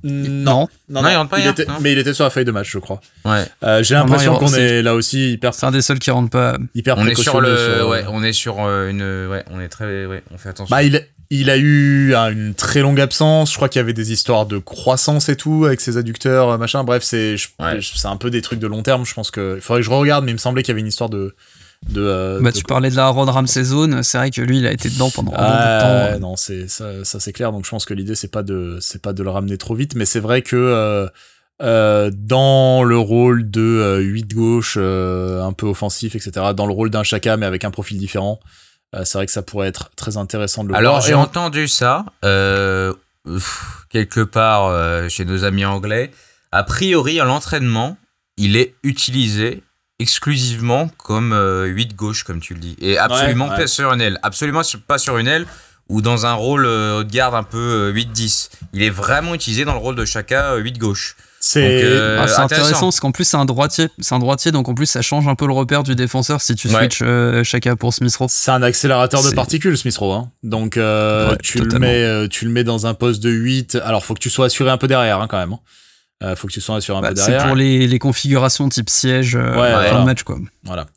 non, 0.04 0.68
non, 0.90 1.02
Non, 1.02 1.10
il 1.10 1.16
rentre 1.16 1.30
pas 1.32 1.40
hier, 1.40 1.52
était- 1.52 1.66
non 1.66 1.74
mais 1.82 1.92
il 1.92 1.98
était 1.98 2.14
sur 2.14 2.24
la 2.24 2.30
feuille 2.30 2.46
de 2.46 2.52
match, 2.52 2.70
je 2.72 2.78
crois. 2.80 3.02
Ouais. 3.26 3.44
Euh, 3.64 3.84
J'ai 3.84 3.96
l'impression 3.96 4.36
qu'on 4.38 4.54
est 4.54 4.82
là 4.82 4.94
aussi 4.96 5.34
hyper, 5.34 5.54
c'est 5.54 5.66
un 5.66 5.72
des 5.72 5.82
seuls 5.82 6.00
qui 6.00 6.12
rentre 6.12 6.30
pas. 6.30 6.58
hyper 6.76 6.98
On 6.98 7.06
est 7.08 7.16
sur 7.16 7.42
le, 7.42 7.58
sur- 7.58 7.90
ouais, 7.90 8.06
on 8.08 8.24
est 8.24 8.32
sur 8.32 8.60
une, 8.60 9.02
ouais, 9.30 9.44
on 9.52 9.60
est 9.60 9.68
très, 9.68 10.06
ouais, 10.06 10.24
on 10.34 10.38
fait 10.38 10.50
attention. 10.50 10.74
Bah, 10.74 10.84
il, 10.84 11.04
il 11.30 11.50
a 11.50 11.58
eu 11.58 12.14
hein, 12.16 12.32
une 12.32 12.54
très 12.54 12.82
longue 12.82 13.00
absence. 13.00 13.52
Je 13.52 13.56
crois 13.58 13.70
qu'il 13.70 13.80
y 13.80 13.84
avait 13.84 13.94
des 13.94 14.12
histoires 14.12 14.46
de 14.46 14.58
croissance 14.58 15.30
et 15.30 15.36
tout 15.36 15.66
avec 15.66 15.82
ses 15.82 15.98
adducteurs, 15.98 16.50
euh, 16.50 16.58
machin. 16.58 16.84
Bref, 16.84 17.04
c'est 17.04 17.38
je- 17.38 17.50
Ouais. 17.60 17.80
c'est 17.82 18.08
un 18.08 18.18
peu 18.18 18.30
des 18.30 18.42
trucs 18.42 18.60
de 18.60 18.68
long 18.68 18.84
terme. 18.84 19.06
Je 19.06 19.14
pense 19.14 19.32
que 19.32 19.56
il 19.58 19.62
faudrait 19.62 19.82
que 19.82 19.86
je 19.86 19.92
regarde, 19.92 20.24
mais 20.26 20.32
il 20.32 20.36
me 20.36 20.40
semblait 20.40 20.64
qu'il 20.64 20.72
y 20.72 20.74
avait 20.74 20.82
une 20.82 20.88
histoire 20.88 21.10
de 21.10 21.36
de. 21.90 22.02
euh, 22.02 22.40
Bah, 22.42 22.52
de- 22.52 22.58
tu 22.58 22.64
parlais 22.64 22.90
de 22.90 22.96
la 22.96 23.06
Aaron 23.06 23.26
Ramsey 23.26 23.64
zone. 23.64 24.02
C'est 24.04 24.18
vrai 24.18 24.32
que 24.32 24.42
lui, 24.42 24.58
il 24.60 24.66
a 24.68 24.72
été 24.72 24.90
dedans 24.90 25.10
pendant 25.12 25.32
un 25.34 25.36
Ah, 25.38 26.08
bout 26.10 26.16
de 26.16 26.20
temps. 26.22 26.30
non, 26.30 26.36
c'est 26.36 26.68
ça, 26.68 27.04
ça 27.06 27.20
c'est 27.20 27.34
clair. 27.34 27.52
Donc 27.52 27.66
je 27.66 27.70
pense 27.70 27.86
que 27.86 27.94
l'idée 27.94 28.16
c'est 28.16 28.32
pas 28.32 28.42
de 28.44 28.78
c'est 28.82 29.02
pas 29.02 29.14
de 29.14 29.22
le 29.22 29.30
ramener 29.30 29.58
trop 29.58 29.76
vite, 29.76 29.94
mais 29.96 30.06
c'est 30.06 30.20
vrai 30.20 30.42
que 30.42 30.56
euh, 30.56 31.08
euh, 31.62 32.10
dans 32.14 32.84
le 32.84 32.98
rôle 32.98 33.50
de 33.50 33.62
euh, 33.62 33.98
8 34.00 34.34
gauche, 34.34 34.76
euh, 34.80 35.44
un 35.44 35.54
peu 35.54 35.66
offensif, 35.68 36.16
etc. 36.16 36.32
Dans 36.56 36.66
le 36.68 36.74
rôle 36.74 36.90
d'un 36.90 37.04
Chaka, 37.04 37.36
mais 37.38 37.46
avec 37.46 37.64
un 37.64 37.72
profil 37.72 37.98
différent, 37.98 38.40
c'est 38.94 39.18
vrai 39.18 39.26
que 39.26 39.32
ça 39.32 39.42
pourrait 39.42 39.68
être 39.68 39.90
très 39.96 40.18
intéressant 40.18 40.64
de 40.64 40.70
le 40.70 40.76
Alors 40.76 40.94
voir. 40.96 41.02
j'ai 41.04 41.12
Et 41.12 41.16
on- 41.16 41.22
entendu 41.22 41.68
ça 41.68 42.06
euh, 42.24 42.94
quelque 43.90 44.22
part 44.22 44.66
euh, 44.68 45.10
chez 45.10 45.26
nos 45.26 45.44
amis 45.44 45.66
anglais. 45.66 46.12
A 46.52 46.64
priori, 46.64 47.20
à 47.20 47.26
l'entraînement, 47.26 47.98
il 48.38 48.56
est 48.56 48.76
utilisé 48.84 49.64
exclusivement 50.00 50.90
comme 50.98 51.34
euh, 51.34 51.66
8 51.66 51.96
gauche, 51.96 52.24
comme 52.24 52.40
tu 52.40 52.54
le 52.54 52.60
dis, 52.60 52.76
et 52.80 52.98
absolument 52.98 53.50
Ouais, 53.50 53.58
pas 53.58 53.68
sur 53.68 53.92
une 53.92 54.00
aile, 54.02 54.20
absolument 54.24 54.62
pas 54.88 54.98
sur 54.98 55.18
une 55.18 55.28
aile 55.28 55.46
ou 55.90 56.02
dans 56.02 56.26
un 56.26 56.34
rôle 56.34 56.66
euh, 56.66 57.00
haut 57.00 57.04
de 57.04 57.12
garde 57.12 57.34
un 57.36 57.44
peu 57.44 57.92
euh, 57.92 57.94
8-10. 57.94 58.50
Il 58.74 58.84
est 58.84 58.90
vraiment 58.90 59.34
utilisé 59.34 59.66
dans 59.66 59.74
le 59.74 59.80
rôle 59.80 59.96
de 59.96 60.06
Chaka 60.06 60.54
euh, 60.54 60.58
8 60.58 60.78
gauche. 60.78 61.16
C'est 61.40 61.84
euh, 61.84 62.20
Ah, 62.22 62.28
c'est 62.28 62.34
intéressant. 62.40 62.44
intéressant 62.66 62.86
parce 62.88 63.00
qu'en 63.00 63.12
plus 63.12 63.24
c'est 63.26 63.38
un 63.38 63.46
droitier, 63.46 63.90
c'est 64.00 64.16
un 64.16 64.20
droitier 64.20 64.52
donc 64.52 64.68
en 64.70 64.74
plus 64.74 64.86
ça 64.88 65.02
change 65.02 65.28
un 65.28 65.36
peu 65.36 65.46
le 65.48 65.54
repère 65.54 65.84
du 65.84 65.96
défenseur 65.96 66.42
si 66.42 66.56
tu 66.56 66.68
Ouais. 66.68 66.74
switches 66.76 67.02
euh, 67.04 67.44
chacun 67.44 67.76
pour 67.76 67.94
Smith 67.94 68.16
Rowe. 68.16 68.28
c'est 68.30 68.52
un 68.52 68.64
accélérateur 68.64 69.22
de 69.24 69.30
C'est- 69.30 69.36
particules, 69.36 69.78
Smith 69.78 69.98
Rowe. 69.98 70.14
Hein. 70.14 70.32
Donc 70.44 70.78
euh, 70.78 71.32
Ouais, 71.32 71.38
tu 71.44 71.60
le 71.60 71.80
mets 71.80 72.28
tu 72.30 72.46
le 72.46 72.52
mets 72.52 72.64
dans 72.64 72.86
un 72.88 72.94
poste 72.94 73.22
de 73.24 73.30
8. 73.30 73.76
Alors 73.84 74.04
faut 74.06 74.14
que 74.14 74.20
tu 74.20 74.30
sois 74.30 74.48
assuré 74.48 74.70
un 74.72 74.78
peu 74.78 74.88
derrière 74.88 75.22
hein, 75.22 75.28
quand 75.30 75.38
même. 75.38 75.54
hein. 75.54 75.60
Euh, 76.24 76.36
faut 76.36 76.48
que 76.48 76.54
tu 76.54 76.62
sois 76.62 76.78
assuré 76.78 76.98
un 76.98 77.02
Bah, 77.02 77.10
peu 77.10 77.16
c'est 77.16 77.28
derrière. 77.28 77.46
pour 77.46 77.56
les, 77.56 77.88
les 77.88 78.00
configurations 78.00 78.68
type 78.70 78.90
siège 78.90 79.36
euh, 79.36 79.52
Ouais, 79.52 79.72
fin 79.72 79.82
voilà. 79.84 80.00
de 80.00 80.06
match 80.06 80.24
quoi. 80.24 80.38
Voilà. 80.64 80.88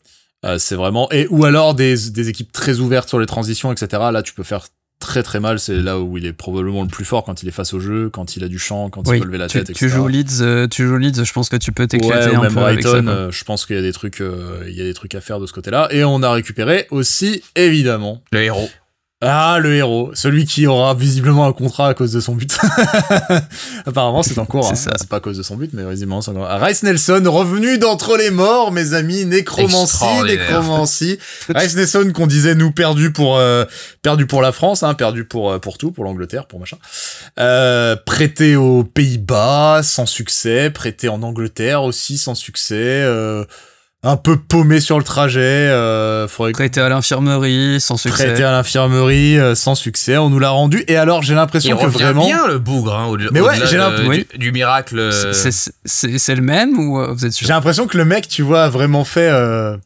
Euh, 0.46 0.56
c'est 0.58 0.74
vraiment 0.76 1.10
et 1.12 1.26
ou 1.28 1.44
alors 1.44 1.74
des, 1.74 1.94
des 2.08 2.28
équipes 2.30 2.50
très 2.50 2.78
ouvertes 2.78 3.06
sur 3.10 3.18
les 3.20 3.26
transitions, 3.26 3.70
etc. 3.70 4.02
Là, 4.10 4.22
tu 4.22 4.32
peux 4.32 4.42
faire 4.44 4.64
très 5.00 5.22
très 5.24 5.40
mal. 5.40 5.58
C'est 5.58 5.76
là 5.76 5.98
où 5.98 6.16
il 6.18 6.26
est 6.26 6.32
probablement 6.32 6.82
le 6.82 6.88
plus 6.88 7.04
fort 7.04 7.24
quand 7.24 7.42
il 7.42 7.48
est 7.48 7.52
face 7.52 7.74
au 7.74 7.80
jeu, 7.80 8.10
quand 8.10 8.36
il 8.36 8.44
a 8.44 8.48
du 8.48 8.58
champ, 8.58 8.88
quand 8.90 9.02
il 9.12 9.18
peut 9.18 9.26
lever 9.26 9.38
la 9.38 9.48
tu, 9.48 9.58
tête, 9.58 9.66
tu 9.74 9.84
etc. 9.84 9.88
joues 9.88 10.06
Leeds, 10.08 10.40
euh, 10.42 10.68
tu 10.68 10.86
joues 10.86 10.98
Leeds, 10.98 11.24
je 11.24 11.32
pense 11.32 11.48
que 11.48 11.56
tu 11.56 11.72
peux 11.72 11.82
Ouais, 11.84 11.88
t'éclater 11.88 12.36
ou 12.36 12.38
un 12.38 12.42
même 12.42 12.54
peu 12.54 12.60
avec 12.60 12.82
ça. 12.82 12.90
Brighton. 12.92 13.08
euh, 13.08 13.30
je 13.30 13.42
pense 13.44 13.66
qu'il 13.66 13.76
y 13.76 13.78
a 13.78 13.82
des 13.82 13.92
trucs, 13.92 14.20
euh, 14.20 14.62
il 14.68 14.74
y 14.74 14.80
a 14.80 14.84
des 14.84 14.94
trucs 14.94 15.14
à 15.14 15.20
faire 15.20 15.40
de 15.40 15.46
ce 15.46 15.52
côté-là. 15.52 15.88
Et 15.90 16.04
on 16.04 16.22
a 16.22 16.30
récupéré 16.30 16.86
aussi 16.90 17.42
évidemment 17.56 18.22
Le 18.32 18.42
héros. 18.42 18.68
Ah 19.22 19.58
le 19.60 19.74
héros, 19.74 20.10
celui 20.14 20.46
qui 20.46 20.66
aura 20.66 20.94
visiblement 20.94 21.46
un 21.46 21.52
contrat 21.52 21.88
à 21.88 21.94
cause 21.94 22.10
de 22.10 22.20
son 22.20 22.34
but. 22.34 22.56
Apparemment, 23.86 24.22
c'est 24.22 24.38
en 24.38 24.46
cours. 24.46 24.64
C'est 24.64 24.72
hein. 24.72 24.76
ça. 24.76 24.90
C'est 24.96 25.10
pas 25.10 25.16
à 25.16 25.20
cause 25.20 25.36
de 25.36 25.42
son 25.42 25.56
but, 25.56 25.70
mais 25.74 25.84
visiblement, 25.90 26.22
c'est 26.22 26.32
Rice 26.34 26.82
Nelson 26.82 27.22
revenu 27.26 27.76
d'entre 27.76 28.16
les 28.16 28.30
morts, 28.30 28.72
mes 28.72 28.94
amis. 28.94 29.26
Nécromancie, 29.26 30.22
nécromancie. 30.24 31.18
Rice 31.54 31.76
Nelson 31.76 32.12
qu'on 32.14 32.26
disait 32.26 32.54
nous 32.54 32.72
perdu 32.72 33.12
pour 33.12 33.36
euh, 33.36 33.66
perdu 34.00 34.26
pour 34.26 34.40
la 34.40 34.52
France, 34.52 34.82
hein, 34.82 34.94
perdu 34.94 35.26
pour 35.26 35.50
euh, 35.50 35.58
pour 35.58 35.76
tout, 35.76 35.92
pour 35.92 36.04
l'Angleterre, 36.04 36.46
pour 36.46 36.58
machin. 36.58 36.78
Euh, 37.38 37.96
prêté 37.96 38.56
aux 38.56 38.84
Pays-Bas 38.84 39.82
sans 39.82 40.06
succès, 40.06 40.70
prêté 40.70 41.10
en 41.10 41.22
Angleterre 41.22 41.82
aussi 41.82 42.16
sans 42.16 42.34
succès. 42.34 43.02
Euh, 43.04 43.44
un 44.02 44.16
peu 44.16 44.36
paumé 44.38 44.80
sur 44.80 44.96
le 44.98 45.04
trajet. 45.04 45.40
Euh, 45.40 46.26
faudrait 46.26 46.52
Prêté 46.52 46.80
à 46.80 46.88
l'infirmerie, 46.88 47.80
sans 47.80 47.96
succès. 47.98 48.24
prêter 48.26 48.42
à 48.44 48.50
l'infirmerie 48.52 49.38
euh, 49.38 49.54
sans 49.54 49.74
succès. 49.74 50.16
On 50.16 50.30
nous 50.30 50.38
l'a 50.38 50.50
rendu. 50.50 50.84
Et 50.88 50.96
alors, 50.96 51.22
j'ai 51.22 51.34
l'impression 51.34 51.76
que 51.76 51.82
revient 51.84 51.96
vraiment. 52.04 52.24
bien 52.26 52.46
le 52.46 52.58
bougre, 52.58 52.94
hein, 52.96 53.06
au- 53.06 53.18
Mais 53.32 53.40
ouais, 53.40 53.56
j'ai 53.68 53.76
l'impression- 53.76 54.24
du, 54.32 54.38
du 54.38 54.52
miracle. 54.52 54.98
euh, 54.98 55.32
C'est- 55.34 55.50
c'est- 55.52 55.72
C'est 55.84 56.18
c'est 56.18 56.34
le 56.34 56.42
même 56.42 56.78
ou 56.78 56.98
euh, 57.00 57.12
vous 57.12 57.26
êtes 57.26 57.32
sûr? 57.32 57.46
J'ai 57.46 57.52
l'impression 57.52 57.86
que 57.86 57.98
le 57.98 58.04
mec, 58.06 58.26
tu 58.28 58.42
vois, 58.42 58.64
a 58.64 58.68
vraiment 58.70 59.04
fait. 59.04 59.28
euh, 59.30 59.76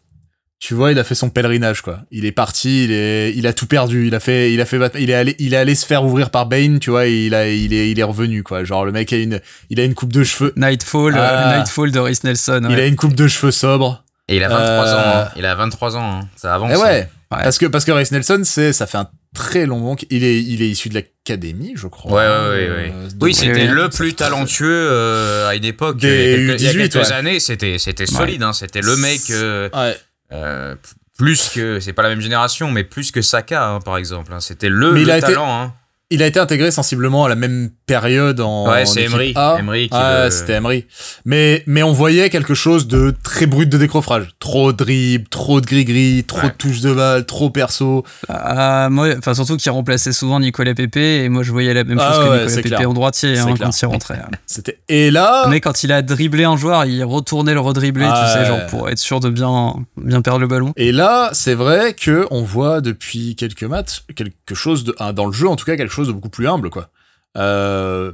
tu 0.61 0.73
vois, 0.73 0.93
il 0.93 0.99
a 0.99 1.05
fait 1.05 1.15
son 1.17 1.29
pèlerinage, 1.29 1.83
quoi. 1.83 1.99
Il 2.11 2.25
est 2.25 2.33
parti, 2.33 2.85
il 2.85 2.93
est, 2.93 3.35
il 3.37 3.47
a 3.47 3.53
tout 3.53 3.67
perdu. 3.67 4.07
Il 4.07 4.15
a 4.15 4.21
fait, 4.21 4.51
il 4.55 4.61
a 4.62 4.65
fait, 4.65 4.79
il 4.99 5.11
est 5.11 5.15
allé, 5.15 5.37
il 5.39 5.53
est 5.53 5.57
allé 5.59 5.75
se 5.75 5.85
faire 5.85 6.05
ouvrir 6.05 6.31
par 6.31 6.47
Bane, 6.47 6.79
tu 6.79 6.89
vois. 6.89 7.07
Et 7.07 7.27
il 7.27 7.35
a, 7.35 7.49
il 7.51 7.75
est, 7.75 7.91
il 7.91 7.99
est 8.01 8.05
revenu, 8.05 8.43
quoi. 8.43 8.65
Genre 8.65 8.87
le 8.87 8.93
mec 8.93 9.12
a 9.12 9.17
une, 9.19 9.41
il 9.69 9.79
a 9.81 9.85
une 9.85 9.93
coupe 9.95 10.12
de 10.12 10.25
cheveux, 10.25 10.55
Nightfall, 10.57 11.17
Ah. 11.19 11.51
euh, 11.53 11.59
Nightfall 11.59 11.91
de 11.91 11.99
Rhys 11.99 12.21
Nelson. 12.25 12.62
il 12.71 12.79
a 12.81 12.87
une 12.87 12.97
coupe 12.97 13.15
de 13.15 13.27
cheveux 13.27 13.51
sobre. 13.51 14.03
Et 14.29 14.37
il 14.37 14.43
a 14.45 14.49
23 14.49 14.64
Euh, 14.66 14.95
ans. 14.95 15.25
hein. 15.25 15.29
Il 15.37 15.45
a 15.47 15.55
23 15.55 15.97
ans. 15.97 16.20
hein. 16.20 16.29
Ça 16.37 16.55
avance. 16.55 16.70
Eh 16.75 16.77
ouais. 16.77 17.09
Ouais. 17.31 17.43
Parce 17.43 17.59
que, 17.59 17.66
parce 17.66 17.85
que 17.85 17.93
Race 17.93 18.11
Nelson, 18.12 18.41
c'est, 18.45 18.72
ça 18.72 18.87
fait 18.87 18.99
un 18.99 19.09
très 19.35 19.66
long 19.66 19.79
moment. 19.81 19.97
qu'il- 19.97 20.09
Il 20.11 20.25
est, 20.25 20.41
il 20.43 20.62
est 20.62 20.68
issu 20.68 20.89
de 20.89 20.95
l'académie, 20.95 21.72
je 21.77 21.89
crois. 21.89 22.12
Ouais, 22.12 22.27
ouais, 22.27 22.49
ouais, 22.49 22.70
ouais. 22.70 22.93
Euh, 22.95 23.09
Oui, 23.20 23.35
c'était 23.35 23.66
le 23.66 23.89
plus 23.89 24.14
talentueux 24.14 24.89
euh, 24.91 25.49
à 25.49 25.55
une 25.57 25.64
époque. 25.64 25.99
Des 25.99 26.09
il 26.09 26.47
y 26.47 26.51
a 26.51 26.57
quelques, 26.57 26.61
il 26.61 26.64
y 26.64 26.68
a 26.68 26.72
U18, 26.72 26.89
quelques 26.91 27.07
ouais. 27.09 27.12
années, 27.12 27.41
c'était 27.41 27.79
c'était 27.79 28.07
solide. 28.07 28.43
Hein. 28.43 28.53
C'était 28.53 28.81
le 28.83 28.97
mec 28.97 29.20
euh, 29.31 29.68
Ouais. 29.75 29.97
euh, 30.33 30.75
plus 31.18 31.51
que 31.51 31.81
c'est 31.81 31.93
pas 31.93 32.03
la 32.03 32.09
même 32.11 32.20
génération, 32.20 32.70
mais 32.70 32.85
plus 32.85 33.11
que 33.11 33.20
Saka, 33.20 33.66
hein, 33.68 33.81
par 33.81 33.97
exemple. 33.99 34.33
hein. 34.33 34.41
C'était 34.41 34.68
le, 34.68 34.93
Mais 34.93 35.01
il 35.03 35.07
le 35.07 35.12
a 35.12 35.18
été- 35.18 35.27
talent. 35.29 35.61
Hein. 35.62 35.75
Il 36.15 36.23
a 36.23 36.27
été 36.27 36.39
intégré 36.41 36.71
sensiblement 36.71 37.25
à 37.25 37.29
la 37.29 37.35
même 37.35 37.71
période 37.87 38.41
en. 38.41 38.69
Ouais, 38.71 38.87
c'est 38.87 39.03
Emery. 39.03 39.33
A. 39.37 39.57
Emery 39.59 39.89
qui 39.89 39.97
Ouais, 39.97 40.25
le- 40.25 40.31
c'était 40.31 40.55
Emery. 40.55 40.87
Mais, 41.25 41.62
mais 41.67 41.83
on 41.83 41.93
voyait 41.93 42.31
quelque 42.31 42.55
chose 42.55 42.87
de 42.89 43.15
très 43.23 43.47
brut 43.47 43.69
de 43.69 43.77
décroffrage. 43.79 44.29
Trop 44.39 44.73
de 44.73 44.77
dribble, 44.77 45.29
trop 45.29 45.61
de 45.61 45.67
gris-gris, 45.67 46.25
trop 46.27 46.39
Ouais. 46.43 46.49
de 46.51 46.55
touches 46.55 46.81
de 46.81 46.93
balle, 46.93 47.27
trop 47.27 47.51
perso. 47.51 48.05
Ah, 48.29 48.89
moi, 48.91 49.09
enfin 49.19 49.35
surtout 49.35 49.57
qu'il 49.57 49.71
remplaçait 49.73 50.12
souvent 50.12 50.41
Nicolas 50.41 50.75
Pépé 50.75 51.25
et 51.25 51.29
moi 51.29 51.43
je 51.43 51.53
voyais 51.53 51.75
la 51.75 51.85
même 51.85 51.99
Ah 52.01 52.12
chose 52.15 52.29
ouais, 52.31 52.39
que 52.45 52.49
c'est 52.49 52.57
Nicolas 52.57 52.62
Pépé 52.62 52.77
clair. 52.77 52.91
en 52.91 52.95
droitier 52.95 53.39
hein, 53.39 53.55
quand 53.61 53.83
il 53.83 53.87
rentrait. 53.87 54.19
C'était, 54.47 54.79
et 54.89 55.11
là. 55.11 55.47
Mais 55.49 55.61
quand 55.61 55.83
il 55.85 55.93
a 55.93 56.03
dribblé 56.03 56.45
un 56.45 56.57
joueur, 56.57 56.85
il 56.85 57.03
retournait 57.05 57.55
le 57.55 57.61
redribbler, 57.61 58.07
Ah 58.09 58.25
tu 58.27 58.33
sais, 58.33 58.39
ouais. 58.41 58.47
genre 58.59 58.67
pour 58.67 58.89
être 58.89 58.99
sûr 58.99 59.21
de 59.21 59.31
bien, 59.31 59.75
bien 59.97 60.23
perdre 60.23 60.41
le 60.41 60.47
ballon. 60.47 60.73
Et 60.77 60.93
là, 60.93 61.31
c'est 61.33 61.55
vrai 61.55 61.95
que 61.95 62.27
on 62.31 62.43
voit 62.43 62.81
depuis 62.81 63.35
quelques 63.37 63.65
matchs 63.65 64.03
quelque 64.15 64.55
chose 64.55 64.85
de, 64.85 64.95
ah, 64.99 65.12
dans 65.12 65.27
le 65.27 65.33
jeu 65.33 65.49
en 65.49 65.57
tout 65.57 65.65
cas, 65.65 65.77
quelque 65.77 65.93
chose 65.93 66.03
de 66.09 66.12
beaucoup 66.12 66.28
plus 66.30 66.48
humble, 66.48 66.70
quoi. 66.70 66.88
Euh, 67.36 68.12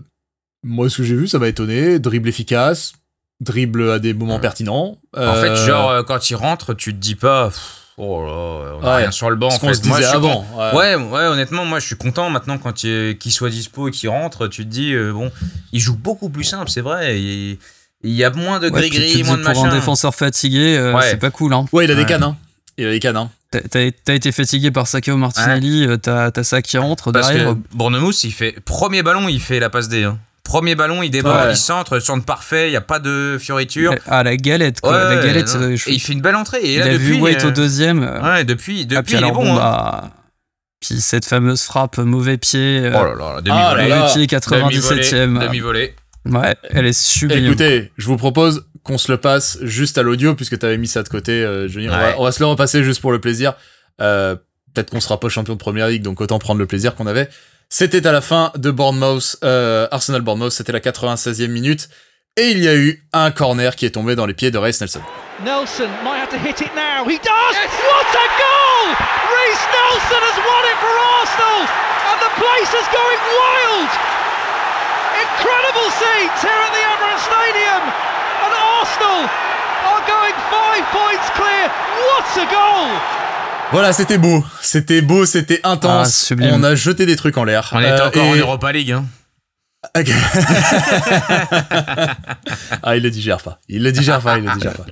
moi, 0.62 0.88
ce 0.90 0.98
que 0.98 1.02
j'ai 1.04 1.14
vu, 1.16 1.28
ça 1.28 1.38
m'a 1.38 1.48
étonné. 1.48 1.98
Dribble 1.98 2.28
efficace, 2.28 2.92
dribble 3.40 3.90
à 3.90 3.98
des 3.98 4.14
moments 4.14 4.34
Ouais. 4.36 4.40
pertinents. 4.40 4.98
En 5.16 5.34
fait, 5.34 5.48
Euh, 5.50 5.66
genre, 5.66 5.90
euh, 5.90 6.02
quand 6.02 6.30
il 6.30 6.34
rentre, 6.36 6.74
tu 6.74 6.92
te 6.92 6.98
dis 6.98 7.14
pas, 7.14 7.48
pff, 7.48 7.60
oh 7.96 8.22
là, 8.24 8.32
on 8.80 8.82
a 8.82 8.90
Ouais. 8.90 9.02
rien 9.02 9.10
sur 9.10 9.30
le 9.30 9.36
banc. 9.36 9.50
ce 9.50 9.56
en 9.56 9.68
fait. 9.68 9.74
se 9.74 9.86
Moi, 9.88 9.98
disait 9.98 10.02
je 10.02 10.08
suis 10.08 10.16
avant. 10.16 10.42
con- 10.42 10.76
Ouais, 10.78 10.94
ouais, 10.94 11.24
honnêtement, 11.26 11.64
moi 11.64 11.78
je 11.80 11.86
suis 11.86 11.96
content 11.96 12.30
maintenant 12.30 12.58
quand 12.58 12.84
il, 12.84 13.16
qu'il 13.18 13.32
soit 13.32 13.50
dispo 13.50 13.88
et 13.88 13.90
qu'il 13.90 14.08
rentre. 14.08 14.46
Tu 14.48 14.64
te 14.64 14.70
dis, 14.70 14.92
euh, 14.92 15.12
bon, 15.12 15.30
il 15.72 15.80
joue 15.80 15.96
beaucoup 15.96 16.28
plus 16.30 16.44
simple, 16.44 16.70
c'est 16.70 16.80
vrai. 16.82 17.20
Il, 17.20 17.58
il 18.02 18.12
y 18.12 18.24
a 18.24 18.30
moins 18.30 18.58
de 18.60 18.68
gris-gris, 18.70 19.10
te 19.12 19.16
dis 19.16 19.22
moins 19.24 19.36
de 19.36 19.42
pour 19.42 19.54
machin. 19.54 19.70
un 19.70 19.74
défenseur 19.74 20.14
fatigué, 20.14 20.76
euh, 20.78 20.94
Ouais. 20.94 21.02
c'est 21.10 21.16
pas 21.18 21.30
cool. 21.30 21.52
Hein. 21.52 21.66
Ouais, 21.72 21.84
il 21.84 21.90
a 21.90 21.94
des 21.94 22.06
cannes, 22.06 22.22
hein. 22.22 22.36
Il 22.78 22.86
a 22.86 22.90
des 22.92 23.00
cannes, 23.00 23.16
hein. 23.16 23.30
T'as- 23.50 24.14
été 24.14 24.30
fatigué 24.32 24.70
par 24.70 24.86
Sakao 24.86 25.16
Martinelli, 25.16 25.84
euh, 25.86 25.96
t'as 25.96 26.30
ça 26.44 26.62
qui 26.62 26.78
rentre 26.78 27.10
Parce 27.10 27.28
derrière. 27.28 27.54
que 27.54 27.58
Bournemouth, 27.76 28.22
il 28.22 28.32
fait 28.32 28.54
premier 28.64 29.02
ballon, 29.02 29.28
il 29.28 29.40
fait 29.40 29.58
la 29.58 29.70
passe 29.70 29.88
D. 29.88 30.04
hein. 30.04 30.18
Premier 30.44 30.74
ballon, 30.76 31.02
il 31.02 31.10
déborde, 31.10 31.46
Ouais. 31.46 31.52
il 31.52 31.56
centre, 31.56 31.98
centre 32.00 32.24
parfait, 32.24 32.70
il 32.70 32.72
y 32.72 32.76
a 32.76 32.80
pas 32.80 32.98
de 33.00 33.38
fioriture. 33.40 33.94
Ah, 34.06 34.22
la 34.22 34.36
galette, 34.36 34.80
quoi. 34.80 34.92
Ouais, 34.92 35.16
la 35.16 35.22
galette. 35.24 35.54
non. 35.54 35.62
euh, 35.62 35.76
je- 35.76 35.90
Et 35.90 35.94
il 35.94 36.00
fait 36.00 36.12
une 36.12 36.20
belle 36.22 36.34
entrée. 36.36 36.58
Et 36.58 36.74
il 36.74 36.78
là, 36.80 36.86
a 36.86 36.88
depuis, 36.92 37.04
vu 37.06 37.20
White 37.20 37.44
euh, 37.44 37.48
au 37.48 37.50
deuxième. 37.50 38.02
euh, 38.02 38.20
Ouais, 38.20 38.44
depuis, 38.44 38.86
depuis 38.86 38.96
ah, 38.96 39.02
puis 39.02 39.12
il 39.14 39.16
est 39.16 39.18
alors, 39.18 39.32
bon. 39.34 39.44
bon, 39.44 39.52
hein. 39.52 39.56
bah, 39.56 40.10
Puis 40.80 41.00
cette 41.00 41.24
fameuse 41.26 41.62
frappe 41.62 41.98
mauvais 41.98 42.38
pied, 42.38 42.80
Oh 42.86 42.90
là 42.90 43.14
là, 43.18 43.34
Ah 43.36 43.40
demi-volée. 43.42 43.94
mauvais 43.94 44.12
pied 44.14 44.26
Demi-volée. 44.26 44.26
97ème. 44.26 45.38
Demi-volée. 45.40 45.94
Ouais, 46.26 46.56
elle 46.70 46.86
est 46.86 46.98
sublime. 46.98 47.46
Écoutez, 47.46 47.92
je 47.96 48.06
vous 48.06 48.16
propose 48.16 48.64
qu'on 48.84 48.98
se 48.98 49.10
le 49.10 49.18
passe 49.18 49.58
juste 49.62 49.98
à 49.98 50.02
l'audio 50.02 50.34
puisque 50.34 50.58
t'avais 50.58 50.78
mis 50.78 50.88
ça 50.88 51.02
de 51.02 51.08
côté, 51.08 51.32
euh, 51.32 51.68
Johnny. 51.68 51.88
On, 51.88 51.92
va, 51.92 51.98
Ouais. 52.08 52.14
on 52.18 52.24
va 52.24 52.32
se 52.32 52.40
le 52.40 52.46
repasser 52.46 52.82
juste 52.84 53.00
pour 53.00 53.12
le 53.12 53.20
plaisir. 53.20 53.54
Euh, 54.00 54.36
Peut-être 54.72 54.90
qu'on 54.90 55.00
sera 55.00 55.18
pas 55.18 55.28
champion 55.28 55.54
de 55.54 55.58
première 55.58 55.88
ligue, 55.88 56.02
donc 56.02 56.20
autant 56.20 56.38
prendre 56.38 56.60
le 56.60 56.66
plaisir 56.66 56.94
qu'on 56.94 57.08
avait. 57.08 57.28
C'était 57.68 58.06
à 58.06 58.12
la 58.12 58.20
fin 58.20 58.52
de 58.54 58.70
Bournemouth, 58.70 59.34
euh, 59.42 59.88
Arsenal 59.90 60.20
Bournemouth, 60.22 60.52
c'était 60.52 60.70
la 60.70 60.78
96e 60.78 61.48
minute. 61.50 61.88
Et 62.36 62.52
il 62.52 62.62
y 62.62 62.68
a 62.68 62.76
eu 62.76 63.02
un 63.12 63.32
corner 63.32 63.74
qui 63.74 63.84
est 63.84 63.90
tombé 63.90 64.14
dans 64.14 64.26
les 64.26 64.34
pieds 64.34 64.52
de 64.52 64.58
Race 64.58 64.80
Nelson. 64.80 65.00
Nelson 65.44 65.90
might 66.04 66.22
have 66.22 66.30
to 66.30 66.36
hit 66.38 66.60
it 66.60 66.70
now. 66.78 67.02
He 67.02 67.18
does! 67.18 67.54
What 67.82 68.14
a 68.14 68.26
goal! 68.38 68.94
Reece 68.94 69.66
Nelson 69.74 70.22
has 70.22 70.38
won 70.38 70.62
it 70.70 70.78
for 70.78 70.94
Arsenal! 71.18 71.60
And 71.66 72.18
the 72.22 72.32
place 72.38 72.70
is 72.70 72.86
going 72.94 73.20
wild! 73.26 73.90
Incredible 75.18 75.88
scenes 75.98 76.38
here 76.46 76.62
at 76.62 76.72
the 76.78 76.84
Emirates 76.94 77.24
Stadium! 77.26 77.82
And 78.80 78.86
Arsenal 78.86 79.28
are 79.84 80.02
going 80.06 80.34
five 80.50 80.84
points 80.92 81.30
clear. 81.34 81.68
What 82.06 82.40
a 82.40 82.46
goal! 82.46 82.88
Voilà, 83.72 83.92
c'était 83.92 84.18
beau. 84.18 84.42
C'était 84.62 85.00
beau, 85.02 85.26
c'était 85.26 85.60
Ah, 85.62 85.72
intense. 85.72 86.14
sublime. 86.24 86.50
on 86.54 86.62
a 86.64 86.74
jeté 86.74 87.04
des 87.06 87.16
trucs 87.16 87.36
en 87.36 87.44
l'air. 87.44 87.70
On 87.72 87.78
était 87.80 87.90
Euh, 87.90 88.06
encore 88.08 88.24
en 88.24 88.34
et- 88.34 88.38
Europa 88.40 88.72
League. 88.72 88.92
Hein. 88.92 89.04
Ah, 92.82 92.96
il 92.96 93.02
le 93.02 93.10
digère 93.10 93.40
pas. 93.42 93.58
Il 93.68 93.82
le 93.82 93.92
digère 93.92 94.20
pas, 94.20 94.38
il 94.38 94.44
le 94.44 94.52
digère 94.54 94.72
pas. 94.74 94.86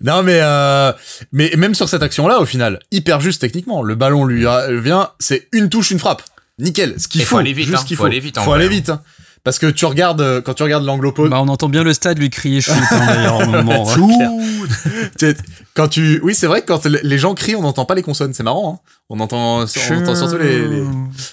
Non, 0.00 0.22
mais, 0.22 0.38
euh, 0.42 0.92
mais 1.32 1.50
même 1.56 1.74
sur 1.74 1.88
cette 1.88 2.02
action-là, 2.02 2.40
au 2.40 2.46
final, 2.46 2.78
hyper 2.90 3.20
juste 3.20 3.40
techniquement. 3.40 3.82
Le 3.82 3.94
ballon 3.94 4.24
lui 4.24 4.44
vient, 4.80 5.10
c'est 5.18 5.48
une 5.52 5.68
touche, 5.68 5.90
une 5.90 5.98
frappe. 5.98 6.22
Nickel. 6.58 6.94
Ce 6.98 7.08
qu'il 7.08 7.22
faut. 7.22 7.36
faut 7.36 7.38
aller 7.38 7.52
vite, 7.52 7.66
juste 7.66 7.78
hein. 7.78 7.80
ce 7.82 7.86
qu'il 7.86 7.96
Faut 7.96 8.02
faut. 8.04 8.06
aller 8.06 8.20
vite, 8.20 8.38
en 8.38 8.42
Faut 8.44 8.50
vrai, 8.50 8.60
aller 8.60 8.68
vite. 8.68 8.88
hein. 8.90 9.02
Parce 9.44 9.58
que 9.58 9.66
tu 9.66 9.84
regardes, 9.84 10.22
euh, 10.22 10.40
quand 10.40 10.54
tu 10.54 10.62
regardes 10.62 10.84
l'angle 10.84 11.06
opposé. 11.06 11.28
Bah, 11.28 11.40
on 11.40 11.48
entend 11.48 11.68
bien 11.68 11.84
le 11.84 11.92
stade 11.92 12.18
lui 12.18 12.30
crier 12.30 12.60
shoot 12.62 12.74
hein, 12.90 13.06
d'ailleurs 13.06 13.40
au 13.40 13.46
moment. 13.50 13.88
hein. 13.88 13.94
Tout. 13.94 14.22
Tu 15.18 15.26
sais, 15.26 15.36
quand 15.74 15.88
tu, 15.88 16.18
oui, 16.22 16.34
c'est 16.34 16.46
vrai 16.46 16.62
que 16.62 16.66
quand 16.66 16.86
les 16.86 17.18
gens 17.18 17.34
crient, 17.34 17.54
on 17.56 17.60
n'entend 17.62 17.84
pas 17.84 17.94
les 17.94 18.02
consonnes. 18.02 18.32
C'est 18.32 18.42
marrant. 18.42 18.80
Hein. 18.82 18.90
On 19.10 19.20
entend, 19.20 19.58
on 19.60 19.62
entend 19.98 20.14
surtout 20.16 20.38
les, 20.38 20.66
les- 20.66 20.84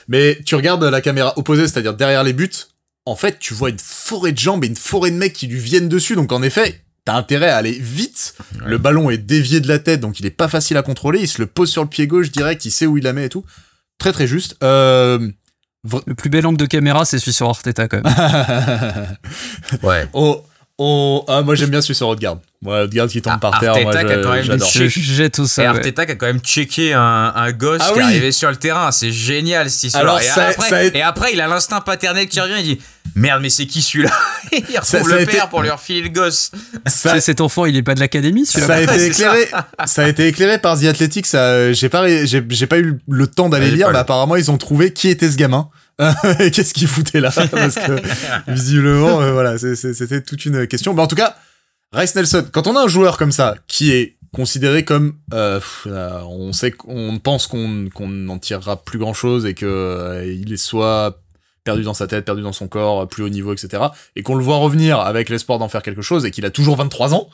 Mais 0.10 0.38
tu 0.46 0.56
regardes 0.56 0.84
la 0.84 1.00
caméra 1.02 1.34
opposée, 1.38 1.68
c'est-à-dire 1.68 1.94
derrière 1.94 2.24
les 2.26 2.34
buts. 2.34 2.50
En 3.06 3.16
fait, 3.16 3.40
tu 3.40 3.54
vois 3.54 3.70
une 3.70 3.80
forêt 3.80 4.34
de 4.34 4.38
jambes 4.38 4.64
et 4.66 4.68
une 4.68 4.76
forêt 4.76 5.10
de 5.12 5.16
mecs 5.16 5.34
qui 5.34 5.48
lui 5.48 5.60
viennent 5.60 5.88
dessus. 5.90 6.16
Donc 6.16 6.32
en 6.34 6.44
effet, 6.44 6.82
t'as 7.06 7.16
intérêt 7.16 7.50
à 7.50 7.56
aller 7.58 7.72
vite. 7.80 8.36
Le 8.66 8.78
ballon 8.78 9.10
est 9.10 9.18
dévié 9.18 9.60
de 9.62 9.68
la 9.70 9.80
tête, 9.80 10.02
donc 10.02 10.20
il 10.20 10.26
est 10.26 10.30
pas 10.32 10.50
facile 10.50 10.76
à 10.78 10.82
contrôler. 10.84 11.20
Il 11.22 11.28
se 11.30 11.40
le 11.42 11.48
pose 11.48 11.70
sur 11.72 11.82
le 11.84 11.90
pied 11.90 12.06
gauche 12.08 12.30
direct. 12.32 12.66
Il 12.66 12.72
sait 12.72 12.86
où 12.86 12.98
il 12.98 13.04
la 13.06 13.14
met 13.14 13.26
et 13.26 13.30
tout. 13.30 13.46
Très 13.98 14.12
très 14.12 14.28
juste. 14.28 14.58
Euh... 14.64 15.30
Le 15.84 16.14
plus 16.14 16.30
bel 16.30 16.46
angle 16.46 16.58
de 16.58 16.66
caméra, 16.68 17.06
c'est 17.06 17.18
celui 17.18 17.34
sur 17.34 17.50
Arteta 17.50 17.88
quand 17.88 18.04
même. 18.04 19.18
Ouais. 19.84 20.08
oh, 20.14 20.44
oh, 20.84 21.26
ah, 21.28 21.42
moi 21.42 21.56
j'aime 21.56 21.70
bien 21.70 21.82
celui 21.82 21.96
sur 21.96 22.08
Odegaard. 22.08 22.38
Moi, 22.64 22.82
Odegaard 22.84 23.08
qui 23.08 23.22
tombe 23.22 23.34
Ah, 23.36 23.40
par 23.40 23.60
terre, 23.60 23.74
moi 23.82 23.92
Arteta 23.96 24.02
quand 24.04 24.34
je- 24.44 24.52
même 24.52 24.60
Et 25.66 25.68
ouais. 25.78 25.92
Qui 26.06 26.12
a 26.12 26.16
quand 26.16 26.26
même 26.28 26.40
checké 26.40 26.94
un, 26.94 27.34
un 27.36 27.52
gosse 27.52 27.82
Ah 27.84 27.88
qui 27.92 27.94
oui. 27.96 28.00
est 28.02 28.04
arrivé 28.06 28.32
sur 28.32 28.50
le 28.50 28.56
terrain. 28.56 28.92
C'est 28.92 29.12
génial 29.12 29.70
cette 29.72 29.84
histoire. 29.86 30.04
Alors, 30.04 30.20
et, 30.20 30.24
ça- 30.24 30.48
après, 30.50 30.70
ça 30.70 30.76
a- 30.78 30.84
et 30.84 31.02
après, 31.02 31.34
il 31.34 31.42
a 31.42 31.48
l'instinct 31.48 31.82
paternel 31.82 32.28
qui 32.28 32.40
revient. 32.40 32.56
Il 32.60 32.64
dit 32.78 32.82
Merde, 33.16 33.42
mais 33.42 33.50
c'est 33.50 33.66
qui 33.66 33.82
celui-là? 33.82 34.12
Il 34.52 34.60
retrouve 34.60 34.84
Ça- 34.84 35.04
ça 35.04 35.20
le 35.20 35.26
père 35.26 35.36
été- 35.36 35.50
pour 35.50 35.62
lui 35.64 35.70
refiler 35.72 36.02
le 36.02 36.10
gosse. 36.10 36.52
Ça- 36.86 37.20
cet 37.20 37.42
enfant, 37.42 37.66
il 37.66 37.76
est 37.76 37.82
pas 37.84 37.96
de 37.96 38.00
l'académie 38.00 38.46
celui-là. 38.46 38.68
ça 38.68 38.74
a 38.76 38.82
été 38.82 39.06
éclairé 39.08 39.48
ça 39.86 40.04
a 40.04 40.08
été 40.08 40.28
éclairé 40.28 40.60
par 40.60 40.80
The 40.80 40.84
Athletic 40.86 41.26
ça 41.26 41.40
euh, 41.40 41.74
j'ai 41.74 41.90
pas 41.90 42.06
j'ai 42.26 42.68
pas 42.68 42.78
eu 42.80 43.00
le 43.10 43.28
temps 43.28 43.50
d'aller 43.50 43.72
lire 43.72 43.90
mais 43.92 43.98
apparemment 43.98 44.36
ils 44.36 44.52
ont 44.52 44.58
trouvé 44.58 44.94
qui 44.94 45.08
était 45.10 45.30
ce 45.32 45.36
gamin 45.38 45.68
qu'est-ce 46.38 46.74
qu'il 46.74 46.88
foutait 46.88 47.20
là 47.20 47.32
parce 47.52 47.76
que 47.76 48.52
visiblement 48.52 49.22
euh, 49.22 49.34
voilà 49.34 49.58
c'était 49.58 50.22
toute 50.22 50.46
une 50.46 50.68
question 50.68 50.94
mais 50.94 51.02
en 51.02 51.08
tout 51.08 51.16
cas 51.16 51.36
Rice 51.94 52.16
Nelson 52.16 52.46
quand 52.52 52.68
on 52.68 52.76
a 52.76 52.82
un 52.82 52.88
joueur 52.88 53.18
comme 53.18 53.32
ça 53.32 53.56
qui 53.68 53.92
est 53.92 54.18
considéré 54.34 54.86
comme 54.86 55.18
euh, 55.34 55.60
pff, 55.60 55.88
on 56.26 56.54
sait 56.54 56.72
qu'on 56.72 57.20
pense 57.20 57.48
qu'on 57.48 57.68
n'en 57.68 58.40
tirera 58.40 58.84
plus 58.84 59.00
grand 59.00 59.14
chose 59.14 59.46
et 59.46 59.54
que 59.54 59.66
euh, 59.66 60.26
il 60.26 60.54
est 60.54 60.58
soit 60.58 61.22
perdu 61.64 61.84
dans 61.84 61.94
sa 61.94 62.08
tête, 62.08 62.26
perdu 62.26 62.42
dans 62.42 62.54
son 62.54 62.68
corps, 62.68 63.08
plus 63.08 63.24
haut 63.24 63.30
niveau, 63.30 63.54
etc. 63.54 63.84
Et 64.16 64.24
qu'on 64.24 64.36
le 64.36 64.44
voit 64.44 64.58
revenir 64.58 65.00
avec 65.00 65.30
l'espoir 65.30 65.60
d'en 65.60 65.70
faire 65.70 65.84
quelque 65.84 66.02
chose 66.02 66.26
et 66.26 66.32
qu'il 66.32 66.46
a 66.46 66.50
toujours 66.50 66.76
23 66.78 67.14
ans, 67.14 67.30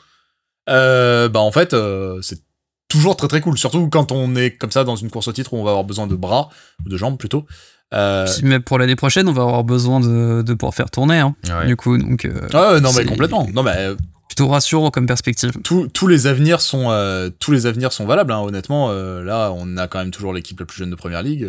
euh, 0.68 1.28
bah 1.28 1.40
en 1.40 1.52
fait, 1.52 1.74
c'est 2.20 2.42
toujours 2.88 3.16
très 3.16 3.28
très 3.28 3.40
cool. 3.40 3.56
Surtout 3.56 3.88
quand 3.88 4.12
on 4.12 4.36
est 4.36 4.50
comme 4.50 4.70
ça 4.70 4.84
dans 4.84 4.96
une 4.96 5.10
course 5.10 5.28
au 5.28 5.32
titre 5.32 5.54
où 5.54 5.56
on 5.56 5.64
va 5.64 5.70
avoir 5.70 5.84
besoin 5.84 6.06
de 6.06 6.14
bras, 6.14 6.50
ou 6.84 6.88
de 6.88 6.96
jambes 6.96 7.16
plutôt. 7.16 7.46
Euh, 7.94 8.26
même 8.42 8.62
pour 8.62 8.78
l'année 8.78 8.96
prochaine, 8.96 9.28
on 9.28 9.32
va 9.32 9.42
avoir 9.42 9.64
besoin 9.64 10.00
de, 10.00 10.42
de 10.42 10.54
pouvoir 10.54 10.74
faire 10.74 10.90
tourner. 10.90 11.18
hein, 11.20 11.34
Ouais. 11.48 11.66
Du 11.66 11.76
coup, 11.76 11.96
donc 11.96 12.24
euh, 12.26 12.46
ah 12.52 12.80
non 12.80 12.90
mais 12.96 13.04
complètement. 13.06 13.46
Non 13.54 13.62
mais 13.62 13.72
euh, 13.76 13.96
plutôt 14.28 14.48
rassurant 14.48 14.90
comme 14.90 15.06
perspective. 15.06 15.52
tous 15.64 15.88
tous 15.88 16.06
les 16.06 16.26
avenirs 16.26 16.60
sont 16.60 16.90
euh, 16.90 17.30
tous 17.40 17.50
les 17.50 17.64
avenirs 17.66 17.92
sont 17.92 18.04
valables. 18.04 18.32
Hein, 18.32 18.40
honnêtement, 18.40 18.92
là 18.92 19.52
on 19.54 19.76
a 19.78 19.88
quand 19.88 19.98
même 20.00 20.10
toujours 20.10 20.32
l'équipe 20.34 20.60
la 20.60 20.66
plus 20.66 20.78
jeune 20.78 20.90
de 20.90 20.96
première 20.96 21.22
ligue. 21.22 21.48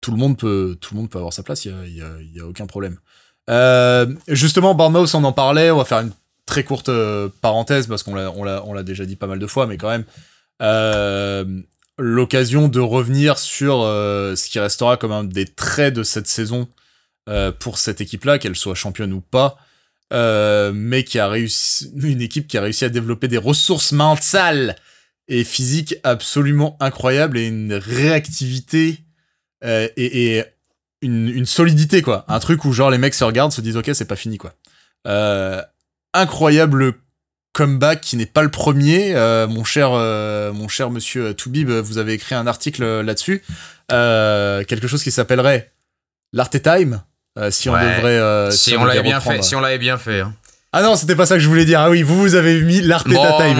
tout 0.00 0.12
le 0.12 0.16
monde 0.18 0.36
peut 0.38 0.76
tout 0.80 0.94
le 0.94 1.00
monde 1.00 1.10
peut 1.10 1.18
avoir 1.18 1.32
sa 1.32 1.42
place. 1.42 1.64
Il 1.64 1.72
y 1.72 1.74
a, 1.74 1.86
il 1.86 1.96
y 1.96 2.02
a- 2.02 2.20
il 2.20 2.36
y 2.36 2.40
a 2.40 2.46
aucun 2.46 2.66
problème. 2.66 2.96
Justement, 4.28 4.74
Bournemouth, 4.76 5.12
on 5.14 5.24
en 5.24 5.32
parlait. 5.32 5.70
On 5.72 5.78
va 5.78 5.84
faire 5.84 5.98
une 6.00 6.12
très 6.46 6.62
courte 6.62 6.90
parenthèse 7.40 7.88
parce 7.88 8.02
qu'on 8.04 8.14
l'a, 8.14 8.30
on 8.64 8.80
déjà 8.82 9.04
dit 9.04 9.16
pas 9.16 9.26
mal 9.26 9.38
de 9.40 9.46
fois, 9.48 9.66
mais 9.66 9.76
quand 9.76 9.88
même, 9.88 10.04
l'occasion 12.00 12.68
de 12.68 12.80
revenir 12.80 13.38
sur 13.38 13.82
euh, 13.82 14.34
ce 14.34 14.48
qui 14.48 14.58
restera 14.58 14.96
comme 14.96 15.12
un 15.12 15.24
des 15.24 15.46
traits 15.46 15.94
de 15.94 16.02
cette 16.02 16.26
saison 16.26 16.68
euh, 17.28 17.52
pour 17.52 17.78
cette 17.78 18.00
équipe-là, 18.00 18.38
qu'elle 18.38 18.56
soit 18.56 18.74
championne 18.74 19.12
ou 19.12 19.20
pas, 19.20 19.58
euh, 20.12 20.72
mais 20.74 21.04
qui 21.04 21.18
a 21.18 21.28
réussi, 21.28 21.90
une 22.02 22.20
équipe 22.20 22.48
qui 22.48 22.58
a 22.58 22.62
réussi 22.62 22.84
à 22.84 22.88
développer 22.88 23.28
des 23.28 23.38
ressources 23.38 23.92
mentales 23.92 24.76
et 25.28 25.44
physiques 25.44 25.94
absolument 26.02 26.76
incroyables 26.80 27.38
et 27.38 27.46
une 27.46 27.74
réactivité 27.74 29.04
et, 29.62 30.42
une, 31.02 31.28
une 31.28 31.46
solidité 31.46 32.02
quoi, 32.02 32.24
un 32.28 32.40
truc 32.40 32.64
où 32.64 32.72
genre 32.72 32.90
les 32.90 32.98
mecs 32.98 33.14
se 33.14 33.24
regardent, 33.24 33.52
se 33.52 33.60
disent 33.60 33.76
ok 33.76 33.90
c'est 33.92 34.06
pas 34.06 34.16
fini 34.16 34.38
quoi. 34.38 34.54
Incroyable 36.14 36.94
comeback 37.52 38.00
qui 38.00 38.16
n'est 38.16 38.26
pas 38.26 38.42
le 38.42 38.50
premier. 38.50 39.14
Euh, 39.16 39.46
mon 39.48 39.64
cher, 39.64 39.90
euh, 39.92 40.52
mon 40.52 40.68
cher 40.68 40.90
monsieur 40.90 41.34
Toubib, 41.34 41.70
vous 41.70 41.98
avez 41.98 42.12
écrit 42.14 42.34
un 42.34 42.46
article 42.46 42.84
là-dessus, 43.02 43.42
euh, 43.92 44.64
quelque 44.64 44.86
chose 44.88 45.02
qui 45.02 45.10
s'appellerait 45.10 45.72
l'Arte 46.32 46.60
Time. 46.62 47.02
si 47.50 47.68
on 47.68 47.72
Ouais. 47.72 47.96
devrait, 47.96 48.18
euh, 48.18 48.50
si, 48.50 48.76
on 48.76 48.82
on 48.82 48.84
l'avait 48.84 49.02
bien 49.02 49.16
reprendre. 49.18 49.36
fait, 49.38 49.42
si 49.42 49.54
on 49.54 49.60
l'avait 49.60 49.78
bien 49.78 49.96
fait. 49.98 50.20
hein. 50.20 50.34
Ah 50.72 50.82
non, 50.82 50.94
c'était 50.94 51.16
pas 51.16 51.26
ça 51.26 51.34
que 51.36 51.40
je 51.40 51.48
voulais 51.48 51.64
dire. 51.64 51.80
Ah 51.80 51.90
oui, 51.90 52.02
vous 52.02 52.16
vous 52.20 52.34
avez 52.36 52.60
mis 52.60 52.80
l'Arteta 52.80 53.16
Bon, 53.16 53.38
Time. 53.38 53.56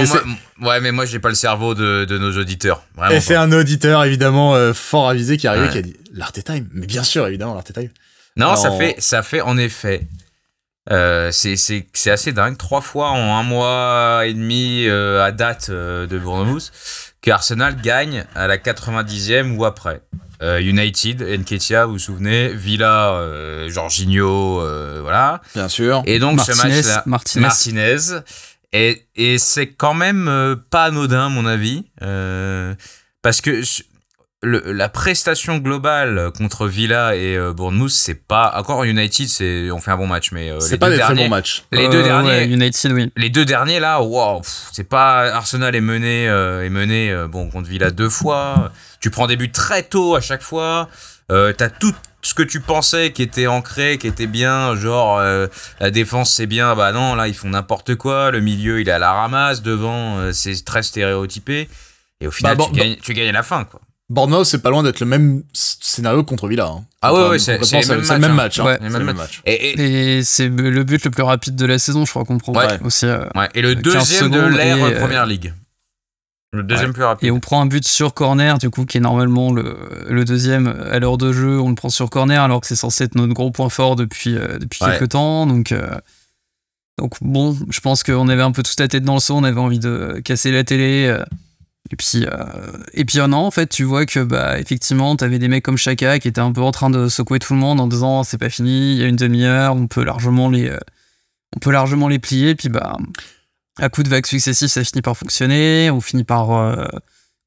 Moi- 0.58 0.70
ouais, 0.74 0.80
mais 0.80 0.92
moi 0.92 1.06
j'ai 1.06 1.18
pas 1.18 1.28
le 1.30 1.34
cerveau 1.34 1.74
de, 1.74 2.04
de 2.04 2.18
nos 2.18 2.36
auditeurs. 2.38 2.84
Et 3.10 3.20
c'est 3.20 3.34
un 3.34 3.50
auditeur 3.52 4.04
évidemment 4.04 4.54
fort 4.74 5.08
avisé 5.08 5.36
qui 5.36 5.46
est 5.46 5.50
arrivé 5.50 5.66
Ouais. 5.66 5.72
qui 5.72 5.78
a 5.78 5.82
dit 5.82 5.96
l'Arte 6.12 6.44
Time. 6.44 6.68
Mais 6.72 6.86
bien 6.86 7.02
sûr, 7.02 7.26
évidemment 7.26 7.54
l'Arte 7.54 7.72
Time. 7.72 7.88
Non, 8.36 8.54
ça 8.54 8.70
fait, 8.72 8.94
ça 8.98 9.22
fait 9.22 9.40
en 9.40 9.56
effet. 9.58 10.02
Euh, 10.90 11.30
c'est 11.30 11.56
c'est- 11.56 11.86
c'est 11.92 12.10
assez 12.10 12.32
dingue. 12.32 12.56
Trois 12.56 12.80
fois 12.80 13.10
en 13.10 13.36
un 13.38 13.42
mois 13.42 14.22
et 14.26 14.32
demi 14.34 14.86
euh, 14.86 15.22
à 15.24 15.32
date 15.32 15.66
euh, 15.70 16.06
de 16.06 16.18
Bournemouth 16.18 16.72
que 17.22 17.30
Arsenal 17.30 17.76
gagne 17.80 18.24
à 18.34 18.46
la 18.46 18.56
90e 18.56 19.56
ou 19.56 19.64
après. 19.64 20.00
Euh, 20.42 20.58
United, 20.58 21.20
Nketiah, 21.20 21.84
vous 21.84 21.92
vous 21.92 21.98
souvenez, 21.98 22.48
Villa, 22.54 23.10
euh, 23.12 23.68
Jorginho, 23.68 24.62
euh, 24.62 25.00
voilà. 25.02 25.42
Bien 25.54 25.68
sûr. 25.68 26.02
Et 26.06 26.18
donc 26.18 26.40
ce 26.40 26.52
Martinez, 26.52 26.76
match-là, 26.76 27.02
Martinez. 27.04 27.42
Martinez. 27.42 27.96
Et, 28.72 29.04
et 29.16 29.36
c'est 29.36 29.66
quand 29.66 29.92
même 29.92 30.28
euh, 30.28 30.56
pas 30.70 30.84
anodin, 30.84 31.26
à 31.26 31.28
mon 31.28 31.44
avis, 31.44 31.84
euh, 32.02 32.74
parce 33.20 33.42
que 33.42 33.60
le- 34.42 34.72
la 34.72 34.88
prestation 34.88 35.58
globale 35.58 36.30
contre 36.36 36.66
Villa 36.66 37.14
et 37.14 37.36
euh, 37.36 37.52
Bournemouth, 37.52 37.90
c'est 37.90 38.14
pas 38.26 38.52
encore 38.56 38.84
United, 38.84 39.28
c'est 39.28 39.70
on 39.70 39.80
fait 39.80 39.90
un 39.90 39.96
bon 39.96 40.06
match, 40.06 40.32
mais 40.32 40.50
euh, 40.50 40.60
C'est 40.60 40.72
les 40.72 40.78
pas 40.78 40.86
deux 40.88 40.92
des 40.96 41.00
très 41.02 41.08
derniers, 41.14 41.24
bons 41.28 41.36
matchs. 41.36 41.64
les 41.72 41.86
Euh, 41.86 41.90
deux 41.90 41.98
ouais, 41.98 42.04
derniers, 42.04 42.44
United, 42.44 42.92
oui. 42.92 43.12
les 43.16 43.28
deux 43.28 43.44
derniers 43.44 43.80
là, 43.80 44.00
wow, 44.02 44.40
pff, 44.40 44.68
c'est 44.72 44.88
pas 44.88 45.24
Arsenal 45.34 45.74
est 45.76 45.80
mené, 45.82 46.28
euh, 46.28 46.64
est 46.64 46.70
mené 46.70 47.10
euh, 47.10 47.28
bon 47.28 47.50
contre 47.50 47.68
Villa 47.68 47.90
deux 47.90 48.08
fois. 48.08 48.72
Tu 49.00 49.10
prends 49.10 49.26
des 49.26 49.36
buts 49.36 49.52
très 49.52 49.82
tôt 49.82 50.16
à 50.16 50.20
chaque 50.20 50.42
fois. 50.42 50.88
Euh, 51.30 51.52
T'as 51.52 51.68
tout 51.70 51.94
ce 52.22 52.34
que 52.34 52.42
tu 52.42 52.60
pensais 52.60 53.12
qui 53.12 53.22
était 53.22 53.46
ancré, 53.46 53.96
qui 53.98 54.06
était 54.06 54.26
bien, 54.26 54.74
genre 54.74 55.18
euh, 55.18 55.46
la 55.80 55.90
défense 55.90 56.34
c'est 56.34 56.46
bien, 56.46 56.74
bah 56.74 56.92
non 56.92 57.14
là 57.14 57.28
ils 57.28 57.34
font 57.34 57.50
n'importe 57.50 57.94
quoi. 57.94 58.30
Le 58.30 58.40
milieu 58.40 58.80
il 58.80 58.88
est 58.88 58.92
à 58.92 58.98
la 58.98 59.12
ramasse, 59.12 59.62
devant 59.62 60.18
euh, 60.18 60.32
c'est 60.32 60.64
très 60.64 60.82
stéréotypé. 60.82 61.68
Et 62.22 62.26
au 62.26 62.30
final 62.30 62.56
Bah, 62.56 62.64
bon, 62.64 62.70
tu, 62.72 62.78
gagnes, 62.80 62.96
tu 63.02 63.14
gagnes 63.14 63.28
à 63.28 63.32
la 63.32 63.42
fin 63.42 63.64
quoi. 63.64 63.80
Bournemouth, 64.10 64.44
c'est 64.44 64.60
pas 64.60 64.70
loin 64.70 64.82
d'être 64.82 64.98
le 65.00 65.06
même 65.06 65.42
scénario 65.52 66.24
contre 66.24 66.48
Villa. 66.48 66.66
hein. 66.66 66.84
Ah 67.00 67.14
ouais, 67.14 67.38
c'est- 67.38 67.58
le 67.58 68.18
même 68.18 68.34
match. 68.34 68.58
hein. 68.58 68.64
Ouais. 68.64 68.76
C'est 68.80 68.82
Les 68.82 68.88
le 68.92 68.98
mêmes 68.98 69.06
même 69.06 69.16
match. 69.16 69.40
Et, 69.46 69.52
et, 69.70 70.18
Et 70.18 70.24
c'est 70.24 70.48
le 70.48 70.82
but 70.84 71.04
le 71.04 71.10
plus 71.10 71.22
rapide 71.22 71.54
de 71.54 71.64
la 71.64 71.78
saison, 71.78 72.04
je 72.04 72.10
crois 72.10 72.24
qu'on 72.24 72.36
prend 72.38 72.52
Ouais. 72.52 72.66
aussi. 72.82 73.06
euh, 73.06 73.24
ouais, 73.36 73.48
et 73.54 73.62
le 73.62 73.74
15 73.76 73.82
deuxième 73.82 74.30
de 74.32 74.40
l'ère 74.40 74.82
euh, 74.84 74.98
première 74.98 75.26
ligue. 75.26 75.54
Le 76.52 76.64
deuxième 76.64 76.92
plus 76.92 77.04
rapide. 77.04 77.28
Et 77.28 77.30
on 77.30 77.38
prend 77.38 77.62
un 77.62 77.66
but 77.66 77.86
sur 77.86 78.12
corner, 78.12 78.58
du 78.58 78.68
coup, 78.70 78.84
qui 78.84 78.96
est 78.98 79.00
normalement 79.00 79.52
le, 79.52 79.76
le 80.08 80.24
deuxième 80.24 80.66
à 80.90 80.98
l'heure 80.98 81.16
de 81.16 81.32
jeu. 81.32 81.60
On 81.60 81.68
le 81.68 81.76
prend 81.76 81.90
sur 81.90 82.10
corner, 82.10 82.42
alors 82.42 82.60
que 82.60 82.66
c'est 82.66 82.74
censé 82.74 83.04
être 83.04 83.14
notre 83.14 83.32
gros 83.34 83.52
point 83.52 83.68
fort 83.68 83.94
depuis, 83.94 84.34
euh, 84.36 84.58
depuis 84.58 84.84
Ouais. 84.84 84.90
quelques 84.98 85.10
temps. 85.10 85.46
Donc, 85.46 85.70
euh, 85.70 85.88
donc, 86.98 87.14
bon, 87.20 87.56
je 87.70 87.78
pense 87.78 88.02
qu'on 88.02 88.28
avait 88.28 88.42
un 88.42 88.50
peu 88.50 88.64
toute 88.64 88.80
la 88.80 88.88
tête 88.88 89.04
dans 89.04 89.14
le 89.14 89.20
seau. 89.20 89.36
On 89.36 89.44
avait 89.44 89.60
envie 89.60 89.78
de 89.78 90.20
casser 90.24 90.50
la 90.50 90.64
télé. 90.64 91.16
Et 91.92 91.96
puis, 91.96 92.24
euh, 92.26 92.72
et 92.92 93.04
puis, 93.04 93.18
euh, 93.20 93.26
non, 93.26 93.38
en 93.38 93.50
fait, 93.50 93.66
tu 93.68 93.84
vois 93.84 94.06
que, 94.06 94.20
bah, 94.20 94.58
effectivement, 94.60 95.16
t'avais 95.16 95.38
des 95.38 95.48
mecs 95.48 95.64
comme 95.64 95.78
Chaka 95.78 96.18
qui 96.18 96.28
étaient 96.28 96.40
un 96.40 96.52
peu 96.52 96.60
en 96.60 96.70
train 96.72 96.90
de 96.90 97.08
secouer 97.08 97.38
tout 97.38 97.54
le 97.54 97.58
monde 97.58 97.80
en 97.80 97.86
disant 97.88 98.22
c'est 98.22 98.38
pas 98.38 98.50
fini, 98.50 98.92
il 98.94 98.98
y 99.00 99.04
a 99.04 99.06
une 99.08 99.16
demi-heure, 99.16 99.74
on 99.74 99.86
peut 99.88 100.04
largement 100.04 100.48
les, 100.50 100.68
euh, 100.68 100.78
on 101.56 101.58
peut 101.58 101.72
largement 101.72 102.06
les 102.08 102.18
plier. 102.18 102.54
Puis, 102.54 102.68
bah, 102.68 102.96
à 103.78 103.88
coup 103.88 104.02
de 104.02 104.08
vagues 104.08 104.26
successives, 104.26 104.68
ça 104.68 104.84
finit 104.84 105.02
par 105.02 105.16
fonctionner. 105.16 105.90
On 105.90 106.00
finit 106.00 106.24
par. 106.24 106.52
euh, 106.52 106.86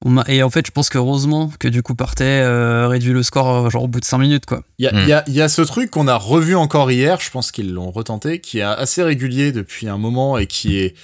on 0.06 0.22
et 0.24 0.44
en 0.44 0.50
fait, 0.50 0.66
je 0.68 0.72
pense 0.72 0.90
que 0.90 0.98
heureusement 0.98 1.50
que 1.60 1.70
du 1.70 1.82
coup 1.82 1.96
Partey 1.96 2.26
euh, 2.26 2.90
réduit 2.90 3.14
le 3.14 3.24
score 3.24 3.70
genre 3.70 3.84
au 3.84 3.88
bout 3.88 4.02
de 4.02 4.06
5 4.06 4.18
minutes 4.18 4.46
quoi. 4.46 4.62
Il 4.78 4.84
y, 4.84 4.88
a- 4.90 4.92
il 5.04 5.08
y 5.08 5.14
a, 5.14 5.24
il 5.28 5.34
y 5.34 5.42
a 5.42 5.48
ce 5.48 5.62
truc 5.62 5.92
qu'on 5.92 6.10
a 6.10 6.16
revu 6.18 6.56
encore 6.58 6.92
hier, 6.92 7.22
je 7.22 7.30
pense 7.32 7.52
qu'ils 7.54 7.72
l'ont 7.72 7.90
retenté, 7.90 8.42
qui 8.42 8.58
est 8.60 8.64
assez 8.64 9.02
régulier 9.02 9.54
depuis 9.54 9.88
un 9.88 9.98
moment 9.98 10.38
et 10.38 10.46
qui 10.46 10.78
est 10.78 10.96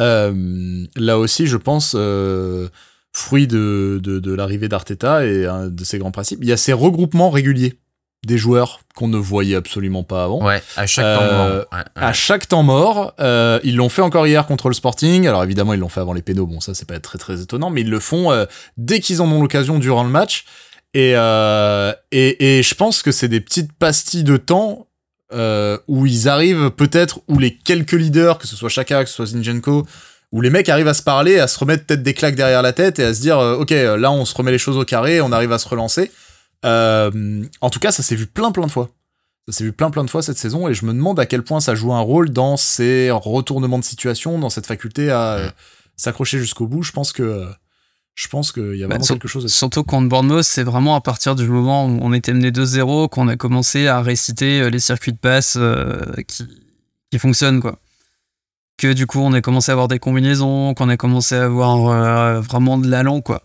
euh, 0.00 0.84
là 0.96 1.18
aussi, 1.18 1.46
je 1.46 1.56
pense, 1.56 1.94
euh, 1.96 2.68
fruit 3.12 3.46
de, 3.46 4.00
de, 4.02 4.18
de 4.18 4.34
l'arrivée 4.34 4.68
d'Arteta 4.68 5.24
et 5.24 5.44
euh, 5.46 5.68
de 5.70 5.84
ses 5.84 5.98
grands 5.98 6.10
principes. 6.12 6.38
Il 6.42 6.48
y 6.48 6.52
a 6.52 6.56
ces 6.56 6.72
regroupements 6.72 7.30
réguliers 7.30 7.74
des 8.26 8.36
joueurs 8.36 8.80
qu'on 8.94 9.08
ne 9.08 9.16
voyait 9.16 9.56
absolument 9.56 10.02
pas 10.02 10.24
avant. 10.24 10.44
Ouais, 10.44 10.62
à 10.76 10.86
chaque 10.86 11.06
Euh, 11.06 11.16
temps 11.16 11.32
mort. 11.36 11.48
Ouais, 11.72 11.78
ouais. 11.78 11.84
À 11.96 12.12
chaque 12.12 12.48
temps 12.48 12.62
mort, 12.62 13.14
euh, 13.18 13.58
ils 13.64 13.76
l'ont 13.76 13.88
fait 13.88 14.02
encore 14.02 14.26
hier 14.26 14.46
contre 14.46 14.68
le 14.68 14.74
Sporting. 14.74 15.26
Alors 15.26 15.42
évidemment, 15.42 15.72
ils 15.72 15.80
l'ont 15.80 15.88
fait 15.88 16.00
avant 16.00 16.12
les 16.12 16.20
pénaux. 16.20 16.46
Bon, 16.46 16.60
ça 16.60 16.74
c'est 16.74 16.86
pas 16.86 17.00
très 17.00 17.16
très 17.18 17.40
étonnant, 17.40 17.70
mais 17.70 17.80
ils 17.80 17.88
le 17.88 17.98
font 17.98 18.30
euh, 18.30 18.44
dès 18.76 19.00
qu'ils 19.00 19.22
en 19.22 19.30
ont 19.32 19.40
l'occasion 19.40 19.78
durant 19.78 20.04
le 20.04 20.10
match. 20.10 20.44
Et, 20.92 21.12
euh, 21.16 21.94
et 22.12 22.58
et 22.58 22.62
je 22.62 22.74
pense 22.74 23.02
que 23.02 23.10
c'est 23.10 23.28
des 23.28 23.40
petites 23.40 23.72
pastilles 23.72 24.24
de 24.24 24.36
temps 24.36 24.86
euh, 25.32 25.78
où 25.88 26.06
ils 26.06 26.28
arrivent 26.28 26.70
peut-être 26.70 27.20
où 27.28 27.38
les 27.38 27.56
quelques 27.56 27.92
leaders, 27.92 28.38
que 28.38 28.46
ce 28.46 28.56
soit 28.56 28.68
Chaka, 28.68 29.04
que 29.04 29.10
ce 29.10 29.16
soit 29.16 29.26
Zinchenko, 29.26 29.86
où 30.32 30.40
les 30.40 30.50
mecs 30.50 30.68
arrivent 30.68 30.88
à 30.88 30.94
se 30.94 31.02
parler, 31.02 31.38
à 31.38 31.48
se 31.48 31.58
remettre 31.58 31.86
peut-être 31.86 32.02
des 32.02 32.14
claques 32.14 32.36
derrière 32.36 32.62
la 32.62 32.72
tête 32.72 32.98
et 32.98 33.04
à 33.04 33.14
se 33.14 33.20
dire 33.20 33.38
euh, 33.38 33.56
ok 33.56 33.70
là 33.70 34.10
on 34.12 34.24
se 34.24 34.34
remet 34.34 34.52
les 34.52 34.58
choses 34.58 34.76
au 34.76 34.84
carré, 34.84 35.20
on 35.20 35.32
arrive 35.32 35.52
à 35.52 35.58
se 35.58 35.68
relancer. 35.68 36.10
Euh, 36.64 37.44
en 37.60 37.70
tout 37.70 37.80
cas, 37.80 37.90
ça 37.90 38.02
s'est 38.02 38.16
vu 38.16 38.26
plein 38.26 38.52
plein 38.52 38.66
de 38.66 38.70
fois. 38.70 38.90
Ça 39.48 39.58
s'est 39.58 39.64
vu 39.64 39.72
plein 39.72 39.90
plein 39.90 40.04
de 40.04 40.10
fois 40.10 40.22
cette 40.22 40.38
saison 40.38 40.68
et 40.68 40.74
je 40.74 40.84
me 40.84 40.92
demande 40.92 41.18
à 41.18 41.26
quel 41.26 41.42
point 41.42 41.60
ça 41.60 41.74
joue 41.74 41.92
un 41.92 42.00
rôle 42.00 42.30
dans 42.30 42.56
ces 42.56 43.10
retournements 43.10 43.78
de 43.78 43.84
situation, 43.84 44.38
dans 44.38 44.50
cette 44.50 44.66
faculté 44.66 45.10
à 45.10 45.34
euh, 45.34 45.50
s'accrocher 45.96 46.38
jusqu'au 46.38 46.66
bout. 46.66 46.82
Je 46.82 46.92
pense 46.92 47.12
que 47.12 47.46
je 48.22 48.28
pense 48.28 48.52
qu'il 48.52 48.76
y 48.76 48.84
a 48.84 48.86
Bah, 48.86 48.96
vraiment 48.96 49.06
quelque 49.06 49.28
chose. 49.28 49.44
à- 49.46 49.48
Surtout 49.48 49.82
contre 49.82 50.08
Bournemouth, 50.08 50.42
c'est 50.44 50.62
vraiment 50.62 50.94
à 50.94 51.00
partir 51.00 51.34
du 51.34 51.46
moment 51.48 51.86
où 51.86 51.98
on 52.02 52.12
était 52.12 52.34
mené 52.34 52.50
2-0 52.50 53.08
qu'on 53.08 53.28
a 53.28 53.36
commencé 53.36 53.86
à 53.86 54.02
réciter 54.02 54.60
euh, 54.60 54.68
les 54.70 54.78
circuits 54.78 55.12
de 55.12 55.18
passe 55.18 55.56
euh, 55.58 56.00
qui, 56.28 56.44
qui 57.10 57.18
fonctionnent 57.18 57.60
quoi. 57.60 57.78
Que 58.76 58.92
du 58.92 59.06
coup 59.06 59.20
on 59.20 59.32
a 59.32 59.40
commencé 59.40 59.70
à 59.70 59.74
avoir 59.74 59.88
des 59.88 59.98
combinaisons, 59.98 60.74
qu'on 60.74 60.88
a 60.90 60.96
commencé 60.96 61.34
à 61.34 61.44
avoir 61.44 61.88
euh, 61.88 62.40
vraiment 62.40 62.76
de 62.78 62.88
l'allant 62.88 63.20
quoi. 63.22 63.42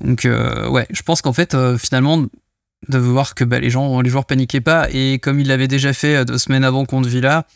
Donc 0.00 0.24
euh, 0.24 0.68
ouais, 0.68 0.86
je 0.90 1.02
pense 1.02 1.22
qu'en 1.22 1.32
fait 1.32 1.56
finalement 1.76 2.24
de 2.88 2.98
voir 2.98 3.34
que 3.34 3.44
bah, 3.44 3.60
les 3.60 3.70
gens, 3.70 4.00
les 4.00 4.10
joueurs 4.10 4.24
paniquaient 4.24 4.60
pas 4.62 4.88
et 4.90 5.18
comme 5.20 5.38
ils 5.38 5.46
l'avaient 5.46 5.68
déjà 5.68 5.92
fait 5.92 6.24
deux 6.24 6.38
semaines 6.38 6.64
avant 6.64 6.84
contre 6.84 7.08
Villa, 7.08 7.46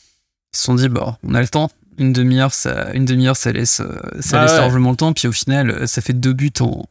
ils 0.53 0.59
se 0.59 0.65
sont 0.65 0.75
dit 0.75 0.89
bah 0.89 1.19
on 1.25 1.35
a 1.35 1.41
le 1.41 1.49
temps, 1.49 1.71
une 1.99 2.13
demi-heure 2.13 2.53
ça, 2.55 2.91
une 2.95 3.05
demi-heure 3.05 3.37
ça 3.37 3.53
laisse, 3.53 3.81
euh, 3.81 4.01
ça 4.21 4.39
Ah 4.41 4.43
laisse 4.45 4.53
ouais. 4.53 4.59
largement 4.59 4.91
le 4.91 4.97
temps 4.97 5.13
puis 5.13 5.29
au 5.29 5.33
final 5.33 5.71
euh, 5.71 5.87
ça 5.87 6.01
fait 6.01 6.13
deux 6.13 6.33
buts 6.33 6.53
en 6.61 6.85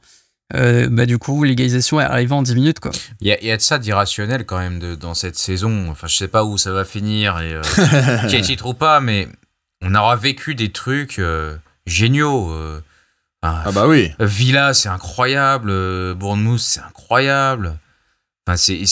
euh, 0.55 0.87
bah 0.91 1.05
du 1.05 1.17
coup 1.17 1.43
l'égalisation 1.43 1.99
est 1.99 2.03
arrivée 2.03 2.33
en 2.33 2.43
10 2.43 2.53
minutes 2.55 2.79
quoi. 2.79 2.91
Il 3.21 3.27
y, 3.27 3.31
a, 3.31 3.39
il 3.41 3.47
y 3.47 3.51
a 3.51 3.57
de 3.57 3.61
ça 3.61 3.79
d'irrationnel 3.79 4.45
quand 4.45 4.59
même 4.59 4.77
de, 4.77 4.93
dans 4.93 5.15
cette 5.15 5.37
saison. 5.37 5.89
Enfin, 5.89 6.05
je 6.07 6.15
sais 6.15 6.27
pas 6.27 6.43
où 6.43 6.57
ça 6.59 6.71
va 6.71 6.85
finir 6.85 7.39
et 7.39 7.53
euh, 7.53 7.61
qui 8.29 8.35
est 8.35 8.41
titre 8.41 8.67
ou 8.67 8.73
pas, 8.75 8.99
mais 8.99 9.27
on 9.81 9.95
aura 9.95 10.15
vécu 10.15 10.53
des 10.53 10.71
trucs 10.71 11.17
euh, 11.17 11.55
géniaux. 11.87 12.51
euh. 12.51 12.81
Ah 13.41 13.71
bah 13.73 13.87
oui. 13.87 14.11
Villa, 14.19 14.73
c'est 14.75 14.89
incroyable. 14.89 16.13
Bournemouth, 16.15 16.59
c'est 16.59 16.81
incroyable. 16.81 17.77
Enfin, 18.45 18.55
c'est, 18.57 18.85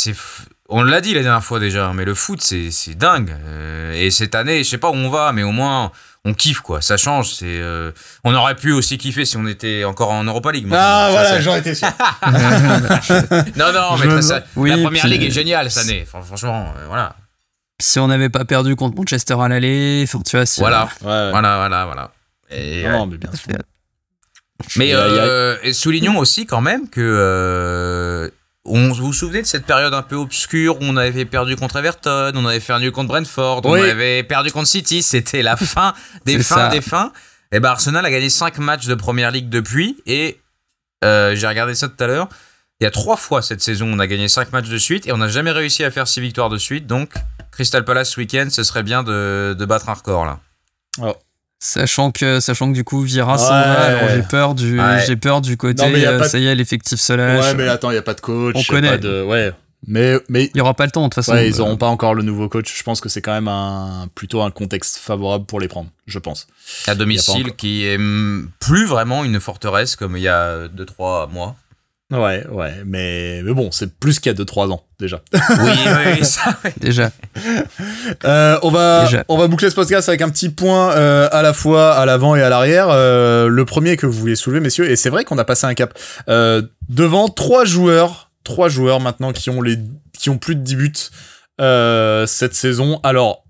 on 0.71 0.81
l'a 0.83 1.01
dit 1.01 1.13
la 1.13 1.21
dernière 1.21 1.43
fois 1.43 1.59
déjà, 1.59 1.91
mais 1.93 2.05
le 2.05 2.13
foot, 2.15 2.41
c'est, 2.41 2.71
c'est 2.71 2.95
dingue. 2.95 3.35
Euh, 3.45 3.93
et 3.93 4.09
cette 4.11 4.33
année, 4.35 4.63
je 4.63 4.69
sais 4.69 4.77
pas 4.77 4.89
où 4.89 4.95
on 4.95 5.09
va, 5.09 5.31
mais 5.33 5.43
au 5.43 5.51
moins, 5.51 5.91
on 6.25 6.33
kiffe, 6.33 6.61
quoi. 6.61 6.81
Ça 6.81 6.97
change. 6.97 7.31
C'est, 7.33 7.45
euh, 7.47 7.91
on 8.23 8.33
aurait 8.33 8.55
pu 8.55 8.71
aussi 8.71 8.97
kiffer 8.97 9.25
si 9.25 9.37
on 9.37 9.45
était 9.47 9.83
encore 9.83 10.11
en 10.11 10.23
Europa 10.23 10.51
League. 10.51 10.67
Ah 10.71 11.05
Ça, 11.05 11.11
voilà, 11.11 11.29
c'est- 11.29 11.41
j'en 11.41 11.55
étais 11.55 11.75
sûr. 11.75 11.87
Non, 13.57 13.71
non, 13.73 13.97
mais 13.99 14.05
me 14.07 14.11
très- 14.13 14.21
ça- 14.21 14.43
Oui, 14.55 14.69
la 14.69 14.77
première 14.77 15.07
ligue 15.07 15.23
est 15.23 15.31
géniale 15.31 15.69
cette 15.71 15.83
année. 15.89 16.05
Fran- 16.05 16.21
Franchement, 16.23 16.73
euh, 16.77 16.85
voilà. 16.87 17.15
Si 17.81 17.99
on 17.99 18.07
n'avait 18.07 18.29
pas 18.29 18.45
perdu 18.45 18.75
contre 18.75 18.95
Manchester 18.95 19.35
à 19.41 19.47
l'aller, 19.47 20.01
enfin 20.07 20.19
tu 20.25 20.35
vois 20.37 20.45
si 20.45 20.59
Voilà, 20.61 20.87
Ouais, 21.01 21.07
ouais. 21.07 21.31
voilà, 21.31 21.57
voilà, 21.57 21.85
voilà. 21.85 22.11
Et, 22.51 22.83
Non, 22.83 23.03
euh, 23.03 23.05
mais 23.09 23.17
bien 23.17 23.31
sûr. 23.33 23.55
mais 24.77 24.93
euh, 24.93 25.73
soulignons 25.73 26.17
aussi 26.19 26.45
quand 26.45 26.61
même 26.61 26.87
que 26.89 27.01
euh, 27.01 28.29
on, 28.65 28.89
vous 28.89 29.05
vous 29.07 29.13
souvenez 29.13 29.41
de 29.41 29.47
cette 29.47 29.65
période 29.65 29.93
un 29.93 30.01
peu 30.03 30.15
obscure 30.15 30.75
où 30.77 30.83
on 30.83 30.97
avait 30.97 31.25
perdu 31.25 31.55
contre 31.55 31.77
Everton, 31.77 32.31
on 32.35 32.45
avait 32.45 32.61
nul 32.79 32.91
contre 32.91 33.07
Brentford, 33.09 33.65
Oui. 33.65 33.79
on 33.81 33.89
avait 33.89 34.23
perdu 34.23 34.51
contre 34.51 34.67
City, 34.67 35.01
c'était 35.01 35.41
la 35.41 35.55
fin 35.57 35.93
des 36.25 36.37
fins 36.43 36.55
ça. 36.55 36.67
des 36.69 36.81
fins. 36.81 37.11
Et 37.51 37.59
ben 37.59 37.69
Arsenal 37.69 38.05
a 38.05 38.11
gagné 38.11 38.29
5 38.29 38.59
matchs 38.59 38.85
de 38.85 38.95
première 38.95 39.31
ligue 39.31 39.49
depuis 39.49 39.97
et 40.05 40.39
euh, 41.03 41.35
j'ai 41.35 41.47
regardé 41.47 41.75
ça 41.75 41.89
tout 41.89 42.01
à 42.03 42.07
l'heure. 42.07 42.29
Il 42.79 42.83
y 42.85 42.87
a 42.87 42.91
trois 42.91 43.17
fois 43.17 43.41
cette 43.41 43.61
saison, 43.61 43.87
on 43.91 43.99
a 43.99 44.07
gagné 44.07 44.27
5 44.27 44.51
matchs 44.53 44.69
de 44.69 44.77
suite 44.77 45.05
et 45.07 45.11
on 45.11 45.17
n'a 45.17 45.27
jamais 45.27 45.51
réussi 45.51 45.83
à 45.83 45.91
faire 45.91 46.07
6 46.07 46.21
victoires 46.21 46.49
de 46.49 46.57
suite. 46.57 46.87
Donc, 46.87 47.13
Crystal 47.51 47.83
Palace 47.83 48.11
ce 48.11 48.19
week-end, 48.19 48.47
ce 48.49 48.63
serait 48.63 48.83
bien 48.83 49.03
de, 49.03 49.55
de 49.57 49.65
battre 49.65 49.89
un 49.89 49.93
record 49.93 50.25
là. 50.25 50.39
Sachant 51.63 52.09
que, 52.11 52.39
sachant 52.39 52.69
que 52.69 52.73
du 52.73 52.83
coup, 52.83 53.01
Vieira 53.01 53.37
s'en 53.37 53.45
Ouais. 53.53 53.61
va, 53.61 53.81
alors 53.83 54.09
j'ai 54.15 54.23
peur 54.23 54.55
du, 54.55 54.79
Ouais. 54.81 55.03
j'ai 55.05 55.15
peur 55.15 55.41
du 55.41 55.57
côté, 55.57 55.83
Non, 55.87 55.93
euh, 55.95 56.19
de- 56.19 56.23
ça 56.23 56.39
y 56.39 56.47
est, 56.47 56.55
l'effectif 56.55 56.99
se 56.99 57.13
lâche. 57.13 57.45
Ouais, 57.45 57.53
mais 57.53 57.67
attends, 57.67 57.91
il 57.91 57.93
y 57.93 57.97
a 57.97 58.01
pas 58.01 58.15
de 58.15 58.19
coach. 58.21 58.55
On 58.55 58.59
y 58.59 58.63
a 58.63 58.65
connaît. 58.67 58.89
pas 58.89 58.97
de- 58.97 59.21
Ouais. 59.23 59.53
Mais, 59.87 60.17
mais 60.27 60.45
Il 60.53 60.57
y 60.57 60.61
aura 60.61 60.73
pas 60.73 60.85
le 60.85 60.91
temps, 60.91 61.01
de 61.01 61.05
toute 61.07 61.15
façon. 61.15 61.33
ouais, 61.33 61.47
ils 61.49 61.59
Euh, 61.59 61.63
auront 61.63 61.77
pas 61.77 61.87
encore 61.87 62.15
le 62.15 62.23
nouveau 62.23 62.49
coach. 62.49 62.71
Je 62.75 62.81
pense 62.83 62.99
que 62.99 63.09
c'est 63.09 63.21
quand 63.21 63.31
même 63.33 63.47
un, 63.47 64.07
plutôt 64.15 64.41
un 64.41 64.49
contexte 64.49 64.97
favorable 64.97 65.45
pour 65.45 65.59
les 65.59 65.67
prendre, 65.67 65.89
je 66.07 66.17
pense. 66.17 66.47
À 66.87 66.95
domicile, 66.95 67.53
qui 67.55 67.85
est 67.85 67.99
plus 68.59 68.85
vraiment 68.87 69.23
une 69.23 69.39
forteresse 69.39 69.95
comme 69.95 70.17
il 70.17 70.23
y 70.23 70.27
a 70.27 70.67
2-3 70.67 71.27
mois. 71.27 71.55
Ouais, 72.11 72.45
ouais. 72.49 72.73
Mais, 72.85 73.41
mais 73.43 73.53
bon, 73.53 73.71
c'est 73.71 73.97
plus 73.97 74.19
qu'il 74.19 74.31
y 74.31 74.35
a 74.35 74.37
2-3 74.43 74.71
ans, 74.71 74.83
déjà. 74.99 75.21
Oui, 75.33 75.39
oui, 75.59 76.13
oui, 76.19 76.25
ça, 76.25 76.57
oui. 76.63 76.71
Déjà. 76.81 77.11
Euh, 78.25 78.59
on 78.63 78.69
va 78.69 79.05
Déjà. 79.05 79.23
on 79.29 79.37
va 79.37 79.47
boucler 79.47 79.69
ce 79.69 79.75
podcast 79.75 80.09
avec 80.09 80.21
un 80.21 80.29
petit 80.29 80.49
point 80.49 80.91
euh, 80.91 81.29
à 81.31 81.41
la 81.41 81.53
fois 81.53 81.93
à 81.93 82.05
l'avant 82.05 82.35
et 82.35 82.41
à 82.41 82.49
l'arrière. 82.49 82.87
Euh, 82.89 83.47
le 83.47 83.65
premier 83.65 83.95
que 83.95 84.05
vous 84.05 84.11
voulez 84.19 84.35
soulever, 84.35 84.59
messieurs, 84.59 84.89
et 84.89 84.95
c'est 84.95 85.09
vrai 85.09 85.23
qu'on 85.23 85.37
a 85.37 85.45
passé 85.45 85.65
un 85.67 85.73
cap 85.73 85.97
euh, 86.27 86.61
devant 86.89 87.29
trois 87.29 87.63
joueurs, 87.63 88.29
trois 88.43 88.67
joueurs 88.67 88.99
maintenant 88.99 89.31
qui 89.31 89.49
ont 89.49 89.61
les 89.61 89.77
qui 90.13 90.29
ont 90.29 90.37
plus 90.37 90.55
de 90.55 90.61
10 90.61 90.75
buts 90.75 90.93
euh, 91.61 92.25
cette 92.27 92.55
saison. 92.55 92.99
Alors 93.03 93.43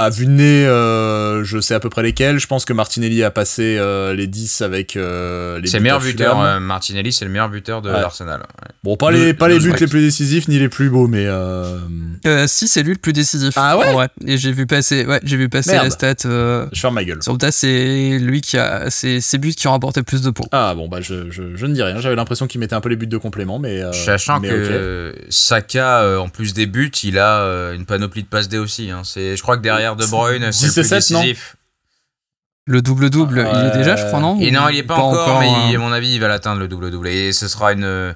à 0.00 0.10
vue 0.10 0.26
de 0.26 0.30
nez, 0.30 0.64
euh, 0.66 1.42
je 1.42 1.58
sais 1.60 1.74
à 1.74 1.80
peu 1.80 1.90
près 1.90 2.02
lesquels. 2.04 2.38
Je 2.38 2.46
pense 2.46 2.64
que 2.64 2.72
Martinelli 2.72 3.24
a 3.24 3.32
passé 3.32 3.76
euh, 3.78 4.14
les 4.14 4.28
10 4.28 4.62
avec 4.62 4.96
euh, 4.96 5.58
les 5.60 5.66
C'est 5.66 5.78
le 5.78 5.82
meilleur 5.82 6.00
buteur, 6.00 6.40
euh, 6.40 6.60
Martinelli, 6.60 7.12
c'est 7.12 7.24
le 7.24 7.32
meilleur 7.32 7.48
buteur 7.48 7.82
de 7.82 7.90
Ouais. 7.90 8.00
l'Arsenal. 8.00 8.38
ouais. 8.40 8.68
Bon, 8.84 8.96
pas 8.96 9.10
Le- 9.10 9.18
les 9.24 9.34
pas 9.34 9.48
le 9.48 9.54
les 9.54 9.60
buts 9.60 9.74
les 9.80 9.86
plus 9.88 10.00
décisifs 10.00 10.46
ni 10.46 10.58
les 10.60 10.68
plus 10.68 10.88
beaux, 10.88 11.08
mais 11.08 11.24
euh, 11.26 11.78
Euh, 12.26 12.44
si, 12.46 12.68
c'est 12.68 12.82
lui 12.84 12.92
le 12.92 12.98
plus 12.98 13.12
décisif. 13.12 13.54
Ah 13.56 13.76
ouais 13.76 13.92
vrai. 13.92 14.08
Et 14.26 14.38
j'ai 14.38 14.52
vu 14.52 14.66
passer, 14.66 15.04
ouais, 15.04 15.20
j'ai 15.24 15.36
vu 15.36 15.48
passer 15.48 15.72
Merde. 15.72 15.84
la 15.84 15.90
stat. 15.90 16.14
Euh, 16.26 16.66
je 16.72 16.80
ferme 16.80 16.94
ma 16.94 17.04
gueule. 17.04 17.22
sur 17.22 17.32
le 17.32 17.38
tas, 17.38 17.50
c'est 17.50 18.18
lui 18.20 18.40
qui 18.40 18.56
a, 18.56 18.90
c'est 18.90 19.20
ses 19.20 19.38
buts 19.38 19.50
qui 19.54 19.66
ont 19.66 19.72
rapporté 19.72 20.04
plus 20.04 20.22
de 20.22 20.30
points. 20.30 20.46
Ah 20.52 20.74
bon 20.76 20.86
bah 20.88 21.00
je, 21.00 21.30
je, 21.30 21.56
je 21.56 21.66
ne 21.66 21.74
dis 21.74 21.82
rien, 21.82 22.00
j'avais 22.00 22.14
l'impression 22.16 22.46
qu'il 22.46 22.60
mettait 22.60 22.74
un 22.74 22.80
peu 22.80 22.88
les 22.88 22.96
buts 22.96 23.06
de 23.08 23.16
complément 23.16 23.58
mais 23.58 23.82
euh, 23.82 23.92
Sachant 23.92 24.38
mais 24.40 24.48
que 24.48 24.54
ok. 24.54 24.70
euh, 24.70 25.12
Saka, 25.28 26.02
euh, 26.02 26.18
en 26.18 26.28
plus 26.28 26.54
des 26.54 26.66
buts, 26.66 26.90
il 27.02 27.18
a 27.18 27.40
euh, 27.40 27.74
une 27.74 27.84
panoplie 27.84 28.22
de 28.22 28.28
passes 28.28 28.48
D 28.48 28.58
aussi. 28.58 28.90
hein. 28.90 29.02
C'est, 29.04 29.36
je 29.36 29.42
crois 29.42 29.56
que 29.56 29.62
derrière 29.62 29.87
De 29.96 30.06
Bruyne, 30.06 30.52
c'est 30.52 30.66
le 30.66 30.72
10 30.72 30.78
et 30.78 30.80
plus 30.82 30.88
7, 30.88 31.10
non 31.10 31.20
décisif. 31.20 31.56
Le 32.66 32.82
double-double, 32.82 33.48
il 33.54 33.66
est 33.66 33.76
déjà, 33.78 33.96
je 33.96 34.04
crois, 34.06 34.20
non 34.20 34.38
Et 34.40 34.50
non, 34.50 34.68
il 34.68 34.76
est 34.78 34.82
pas, 34.82 34.96
encore, 34.96 35.40
mais 35.40 35.48
hein. 35.48 35.68
il- 35.70 35.76
à 35.76 35.78
mon 35.78 35.90
avis, 35.92 36.12
il 36.14 36.20
va 36.20 36.28
l'atteindre 36.28 36.60
le 36.60 36.68
double-double. 36.68 37.08
Et 37.08 37.32
ce 37.32 37.48
sera 37.48 37.72
une, 37.72 38.14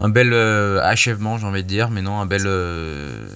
un 0.00 0.08
bel 0.08 0.30
euh, 0.32 0.80
achèvement, 0.82 1.36
j'ai 1.38 1.46
envie 1.46 1.62
de 1.62 1.68
dire, 1.68 1.90
mais 1.90 2.00
non, 2.00 2.18
un 2.18 2.24
bel. 2.24 2.44
euh, 2.46 3.26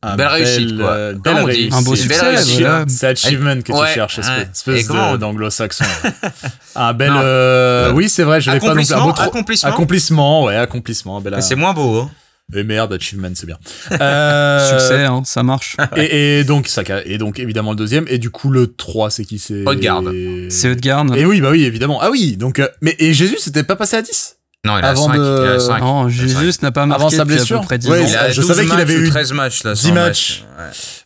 Un 0.00 0.16
belle 0.16 0.28
réussite, 0.28 0.78
quoi. 0.78 0.90
euh, 0.92 1.14
belle 1.14 1.44
réussite. 1.44 1.74
Un 1.74 1.82
beau 1.82 1.94
succès, 1.94 2.26
réussite, 2.26 2.60
voilà. 2.60 2.84
C'est 2.88 3.06
achievement 3.08 3.60
que 3.60 3.70
Ouais, 3.72 3.88
tu 3.88 3.94
cherches, 3.94 4.18
espèce, 4.20 4.64
ouais. 4.66 4.76
Et 4.76 4.78
espèce 4.80 5.18
d'anglo-saxon. 5.18 5.84
ouais. 6.04 6.10
un 6.76 6.94
bel... 6.94 7.12
Euh, 7.14 7.92
oui 7.92 8.08
c'est 8.08 8.22
vrai, 8.24 8.40
je 8.40 8.50
l'ai 8.50 8.60
pas 8.60 8.68
non 8.68 8.72
plus. 8.74 8.92
Un 8.92 8.96
Accomplissement, 8.96 9.04
beau 9.06 9.12
tro- 9.12 9.22
accomplissement. 9.24 9.68
accomplissement, 9.70 10.44
ouais, 10.44 10.56
accomplissement. 10.56 11.16
un 11.18 11.20
bel- 11.20 11.42
c'est 11.42 11.54
moins 11.56 11.74
beau, 11.74 12.00
hein. 12.02 12.10
Et 12.54 12.64
merde, 12.64 12.92
achievement, 12.94 13.30
c'est 13.34 13.46
bien. 13.46 13.58
Euh, 14.00 14.78
Succès, 14.78 15.04
hein, 15.04 15.22
ça 15.24 15.42
marche. 15.42 15.76
Et, 15.96 16.40
et 16.40 16.44
donc, 16.44 16.68
Saka, 16.68 17.02
et 17.04 17.18
donc 17.18 17.38
évidemment 17.38 17.72
le 17.72 17.76
deuxième, 17.76 18.06
et 18.08 18.18
du 18.18 18.30
coup 18.30 18.50
le 18.50 18.72
3, 18.72 19.10
c'est 19.10 19.24
qui? 19.24 19.38
C'est 19.38 19.66
Odegaard. 19.66 20.04
C'est 20.48 20.70
Odegaard. 20.70 21.16
Et 21.16 21.26
oui, 21.26 21.40
bah 21.40 21.50
oui, 21.50 21.64
évidemment. 21.64 21.98
Ah 22.00 22.10
oui, 22.10 22.36
donc... 22.36 22.58
euh, 22.58 22.68
mais 22.80 22.96
et 22.98 23.12
Jésus, 23.12 23.36
c'était 23.38 23.64
pas 23.64 23.76
passé 23.76 23.96
à 23.96 24.02
10 24.02 24.37
Non, 24.66 24.76
il 24.76 24.84
a 24.84 24.88
Avant 24.88 25.06
5. 25.06 25.16
de- 25.16 25.44
Il 25.44 25.50
a 25.52 25.60
5. 25.60 25.80
Non, 25.80 26.08
Jésus 26.08 26.50
n'a 26.62 26.72
pas 26.72 26.84
marqué 26.84 27.02
Avant 27.02 27.10
sa 27.10 27.24
blessure 27.24 27.60
peu 27.60 27.66
près 27.66 27.78
10 27.78 27.88
Ouais, 27.88 28.02
ans. 28.02 28.06
Il 28.08 28.16
a 28.16 28.30
je 28.30 28.40
12 28.40 28.48
savais 28.50 28.66
qu'il 28.66 28.80
avait 28.80 28.94
eu 28.94 29.08
13 29.08 29.32
matchs, 29.32 29.62
là. 29.62 29.74
10 29.74 29.80
sans 29.80 29.94
matchs. 29.94 30.44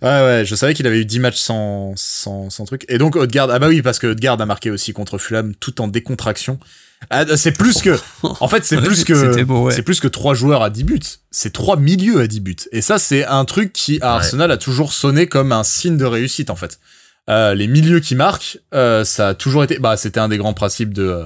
Ouais. 0.03 0.09
Ouais, 0.09 0.25
ouais, 0.25 0.45
je 0.47 0.55
savais 0.55 0.73
qu'il 0.75 0.87
avait 0.87 1.01
eu 1.01 1.05
10 1.05 1.19
matchs 1.21 1.39
sans, 1.39 1.93
sans, 1.97 2.49
sans 2.49 2.65
truc. 2.65 2.85
Et 2.89 2.97
donc, 2.97 3.15
Odegaard, 3.15 3.51
ah 3.51 3.59
bah 3.59 3.69
oui, 3.69 3.83
parce 3.83 3.99
que 3.99 4.07
Odegaard 4.09 4.41
a 4.41 4.47
marqué 4.47 4.71
aussi 4.71 4.93
contre 4.95 5.19
Fulham 5.19 5.55
tout 5.55 5.83
en 5.83 5.89
décontraction. 5.89 6.59
Ah, 7.11 7.25
c'est 7.37 7.53
plus 7.53 7.83
que, 7.83 7.99
en 8.23 8.49
fait, 8.49 8.65
c'est 8.65 8.77
plus 8.81 9.05
que, 9.05 9.43
ouais. 9.45 9.73
c'est 9.75 9.83
plus 9.83 10.01
que 10.01 10.09
3 10.09 10.35
joueurs 10.35 10.63
à 10.63 10.71
10 10.71 10.85
buts. 10.85 11.01
C'est 11.31 11.53
3 11.53 11.77
milieux 11.77 12.21
à 12.21 12.27
10 12.27 12.41
buts. 12.41 12.57
Et 12.73 12.81
ça, 12.81 12.99
c'est 12.99 13.25
un 13.27 13.45
truc 13.45 13.73
qui, 13.75 13.99
à 14.01 14.13
Ouais. 14.13 14.17
Arsenal, 14.19 14.51
a 14.51 14.57
toujours 14.57 14.93
sonné 14.95 15.27
comme 15.27 15.53
un 15.53 15.65
signe 15.65 15.99
de 15.99 16.05
réussite, 16.07 16.49
en 16.49 16.57
fait. 16.57 16.79
Euh, 17.29 17.55
les 17.55 17.67
milieux 17.67 18.01
qui 18.01 18.15
marquent, 18.15 18.59
euh, 18.75 19.05
ça 19.05 19.29
a 19.29 19.35
toujours 19.35 19.63
été, 19.63 19.79
bah, 19.79 19.97
c'était 19.99 20.21
un 20.21 20.29
des 20.29 20.39
grands 20.39 20.55
principes 20.55 20.95
de, 20.95 21.03
euh, 21.03 21.25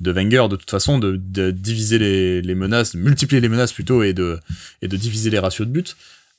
de 0.00 0.10
Wenger, 0.12 0.46
de 0.50 0.56
toute 0.56 0.70
façon, 0.70 0.98
de, 0.98 1.16
de 1.16 1.50
diviser 1.50 1.98
les, 1.98 2.42
les 2.42 2.54
menaces, 2.54 2.94
de 2.94 3.00
multiplier 3.00 3.40
les 3.40 3.48
menaces 3.48 3.72
plutôt, 3.72 4.02
et 4.02 4.12
de, 4.12 4.38
et 4.82 4.88
de 4.88 4.96
diviser 4.96 5.30
les 5.30 5.38
ratios 5.38 5.66
de 5.66 5.72
buts. 5.72 5.84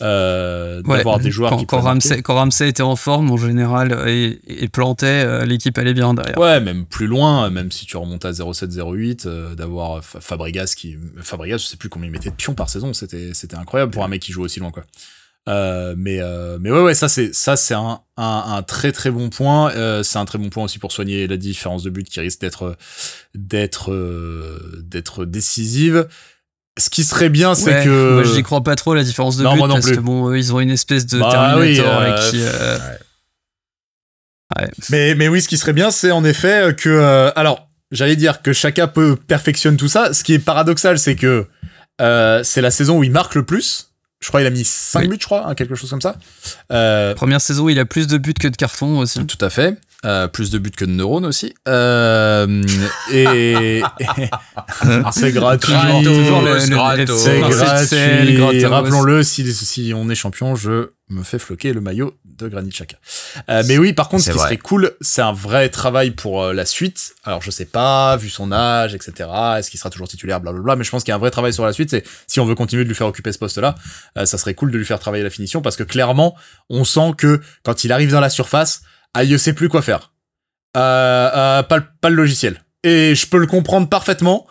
Euh, 0.02 0.82
Ouais, 0.86 0.98
d'avoir 0.98 1.20
des 1.20 1.30
joueurs 1.30 1.50
quand, 1.52 1.58
qui 1.58 1.66
quand. 1.66 1.82
Ramsey, 1.82 2.22
quand 2.22 2.36
Ramsey 2.36 2.70
était 2.70 2.84
en 2.84 2.96
forme, 2.96 3.30
en 3.32 3.38
général, 3.38 4.08
et, 4.08 4.40
et 4.48 4.70
plantait, 4.70 5.06
euh, 5.26 5.46
l'équipe 5.46 5.78
allait 5.78 5.94
bien 5.94 6.14
derrière. 6.14 6.38
Ouais, 6.38 6.62
même 6.62 6.86
plus 6.86 7.06
loin, 7.06 7.50
même 7.50 7.70
si 7.70 7.86
tu 7.86 7.98
remontes 7.98 8.24
à 8.24 8.32
0,7-0,8, 8.32 9.24
euh, 9.28 9.56
d'avoir 9.56 10.02
Fa- 10.04 10.22
Fabregas 10.22 10.74
qui, 10.78 10.96
Fabregas, 11.22 11.58
je 11.58 11.66
sais 11.66 11.76
plus 11.76 11.90
combien 11.90 12.08
il 12.08 12.12
mettait 12.14 12.30
de 12.30 12.36
pions 12.36 12.54
par 12.54 12.70
saison, 12.70 12.94
c'était, 12.94 13.32
c'était 13.34 13.58
incroyable 13.58 13.92
pour 13.92 14.06
un 14.06 14.08
mec 14.08 14.22
qui 14.22 14.32
joue 14.32 14.42
aussi 14.44 14.62
loin, 14.62 14.72
quoi. 14.72 14.86
Euh, 15.50 15.96
mais, 15.98 16.20
euh, 16.22 16.60
mais 16.62 16.70
ouais, 16.70 16.82
ouais, 16.82 16.94
ça 16.94 17.10
c'est, 17.10 17.34
ça 17.34 17.56
c'est 17.56 17.74
un, 17.74 18.02
un, 18.18 18.44
un 18.58 18.62
très 18.62 18.92
très 18.92 19.10
bon 19.10 19.30
point. 19.30 19.72
Euh, 19.74 20.04
c'est 20.04 20.20
un 20.20 20.26
très 20.26 20.38
bon 20.38 20.50
point 20.50 20.64
aussi 20.64 20.78
pour 20.78 20.92
soigner 20.92 21.26
la 21.26 21.38
différence 21.38 21.82
de 21.82 21.90
but 21.90 22.08
qui 22.08 22.20
risque 22.20 22.40
d'être, 22.42 22.78
d'être, 23.34 23.92
euh, 23.92 24.60
d'être 24.84 25.26
décisive. 25.26 26.08
Ce 26.78 26.92
qui 26.92 27.04
serait 27.04 27.30
bien, 27.30 27.56
c'est 27.56 27.80
Ouais, 27.80 27.84
que. 27.84 28.14
Moi, 28.14 28.24
j'y 28.24 28.44
crois 28.44 28.62
pas 28.64 28.76
trop 28.76 28.94
la 28.94 29.04
différence 29.04 29.38
de 29.38 29.44
Non, 29.44 29.54
but 29.54 29.58
moi 29.58 29.68
non 29.68 29.74
parce 29.76 29.88
plus. 29.88 29.96
que 29.96 30.02
bon, 30.02 30.30
eux, 30.30 30.38
ils 30.38 30.54
ont 30.54 30.60
une 30.60 30.70
espèce 30.70 31.08
de 31.08 31.20
Bah 31.20 31.30
Terminator 31.32 32.02
oui, 32.02 32.08
et 32.08 32.30
qui. 32.30 32.44
ouais. 32.44 32.78
Mais, 34.92 35.16
mais 35.16 35.28
oui, 35.28 35.42
ce 35.42 35.48
qui 35.48 35.58
serait 35.58 35.74
bien, 35.74 35.92
c'est 35.92 36.12
en 36.12 36.24
effet 36.24 36.76
que. 36.78 37.32
alors, 37.36 37.70
j'allais 37.92 38.16
dire 38.16 38.42
que 38.42 38.54
chacun 38.54 38.88
peut 38.88 39.16
perfectionne 39.16 39.78
tout 39.78 39.88
ça. 39.88 40.14
Ce 40.14 40.24
qui 40.24 40.34
est 40.34 40.40
paradoxal, 40.40 41.00
c'est 41.00 41.16
que 41.16 41.48
c'est 42.00 42.62
la 42.62 42.72
saison 42.72 43.00
où 43.00 43.04
il 43.04 43.12
marque 43.12 43.36
le 43.36 43.46
plus. 43.46 43.89
Je 44.22 44.28
crois 44.28 44.42
qu'il 44.42 44.48
a 44.48 44.50
mis 44.50 44.66
5 44.66 45.02
Oui. 45.02 45.08
buts, 45.08 45.18
je 45.20 45.26
crois, 45.26 45.48
hein, 45.48 45.56
quelque 45.56 45.76
chose 45.76 45.90
comme 45.90 46.02
ça. 46.02 46.16
Euh, 46.72 47.14
Première 47.16 47.40
saison, 47.40 47.70
il 47.70 47.80
a 47.80 47.86
plus 47.86 48.06
de 48.08 48.18
buts 48.18 48.34
que 48.34 48.48
de 48.50 48.56
cartons 48.58 49.00
aussi. 49.00 49.26
tout 49.26 49.44
à 49.44 49.50
fait. 49.50 49.78
Euh, 50.06 50.28
plus 50.28 50.50
de 50.50 50.60
buts 50.60 50.72
que 50.72 50.86
de 50.86 50.92
neurones 50.92 51.26
aussi. 51.26 51.54
Euh, 51.68 52.64
et 53.12 53.82
c'est 55.12 55.32
gratuit. 55.34 55.74
C'est 57.08 58.34
gratuit. 58.34 58.66
Rappelons-le, 58.66 59.24
si, 59.24 59.54
si 59.54 59.94
on 59.94 60.10
est 60.10 60.16
champion, 60.16 60.56
je 60.56 60.90
me 61.10 61.24
fais 61.24 61.40
floquer 61.40 61.74
le 61.74 61.82
maillot 61.82 62.14
de 62.24 62.48
Granit 62.48 62.70
Xhaka. 62.70 62.98
Euh, 63.50 63.64
mais 63.68 63.78
oui, 63.78 63.94
par 63.94 64.10
contre, 64.10 64.24
ce 64.24 64.32
qui 64.32 64.38
vrai. 64.38 64.46
serait 64.46 64.58
cool, 64.58 64.92
c'est 65.02 65.22
un 65.22 65.34
vrai 65.34 65.70
travail 65.70 66.12
pour 66.12 66.44
euh, 66.44 66.54
la 66.54 66.66
suite. 66.66 67.16
Alors, 67.24 67.42
je 67.42 67.52
sais 67.52 67.66
pas, 67.66 68.16
vu 68.18 68.30
son 68.30 68.52
âge, 68.52 68.94
etc. 68.96 69.30
Est-ce 69.58 69.70
qu'il 69.70 69.80
sera 69.80 69.90
toujours 69.90 70.08
titulaire, 70.08 70.40
blablabla. 70.40 70.76
Mais 70.76 70.84
je 70.84 70.92
pense 70.92 71.04
qu'il 71.04 71.12
y 71.12 71.14
a 71.14 71.16
un 71.16 71.20
vrai 71.20 71.32
travail 71.32 71.54
sur 71.54 71.66
la 71.66 71.74
suite. 71.74 71.90
C'est 71.90 72.04
si 72.28 72.40
on 72.40 72.46
veut 72.46 72.56
continuer 72.56 72.84
de 72.84 72.90
lui 72.90 72.96
faire 72.96 73.08
occuper 73.08 73.32
ce 73.32 73.40
poste-là, 73.40 73.76
euh, 74.18 74.26
ça 74.26 74.38
serait 74.38 74.54
cool 74.54 74.72
de 74.72 74.78
lui 74.78 74.86
faire 74.86 75.00
travailler 75.00 75.24
la 75.24 75.30
finition 75.30 75.62
parce 75.62 75.76
que 75.76 75.84
clairement, 75.84 76.36
on 76.70 76.84
sent 76.84 77.14
que 77.18 77.42
quand 77.64 77.84
il 77.84 77.92
arrive 77.92 78.12
dans 78.12 78.22
la 78.22 78.30
surface, 78.30 78.82
ah, 79.14 79.24
il 79.24 79.40
sait 79.40 79.54
plus 79.54 79.70
quoi 79.70 79.82
faire. 79.82 80.12
Euh, 80.78 80.80
euh, 81.36 81.64
pas, 81.64 81.78
le- 81.78 81.86
pas 82.02 82.10
le 82.10 82.16
logiciel. 82.16 82.64
Et 82.84 83.16
je 83.16 83.26
peux 83.28 83.40
le 83.40 83.48
comprendre 83.48 83.90
parfaitement 83.90 84.46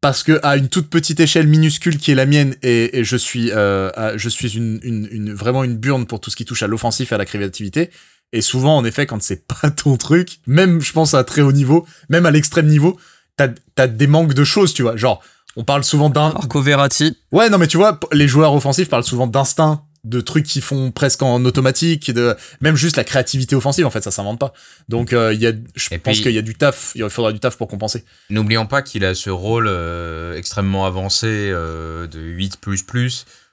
parce 0.00 0.22
que 0.22 0.40
à 0.42 0.56
une 0.56 0.68
toute 0.68 0.88
petite 0.90 1.20
échelle 1.20 1.46
minuscule 1.46 1.98
qui 1.98 2.10
est 2.10 2.14
la 2.14 2.26
mienne 2.26 2.54
et, 2.62 2.98
et 2.98 3.04
je 3.04 3.16
suis 3.16 3.50
euh, 3.52 4.16
je 4.16 4.28
suis 4.28 4.56
une, 4.56 4.80
une, 4.82 5.08
une 5.10 5.32
vraiment 5.34 5.62
une 5.62 5.76
burne 5.76 6.06
pour 6.06 6.20
tout 6.20 6.30
ce 6.30 6.36
qui 6.36 6.44
touche 6.44 6.62
à 6.62 6.66
l'offensif 6.66 7.12
et 7.12 7.14
à 7.14 7.18
la 7.18 7.26
créativité 7.26 7.90
et 8.32 8.40
souvent 8.40 8.76
en 8.78 8.84
effet 8.84 9.04
quand 9.06 9.22
c'est 9.22 9.46
pas 9.62 9.70
ton 9.70 9.96
truc 9.98 10.38
même 10.46 10.80
je 10.80 10.92
pense 10.92 11.12
à 11.14 11.22
très 11.24 11.42
haut 11.42 11.52
niveau 11.52 11.86
même 12.08 12.24
à 12.24 12.30
l'extrême 12.30 12.66
niveau 12.66 12.98
t'as 13.36 13.48
t'as 13.74 13.86
des 13.88 14.06
manques 14.06 14.32
de 14.34 14.44
choses 14.44 14.72
tu 14.72 14.82
vois 14.82 14.96
genre 14.96 15.22
on 15.56 15.64
parle 15.64 15.84
souvent 15.84 16.08
d'un 16.08 16.32
Marco 16.32 16.62
Verratti, 16.62 17.18
ouais 17.32 17.50
non 17.50 17.58
mais 17.58 17.66
tu 17.66 17.76
vois 17.76 18.00
les 18.12 18.26
joueurs 18.28 18.54
offensifs 18.54 18.88
parlent 18.88 19.04
souvent 19.04 19.26
d'instinct 19.26 19.84
de 20.04 20.20
trucs 20.20 20.46
qui 20.46 20.60
font 20.60 20.90
presque 20.90 21.22
en 21.22 21.44
automatique 21.44 22.08
et 22.08 22.12
de 22.12 22.34
même 22.60 22.74
juste 22.76 22.96
la 22.96 23.04
créativité 23.04 23.54
offensive 23.54 23.84
en 23.86 23.90
fait 23.90 24.02
ça 24.02 24.10
s'invente 24.10 24.38
pas 24.38 24.52
donc 24.88 25.12
euh, 25.12 25.34
il 25.34 25.40
y 25.40 25.46
a 25.46 25.52
je 25.74 25.88
Et 25.92 25.98
pense 25.98 26.20
qu'il 26.20 26.32
y 26.32 26.38
a 26.38 26.42
du 26.42 26.54
taf 26.54 26.92
il 26.94 27.08
faudra 27.10 27.32
du 27.32 27.40
taf 27.40 27.56
pour 27.56 27.68
compenser 27.68 28.04
N'oublions 28.30 28.66
pas 28.66 28.80
qu'il 28.82 29.04
a 29.04 29.14
ce 29.14 29.28
rôle 29.30 29.66
euh, 29.68 30.36
extrêmement 30.36 30.86
avancé 30.86 31.26
euh, 31.28 32.06
de 32.06 32.18
8 32.18 32.58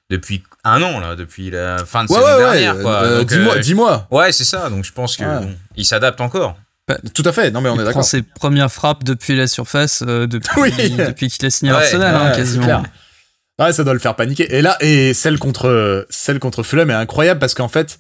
depuis 0.10 0.41
un 0.64 0.82
an, 0.84 1.02
là, 1.02 1.18
depuis 1.18 1.52
la 1.52 1.80
fin 1.86 2.06
de 2.06 2.10
ouais 2.10 2.15
saison 2.18 2.28
ouais 2.30 2.34
ouais 2.36 2.61
dernière. 2.61 2.82
Quoi. 2.82 2.94
euh, 3.03 3.18
Donc, 3.19 3.28
dis-moi 3.28 3.56
euh, 3.56 3.60
dis-moi 3.60 4.07
Ouais, 4.10 4.32
c'est 4.32 4.45
ça. 4.45 4.69
Donc 4.69 4.86
je 4.86 4.94
pense 4.94 5.18
que 5.18 5.24
Ouais. 5.26 5.40
bon, 5.41 5.53
il 5.76 5.86
s'adapte 5.86 6.22
encore. 6.22 6.56
tout 7.14 7.24
à 7.26 7.34
fait 7.34 7.52
non 7.52 7.60
mais 7.60 7.68
on 7.68 7.76
il 7.76 7.82
est 7.82 7.84
prend 7.84 7.90
d'accord 7.91 8.06
ses 8.06 8.22
premières 8.22 8.72
frappes 8.72 9.03
depuis 9.03 9.36
la 9.36 9.48
surface, 9.48 10.03
euh, 10.07 10.26
depuis, 10.26 10.49
Oui. 10.61 10.72
depuis 10.98 11.28
qu'il 11.28 11.45
a 11.45 11.49
signé 11.49 11.72
à 11.74 11.76
Ouais, 11.80 11.84
Arsenal, 11.84 12.15
hein, 12.15 12.24
Ouais, 12.24 12.32
c'est 12.32 12.38
quasiment. 12.38 12.84
Ouais, 13.59 13.73
ça 13.73 13.84
doit 13.84 13.93
le 13.93 13.99
faire 13.99 14.15
paniquer. 14.15 14.55
Et 14.55 14.61
là, 14.61 14.77
et 14.81 15.13
celle 15.13 15.39
contre, 15.39 16.05
celle 16.09 16.39
contre 16.39 16.61
Fulham 16.63 16.89
est 16.91 16.93
incroyable 16.95 17.39
parce 17.39 17.53
qu'en 17.55 17.67
fait, 17.67 17.97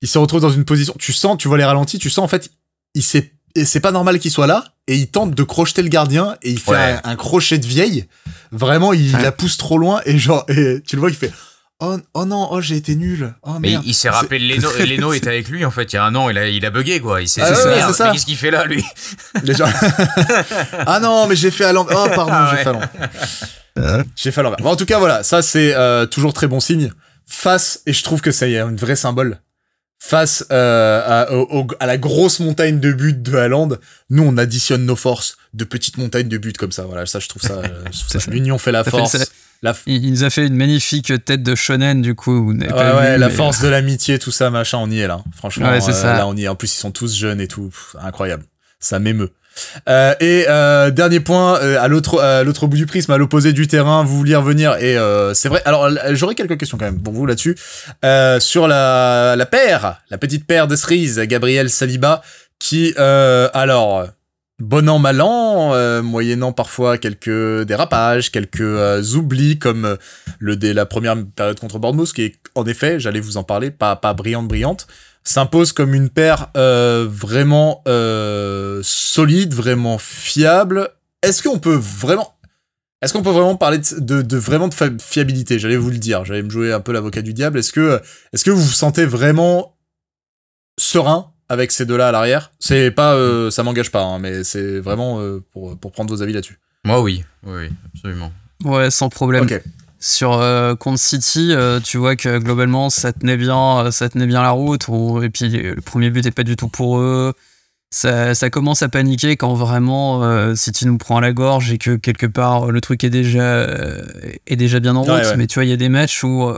il 0.00 0.08
se 0.08 0.18
retrouve 0.18 0.40
dans 0.40 0.50
une 0.50 0.64
position. 0.64 0.94
Tu 0.98 1.12
sens, 1.12 1.36
tu 1.38 1.48
vois 1.48 1.58
les 1.58 1.64
ralentis, 1.64 1.98
tu 1.98 2.10
sens 2.10 2.24
en 2.24 2.28
fait, 2.28 2.50
il 2.94 3.02
s'est, 3.02 3.32
et 3.54 3.64
c'est 3.64 3.80
pas 3.80 3.90
normal 3.92 4.18
qu'il 4.18 4.30
soit 4.30 4.46
là. 4.46 4.64
Et 4.88 4.96
il 4.96 5.08
tente 5.08 5.34
de 5.34 5.42
crocheter 5.44 5.82
le 5.82 5.88
gardien 5.88 6.36
et 6.42 6.50
il 6.50 6.58
fait 6.58 6.72
Ouais. 6.72 7.00
un, 7.04 7.10
un 7.10 7.16
crochet 7.16 7.58
de 7.58 7.66
vieille. 7.66 8.06
Vraiment, 8.50 8.92
il 8.92 9.14
Ouais. 9.14 9.22
la 9.22 9.32
pousse 9.32 9.56
trop 9.56 9.78
loin 9.78 10.00
et 10.06 10.18
genre, 10.18 10.44
et 10.48 10.80
tu 10.86 10.96
le 10.96 11.00
vois 11.00 11.10
qui 11.10 11.16
fait. 11.16 11.32
Oh, 11.84 11.96
oh 12.14 12.24
non, 12.24 12.48
oh 12.52 12.60
j'ai 12.60 12.76
été 12.76 12.94
nul. 12.94 13.34
Oh 13.42 13.58
Mais 13.60 13.70
merde. 13.70 13.82
il 13.86 13.92
s'est 13.94 14.08
rappelé 14.08 14.38
Leno, 14.38 14.68
et 14.78 14.86
Leno 14.86 15.12
était 15.12 15.28
avec 15.28 15.48
lui 15.48 15.64
en 15.64 15.70
fait 15.72 15.92
il 15.92 15.96
y 15.96 15.98
a 15.98 16.04
un 16.04 16.14
an, 16.14 16.30
il 16.30 16.38
a, 16.38 16.46
il 16.48 16.64
a 16.64 16.70
bugué 16.70 17.00
quoi. 17.00 17.20
Il 17.20 17.28
s'est 17.28 17.40
Ah 17.42 17.50
dit, 17.50 17.58
ouais, 17.58 17.64
ouais, 17.64 17.76
merde, 17.76 17.90
c'est 17.92 17.96
ça. 17.98 18.04
mais 18.06 18.12
qu'est-ce 18.12 18.26
qu'il 18.26 18.36
fait 18.36 18.50
là 18.52 18.64
lui 18.66 18.84
gens- 19.54 19.66
ah 20.86 21.00
non, 21.00 21.26
mais 21.26 21.36
j'ai 21.36 21.50
fait 21.50 21.64
à 21.64 21.72
l'envers. 21.72 21.96
Oh 21.98 22.08
pardon, 22.14 22.32
Ah 22.34 22.52
j'ai 22.56 22.62
fait 22.62 22.68
à 22.68 22.72
l'envers. 22.72 22.88
J'ai 24.16 24.30
fait 24.30 24.40
à 24.40 24.44
l'envers. 24.44 24.58
Bon, 24.58 24.70
en 24.70 24.76
tout 24.76 24.84
cas, 24.84 24.98
voilà, 24.98 25.22
ça 25.22 25.40
c'est 25.40 25.74
euh, 25.74 26.04
toujours 26.06 26.34
très 26.34 26.46
bon 26.46 26.60
signe. 26.60 26.92
Face, 27.26 27.80
et 27.86 27.92
je 27.94 28.02
trouve 28.04 28.20
que 28.20 28.30
ça 28.30 28.46
y 28.46 28.54
est, 28.54 28.58
un 28.58 28.74
vrai 28.76 28.96
symbole. 28.96 29.40
Face 29.98 30.44
euh, 30.52 31.00
à, 31.28 31.32
au- 31.32 31.48
au- 31.62 31.66
à 31.80 31.86
la 31.86 31.96
grosse 31.96 32.40
montagne 32.40 32.80
de 32.80 32.92
buts 32.92 33.14
de 33.14 33.34
Haaland, 33.36 33.70
nous 34.10 34.24
on 34.24 34.36
additionne 34.36 34.84
nos 34.84 34.96
forces 34.96 35.36
de 35.54 35.64
petites 35.64 35.96
montagnes 35.96 36.28
de 36.28 36.36
buts 36.38 36.52
comme 36.52 36.72
ça. 36.72 36.82
Voilà, 36.84 37.06
ça 37.06 37.18
je 37.18 37.28
trouve 37.28 37.40
ça. 37.40 37.54
euh, 37.54 37.84
ça- 38.08 38.20
ça. 38.20 38.30
L'union 38.30 38.58
fait 38.58 38.72
la 38.72 38.84
fait 38.84 38.90
force. 38.90 39.16
La, 39.62 39.74
Il, 39.86 40.04
il 40.04 40.10
nous 40.10 40.24
a 40.24 40.30
fait 40.30 40.46
une 40.46 40.56
magnifique 40.56 41.12
tête 41.24 41.42
de 41.42 41.54
shonen, 41.54 42.02
du 42.02 42.14
coup. 42.14 42.52
Ouais, 42.52 42.56
ouais, 42.72 43.12
vu, 43.14 43.18
la 43.20 43.28
mais- 43.28 43.30
force 43.30 43.60
de 43.60 43.68
l'amitié, 43.68 44.18
tout 44.18 44.32
ça, 44.32 44.50
machin, 44.50 44.78
on 44.80 44.90
y 44.90 44.98
est 45.00 45.06
là. 45.06 45.20
Franchement, 45.36 45.70
Ouais, 45.70 45.80
c'est 45.80 45.90
euh, 45.92 45.94
ça. 45.94 46.14
là 46.18 46.26
on 46.26 46.36
y 46.36 46.44
est. 46.44 46.48
En 46.48 46.56
plus, 46.56 46.74
ils 46.74 46.78
sont 46.78 46.90
tous 46.90 47.16
jeunes 47.16 47.40
et 47.40 47.46
tout. 47.48 47.68
Pff, 47.68 47.96
incroyable. 48.02 48.44
Ça 48.80 48.98
m'émeut. 48.98 49.30
Euh, 49.88 50.14
et 50.18 50.46
euh, 50.48 50.90
dernier 50.90 51.20
point, 51.20 51.60
euh, 51.60 51.76
à 51.78 51.86
l'autre 51.86 52.18
à 52.20 52.42
l'autre 52.42 52.66
bout 52.66 52.76
du 52.78 52.86
prisme, 52.86 53.12
à 53.12 53.18
l'opposé 53.18 53.52
du 53.52 53.68
terrain, 53.68 54.02
vous 54.02 54.16
vouliez 54.16 54.34
revenir 54.34 54.76
et 54.78 54.96
euh, 54.96 55.34
c'est 55.34 55.50
vrai. 55.50 55.60
Alors 55.66 55.90
j'aurais 56.12 56.34
quelques 56.34 56.56
questions 56.58 56.78
quand 56.78 56.86
même 56.86 57.02
pour 57.02 57.12
vous 57.12 57.26
là-dessus 57.26 57.54
Euh, 58.02 58.40
sur 58.40 58.66
la 58.66 59.34
la 59.36 59.44
paire, 59.44 60.00
la 60.10 60.16
petite 60.16 60.46
paire 60.46 60.68
de 60.68 60.74
cerises, 60.74 61.20
Gabriel 61.20 61.68
Saliba, 61.68 62.22
qui 62.58 62.94
euh, 62.98 63.50
alors 63.52 64.06
bon 64.62 64.88
an 64.88 64.98
mal 64.98 65.20
an, 65.20 65.74
euh, 65.74 66.02
moyennant 66.02 66.52
parfois 66.52 66.96
quelques 66.96 67.62
dérapages, 67.62 68.30
quelques 68.30 68.60
euh, 68.60 69.02
oublis 69.14 69.58
comme 69.58 69.84
euh, 69.84 69.96
le 70.38 70.56
dès 70.56 70.72
la 70.72 70.86
première 70.86 71.16
période 71.34 71.58
contre 71.58 71.78
Bournemouth, 71.78 72.12
qui 72.12 72.22
est 72.22 72.34
en 72.54 72.64
effet, 72.66 73.00
j'allais 73.00 73.20
vous 73.20 73.36
en 73.36 73.42
parler, 73.42 73.70
pas 73.70 73.96
pas 73.96 74.14
brillante 74.14 74.46
brillante, 74.46 74.86
s'impose 75.24 75.72
comme 75.72 75.94
une 75.94 76.10
paire 76.10 76.48
euh, 76.56 77.06
vraiment 77.10 77.82
euh, 77.88 78.80
solide, 78.84 79.52
vraiment 79.52 79.98
fiable. 79.98 80.90
Est-ce 81.22 81.42
qu'on 81.42 81.58
peut 81.58 81.78
vraiment 81.80 82.34
est-ce 83.02 83.12
qu'on 83.12 83.22
peut 83.22 83.30
vraiment 83.30 83.56
parler 83.56 83.78
de, 83.78 83.98
de, 83.98 84.22
de 84.22 84.36
vraiment 84.36 84.68
de 84.68 84.74
fiabilité? 85.00 85.58
J'allais 85.58 85.76
vous 85.76 85.90
le 85.90 85.98
dire, 85.98 86.24
j'allais 86.24 86.42
me 86.44 86.50
jouer 86.50 86.72
un 86.72 86.80
peu 86.80 86.92
l'avocat 86.92 87.22
du 87.22 87.34
diable. 87.34 87.58
Est-ce 87.58 87.72
que 87.72 88.00
est-ce 88.32 88.44
que 88.44 88.50
vous 88.52 88.62
vous 88.62 88.70
sentez 88.70 89.06
vraiment 89.06 89.76
serein 90.78 91.31
avec 91.48 91.72
ces 91.72 91.86
deux-là 91.86 92.08
à 92.08 92.12
l'arrière 92.12 92.50
C'est 92.58 92.90
pas, 92.90 93.14
euh, 93.14 93.50
ça 93.50 93.62
m'engage 93.62 93.90
pas, 93.90 94.02
hein, 94.02 94.18
mais 94.18 94.44
c'est 94.44 94.78
vraiment 94.80 95.20
euh, 95.20 95.42
pour 95.52 95.78
pour 95.78 95.92
prendre 95.92 96.14
vos 96.14 96.22
avis 96.22 96.32
là-dessus. 96.32 96.58
Moi 96.84 97.00
oui, 97.00 97.24
oui, 97.44 97.52
oui, 97.56 97.70
absolument. 97.94 98.32
Ouais, 98.64 98.90
sans 98.90 99.08
problème. 99.08 99.46
Sur 100.00 100.32
euh, 100.32 100.74
contre 100.74 100.98
City, 100.98 101.52
euh, 101.52 101.78
tu 101.78 101.96
vois 101.96 102.16
que 102.16 102.38
globalement 102.38 102.90
ça 102.90 103.12
tenait 103.12 103.36
bien, 103.36 103.90
ça 103.92 104.08
tenait 104.08 104.26
bien 104.26 104.42
la 104.42 104.50
route. 104.50 104.86
Et 105.22 105.30
puis 105.30 105.48
le 105.48 105.80
premier 105.80 106.10
but 106.10 106.26
est 106.26 106.32
pas 106.32 106.42
du 106.42 106.56
tout 106.56 106.68
pour 106.68 106.98
eux. 106.98 107.32
Ça, 107.94 108.34
ça 108.34 108.48
commence 108.48 108.82
à 108.82 108.88
paniquer 108.88 109.36
quand 109.36 109.52
vraiment 109.52 110.24
euh, 110.24 110.54
City 110.54 110.86
nous 110.86 110.96
prend 110.96 111.18
à 111.18 111.20
la 111.20 111.32
gorge 111.32 111.70
et 111.72 111.78
que 111.78 111.96
quelque 111.96 112.26
part 112.26 112.70
le 112.72 112.80
truc 112.80 113.04
est 113.04 113.10
déjà 113.10 113.42
euh, 113.42 114.02
est 114.46 114.56
déjà 114.56 114.80
bien 114.80 114.96
en 114.96 115.02
route. 115.02 115.10
Ouais, 115.10 115.26
ouais. 115.26 115.36
Mais 115.36 115.46
tu 115.46 115.54
vois, 115.56 115.66
il 115.66 115.70
y 115.70 115.74
a 115.74 115.76
des 115.76 115.90
matchs 115.90 116.24
où 116.24 116.44
euh, 116.44 116.56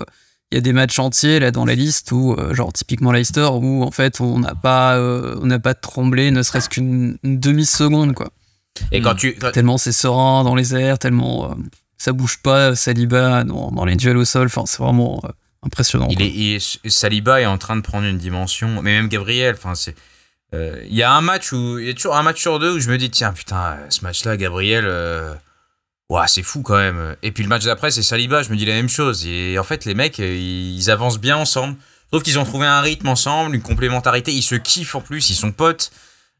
il 0.52 0.56
y 0.56 0.58
a 0.58 0.60
des 0.60 0.72
matchs 0.72 0.98
entiers 0.98 1.40
là 1.40 1.50
dans 1.50 1.64
la 1.64 1.74
liste 1.74 2.12
où 2.12 2.34
euh, 2.38 2.54
genre 2.54 2.72
typiquement 2.72 3.10
Leicester 3.12 3.48
où 3.52 3.82
en 3.82 3.90
fait 3.90 4.20
on 4.20 4.38
n'a 4.38 4.54
pas 4.54 4.96
euh, 4.96 5.36
on 5.42 5.46
n'a 5.46 5.58
pas 5.58 5.74
tremblé 5.74 6.30
ne 6.30 6.42
serait-ce 6.42 6.68
qu'une 6.68 7.18
une 7.24 7.40
demi 7.40 7.66
seconde 7.66 8.14
quoi. 8.14 8.28
Et 8.92 9.00
quand 9.00 9.14
tu, 9.14 9.34
quand- 9.34 9.52
Tellement 9.52 9.78
c'est 9.78 9.92
serein 9.92 10.44
dans 10.44 10.54
les 10.54 10.74
airs, 10.74 10.98
tellement 10.98 11.50
euh, 11.50 11.54
ça 11.98 12.12
bouge 12.12 12.38
pas, 12.42 12.74
Saliba 12.76 13.44
dans, 13.44 13.70
dans 13.70 13.84
les 13.84 13.96
duels 13.96 14.16
au 14.16 14.24
sol, 14.24 14.46
enfin 14.46 14.64
c'est 14.66 14.82
vraiment 14.82 15.20
euh, 15.24 15.28
impressionnant. 15.64 16.08
il 16.10 16.20
est, 16.22 16.28
il 16.84 16.90
Saliba 16.90 17.40
est 17.40 17.46
en 17.46 17.56
train 17.58 17.76
de 17.76 17.80
prendre 17.82 18.06
une 18.06 18.18
dimension, 18.18 18.82
mais 18.82 18.92
même 18.92 19.08
Gabriel, 19.08 19.54
enfin 19.56 19.74
c'est. 19.74 19.94
euh, 20.54 20.82
Il 20.88 20.94
y 20.94 21.02
a 21.02 21.12
un 21.12 21.20
match 21.20 21.52
où 21.52 21.78
il 21.78 21.86
y 21.86 21.90
a 21.90 21.94
toujours 21.94 22.16
un 22.16 22.22
match 22.22 22.40
sur 22.40 22.58
deux 22.58 22.74
où 22.76 22.80
je 22.80 22.90
me 22.90 22.98
dis 22.98 23.10
tiens 23.10 23.32
putain 23.32 23.76
ce 23.90 24.02
match-là 24.02 24.36
Gabriel, 24.36 24.84
euh, 24.86 25.34
ouah, 26.10 26.26
c'est 26.26 26.42
fou 26.42 26.62
quand 26.62 26.76
même. 26.76 27.16
Et 27.22 27.32
puis 27.32 27.42
le 27.42 27.48
match 27.48 27.64
d'après 27.64 27.90
c'est 27.90 28.02
Saliba, 28.02 28.42
je 28.42 28.50
me 28.50 28.56
dis 28.56 28.64
la 28.66 28.74
même 28.74 28.88
chose. 28.88 29.26
Et 29.26 29.58
en 29.58 29.64
fait 29.64 29.84
les 29.84 29.94
mecs 29.94 30.20
euh, 30.20 30.36
ils 30.36 30.90
avancent 30.90 31.18
bien 31.18 31.36
ensemble. 31.36 31.76
Je 32.04 32.08
trouve 32.18 32.22
qu'ils 32.22 32.38
ont 32.38 32.44
trouvé 32.44 32.66
un 32.66 32.80
rythme 32.80 33.08
ensemble, 33.08 33.56
une 33.56 33.62
complémentarité. 33.62 34.32
Ils 34.32 34.42
se 34.42 34.54
kiffent 34.54 34.94
en 34.94 35.00
plus, 35.00 35.30
ils 35.30 35.34
sont 35.34 35.50
potes. 35.52 35.90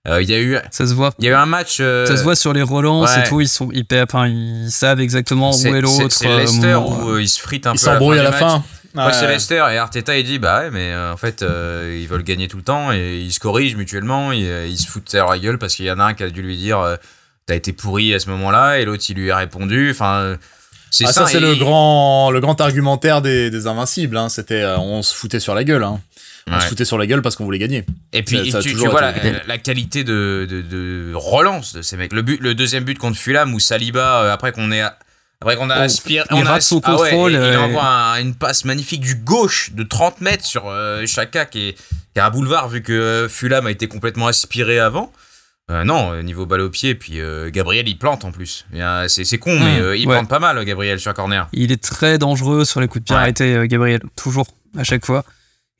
Euh, 0.07 0.21
Il 0.23 0.29
y 0.31 0.35
a 0.35 0.39
eu, 0.39 0.59
Ça 0.71 0.87
se 0.87 0.93
voit. 0.93 1.15
il 1.19 1.25
y 1.25 1.29
a 1.29 1.31
eu 1.31 1.35
un 1.35 1.47
match. 1.47 1.79
euh, 1.81 2.05
Ça 2.07 2.17
se 2.19 2.23
voit 2.23 2.37
sur 2.37 2.53
les 2.53 2.61
relances 2.63 3.11
ouais. 3.17 3.25
et 3.25 3.29
tout, 3.29 3.41
ils 3.41 3.49
sont 3.49 3.71
hyper, 3.73 4.05
enfin 4.05 4.27
ils 4.29 4.71
savent 4.71 5.01
exactement 5.01 5.51
où 5.57 5.67
est 5.67 5.81
l'autre. 5.81 6.09
C'est 6.15 6.29
euh, 6.29 6.41
Leicester 6.41 6.75
moment, 6.75 7.05
où 7.07 7.19
ils 7.19 7.29
se 7.29 7.41
fritent 7.41 7.67
un 7.67 7.73
peu. 7.75 7.81
à 7.81 7.87
la 7.87 7.93
s'embrouille 7.95 8.19
à 8.19 8.23
la 8.23 8.33
fin. 8.33 8.63
Ouais, 8.95 9.07
Ouais. 9.07 9.13
c'est 9.13 9.27
Leicester 9.27 9.65
et 9.73 9.79
Arteta 9.79 10.17
il 10.17 10.25
dit 10.25 10.39
bah 10.39 10.61
ouais 10.61 10.71
mais 10.71 10.93
euh, 10.93 11.13
en 11.13 11.17
fait 11.17 11.43
euh, 11.43 11.99
ils 12.01 12.07
veulent 12.07 12.23
gagner 12.23 12.47
tout 12.47 12.59
le 12.59 12.63
temps 12.63 12.93
et 12.93 13.17
ils 13.19 13.33
se 13.33 13.41
corrigent 13.41 13.75
mutuellement 13.77 14.31
ils, 14.31 14.45
ils 14.69 14.79
se 14.79 14.87
foutent 14.87 15.11
sur 15.11 15.27
la 15.29 15.37
gueule 15.41 15.59
parce 15.59 15.75
qu'il 15.75 15.87
y 15.87 15.91
en 15.91 15.99
a 15.99 16.05
un 16.05 16.15
qui 16.15 16.23
a 16.23 16.31
dû 16.31 16.43
lui 16.43 16.57
dire 16.57 16.79
euh, 16.79 16.95
t'as 17.47 17.55
été 17.57 17.73
pourri 17.73 18.15
à 18.15 18.19
ce 18.19 18.29
moment-là 18.31 18.79
et 18.79 18.85
l'autre 18.85 19.05
il 19.09 19.17
lui 19.17 19.31
a 19.31 19.37
répondu 19.37 19.91
enfin 19.91 20.37
c'est 20.91 21.07
Ah, 21.07 21.13
ça, 21.13 21.27
c'est 21.27 21.39
et- 21.39 21.41
le 21.41 21.57
grand, 21.57 22.31
le 22.31 22.41
grand 22.41 22.61
argumentaire 22.61 23.21
des, 23.21 23.51
des 23.51 23.67
invincibles. 23.67 24.17
Hein. 24.17 24.29
C'était, 24.29 24.63
euh, 24.63 24.79
on 24.79 25.03
se 25.03 25.13
foutait 25.13 25.41
sur 25.41 25.53
la 25.53 25.65
gueule. 25.65 25.83
Hein. 25.83 26.01
On 26.47 26.55
Ouais. 26.55 26.61
se 26.61 26.67
foutait 26.67 26.85
sur 26.85 26.99
la 26.99 27.07
gueule 27.09 27.21
parce 27.21 27.35
qu'on 27.35 27.45
voulait 27.45 27.59
gagner. 27.59 27.85
et 28.13 28.23
puis 28.23 28.37
ça- 28.37 28.45
et 28.45 28.51
ça 28.53 28.59
a 28.59 28.63
tu, 28.63 28.75
vois 28.75 29.01
la, 29.01 29.59
qualité 29.59 30.05
de, 30.05 30.47
de, 30.49 30.63
de 30.63 31.13
relance 31.17 31.73
de 31.75 31.83
ces 31.83 31.97
mecs 31.97 32.13
le 32.13 32.23
but 32.23 32.41
le 32.41 32.55
deuxième 32.55 32.85
but 32.85 32.97
contre 32.97 33.19
Fulham 33.19 33.53
où 33.55 33.59
Saliba 33.59 34.23
euh, 34.23 34.33
après 34.33 34.53
qu'on 34.53 34.71
ait 34.71 34.83
après 35.41 35.57
qu'on 35.57 35.69
a 35.69 35.79
Oh, 35.81 35.83
aspiré 35.83 36.25
on 36.31 36.43
rate 36.43 36.63
son 36.63 36.81
ah 36.85 36.93
ouais, 36.95 37.11
contrôle, 37.11 37.33
il 37.33 37.39
euh, 37.39 37.59
envoie 37.61 37.85
un- 37.85 38.21
une 38.21 38.37
passe 38.37 38.65
magnifique 38.65 39.01
du 39.01 39.17
gauche 39.17 39.73
de 39.73 39.83
30 39.83 40.21
mètres 40.21 40.45
sur 40.45 40.73
Chaka 41.07 41.45
qui 41.47 41.71
est, 41.71 41.73
qui 41.73 41.83
est 42.17 42.21
un 42.21 42.31
boulevard 42.31 42.69
vu 42.69 42.83
que 42.83 43.27
Fulham 43.29 43.67
a 43.67 43.73
été 43.73 43.89
complètement 43.89 44.29
aspiré 44.29 44.79
avant 44.79 45.13
Euh, 45.71 45.83
non, 45.85 46.13
euh, 46.13 46.23
niveau 46.23 46.45
balle 46.45 46.61
au 46.61 46.69
pied, 46.69 46.95
puis 46.95 47.21
euh, 47.21 47.51
Gabriel 47.51 47.89
il 47.89 47.97
plante 47.99 48.25
en 48.27 48.33
plus. 48.33 48.67
C'est 49.09 49.25
c'est 49.25 49.39
con, 49.39 49.59
mais 49.59 49.81
Mmh, 49.81 49.83
euh, 49.83 49.97
il 49.97 50.07
ouais. 50.07 50.15
plante 50.17 50.29
pas 50.29 50.39
mal, 50.39 50.63
Gabriel, 50.65 51.01
sur 51.01 51.11
un 51.11 51.15
corner. 51.15 51.49
Il 51.55 51.73
est 51.73 51.83
très 51.83 52.19
dangereux 52.19 52.65
sur 52.67 52.81
les 52.83 52.87
coups 52.89 53.01
de 53.03 53.05
pied 53.07 53.15
Ouais. 53.17 53.23
arrêtés, 53.23 53.55
euh, 53.55 53.67
Gabriel, 53.67 54.01
toujours, 54.15 54.47
à 54.77 54.85
chaque 54.85 55.07
fois. 55.07 55.25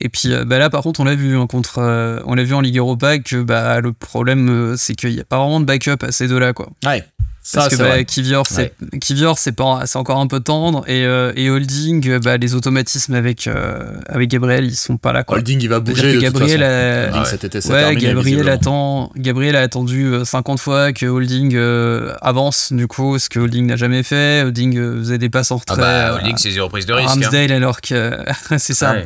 Et 0.01 0.09
puis 0.09 0.33
euh, 0.33 0.43
bah 0.43 0.57
là, 0.57 0.69
par 0.71 0.81
contre, 0.81 0.99
on 1.01 1.03
l'a 1.05 1.15
vu 1.15 1.37
hein, 1.37 1.45
contre, 1.47 1.77
euh, 1.79 2.19
on 2.25 2.33
l'a 2.35 2.43
vu 2.43 2.53
en 2.55 2.61
Ligue 2.61 2.77
Europa 2.77 3.19
que 3.19 3.41
bah 3.43 3.79
le 3.79 3.93
problème 3.93 4.49
euh, 4.49 4.75
c'est 4.75 4.95
qu'il 4.95 5.11
n'y 5.13 5.21
a 5.21 5.23
pas 5.23 5.37
vraiment 5.37 5.59
de 5.59 5.65
backup 5.65 6.01
à 6.03 6.11
ces 6.11 6.27
deux-là 6.27 6.51
quoi. 6.53 6.67
Ouais. 6.83 7.03
Ça, 7.47 7.59
Parce 7.59 7.69
que 7.69 7.75
c'est 7.75 7.83
bah, 7.83 7.89
vrai. 7.89 8.05
Kivior, 8.05 8.43
c'est 8.49 8.73
Kivior, 8.99 9.37
c'est 9.37 9.51
pas, 9.51 9.83
c'est 9.85 9.99
encore 9.99 10.17
un 10.19 10.25
peu 10.25 10.39
tendre 10.39 10.83
et, 10.89 11.05
euh, 11.05 11.31
et 11.35 11.51
Holding, 11.51 12.09
euh, 12.09 12.19
bah, 12.19 12.37
les 12.37 12.55
automatismes 12.55 13.13
avec 13.13 13.45
euh, 13.45 13.99
avec 14.09 14.31
Gabriel, 14.31 14.65
ils 14.65 14.75
sont 14.75 14.97
pas 14.97 15.13
là 15.13 15.23
quoi. 15.23 15.37
Holding, 15.37 15.61
il 15.61 15.69
va 15.69 15.79
bouger 15.79 16.01
que 16.01 16.07
de 16.07 16.13
toute 16.13 16.23
Gabriel, 16.23 16.61
façon. 16.61 16.71
a- 16.71 17.05
Holding, 17.05 17.19
Ouais. 17.21 17.29
cet 17.29 17.43
été, 17.43 17.61
c'est 17.61 17.71
ouais, 17.71 17.81
terminé, 17.81 18.01
Gabriel 18.01 18.49
attend, 18.49 19.11
Gabriel 19.15 19.55
a 19.55 19.61
attendu 19.61 20.05
euh, 20.05 20.25
50 20.25 20.59
fois 20.59 20.91
que 20.91 21.05
Holding 21.05 21.53
euh, 21.55 22.15
avance 22.23 22.73
du 22.73 22.87
coup, 22.87 23.19
ce 23.19 23.29
que 23.29 23.37
Holding 23.39 23.67
n'a 23.67 23.75
jamais 23.75 24.01
fait. 24.01 24.41
Holding 24.43 24.75
euh, 24.79 24.97
faisait 24.97 25.19
des 25.19 25.29
passes 25.29 25.51
en 25.51 25.57
Ah 25.57 25.59
retrait. 25.59 25.77
bah, 25.83 26.13
euh, 26.13 26.15
Holding, 26.17 26.37
c'est 26.37 26.49
zéro 26.49 26.67
prise 26.67 26.87
de 26.87 26.93
risque. 26.93 27.09
hein. 27.15 27.19
Ramsdale 27.21 27.51
alors 27.51 27.79
que 27.81 28.17
c'est 28.57 28.73
ça. 28.73 28.93
Ouais. 28.93 29.05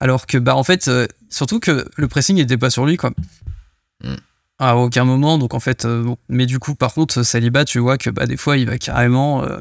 Alors 0.00 0.26
que, 0.26 0.38
bah, 0.38 0.56
en 0.56 0.64
fait, 0.64 0.88
euh, 0.88 1.06
surtout 1.30 1.60
que 1.60 1.86
le 1.96 2.08
pressing 2.08 2.34
n'était 2.36 2.56
pas 2.58 2.70
sur 2.70 2.86
lui, 2.86 2.96
quoi. 2.96 3.10
Mm. 4.02 4.14
À 4.58 4.76
aucun 4.76 5.04
moment, 5.04 5.38
donc 5.38 5.54
en 5.54 5.60
fait, 5.60 5.84
euh, 5.84 6.02
bon. 6.02 6.16
mais 6.28 6.46
du 6.46 6.58
coup, 6.58 6.74
par 6.74 6.92
contre, 6.94 7.22
Saliba, 7.22 7.64
tu 7.64 7.78
vois 7.78 7.96
que 7.96 8.10
bah, 8.10 8.26
des 8.26 8.36
fois, 8.36 8.56
il 8.56 8.66
va 8.66 8.76
carrément, 8.76 9.44
euh, 9.44 9.58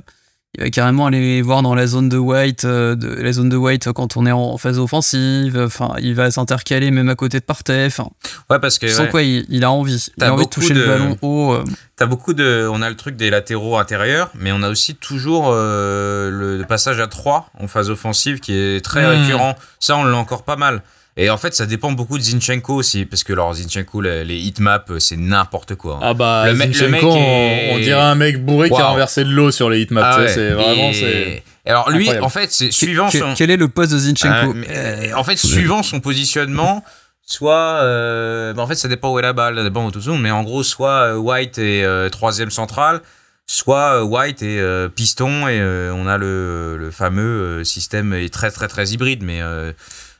il 0.57 0.64
va 0.64 0.69
carrément 0.72 1.06
aller 1.06 1.44
voir 1.44 1.61
dans 1.61 1.76
la 1.76 1.86
zone 1.86 2.10
de 2.10 2.18
White, 2.18 2.65
euh, 2.65 2.95
de, 2.95 3.07
la 3.07 3.32
zone 3.32 3.49
de 3.49 3.57
White 3.57 3.91
quand 3.91 4.18
on 4.18 4.26
est 4.26 4.32
en 4.32 4.57
phase 4.57 4.80
offensive. 4.80 5.56
Enfin, 5.64 5.94
il 5.99 6.15
va 6.15 6.32
s'intercaler 6.32 6.90
même 6.90 7.10
à 7.10 7.15
côté 7.15 7.40
de 7.40 7.44
Partey. 7.45 7.86
Enfin, 7.86 8.10
Ouais, 8.49 8.57
parce 8.60 8.80
que 8.80 8.88
tu 8.88 8.91
sens 8.91 9.02
ouais, 9.06 9.10
quoi, 9.11 9.22
il, 9.22 9.45
il 9.49 9.64
a 9.64 9.69
envie. 9.72 10.03
Il 10.18 10.24
a 10.24 10.34
envie 10.34 10.45
de 10.45 10.49
toucher 10.49 10.74
de- 10.74 10.80
le 10.80 10.88
ballon 10.88 11.18
haut. 11.22 11.53
euh. 11.53 11.64
t'as 11.95 12.07
beaucoup 12.07 12.34
de. 12.34 12.68
On 12.72 12.82
a 12.82 12.90
le 12.90 12.95
truc 12.95 13.15
des 13.18 13.30
latéraux 13.30 13.78
intérieurs, 13.78 14.32
mais 14.34 14.52
on 14.52 14.64
a 14.64 14.69
aussi 14.69 14.95
toujours 14.95 15.49
euh, 15.52 16.32
le 16.32 16.64
passage 16.65 16.99
à 16.99 17.06
3 17.06 17.52
en 17.60 17.68
phase 17.68 17.91
offensive 17.91 18.40
qui 18.40 18.53
est 18.53 18.84
très 18.84 19.03
Hmm. 19.06 19.22
récurrent. 19.22 19.56
Ça, 19.80 19.95
on 19.95 20.06
l'a 20.06 20.18
encore 20.18 20.41
pas 20.41 20.56
mal. 20.56 20.82
Et 21.19 21.30
en 21.31 21.38
fait, 21.38 21.56
ça 21.56 21.65
dépend 21.65 21.91
beaucoup 21.91 22.18
de 22.19 22.23
Zinchenko 22.23 22.76
aussi, 22.76 23.06
parce 23.06 23.23
que 23.23 23.34
alors, 23.34 23.52
Zinchenko, 23.56 24.02
les, 24.02 24.23
les 24.23 24.38
hitmaps, 24.38 24.99
c'est 24.99 25.18
n'importe 25.18 25.73
quoi. 25.76 25.95
hein. 25.95 25.99
Ah 26.03 26.14
bah, 26.14 26.44
Le 26.52 26.56
Zinchenko, 26.56 26.89
mec 26.91 27.03
on- 27.03 27.15
est- 27.18 27.72
on, 27.73 27.80
dirait 27.80 27.99
un 27.99 28.14
mec 28.15 28.45
bourré 28.45 28.69
qui 28.69 28.76
a 28.80 28.85
renversé 28.85 29.23
de 29.23 29.31
l'eau 29.31 29.49
sur 29.49 29.69
les 29.72 29.81
hitmaps. 29.81 30.07
Ah 30.07 30.22
tu 30.22 30.22
sais, 30.22 30.27
ouais. 30.27 30.34
C'est 30.35 30.49
vraiment, 30.53 30.91
Et- 30.91 31.44
Alors 31.65 31.89
lui, 31.89 32.02
incroyable. 32.03 32.26
en 32.26 32.30
fait, 32.30 32.52
c'est 32.52 32.72
suivant 32.72 33.10
Que- 33.10 33.18
son. 33.18 33.34
Quel 33.35 33.49
est 33.49 33.57
le 33.57 33.68
poste 33.68 33.91
de 33.94 33.98
Zinchenko 33.98 34.52
Euh, 34.52 34.53
mais, 34.56 34.68
euh, 34.69 35.14
en 35.15 35.23
fait, 35.23 35.35
suivant 35.38 35.81
son 35.81 35.99
positionnement, 35.99 36.84
soit, 37.26 37.80
euh, 37.81 38.53
bah, 38.53 38.61
en 38.61 38.68
fait, 38.68 38.76
ça 38.76 38.88
dépend 38.88 39.11
où 39.11 39.18
est 39.19 39.23
la 39.23 39.34
balle, 39.34 39.57
ça 39.57 39.64
dépend 39.64 39.85
où 39.85 39.91
tout 39.91 39.99
mais 40.14 40.31
en 40.31 40.44
gros, 40.44 40.61
soit 40.64 41.14
euh, 41.14 41.15
White 41.18 41.57
est 41.57 41.84
euh, 41.84 42.10
troisième 42.10 42.52
central, 42.52 43.02
soit 43.48 43.99
euh, 43.99 44.03
White 44.03 44.44
et 44.44 44.60
euh, 44.61 44.88
Piston, 44.88 45.48
et 45.48 45.60
euh, 45.60 45.91
on 45.95 46.06
a 46.07 46.18
le, 46.18 46.77
le 46.77 46.91
fameux 46.91 47.60
euh, 47.60 47.64
système 47.64 48.14
est 48.14 48.31
très 48.31 48.52
très 48.52 48.68
très 48.68 48.89
hybride. 48.89 49.23
Mais 49.23 49.41
euh, 49.41 49.73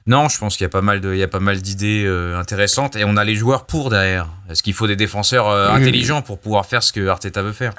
non, 0.08 0.30
je 0.30 0.38
pense 0.40 0.56
qu'il 0.58 0.64
y 0.64 0.66
a 0.66 0.70
pas 0.70 0.82
mal 0.82 1.02
de, 1.02 1.14
il 1.14 1.20
y 1.20 1.24
a 1.24 1.28
pas 1.28 1.40
mal 1.40 1.62
d'idées 1.62 2.04
euh, 2.06 2.40
intéressantes, 2.40 2.96
et 2.96 3.04
on 3.06 3.18
a 3.18 3.24
les 3.24 3.36
joueurs 3.36 3.66
pour 3.66 3.90
derrière. 3.90 4.30
Est-ce 4.50 4.64
qu'il 4.64 4.74
faut 4.74 4.88
des 4.88 4.96
défenseurs 4.96 5.50
euh, 5.50 5.70
Oui. 5.74 5.82
intelligents 5.82 6.22
pour 6.22 6.40
pouvoir 6.40 6.66
faire 6.66 6.82
ce 6.82 6.94
que 6.94 7.06
Arteta 7.08 7.42
veut 7.42 7.52
faire? 7.52 7.74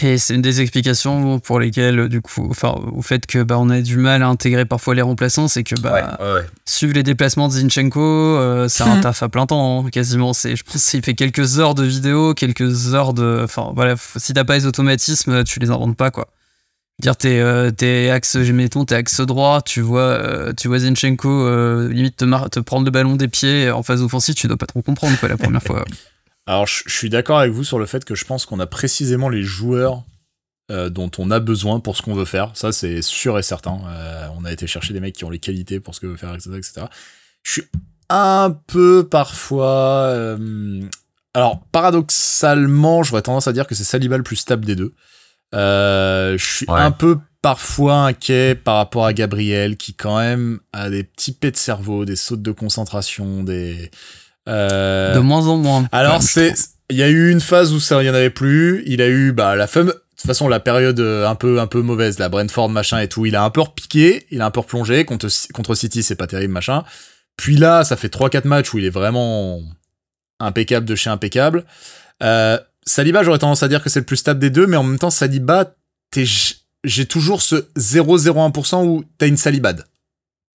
Et 0.00 0.16
c'est 0.16 0.34
une 0.34 0.40
des 0.40 0.62
explications 0.62 1.38
pour 1.38 1.60
lesquelles, 1.60 2.08
du 2.08 2.22
coup, 2.22 2.48
enfin, 2.50 2.74
au 2.92 3.02
fait 3.02 3.26
que 3.26 3.42
bah, 3.42 3.58
on 3.58 3.68
a 3.68 3.82
du 3.82 3.98
mal 3.98 4.22
à 4.22 4.28
intégrer 4.28 4.64
parfois 4.64 4.94
les 4.94 5.02
remplaçants, 5.02 5.48
c'est 5.48 5.64
que 5.64 5.78
bah, 5.78 6.16
ouais, 6.18 6.32
ouais. 6.32 6.46
suivre 6.64 6.94
les 6.94 7.02
déplacements 7.02 7.48
de 7.48 7.52
Zinchenko, 7.52 8.00
euh, 8.00 8.68
c'est 8.68 8.84
un 8.84 9.00
taf 9.00 9.22
à 9.22 9.28
plein 9.28 9.44
temps, 9.44 9.84
hein, 9.84 9.90
quasiment. 9.90 10.32
C'est, 10.32 10.56
je 10.56 10.64
pense 10.64 10.88
qu'il 10.88 11.02
fait 11.02 11.12
quelques 11.12 11.58
heures 11.58 11.74
de 11.74 11.84
vidéo, 11.84 12.32
quelques 12.32 12.94
heures 12.94 13.12
de. 13.12 13.42
Enfin, 13.44 13.72
voilà, 13.74 13.96
si 14.16 14.32
t'as 14.32 14.44
pas 14.44 14.54
les 14.54 14.64
automatismes, 14.64 15.44
tu 15.44 15.60
les 15.60 15.68
inventes 15.70 15.96
pas, 15.98 16.10
quoi. 16.10 16.28
Dire 17.00 17.16
t'es 17.16 17.40
euh, 17.40 17.70
t'es 17.70 18.10
axe 18.10 18.36
mettons 18.36 18.84
t'es 18.84 18.94
axe 18.94 19.20
droit 19.20 19.62
tu 19.62 19.80
vois 19.80 20.02
euh, 20.02 20.52
tu 20.52 20.68
vois 20.68 20.78
Zinchenko 20.78 21.28
euh, 21.28 21.88
limite 21.88 22.16
te, 22.16 22.48
te 22.48 22.60
prendre 22.60 22.84
le 22.84 22.90
ballon 22.90 23.16
des 23.16 23.28
pieds 23.28 23.70
en 23.70 23.82
phase 23.82 24.02
offensive 24.02 24.34
tu 24.34 24.46
dois 24.46 24.58
pas 24.58 24.66
trop 24.66 24.82
comprendre 24.82 25.18
quoi 25.18 25.28
la 25.28 25.36
première 25.36 25.62
fois 25.62 25.84
Alors, 26.46 26.66
je 26.66 26.82
suis 26.88 27.08
d'accord 27.08 27.38
avec 27.38 27.52
vous 27.52 27.64
sur 27.64 27.78
le 27.78 27.86
fait 27.86 28.04
que 28.04 28.14
je 28.14 28.24
pense 28.24 28.46
qu'on 28.46 28.58
a 28.58 28.66
précisément 28.66 29.28
les 29.28 29.42
joueurs 29.42 30.02
euh, 30.70 30.88
dont 30.90 31.10
on 31.18 31.30
a 31.30 31.38
besoin 31.38 31.78
pour 31.80 31.96
ce 31.96 32.02
qu'on 32.02 32.14
veut 32.14 32.24
faire. 32.24 32.50
Ça, 32.54 32.72
c'est 32.72 33.02
sûr 33.02 33.38
et 33.38 33.42
certain. 33.42 33.80
Euh, 33.86 34.26
on 34.36 34.44
a 34.44 34.52
été 34.52 34.66
chercher 34.66 34.92
des 34.92 35.00
mecs 35.00 35.14
qui 35.14 35.24
ont 35.24 35.30
les 35.30 35.38
qualités 35.38 35.78
pour 35.78 35.94
ce 35.94 36.00
que 36.00 36.06
veut 36.06 36.16
faire, 36.16 36.34
etc., 36.34 36.50
etc. 36.56 36.86
Je 37.44 37.52
suis 37.52 37.62
un 38.08 38.56
peu 38.66 39.06
parfois. 39.08 40.36
Alors, 41.34 41.60
paradoxalement, 41.70 43.02
j'aurais 43.02 43.22
tendance 43.22 43.46
à 43.46 43.52
dire 43.52 43.66
que 43.66 43.74
c'est 43.74 43.84
Saliba 43.84 44.16
le 44.16 44.22
plus 44.22 44.36
stable 44.36 44.64
des 44.64 44.76
deux. 44.76 44.94
Euh, 45.54 46.36
je 46.38 46.44
suis 46.44 46.66
Ouais. 46.70 46.80
un 46.80 46.90
peu 46.90 47.18
parfois 47.42 48.04
inquiet 48.06 48.54
par 48.54 48.76
rapport 48.76 49.04
à 49.06 49.12
Gabriel, 49.12 49.76
qui 49.76 49.94
quand 49.94 50.18
même 50.18 50.60
a 50.72 50.90
des 50.90 51.02
petits 51.04 51.32
pets 51.32 51.52
de 51.54 51.58
cerveau, 51.58 52.04
des 52.04 52.16
sautes 52.16 52.42
de 52.42 52.52
concentration, 52.52 53.42
des. 53.42 53.90
euh, 54.48 55.14
de 55.14 55.18
moins 55.20 55.46
en 55.46 55.56
moins 55.56 55.86
alors 55.92 56.22
c'est, 56.22 56.54
il 56.90 56.96
y 56.96 57.02
a 57.02 57.08
eu 57.08 57.30
une 57.30 57.40
phase 57.40 57.72
où 57.72 57.80
ça 57.80 58.02
y 58.02 58.08
en 58.10 58.14
avait 58.14 58.30
plus. 58.30 58.82
Il 58.86 59.00
a 59.02 59.08
eu 59.08 59.32
bah 59.32 59.56
la 59.56 59.66
fameuse, 59.66 59.94
de 59.94 60.00
toute 60.16 60.26
façon 60.26 60.48
la 60.48 60.60
période 60.60 61.00
euh, 61.00 61.26
un 61.28 61.34
peu 61.34 61.60
un 61.60 61.66
peu 61.66 61.80
mauvaise, 61.82 62.18
la 62.18 62.28
Brentford 62.28 62.68
machin 62.68 62.98
et 63.00 63.08
tout. 63.08 63.26
Il 63.26 63.34
a 63.36 63.42
un 63.44 63.50
peu 63.50 63.60
repiqué, 63.62 64.26
il 64.30 64.40
a 64.40 64.46
un 64.46 64.50
peu 64.50 64.60
replongé 64.60 65.04
contre 65.04 65.28
contre 65.52 65.74
City, 65.74 66.02
c'est 66.02 66.14
pas 66.16 66.26
terrible 66.28 66.52
machin. 66.52 66.84
Puis 67.36 67.56
là, 67.56 67.82
ça 67.82 67.96
fait 67.96 68.08
3-4 68.12 68.46
matchs 68.46 68.72
où 68.74 68.78
il 68.78 68.84
est 68.84 68.90
vraiment 68.90 69.60
impeccable 70.38 70.86
de 70.86 70.94
chez 70.94 71.10
impeccable. 71.10 71.64
Euh, 72.22 72.58
Saliba, 72.84 73.22
j'aurais 73.22 73.38
tendance 73.38 73.62
à 73.62 73.68
dire 73.68 73.82
que 73.82 73.90
c'est 73.90 74.00
le 74.00 74.06
plus 74.06 74.16
stable 74.16 74.40
des 74.40 74.50
deux, 74.50 74.66
mais 74.66 74.76
en 74.76 74.82
même 74.82 74.98
temps 74.98 75.10
Saliba, 75.10 75.74
t'es, 76.10 76.24
j'ai 76.84 77.06
toujours 77.06 77.42
ce 77.42 77.56
0,01% 77.76 78.84
où 78.84 79.04
t'as 79.18 79.28
une 79.28 79.36
salibade. 79.36 79.86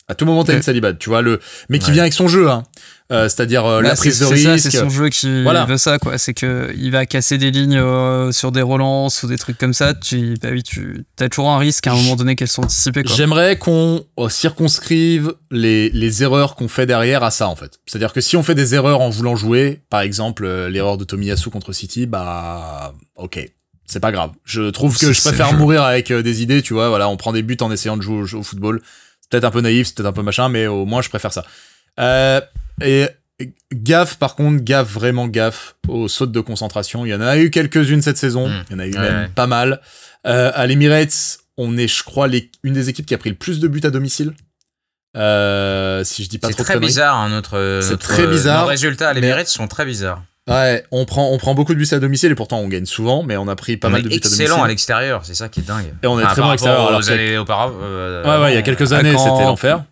À 0.10 0.16
tout 0.16 0.26
moment, 0.26 0.44
t'as 0.44 0.54
Ouais. 0.54 0.58
une 0.58 0.64
salibade, 0.64 0.98
tu 1.00 1.10
vois 1.10 1.22
le, 1.22 1.40
mais 1.70 1.80
qui 1.80 1.88
Ouais. 1.88 1.94
vient 1.94 2.04
avec 2.04 2.14
son 2.14 2.28
jeu, 2.28 2.50
hein. 2.50 2.64
Euh, 3.10 3.30
c'est-à-dire 3.30 3.66
euh, 3.66 3.82
Bah, 3.82 3.88
la 3.90 3.96
prise 3.96 4.20
de 4.20 4.26
risque. 4.26 4.60
c'est 4.70 4.78
son 4.80 4.90
jeu 4.90 5.08
qui 5.08 5.44
Voilà. 5.44 5.64
veut 5.64 5.78
ça, 5.78 5.98
quoi. 5.98 6.18
C'est 6.18 6.34
que 6.34 6.74
il 6.78 6.92
va 6.92 7.06
casser 7.06 7.38
des 7.38 7.52
lignes 7.52 7.78
euh, 7.78 8.34
sur 8.34 8.52
des 8.52 8.62
relances 8.62 9.24
ou 9.24 9.28
des 9.28 9.38
trucs 9.38 9.58
comme 9.58 9.74
ça. 9.74 9.94
Tu, 9.94 10.34
bah 10.42 10.50
oui, 10.52 10.62
tu 10.62 11.06
as 11.22 11.30
toujours 11.30 11.50
un 11.52 11.58
risque 11.58 11.88
à 11.88 11.94
un 11.94 11.96
moment 11.96 12.18
donné 12.18 12.36
qu'elles 12.36 12.50
sont 12.50 12.64
anticipées, 12.64 13.04
quoi. 13.04 13.16
J'aimerais 13.16 13.58
qu'on 13.58 14.04
circonscrive 14.28 15.34
les, 15.52 15.90
les 15.92 16.24
erreurs 16.24 16.56
qu'on 16.56 16.68
fait 16.68 16.86
derrière 16.86 17.24
à 17.24 17.32
ça 17.32 17.48
en 17.48 17.56
fait. 17.56 17.80
C'est-à-dire 17.86 18.12
que 18.14 18.22
si 18.22 18.36
on 18.38 18.44
fait 18.44 18.56
des 18.56 18.76
erreurs 18.76 19.02
en 19.02 19.10
voulant 19.10 19.36
jouer, 19.36 19.82
par 19.90 20.02
exemple 20.02 20.48
l'erreur 20.68 20.98
de 20.98 21.04
Tomiyasu 21.04 21.50
contre 21.50 21.74
City, 21.74 22.06
bah 22.08 22.94
ok, 23.16 23.40
c'est 23.86 24.00
pas 24.00 24.12
grave. 24.12 24.32
Je 24.46 24.70
trouve 24.70 24.98
que 24.98 25.14
je 25.14 25.22
préfère 25.22 25.54
mourir 25.54 25.84
avec 25.84 26.12
des 26.12 26.42
idées, 26.42 26.62
tu 26.62 26.74
vois. 26.74 26.90
Voilà, 26.90 27.08
on 27.10 27.18
prend 27.18 27.32
des 27.34 27.44
buts 27.44 27.58
en 27.62 27.72
essayant 27.72 27.98
de 27.98 28.02
jouer 28.02 28.22
au, 28.34 28.38
au 28.40 28.44
football. 28.44 28.82
C'est 29.22 29.30
peut-être 29.30 29.46
un 29.46 29.52
peu 29.52 29.62
naïf, 29.62 29.88
c'est 29.88 29.96
peut-être 29.96 30.08
un 30.10 30.14
peu 30.14 30.24
machin, 30.24 30.50
mais 30.50 30.68
au 30.68 30.86
moins 30.86 31.02
je 31.02 31.10
préfère 31.10 31.32
ça. 31.34 31.46
Euh, 32.00 32.42
et 32.82 33.08
gaffe 33.74 34.16
par 34.18 34.36
contre, 34.36 34.64
gaffe 34.64 34.92
vraiment 34.92 35.28
gaffe 35.28 35.76
aux 35.88 36.08
sautes 36.08 36.32
de 36.32 36.40
concentration. 36.40 37.06
Il 37.06 37.10
y 37.10 37.16
en 37.16 37.22
a 37.22 37.38
eu 37.38 37.50
quelques-unes 37.52 38.02
cette 38.02 38.18
saison, 38.18 38.48
Mmh. 38.50 38.64
il 38.70 38.74
y 38.74 38.76
en 38.76 38.80
a 38.80 38.88
eu 38.88 38.94
Ouais, 38.94 39.00
même 39.00 39.22
ouais. 39.24 39.30
pas 39.36 39.48
mal. 39.48 39.82
Euh, 40.26 40.52
à 40.56 40.66
l'Emirates, 40.68 41.40
on 41.58 41.78
est, 41.78 41.88
je 41.88 42.04
crois, 42.04 42.28
les, 42.28 42.50
une 42.64 42.74
des 42.74 42.90
équipes 42.90 43.06
qui 43.06 43.14
a 43.14 43.18
pris 43.18 43.30
le 43.30 43.36
plus 43.36 43.60
de 43.60 43.68
buts 43.68 43.82
à 43.84 43.90
domicile. 43.90 44.34
Euh, 45.16 46.04
si 46.04 46.24
je 46.24 46.30
dis 46.30 46.38
pas 46.38 46.50
trop 46.50 46.64
très 46.64 46.80
bizarre, 46.80 47.16
hein, 47.16 47.30
notre, 47.30 47.80
C'est 47.82 47.92
notre- 47.92 48.08
très 48.08 48.28
bizarre, 48.28 48.64
Nos 48.64 48.68
résultats 48.70 49.10
à 49.10 49.14
l'Emirates 49.14 49.48
sont 49.48 49.68
très 49.68 49.86
bizarres. 49.86 50.22
Ouais, 50.48 50.86
on 50.92 51.06
prend, 51.06 51.30
on 51.32 51.38
prend 51.38 51.56
beaucoup 51.56 51.74
de 51.74 51.80
buts 51.80 51.88
à 51.92 52.00
domicile 52.00 52.32
et 52.32 52.36
pourtant 52.36 52.60
on 52.60 52.68
gagne 52.70 52.86
souvent, 52.86 53.22
mais 53.24 53.36
on 53.36 53.48
a 53.50 53.56
pris 53.56 53.76
pas 53.78 53.90
on 53.90 53.92
mal 53.92 54.02
de 54.02 54.08
buts 54.08 54.16
à 54.16 54.20
domicile. 54.20 54.42
excellent 54.44 54.64
à 54.64 54.68
l'extérieur, 54.68 55.26
c'est 55.26 55.34
ça 55.34 55.50
qui 55.50 55.60
est 55.60 55.64
dingue. 55.64 55.94
Et 56.04 56.08
on 56.08 56.20
est 56.20 56.24
très 56.24 56.42
bon 56.42 56.48
à 56.50 56.52
l'extérieur, 56.52 56.88
alors 56.88 57.10
années 57.10 57.38
auparavant. 57.38 57.76
euh, 57.82 58.24
Ouais, 58.24 58.44
ouais, 58.44 58.52
il 58.54 58.56
y 58.56 58.58
a 58.58 58.62
quelques 58.62 58.94
années, 58.94 59.12
c'était 59.18 59.44
l'enfer. 59.44 59.84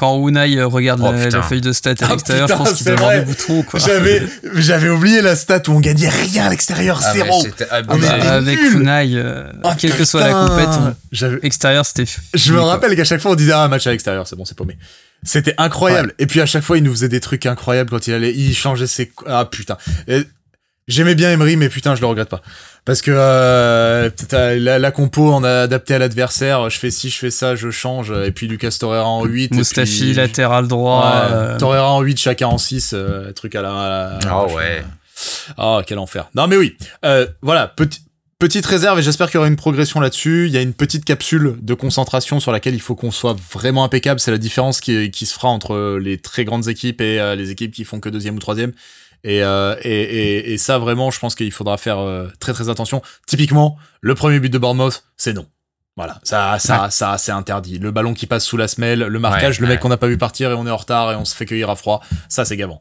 Quand 0.00 0.26
Unai 0.26 0.56
euh, 0.56 0.66
regarde 0.66 1.02
Oh, 1.04 1.12
la, 1.12 1.42
feuille 1.42 1.60
de 1.60 1.72
stats 1.72 1.90
à 1.90 1.94
Ah, 2.06 2.08
l'extérieur, 2.12 2.48
je 2.48 2.54
pense 2.54 2.68
qu'il 2.72 2.78
c'est 2.78 2.84
doit 2.84 2.94
avoir 2.94 3.10
vrai. 3.10 3.20
des 3.20 3.26
boutons, 3.26 3.62
quoi. 3.62 3.78
J'avais, 3.78 4.22
j'avais 4.54 4.88
oublié 4.88 5.20
la 5.20 5.36
stat 5.36 5.60
où 5.68 5.72
on 5.72 5.80
gagnait 5.80 6.08
rien 6.08 6.46
à 6.46 6.48
l'extérieur, 6.48 7.02
Ah, 7.04 7.12
zéro. 7.12 7.44
Ah, 7.70 7.82
Bah, 7.82 7.94
avec. 8.32 8.58
Unai, 8.58 9.10
euh, 9.16 9.52
Ah, 9.62 9.76
quelle 9.78 9.94
que 9.94 10.06
soit 10.06 10.26
la 10.26 10.32
compète, 10.32 10.68
on- 11.12 11.38
extérieur, 11.42 11.84
c'était. 11.84 12.10
Je 12.32 12.52
me 12.54 12.60
rappelle 12.60 12.96
qu'à 12.96 13.04
chaque 13.04 13.20
fois 13.20 13.32
on 13.32 13.34
disait 13.34 13.52
ah 13.52 13.62
un 13.64 13.68
match 13.68 13.86
à 13.86 13.90
l'extérieur, 13.90 14.26
c'est 14.26 14.36
bon, 14.36 14.46
c'est 14.46 14.56
paumé. 14.56 14.78
C'était 15.22 15.54
incroyable. 15.58 16.14
Et 16.18 16.26
puis 16.26 16.40
à 16.40 16.46
chaque 16.46 16.64
fois 16.64 16.78
il 16.78 16.82
nous 16.84 16.92
faisait 16.92 17.10
des 17.10 17.20
trucs 17.20 17.44
incroyables 17.44 17.90
quand 17.90 18.06
il 18.06 18.14
allait, 18.14 18.32
il 18.34 18.54
changeait 18.56 18.86
ses 18.86 19.12
ah 19.26 19.44
putain. 19.44 19.76
Et 20.08 20.22
J'aimais 20.88 21.14
bien 21.14 21.30
Emery 21.30 21.56
mais 21.56 21.68
putain 21.68 21.94
je 21.94 22.00
le 22.00 22.06
regrette 22.08 22.28
pas 22.28 22.42
parce 22.84 23.00
que 23.02 23.12
euh, 23.14 24.10
t'as 24.28 24.54
la, 24.56 24.78
la 24.78 24.90
compo 24.90 25.32
on 25.32 25.44
a 25.44 25.62
adapté 25.62 25.94
à 25.94 25.98
l'adversaire. 25.98 26.68
Je 26.70 26.78
fais 26.78 26.90
ci, 26.90 27.10
je 27.10 27.18
fais 27.18 27.30
ça, 27.30 27.54
je 27.54 27.70
change. 27.70 28.10
Et 28.10 28.32
puis 28.32 28.48
Lucas 28.48 28.74
Torreira 28.80 29.06
en 29.06 29.24
8 29.24 29.52
et 29.52 29.56
Mustafi, 29.56 30.00
puis- 30.00 30.14
latéral 30.14 30.66
droit. 30.66 31.04
Ouais, 31.28 31.32
euh, 31.34 31.58
Torreira 31.58 31.92
en 31.92 32.00
8, 32.00 32.18
chacun 32.18 32.48
en 32.48 32.58
6, 32.58 32.92
euh, 32.94 33.32
truc 33.32 33.54
à 33.54 33.62
la. 33.62 34.18
Ah 34.26 34.46
ouais. 34.46 34.82
Ah, 35.58 35.82
quel 35.86 35.98
enfer. 35.98 36.28
Non, 36.34 36.46
mais 36.48 36.56
oui. 36.56 36.76
Euh, 37.04 37.26
voilà, 37.42 37.68
petit- 37.68 38.00
petite 38.38 38.64
réserve 38.64 38.98
et 38.98 39.02
j'espère 39.02 39.26
qu'il 39.28 39.36
y 39.36 39.38
aura 39.38 39.48
une 39.48 39.56
progression 39.56 40.00
là-dessus. 40.00 40.46
Il 40.46 40.52
y 40.52 40.56
a 40.56 40.62
une 40.62 40.72
petite 40.72 41.04
capsule 41.04 41.56
de 41.60 41.74
concentration 41.74 42.40
sur 42.40 42.50
laquelle 42.50 42.74
il 42.74 42.80
faut 42.80 42.94
qu'on 42.96 43.10
soit 43.10 43.36
vraiment 43.52 43.84
impeccable. 43.84 44.18
C'est 44.18 44.30
la 44.30 44.38
différence 44.38 44.80
qui, 44.80 45.10
qui 45.10 45.26
se 45.26 45.34
fera 45.34 45.48
entre 45.48 45.98
les 46.02 46.16
très 46.18 46.44
grandes 46.46 46.66
équipes 46.68 47.02
et 47.02 47.20
euh, 47.20 47.34
les 47.36 47.50
équipes 47.50 47.72
qui 47.74 47.84
font 47.84 48.00
que 48.00 48.08
deuxième 48.08 48.36
ou 48.36 48.40
troisième. 48.40 48.72
Et, 49.24 49.42
euh, 49.44 49.76
et, 49.82 49.90
et, 50.02 50.52
et 50.52 50.58
ça, 50.58 50.78
vraiment, 50.78 51.10
je 51.10 51.18
pense 51.18 51.34
qu'il 51.34 51.52
faudra 51.52 51.76
faire 51.76 51.98
euh, 51.98 52.28
très 52.40 52.52
très 52.52 52.68
attention. 52.68 53.02
Typiquement, 53.26 53.76
le 54.00 54.14
premier 54.14 54.40
but 54.40 54.48
de 54.50 54.58
Bournemouth, 54.58 55.04
c'est 55.16 55.32
non. 55.34 55.46
Voilà, 55.96 56.18
ça, 56.22 56.58
ça, 56.58 56.88
ça, 56.90 57.18
c'est 57.18 57.32
interdit. 57.32 57.78
Le 57.78 57.90
ballon 57.90 58.14
qui 58.14 58.26
passe 58.26 58.44
sous 58.46 58.56
la 58.56 58.68
semelle, 58.68 59.00
le 59.00 59.18
marquage, 59.18 59.56
Ouais, 59.56 59.62
le 59.62 59.66
mec 59.68 59.76
ouais. 59.76 59.82
qu'on 59.82 59.88
n'a 59.90 59.98
pas 59.98 60.06
vu 60.06 60.16
partir 60.16 60.50
et 60.50 60.54
on 60.54 60.66
est 60.66 60.70
en 60.70 60.76
retard 60.76 61.12
et 61.12 61.16
on 61.16 61.24
se 61.26 61.34
fait 61.34 61.44
cueillir 61.44 61.68
à 61.68 61.76
froid, 61.76 62.00
ça 62.30 62.44
c'est 62.46 62.56
gavant. 62.56 62.78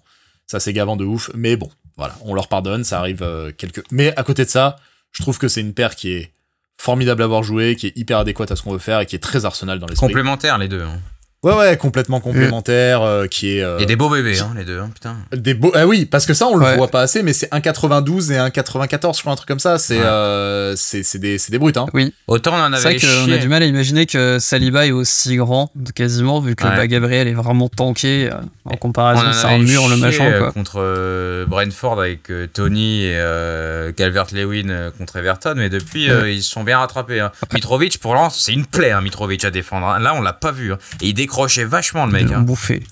Ça 0.47 0.59
c'est 0.61 0.71
gavant 0.71 0.95
de 0.95 1.03
ouf. 1.03 1.29
Mais 1.33 1.57
bon, 1.57 1.69
voilà, 1.97 2.15
on 2.21 2.33
leur 2.33 2.47
pardonne, 2.47 2.83
ça 2.85 2.99
arrive 2.99 3.21
euh, 3.23 3.51
quelques. 3.51 3.83
Mais 3.91 4.15
à 4.15 4.23
côté 4.23 4.45
de 4.45 4.49
ça, 4.49 4.77
je 5.11 5.21
trouve 5.21 5.37
que 5.37 5.49
c'est 5.49 5.59
une 5.59 5.73
paire 5.73 5.95
qui 5.95 6.11
est 6.13 6.31
formidable 6.77 7.21
à 7.23 7.25
avoir 7.25 7.43
joué, 7.43 7.75
qui 7.75 7.87
est 7.87 7.97
hyper 7.97 8.19
adéquate 8.19 8.51
à 8.51 8.55
ce 8.55 8.61
qu'on 8.61 8.71
veut 8.71 8.79
faire 8.79 9.01
et 9.01 9.05
qui 9.05 9.15
est 9.17 9.19
très 9.19 9.43
Arsenal 9.43 9.79
dans 9.79 9.87
l'esprit. 9.87 10.07
Complémentaires 10.07 10.57
les 10.57 10.69
deux. 10.69 10.83
hein. 10.83 10.99
Ouais, 11.41 11.53
ouais, 11.55 11.77
complètement 11.77 12.19
complémentaire, 12.19 13.01
euh, 13.01 13.25
qui 13.27 13.57
est. 13.57 13.63
euh, 13.63 13.79
Et 13.79 13.85
des 13.85 13.95
beaux 13.95 14.09
bébés, 14.09 14.37
hein, 14.39 14.51
les 14.57 14.65
deux, 14.65 14.79
hein, 14.79 14.89
putain. 14.93 15.15
des 15.31 15.53
beaux. 15.53 15.71
Ah 15.73 15.87
oui, 15.87 16.05
parce 16.05 16.25
que 16.25 16.33
ça, 16.33 16.47
on 16.47 16.55
le 16.57 16.65
Ouais. 16.65 16.75
voit 16.75 16.89
pas 16.89 16.99
assez, 16.99 17.23
mais 17.23 17.31
c'est 17.31 17.47
un 17.51 17.61
92 17.61 18.29
et 18.33 18.37
un 18.37 18.49
94, 18.49 19.15
je 19.15 19.21
crois, 19.21 19.31
un 19.31 19.35
truc 19.37 19.47
comme 19.47 19.57
ça. 19.59 19.77
C'est 19.77 19.97
Ouais. 19.99 20.03
euh, 20.03 20.75
c'est 20.75 21.01
c'est 21.03 21.17
des, 21.17 21.37
c'est 21.37 21.53
des 21.53 21.57
brutes, 21.57 21.77
hein. 21.77 21.85
Autant 22.27 22.51
on 22.55 22.59
en 22.73 22.75
C'est 22.75 22.81
vrai 22.81 22.95
avait 22.95 23.25
qu'on 23.27 23.31
a 23.31 23.37
du 23.37 23.47
mal 23.47 23.63
à 23.63 23.67
imaginer 23.67 24.05
que 24.05 24.37
Saliba 24.39 24.85
est 24.85 24.91
aussi 24.91 25.37
grand, 25.37 25.71
quasiment, 25.95 26.41
vu 26.41 26.55
que 26.57 26.65
Ouais. 26.65 26.75
bah, 26.75 26.87
Gabriel 26.87 27.29
est 27.29 27.33
vraiment 27.33 27.69
tanké. 27.69 28.29
euh, 28.29 28.35
En 28.65 28.73
On 28.73 28.77
comparaison, 28.77 29.31
c'est 29.31 29.47
un 29.47 29.51
avait 29.55 29.63
mur, 29.63 29.87
le 29.87 29.95
machin, 29.95 30.25
euh, 30.25 30.39
quoi. 30.39 30.51
Contre 30.51 31.45
Brentford 31.47 32.01
avec 32.01 32.29
Tony 32.53 33.05
et 33.05 33.15
euh, 33.17 33.91
Calvert-Lewin 33.93 34.91
contre 34.97 35.15
Everton, 35.15 35.53
mais 35.55 35.69
depuis 35.69 36.09
euh, 36.11 36.29
ils 36.29 36.43
se 36.43 36.51
sont 36.51 36.63
bien 36.65 36.79
rattrapés. 36.79 37.21
hein. 37.21 37.31
Mitrovic, 37.53 37.97
pour 37.99 38.13
l'instant, 38.13 38.39
c'est 38.41 38.53
une 38.53 38.65
plaie, 38.65 38.91
hein, 38.91 38.99
Mitrovic 39.01 39.45
à 39.45 39.51
défendre. 39.51 39.87
hein. 39.87 39.99
Là, 39.99 40.13
on 40.15 40.21
l'a 40.21 40.33
pas 40.33 40.51
vu. 40.51 40.73
hein. 40.73 40.77
Et 41.01 41.07
il 41.07 41.13
décrochait 41.29 41.63
vachement 41.65 42.05
le 42.05 42.11
Ils 42.19 42.23
mec. 42.25 42.31
l'ont 42.33 42.39
hein. 42.39 42.41
bouffé. 42.41 42.83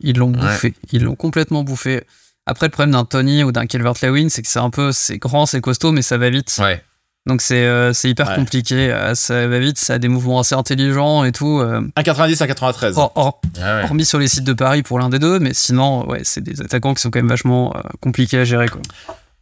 Ils 0.00 0.16
l'ont 0.16 0.32
Ouais. 0.32 0.38
bouffé. 0.40 0.74
Ils 0.92 1.02
l'ont 1.04 1.14
complètement 1.14 1.62
bouffé. 1.62 2.04
Après, 2.46 2.66
le 2.66 2.70
problème 2.70 2.92
d'un 2.92 3.04
Tony 3.04 3.44
ou 3.44 3.52
d'un 3.52 3.66
Calvert-Lewin, 3.66 4.28
c'est 4.28 4.42
que 4.42 4.48
c'est 4.48 4.58
un 4.58 4.70
peu, 4.70 4.90
c'est 4.92 5.18
grand, 5.18 5.46
c'est 5.46 5.60
costaud, 5.60 5.92
mais 5.92 6.02
ça 6.02 6.18
va 6.18 6.28
vite. 6.30 6.56
Ouais. 6.60 6.82
Donc 7.24 7.40
c'est 7.40 7.62
euh, 7.66 7.92
c'est 7.92 8.10
hyper 8.10 8.30
Ouais. 8.30 8.34
compliqué. 8.34 8.90
euh, 8.92 9.14
Ça 9.14 9.46
va 9.46 9.58
vite, 9.60 9.78
ça 9.78 9.94
a 9.94 9.98
des 9.98 10.08
mouvements 10.08 10.40
assez 10.40 10.56
intelligents 10.56 11.22
et 11.22 11.30
tout. 11.30 11.60
euh, 11.60 11.80
Un 11.94 12.02
90, 12.02 12.40
un 12.42 12.46
93. 12.48 12.98
hor- 12.98 13.12
hor- 13.14 13.40
Ouais, 13.56 13.62
ouais. 13.62 13.82
hormis 13.84 14.04
sur 14.04 14.18
les 14.18 14.26
sites 14.26 14.42
de 14.42 14.52
Paris 14.54 14.82
pour 14.82 14.98
l'un 14.98 15.08
des 15.08 15.20
deux, 15.20 15.38
mais 15.38 15.54
sinon, 15.54 16.08
ouais, 16.08 16.22
c'est 16.24 16.40
des 16.40 16.60
attaquants 16.62 16.94
qui 16.94 17.02
sont 17.02 17.10
quand 17.12 17.20
même 17.20 17.28
vachement 17.28 17.76
euh, 17.76 17.80
compliqués 18.00 18.38
à 18.40 18.44
gérer. 18.44 18.68
Quoi. 18.68 18.80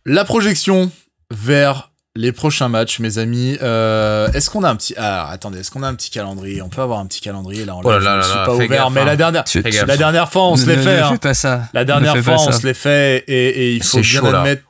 La 0.04 0.24
projection 0.26 0.90
vers 1.30 1.89
les 2.16 2.32
prochains 2.32 2.68
matchs, 2.68 2.98
mes 2.98 3.18
amis. 3.18 3.56
Euh, 3.62 4.30
est-ce 4.32 4.50
qu'on 4.50 4.64
a 4.64 4.68
un 4.70 4.76
petit. 4.76 4.94
Ah, 4.96 5.28
attendez, 5.30 5.60
est-ce 5.60 5.70
qu'on 5.70 5.82
a 5.82 5.88
un 5.88 5.94
petit 5.94 6.10
calendrier? 6.10 6.60
On 6.62 6.68
peut 6.68 6.82
avoir 6.82 6.98
un 6.98 7.06
petit 7.06 7.20
calendrier 7.20 7.64
là. 7.64 7.76
On 7.76 7.82
Oh 7.84 7.90
là 7.92 7.98
là 7.98 8.20
je 8.20 8.26
suis 8.26 8.36
là, 8.36 8.44
pas 8.46 8.54
ouvert, 8.54 8.68
gaffe, 8.68 8.90
mais 8.92 9.00
hein. 9.00 9.04
la 9.04 9.16
dernière, 9.16 9.44
tu- 9.44 9.62
gaffe. 9.62 9.86
la 9.86 9.96
dernière 9.96 10.30
fois, 10.30 10.48
on 10.48 10.56
se 10.56 10.66
l'est 10.66 10.76
fait. 10.76 10.96
Ne 10.98 11.02
hein. 11.04 11.10
fais 11.12 11.18
pas 11.18 11.34
ça. 11.34 11.62
La 11.72 11.84
dernière 11.84 12.16
fois, 12.18 12.36
on 12.40 12.52
se 12.52 12.66
l'est 12.66 12.74
fait 12.74 13.24
et, 13.28 13.48
et 13.48 13.72
il 13.74 13.82
faut 13.82 13.98
bien 14.00 14.20
chaud, 14.20 14.26
admettre 14.26 14.62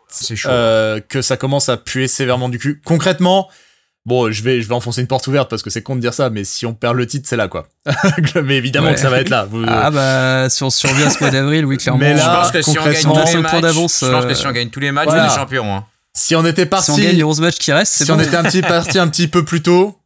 euh, 0.46 1.00
que 1.08 1.22
ça 1.22 1.36
commence 1.36 1.68
à 1.70 1.76
puer 1.78 2.08
sévèrement 2.08 2.48
du 2.50 2.58
cul. 2.58 2.82
Concrètement, 2.84 3.48
bon, 4.04 4.30
je 4.30 4.42
vais, 4.42 4.60
je 4.60 4.68
vais 4.68 4.74
enfoncer 4.74 5.00
une 5.00 5.06
porte 5.06 5.26
ouverte 5.26 5.48
parce 5.48 5.62
que 5.62 5.70
c'est 5.70 5.82
con 5.82 5.96
de 5.96 6.00
dire 6.02 6.12
ça, 6.12 6.28
mais 6.28 6.44
si 6.44 6.66
on 6.66 6.74
perd 6.74 6.94
le 6.96 7.06
titre, 7.06 7.26
c'est 7.26 7.36
là, 7.36 7.48
quoi. 7.48 7.68
mais 8.44 8.56
évidemment 8.58 8.88
Ouais. 8.88 8.94
que 8.94 9.00
ça 9.00 9.08
va 9.08 9.18
être 9.20 9.30
là. 9.30 9.46
Vous- 9.50 9.64
Ah 9.66 9.90
bah, 9.90 10.50
si 10.50 10.62
on 10.62 10.68
survit 10.70 11.04
à 11.04 11.10
ce 11.10 11.20
mois 11.20 11.30
d'avril, 11.30 11.64
oui, 11.64 11.76
clairement. 11.78 12.00
Mais 12.00 12.12
je 12.12 12.16
là, 12.18 12.36
pense 12.42 12.50
que 12.50 12.60
si 12.60 12.68
on 12.70 12.74
gagne 12.74 12.84
concrètement, 12.84 13.12
tous 13.14 13.20
les 13.20 13.26
cinq 13.26 13.32
points 13.42 13.52
matchs, 13.52 13.62
d'avance, 13.62 13.98
je 14.04 14.10
pense 14.10 14.24
que 14.26 14.30
euh, 14.30 14.34
si 14.34 14.46
on 14.46 14.52
gagne 14.52 14.68
tous 14.68 14.80
les 14.80 14.92
matchs, 14.92 15.08
on 15.10 15.24
est 15.24 15.34
champion. 15.34 15.74
Hein. 15.76 15.84
Si 16.16 16.34
on 16.36 16.44
était 16.44 16.62
si 16.62 16.68
parti, 16.68 16.90
on 16.90 16.96
gagne 16.96 17.16
les 17.16 17.24
11 17.24 17.40
matchs 17.40 17.58
qui 17.58 17.72
restent, 17.72 17.94
si 17.94 18.04
bon. 18.04 18.14
on 18.14 18.20
était 18.20 18.36
un 18.36 18.42
petit 18.44 18.62
parti 18.62 18.98
un 18.98 19.08
petit 19.08 19.28
peu 19.28 19.44
plus 19.44 19.62
tôt, 19.62 19.96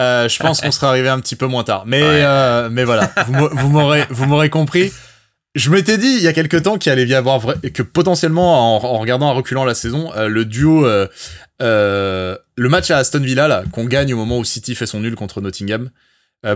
euh, 0.00 0.28
je 0.28 0.38
pense 0.38 0.60
qu'on 0.60 0.72
serait 0.72 0.86
arrivé 0.88 1.08
un 1.08 1.20
petit 1.20 1.36
peu 1.36 1.46
moins 1.46 1.64
tard. 1.64 1.84
Mais, 1.86 2.02
Ouais. 2.02 2.22
euh, 2.24 2.68
mais 2.70 2.84
voilà, 2.84 3.10
vous 3.26 3.32
m'au- 3.34 3.50
vous 3.50 3.68
m'aurez, 3.68 4.04
vous 4.10 4.26
m'aurez 4.26 4.50
compris. 4.50 4.92
Je 5.54 5.70
m'étais 5.70 5.98
dit 5.98 6.08
il 6.16 6.20
y 6.22 6.26
a 6.26 6.32
quelque 6.32 6.56
temps 6.56 6.78
qu'il 6.78 6.90
allait 6.90 7.06
y 7.06 7.14
avoir 7.14 7.38
vrai, 7.38 7.54
que 7.72 7.82
potentiellement 7.84 8.76
en, 8.76 8.84
en 8.84 8.98
regardant 8.98 9.28
en 9.28 9.34
reculant 9.34 9.64
la 9.64 9.74
saison, 9.74 10.12
euh, 10.16 10.26
le 10.28 10.44
duo, 10.44 10.84
le 11.60 12.68
match 12.68 12.90
à 12.90 12.98
Aston 12.98 13.20
Villa 13.20 13.46
là, 13.48 13.62
qu'on 13.72 13.84
gagne 13.84 14.12
au 14.14 14.16
moment 14.16 14.38
où 14.38 14.44
City 14.44 14.74
fait 14.74 14.86
son 14.86 15.00
nul 15.00 15.14
contre 15.14 15.40
Nottingham. 15.40 15.90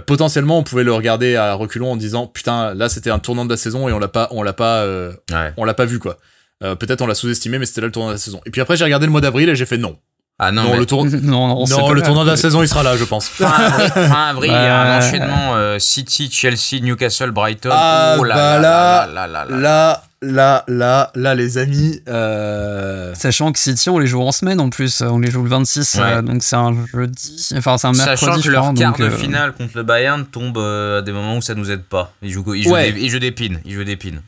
potentiellement, 0.07 0.59
on 0.59 0.63
pouvait 0.65 0.85
le 0.85 0.93
regarder 0.93 1.37
à 1.37 1.55
reculons 1.55 1.93
en 1.93 1.97
disant 1.97 2.27
putain, 2.27 2.75
là 2.75 2.89
c'était 2.89 3.11
un 3.11 3.19
tournant 3.21 3.45
de 3.45 3.51
la 3.51 3.57
saison 3.57 3.89
et 3.89 3.93
on 3.93 3.99
l'a 3.99 4.09
pas, 4.09 4.29
on 4.33 4.43
l'a 4.43 4.53
pas, 4.53 4.85
Ouais. 4.87 5.53
on 5.57 5.65
l'a 5.65 5.75
pas 5.75 5.85
vu 5.87 5.99
quoi. 5.99 6.19
Euh, 6.65 6.75
Peut-être 6.75 7.01
on 7.03 7.07
l'a 7.07 7.15
sous-estimé, 7.15 7.59
mais 7.59 7.67
c'était 7.67 7.81
là 7.83 7.87
le 7.87 7.93
tournant 7.93 8.09
de 8.09 8.15
la 8.15 8.19
saison. 8.19 8.41
Et 8.47 8.51
puis 8.51 8.61
après 8.61 8.77
j'ai 8.77 8.85
regardé 8.85 9.07
le 9.07 9.13
mois 9.13 9.21
d'avril 9.21 9.49
et 9.49 9.55
j'ai 9.57 9.67
fait 9.67 9.79
non. 9.79 9.97
Ah 10.41 10.53
non, 10.53 10.63
Non, 10.63 10.71
mais 10.73 10.79
le 10.79 10.87
tour, 10.87 11.05
non, 11.23 11.67
non, 11.67 11.91
le 11.93 12.01
tournant 12.03 12.23
de 12.25 12.31
la 12.31 12.37
saison, 12.37 12.63
il 12.63 12.69
sera 12.69 12.85
là, 12.85 12.97
je 12.97 13.03
pense. 13.05 13.27
fin 13.27 13.47
avril, 13.51 13.91
fin 13.93 14.29
avril, 14.29 14.51
il 14.53 14.55
y 14.55 14.57
a 14.57 14.83
un 14.83 14.99
enchaînement 14.99 15.57
euh, 15.57 15.79
City, 15.81 16.31
Chelsea, 16.31 16.81
Newcastle, 16.81 17.33
Brighton. 17.33 17.71
Ah, 17.73 18.17
oh 18.21 18.25
là 18.25 18.35
bah 18.37 18.59
là 18.61 19.07
là, 19.13 19.27
là 19.27 19.27
là 19.27 19.45
là 19.45 19.57
là. 19.57 20.03
Là, 20.21 20.65
là, 20.65 20.65
là, 20.67 21.11
là, 21.15 21.35
les 21.37 21.59
amis. 21.59 22.01
Euh... 22.09 23.15
Sachant 23.15 23.53
que 23.53 23.59
City, 23.61 23.89
on 23.89 23.99
les 24.01 24.07
joue 24.09 24.21
en 24.21 24.33
semaine 24.33 24.59
en 24.61 24.69
plus, 24.69 25.01
on 25.01 25.19
les 25.21 25.31
joue 25.31 25.43
le 25.45 25.49
26, 25.49 25.95
Ouais. 25.95 26.01
euh, 26.03 26.23
donc 26.23 26.43
c'est 26.43 26.57
un 26.57 26.75
jeudi, 26.93 27.51
enfin 27.57 27.79
c'est 27.79 27.87
un 27.87 27.93
mercredi. 27.93 28.25
Sachant 28.25 28.41
que 28.41 28.49
leur 28.49 28.75
quart 28.75 28.93
donc, 28.93 28.99
de 29.01 29.05
euh, 29.05 29.11
finale 29.17 29.53
contre 29.53 29.77
le 29.77 29.85
Bayern 29.85 30.25
tombe 30.27 30.59
euh, 30.59 30.99
à 30.99 31.03
des 31.03 31.13
moments 31.13 31.37
où 31.37 31.43
ça 31.43 31.55
nous 31.55 31.71
aide 31.71 31.85
pas. 31.85 32.13
Ils 32.23 32.31
jouent, 32.33 32.55
ils 32.55 32.65
jouent, 32.65 32.73
Ouais. 32.73 32.91
des, 32.93 33.01
ils 33.01 33.11
jouent 33.11 33.21
des 33.21 33.31
pins. 33.31 33.59
Ils 33.65 33.75
jouent 33.75 33.85
des 33.85 33.97
pins. 33.97 34.19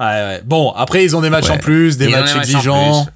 Ouais, 0.00 0.06
ouais. 0.06 0.42
Bon, 0.44 0.72
après, 0.72 1.04
ils 1.04 1.14
ont 1.14 1.20
des 1.20 1.30
matchs 1.30 1.46
Ouais. 1.50 1.52
en 1.52 1.58
plus, 1.58 1.96
des 1.98 2.06
Ils 2.06 2.10
matchs 2.12 2.34
exigeants. 2.36 3.06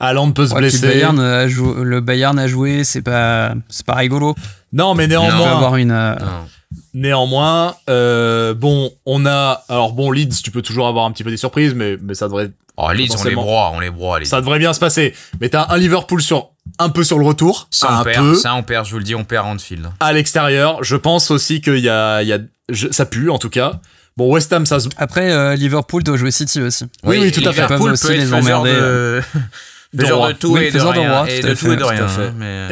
Haaland 0.00 0.32
peut 0.32 0.46
se 0.46 0.54
ouais, 0.54 0.60
blesser. 0.60 0.86
le, 0.86 0.92
Bayern 0.94 1.20
a 1.20 1.46
jou- 1.48 1.84
le 1.84 2.00
Bayern 2.00 2.38
a 2.38 2.46
joué, 2.48 2.84
c'est 2.84 3.02
pas, 3.02 3.52
c'est 3.68 3.84
pas 3.84 3.94
rigolo. 3.96 4.34
Non, 4.72 4.94
mais 4.94 5.06
néanmoins, 5.06 5.52
avoir 5.52 5.76
une. 5.76 5.90
euh, 5.92 6.14
Non. 6.18 6.46
néanmoins, 6.94 7.74
euh, 7.88 8.54
bon, 8.54 8.90
on 9.06 9.26
a, 9.26 9.62
alors 9.68 9.92
bon, 9.92 10.10
Leeds, 10.10 10.40
tu 10.42 10.50
peux 10.50 10.62
toujours 10.62 10.88
avoir 10.88 11.04
un 11.04 11.12
petit 11.12 11.24
peu 11.24 11.30
des 11.30 11.36
surprises, 11.36 11.74
mais, 11.74 11.96
mais 12.02 12.14
ça 12.14 12.26
devrait, 12.28 12.50
Oh, 12.82 12.90
Leeds, 12.92 13.14
on 13.20 13.24
les 13.24 13.34
broie, 13.34 13.72
on 13.74 13.80
les 13.80 13.90
broie. 13.90 14.20
Leeds. 14.20 14.28
ça 14.30 14.40
devrait 14.40 14.58
bien 14.58 14.72
se 14.72 14.80
passer. 14.80 15.14
Mais 15.40 15.50
t'as 15.50 15.66
un 15.68 15.76
Liverpool 15.76 16.22
sur, 16.22 16.48
un 16.78 16.88
peu 16.88 17.04
sur 17.04 17.18
le 17.18 17.26
retour, 17.26 17.68
Ça, 17.70 17.90
un 17.90 18.00
on 18.00 18.04
perd, 18.04 18.24
peu 18.24 18.34
ça, 18.36 18.54
on 18.54 18.62
perd, 18.62 18.86
je 18.86 18.92
vous 18.92 18.98
le 18.98 19.04
dis, 19.04 19.14
on 19.14 19.24
perd 19.24 19.46
Anfield. 19.46 19.86
à 20.00 20.12
l'extérieur. 20.14 20.82
Je 20.82 20.96
pense 20.96 21.30
aussi 21.30 21.60
qu'il 21.60 21.78
y 21.80 21.90
a, 21.90 22.22
il 22.22 22.28
y 22.28 22.32
a, 22.32 22.38
je- 22.70 22.90
ça 22.90 23.04
pue 23.04 23.28
en 23.28 23.36
tout 23.38 23.50
cas. 23.50 23.80
Bon, 24.16 24.32
West 24.32 24.52
Ham, 24.52 24.66
ça 24.66 24.80
se, 24.80 24.88
Après, 24.96 25.30
euh, 25.32 25.54
Liverpool 25.56 26.02
doit 26.02 26.16
jouer 26.16 26.30
City 26.30 26.60
aussi. 26.60 26.84
Oui, 27.04 27.18
oui, 27.20 27.32
tout 27.32 27.40
à 27.40 27.52
fait. 27.52 27.62
Liverpool 27.62 27.86
peut 27.86 27.92
aussi 27.92 28.06
être 28.08 28.12
les 28.12 28.20
faiseur 28.24 28.38
emmerder, 28.60 28.72
de, 28.72 29.22
de 29.94 30.12
roi. 30.12 30.32
de 30.32 30.38
tout 30.38 30.52
Oui, 30.52 30.64
et 30.64 30.70
de 30.70 30.78
rien. 30.80 31.10
roi, 31.10 31.30
et 31.30 31.40
tout 31.40 31.46
de 31.46 31.52
à 31.52 31.54
tout 31.56 31.66
fait, 31.66 31.72
et 31.72 31.76
de 31.76 31.84
rien. 31.84 32.08
fait. 32.08 32.22
hein, 32.26 32.34
mais- 32.36 32.66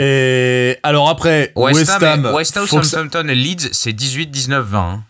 Et 0.72 0.76
alors 0.82 1.08
après, 1.08 1.52
West, 1.56 1.88
Ham, 2.02 2.30
West 2.34 2.56
Ham, 2.56 2.66
Southampton 2.66 3.26
et 3.28 3.34
Leeds, 3.34 3.68
c'est 3.72 3.92
18, 3.92 4.26
19, 4.30 4.66
20. 4.66 4.78
hein. 4.80 5.02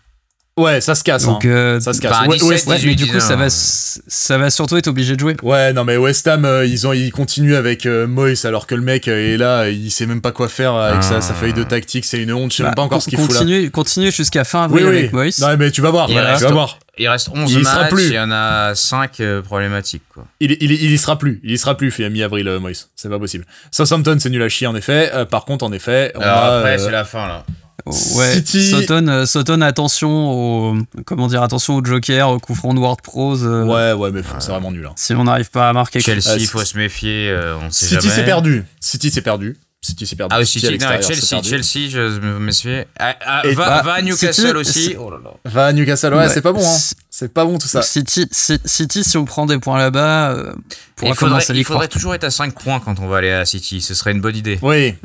Ouais, 0.59 0.81
ça 0.81 0.95
se 0.95 1.03
casse. 1.03 1.25
Donc, 1.25 1.45
hein. 1.45 1.49
euh, 1.49 1.79
Ça 1.79 1.93
se 1.93 2.01
casse. 2.01 2.11
bah, 2.11 2.25
Ouais, 2.27 2.35
17, 2.37 2.49
West- 2.49 2.67
ouais, 2.67 2.75
mais 2.75 2.79
du 2.81 2.95
18, 2.95 3.11
coup, 3.11 3.19
ça 3.19 3.35
va, 3.35 3.45
19. 3.45 3.47
s- 3.47 4.01
ça 4.07 4.37
va 4.37 4.49
surtout 4.49 4.77
être 4.77 4.87
obligé 4.87 5.15
de 5.15 5.19
jouer. 5.19 5.35
Ouais, 5.43 5.73
non 5.73 5.83
mais 5.83 5.97
West 5.97 6.27
Ham, 6.27 6.45
euh, 6.45 6.65
ils 6.65 6.85
ont, 6.87 6.93
ils 6.93 7.11
continuent 7.11 7.55
avec 7.55 7.85
euh, 7.85 8.07
Moyes 8.07 8.45
alors 8.45 8.67
que 8.67 8.75
le 8.75 8.81
mec 8.81 9.07
euh, 9.07 9.33
est 9.33 9.37
là, 9.37 9.69
il 9.69 9.89
sait 9.91 10.05
même 10.05 10.21
pas 10.21 10.31
quoi 10.31 10.47
faire 10.49 10.73
avec 10.75 11.03
sa, 11.03 11.17
Ah. 11.17 11.21
sa 11.21 11.33
feuille 11.33 11.53
de 11.53 11.63
tactique, 11.63 12.05
c'est 12.05 12.21
une 12.21 12.31
honte, 12.33 12.51
je 12.51 12.57
sais 12.57 12.63
Bah, 12.63 12.69
même 12.69 12.75
pas 12.75 12.81
encore 12.83 13.01
ce 13.01 13.09
qu'il 13.09 13.17
fout 13.19 13.31
là. 13.33 13.69
continue, 13.71 14.11
jusqu'à 14.11 14.43
fin 14.43 14.63
avril 14.65 14.85
oui. 14.85 14.97
avec 14.97 15.13
Moyes. 15.13 15.35
Non 15.41 15.55
mais 15.57 15.71
tu 15.71 15.81
vas 15.81 15.89
voir, 15.91 16.09
Il 16.09 16.15
tu 16.15 16.19
reste- 16.21 16.43
vas 16.43 16.51
voir. 16.51 16.79
Il 17.01 17.07
reste 17.07 17.29
11 17.33 17.49
Il 17.53 17.61
y 17.61 17.63
sera 17.63 17.81
matchs, 17.83 17.89
plus. 17.91 18.07
il 18.07 18.13
y 18.13 18.19
en 18.19 18.29
a 18.29 18.75
5 18.75 19.21
problématiques. 19.45 20.03
Quoi. 20.13 20.25
Il, 20.41 20.51
il, 20.59 20.71
il 20.71 20.91
y 20.91 20.97
sera 20.97 21.17
plus, 21.17 21.39
il 21.45 21.51
y 21.51 21.57
sera 21.57 21.77
plus, 21.77 21.91
fait 21.91 22.09
mi-avril 22.09 22.45
euh, 22.49 22.59
Moyes, 22.59 22.87
c'est 22.95 23.07
pas 23.09 23.19
possible. 23.19 23.45
Southampton 23.71 24.17
c'est 24.19 24.29
nul 24.29 24.41
à 24.43 24.49
chier 24.49 24.67
en 24.67 24.75
effet. 24.75 25.09
Euh, 25.13 25.23
par 25.25 25.45
contre 25.45 25.63
en 25.63 25.71
effet, 25.71 26.11
on 26.15 26.19
Alors 26.21 26.37
a, 26.37 26.57
après, 26.57 26.73
euh, 26.73 26.77
c'est 26.85 26.91
la 26.91 27.05
fin 27.05 27.25
là. 27.27 27.45
Ouais, 28.15 28.33
City- 28.35 28.69
Sutton, 28.69 29.07
euh, 29.07 29.25
Sutton, 29.25 29.61
attention 29.61 30.29
au, 30.31 30.77
comment 31.05 31.27
dire, 31.27 31.41
attention 31.43 31.75
au 31.75 31.83
Joker, 31.85 32.29
au 32.29 32.39
coup 32.39 32.55
franc 32.55 32.73
de 32.73 32.79
Ward 32.79 33.01
Pros. 33.01 33.43
euh, 33.43 33.65
ouais 33.65 33.93
ouais 33.93 34.11
mais 34.11 34.21
c'est 34.39 34.51
vraiment 34.51 34.71
nul. 34.71 34.85
Hein. 34.85 34.93
Si 34.95 35.13
on 35.13 35.23
n'arrive 35.23 35.49
pas 35.49 35.69
à 35.69 35.73
marquer. 35.73 35.99
Chelsea, 35.99 36.37
il 36.37 36.47
faut 36.47 36.63
se 36.63 36.77
méfier, 36.77 37.29
euh, 37.29 37.55
on 37.57 37.71
sait 37.71 37.85
City 37.87 38.01
jamais. 38.01 38.15
c'est 38.15 38.25
perdu, 38.25 38.65
City 38.79 39.09
c'est 39.11 39.21
perdu, 39.21 39.57
City 39.81 40.05
c'est 40.05 40.17
perdu. 40.17 40.35
Ah 40.35 40.39
oui, 40.39 40.45
City 40.45 40.65
City, 40.67 40.77
non, 40.83 40.89
Chelsea. 41.01 41.41
Chelsea, 41.41 41.89
je 41.89 42.19
me 42.19 42.37
méfier. 42.37 42.85
Ah, 42.99 43.15
ah, 43.25 43.41
va, 43.45 43.53
bah, 43.69 43.81
va 43.81 43.93
à 43.93 44.01
Newcastle 44.01 44.65
City, 44.65 44.89
aussi. 44.89 44.95
Oh 44.99 45.09
là 45.09 45.17
là. 45.23 45.31
Va 45.45 45.67
à 45.67 45.73
Newcastle, 45.73 46.13
ouais, 46.13 46.19
Ouais. 46.19 46.29
c'est 46.29 46.41
pas 46.41 46.51
bon, 46.51 46.61
hein. 46.67 46.77
C'est 47.09 47.33
pas 47.33 47.45
bon 47.45 47.57
tout 47.57 47.67
ça. 47.67 47.81
City, 47.81 48.27
C- 48.29 48.59
City, 48.65 49.05
si 49.05 49.15
on 49.17 49.23
prend 49.23 49.45
des 49.45 49.57
points 49.57 49.77
là-bas, 49.77 50.31
euh, 50.31 50.53
Il 51.01 51.13
faudrait, 51.15 51.41
il 51.53 51.87
toujours 51.87 52.13
être 52.13 52.25
à 52.25 52.29
5 52.29 52.53
points 52.61 52.81
quand 52.81 52.99
on 52.99 53.07
va 53.07 53.17
aller 53.19 53.31
à 53.31 53.45
City, 53.45 53.79
ce 53.79 53.93
serait 53.93 54.11
une 54.11 54.19
bonne 54.19 54.35
idée. 54.35 54.59
Oui, 54.61 54.95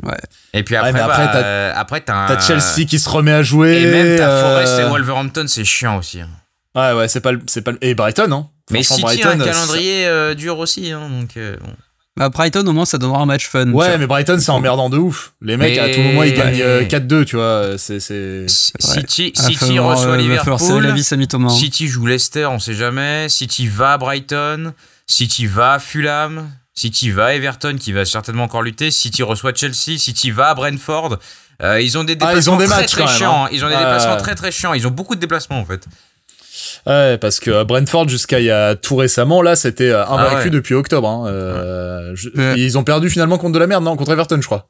Et 0.53 0.63
puis 0.63 0.75
Ouais, 0.75 0.79
après, 0.79 0.91
mais 0.91 0.99
après, 0.99 1.25
bah, 1.25 1.31
t'as- 1.31 1.43
euh, 1.45 1.73
après 1.73 2.01
t'as 2.01 2.39
Chelsea 2.41 2.85
qui 2.85 2.99
se 2.99 3.07
remet 3.07 3.31
à 3.31 3.43
jouer. 3.43 3.81
Et 3.81 3.85
même 3.89 4.17
t'as 4.17 4.41
Forest 4.41 4.73
euh, 4.73 4.87
et 4.87 4.89
Wolverhampton, 4.89 5.45
c'est 5.47 5.63
chiant 5.63 5.97
aussi. 5.97 6.19
hein. 6.19 6.29
Ouais 6.75 6.91
ouais, 6.91 7.07
c'est 7.07 7.21
pas 7.21 7.31
le- 7.31 7.41
c'est 7.47 7.61
pas 7.61 7.71
le- 7.71 7.77
et 7.81 7.95
Brighton 7.95 8.29
hein. 8.33 8.49
Mais 8.71 8.83
City 8.83 9.01
a 9.03 9.07
un 9.07 9.35
Brighton, 9.35 9.45
calendrier 9.45 10.05
euh, 10.07 10.33
dur 10.35 10.59
aussi, 10.59 10.91
hein, 10.91 11.07
donc 11.09 11.29
euh, 11.37 11.55
bon. 11.61 11.71
Bah, 12.17 12.29
Brighton, 12.29 12.65
au 12.65 12.71
moins, 12.71 12.85
ça 12.85 12.97
donnera 12.97 13.19
un 13.21 13.25
match 13.25 13.47
fun. 13.49 13.69
Ouais, 13.73 13.97
mais 13.97 14.07
Brighton, 14.07 14.37
c'est 14.39 14.49
emmerdant 14.49 14.89
de 14.89 14.97
ouf. 14.97 15.33
Les 15.41 15.57
mecs, 15.57 15.73
Mais- 15.75 15.79
à 15.79 15.93
tout 15.93 15.99
moment, 15.99 16.23
ils 16.23 16.33
gagnent 16.33 16.61
euh, 16.61 16.79
Ouais. 16.79 16.87
4-2, 16.87 17.25
tu 17.25 17.35
vois. 17.35 17.77
C'est, 17.77 17.99
c'est... 17.99 18.45
City, 18.47 19.33
Ah, 19.37 19.41
City 19.41 19.55
falloir, 19.55 19.97
reçoit 19.97 20.11
euh, 20.13 20.15
la 20.15 20.21
Liverpool. 20.21 20.85
à 20.85 21.15
mi-Thomas. 21.17 21.47
hein. 21.51 21.55
City 21.55 21.87
joue 21.89 22.05
Leicester, 22.05 22.45
on 22.45 22.59
sait 22.59 22.73
jamais. 22.73 23.27
City 23.27 23.67
va 23.67 23.93
à 23.93 23.97
Brighton. 23.97 24.73
City 25.07 25.45
va 25.45 25.73
à 25.73 25.79
Fulham. 25.79 26.49
City 26.73 27.09
va 27.11 27.25
à 27.27 27.33
Everton, 27.33 27.75
qui 27.79 27.91
va 27.91 28.05
certainement 28.05 28.43
encore 28.43 28.61
lutter. 28.61 28.91
City 28.91 29.21
reçoit 29.21 29.53
Chelsea. 29.53 29.97
City 29.97 30.31
va 30.31 30.49
à 30.49 30.53
Brentford. 30.55 31.17
Euh, 31.63 31.79
ils 31.81 31.97
ont 31.97 32.03
des 32.03 32.13
Ah, 32.13 32.15
déplacements 32.15 32.39
ils 32.39 32.49
ont 32.55 32.57
des 32.57 32.65
très 32.65 32.75
matchs, 32.81 32.91
très 32.91 33.01
quand 33.03 33.07
même, 33.07 33.17
chiants. 33.17 33.45
hein. 33.45 33.49
Ils 33.51 33.63
ont 33.63 33.69
des 33.69 33.75
déplacements 33.75 34.17
très 34.17 34.35
très 34.35 34.51
chiants. 34.51 34.73
Ils 34.73 34.85
ont 34.87 34.91
beaucoup 34.91 35.15
de 35.15 35.21
déplacements 35.21 35.59
en 35.59 35.65
fait. 35.65 35.85
Ouais, 36.87 37.17
parce 37.17 37.39
que 37.39 37.63
Brentford, 37.63 38.07
jusqu'à 38.09 38.39
il 38.39 38.45
y 38.45 38.51
a 38.51 38.75
tout 38.75 38.95
récemment, 38.95 39.41
là, 39.41 39.55
c'était 39.55 39.89
euh, 39.89 40.05
invaincu 40.05 40.35
Ah 40.37 40.43
ouais. 40.45 40.49
depuis 40.49 40.73
octobre. 40.75 41.07
Hein. 41.07 41.27
Euh, 41.27 42.11
je-. 42.15 42.29
Ils 42.57 42.77
ont 42.77 42.83
perdu 42.83 43.09
finalement 43.09 43.37
contre 43.37 43.53
de 43.53 43.59
la 43.59 43.67
merde, 43.67 43.83
non 43.83 43.95
Contre 43.95 44.11
Everton, 44.11 44.37
je 44.41 44.45
crois. 44.45 44.67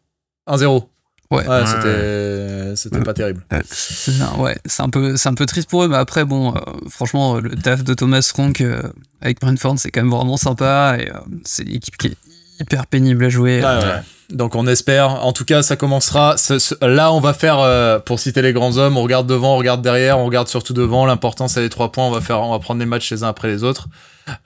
1-0. 0.48 0.84
Ouais. 1.32 1.48
Ouais. 1.48 1.65
c'était, 1.65 2.76
c'était 2.76 2.98
Ouais. 2.98 3.03
pas 3.03 3.14
terrible. 3.15 3.44
C'est 3.72 4.11
un- 4.22 4.40
ouais, 4.40 4.56
c'est 4.65 4.84
un 4.84 4.90
peu, 4.90 5.18
c'est 5.18 5.27
un 5.27 5.34
peu 5.34 5.45
triste 5.48 5.69
pour 5.69 5.84
eux, 5.84 5.88
mais 5.88 5.98
après, 5.98 6.23
bon, 6.23 6.53
euh, 6.56 6.60
franchement, 6.90 7.40
le 7.40 7.49
taf 7.56 7.84
de 7.84 7.94
Thomas 7.95 8.32
Ronk 8.36 8.61
euh, 8.61 8.82
avec 9.22 9.41
Brentford, 9.41 9.76
c'est 9.80 9.90
quand 9.90 10.02
même 10.03 10.11
vraiment 10.11 10.38
sympa 10.38 10.98
et 10.99 11.10
euh, 11.10 11.14
c'est 11.44 11.64
une 11.64 11.73
équipe 11.76 11.98
qui 11.98 12.07
est 12.07 12.18
hyper 12.60 12.86
pénible 12.86 13.26
à 13.26 13.30
jouer. 13.30 13.60
Ouais, 13.64 13.65
ouais. 13.84 14.02
Donc 14.31 14.56
on 14.56 14.65
espère. 14.65 15.23
En 15.26 15.34
tout 15.34 15.45
cas, 15.45 15.61
ça 15.61 15.76
commencera. 15.76 16.35
ce- 16.38 16.57
ce- 16.60 16.76
là, 16.85 17.11
on 17.11 17.19
va 17.19 17.34
faire, 17.34 17.60
euh, 17.60 17.99
pour 17.99 18.19
citer 18.19 18.41
les 18.41 18.53
grands 18.53 18.77
hommes, 18.77 18.97
on 18.97 19.03
regarde 19.03 19.27
devant, 19.27 19.53
on 19.53 19.57
regarde 19.57 19.81
derrière, 19.81 20.18
on 20.18 20.26
regarde 20.26 20.47
surtout 20.47 20.73
devant. 20.73 21.06
L'important, 21.06 21.47
c'est 21.47 21.61
les 21.61 21.69
trois 21.69 21.91
points. 21.91 22.06
On 22.06 22.11
va 22.11 22.22
faire, 22.22 22.41
on 22.41 22.52
va 22.52 22.60
prendre 22.60 22.80
les 22.80 22.85
matchs 22.88 23.11
les 23.11 23.23
uns 23.23 23.27
après 23.27 23.47
les 23.49 23.64
autres. 23.64 23.88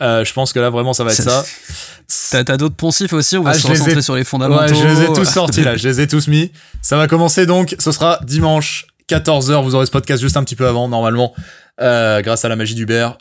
Euh, 0.02 0.26
je 0.26 0.34
pense 0.34 0.52
que 0.52 0.60
là, 0.60 0.70
vraiment, 0.70 0.92
ça 0.94 1.04
va 1.06 1.12
être 1.12 1.22
ça. 1.22 1.46
T'as, 2.32 2.44
t'as 2.44 2.58
d'autres 2.58 2.76
poncifs 2.76 3.14
aussi, 3.14 3.38
on 3.38 3.44
va 3.44 3.52
Ah, 3.52 3.54
se 3.54 3.60
je 3.62 3.68
les 3.68 3.70
ai- 3.76 3.80
recentrer 3.80 4.02
sur 4.02 4.16
les 4.16 4.24
fondamentaux. 4.24 4.64
Ouais, 4.64 4.68
je 4.74 4.84
les 4.84 5.04
ai 5.04 5.14
tous 5.14 5.26
sortis 5.26 5.62
là, 5.64 5.78
je 5.78 5.88
les 5.88 6.02
ai 6.02 6.08
tous 6.08 6.28
mis. 6.28 6.52
Ça 6.82 6.98
va 6.98 7.08
commencer 7.08 7.46
donc, 7.46 7.76
ce 7.80 7.92
sera 7.92 8.20
dimanche 8.24 8.88
14h, 9.08 9.64
vous 9.64 9.76
aurez 9.76 9.86
ce 9.86 9.92
podcast 9.92 10.22
juste 10.22 10.36
un 10.36 10.44
petit 10.44 10.56
peu 10.56 10.68
avant 10.68 10.88
normalement, 10.90 11.34
euh, 11.82 12.22
grâce 12.22 12.44
à 12.46 12.50
la 12.50 12.56
magie 12.56 12.74
d'Hubert. 12.76 13.18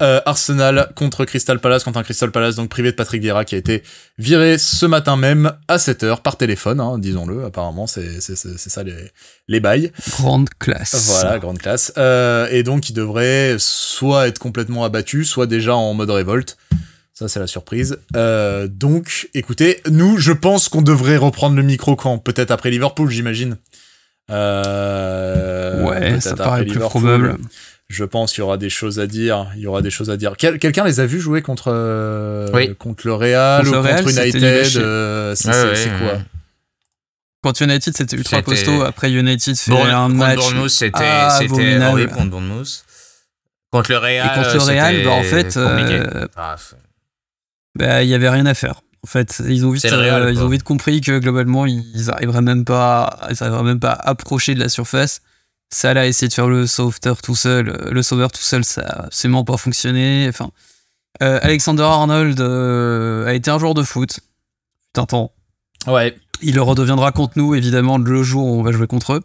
Euh, 0.00 0.20
Arsenal 0.26 0.92
contre 0.94 1.24
Crystal 1.24 1.58
Palace, 1.58 1.82
contre 1.82 1.98
un 1.98 2.04
Crystal 2.04 2.30
Palace 2.30 2.54
donc 2.54 2.68
privé 2.68 2.92
de 2.92 2.96
Patrick 2.96 3.20
Vieira 3.20 3.44
qui 3.44 3.56
a 3.56 3.58
été 3.58 3.82
viré 4.16 4.56
ce 4.56 4.86
matin 4.86 5.16
même 5.16 5.52
à 5.66 5.78
7h 5.78 6.22
par 6.22 6.36
téléphone, 6.36 6.78
hein, 6.78 6.98
disons-le, 6.98 7.44
apparemment 7.44 7.88
c'est 7.88 8.20
ça 8.20 8.82
les, 8.84 8.94
les 9.48 9.58
bails. 9.58 9.90
Grande 10.10 10.50
classe. 10.60 11.08
Voilà, 11.08 11.40
grande 11.40 11.58
classe. 11.58 11.92
Euh, 11.98 12.46
et 12.52 12.62
donc 12.62 12.88
il 12.90 12.92
devrait 12.92 13.56
soit 13.58 14.28
être 14.28 14.38
complètement 14.38 14.84
abattu, 14.84 15.24
soit 15.24 15.46
déjà 15.46 15.74
en 15.74 15.94
mode 15.94 16.10
révolte. 16.10 16.56
Ça, 17.14 17.26
c'est 17.26 17.40
la 17.40 17.48
surprise. 17.48 17.98
Euh, 18.14 18.68
donc, 18.68 19.28
écoutez, 19.34 19.80
nous, 19.90 20.18
je 20.18 20.30
pense 20.30 20.68
qu'on 20.68 20.82
devrait 20.82 21.16
reprendre 21.16 21.56
le 21.56 21.64
micro 21.64 21.96
quand 21.96 22.18
Peut-être 22.18 22.52
après 22.52 22.70
Liverpool, 22.70 23.10
j'imagine. 23.10 23.56
Euh, 24.30 25.84
Ouais, 25.84 26.20
ça 26.20 26.36
paraît 26.36 26.62
plus 26.62 26.74
Liverpool. 26.74 26.88
probable. 27.02 27.36
Je 27.88 28.04
pense 28.04 28.32
qu'il 28.32 28.40
y 28.40 28.44
aura 28.44 28.58
des 28.58 28.68
choses 28.68 28.98
à 29.00 29.06
dire. 29.06 29.46
Il 29.56 29.62
y 29.62 29.66
aura 29.66 29.80
des 29.80 29.90
choses 29.90 30.10
à 30.10 30.16
dire. 30.18 30.34
Quel- 30.36 30.58
Quelqu'un 30.58 30.84
les 30.84 31.00
a 31.00 31.06
vus 31.06 31.20
jouer 31.20 31.40
contre 31.40 31.72
euh, 31.72 32.48
Oui. 32.52 32.74
contre 32.76 33.06
le 33.06 33.14
Real 33.14 33.60
Contre 33.64 33.70
ou 33.70 33.72
le 33.74 33.78
Real, 33.80 34.04
contre 34.04 34.18
United 34.24 34.76
euh, 34.76 35.34
C'est 35.34 35.50
c'est- 35.52 35.64
ouais, 35.68 35.74
c'est 35.76 35.88
quoi 35.98 36.12
ouais. 36.12 36.20
Contre 37.42 37.62
United, 37.62 37.96
c'était 37.96 38.16
ultra 38.16 38.42
costaud. 38.42 38.82
Après, 38.82 39.10
United 39.10 39.56
fait 39.56 39.70
Bourne- 39.70 39.88
un 39.88 40.06
contre 40.08 40.16
match. 40.16 40.36
Bournemouth, 40.38 40.68
c'était 40.68 40.98
c'était 41.38 41.44
abominable. 41.54 42.08
contre 42.08 42.30
Bournemouth. 42.30 42.84
Contre 43.70 43.90
le 43.92 43.98
Real, 43.98 44.26
Et 44.26 44.34
contre 44.34 44.54
le 44.54 44.60
Real, 44.62 45.04
bah, 45.04 45.10
en 45.10 45.22
fait, 45.22 45.56
euh, 45.56 46.26
Ah, 46.36 46.56
c'est- 46.58 46.76
Bah, 47.74 48.02
il 48.02 48.08
y 48.08 48.14
avait 48.14 48.28
rien 48.28 48.44
à 48.46 48.54
faire. 48.54 48.80
En 49.04 49.06
fait, 49.06 49.40
ils 49.46 49.64
ont 49.64 49.70
vite, 49.70 49.84
Real, 49.84 50.22
euh, 50.24 50.32
ils 50.32 50.40
ont 50.40 50.48
vite 50.48 50.62
compris 50.64 51.00
que 51.00 51.18
globalement, 51.20 51.64
ils 51.64 52.10
arriveraient 52.10 52.42
même 52.42 52.64
pas, 52.64 53.18
ils 53.30 53.42
arriveraient 53.42 53.62
même 53.62 53.78
pas 53.80 53.92
à 53.92 54.10
approcher 54.10 54.54
de 54.54 54.60
la 54.60 54.68
surface. 54.68 55.20
Salah 55.70 56.02
a 56.02 56.06
essayé 56.06 56.28
de 56.28 56.34
faire 56.34 56.48
le 56.48 56.66
sauveteur 56.66 57.20
tout 57.20 57.36
seul, 57.36 57.68
euh, 57.68 57.90
le 57.90 58.02
sauveur 58.02 58.32
tout 58.32 58.42
seul, 58.42 58.64
ça 58.64 58.80
a 58.82 59.04
absolument 59.06 59.44
pas 59.44 59.56
fonctionné. 59.56 60.26
Enfin, 60.28 60.50
euh, 61.22 61.38
Alexander 61.42 61.82
Arnold 61.82 62.40
euh, 62.40 63.26
a 63.26 63.34
été 63.34 63.50
un 63.50 63.58
joueur 63.58 63.74
de 63.74 63.82
foot. 63.82 64.20
Putain, 64.86 65.06
temps. 65.06 65.32
Ouais. 65.86 66.16
Il 66.40 66.54
le 66.54 66.62
redeviendra 66.62 67.12
contre 67.12 67.34
nous, 67.36 67.54
évidemment, 67.54 67.98
le 67.98 68.22
jour 68.22 68.46
où 68.46 68.60
on 68.60 68.62
va 68.62 68.72
jouer 68.72 68.86
contre 68.86 69.14
eux. 69.14 69.22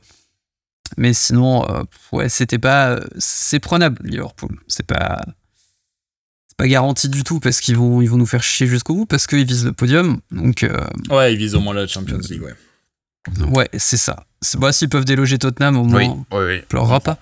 Mais 0.97 1.13
sinon, 1.13 1.67
euh, 1.69 1.83
ouais, 2.11 2.29
c'était 2.29 2.59
pas. 2.59 2.99
C'est 3.17 3.59
prenable, 3.59 4.01
Liverpool. 4.03 4.59
C'est 4.67 4.85
pas. 4.85 5.21
C'est 6.49 6.57
pas 6.57 6.67
garanti 6.67 7.09
du 7.09 7.23
tout 7.23 7.39
parce 7.39 7.61
qu'ils 7.61 7.77
vont, 7.77 8.01
ils 8.01 8.09
vont 8.09 8.17
nous 8.17 8.27
faire 8.27 8.43
chier 8.43 8.67
jusqu'au 8.67 8.93
bout 8.93 9.05
parce 9.07 9.25
qu'ils 9.25 9.45
visent 9.45 9.65
le 9.65 9.73
podium. 9.73 10.19
Donc, 10.29 10.67
Ouais, 11.09 11.33
ils 11.33 11.37
visent 11.37 11.55
au 11.55 11.59
moins 11.59 11.73
la 11.73 11.87
Champions 11.87 12.19
League, 12.29 12.43
ouais. 12.43 12.53
ouais, 13.55 13.69
c'est 13.75 13.97
ça. 13.97 14.27
C'est 14.43 14.59
bah, 14.59 14.71
s'ils 14.71 14.89
peuvent 14.89 15.05
déloger 15.05 15.37
Tottenham, 15.39 15.77
au 15.77 15.83
moins, 15.83 15.99
Oui, 16.01 16.09
on 16.31 16.37
oui, 16.39 16.45
oui. 16.47 16.61
pleurera 16.69 16.99
pas. 16.99 17.17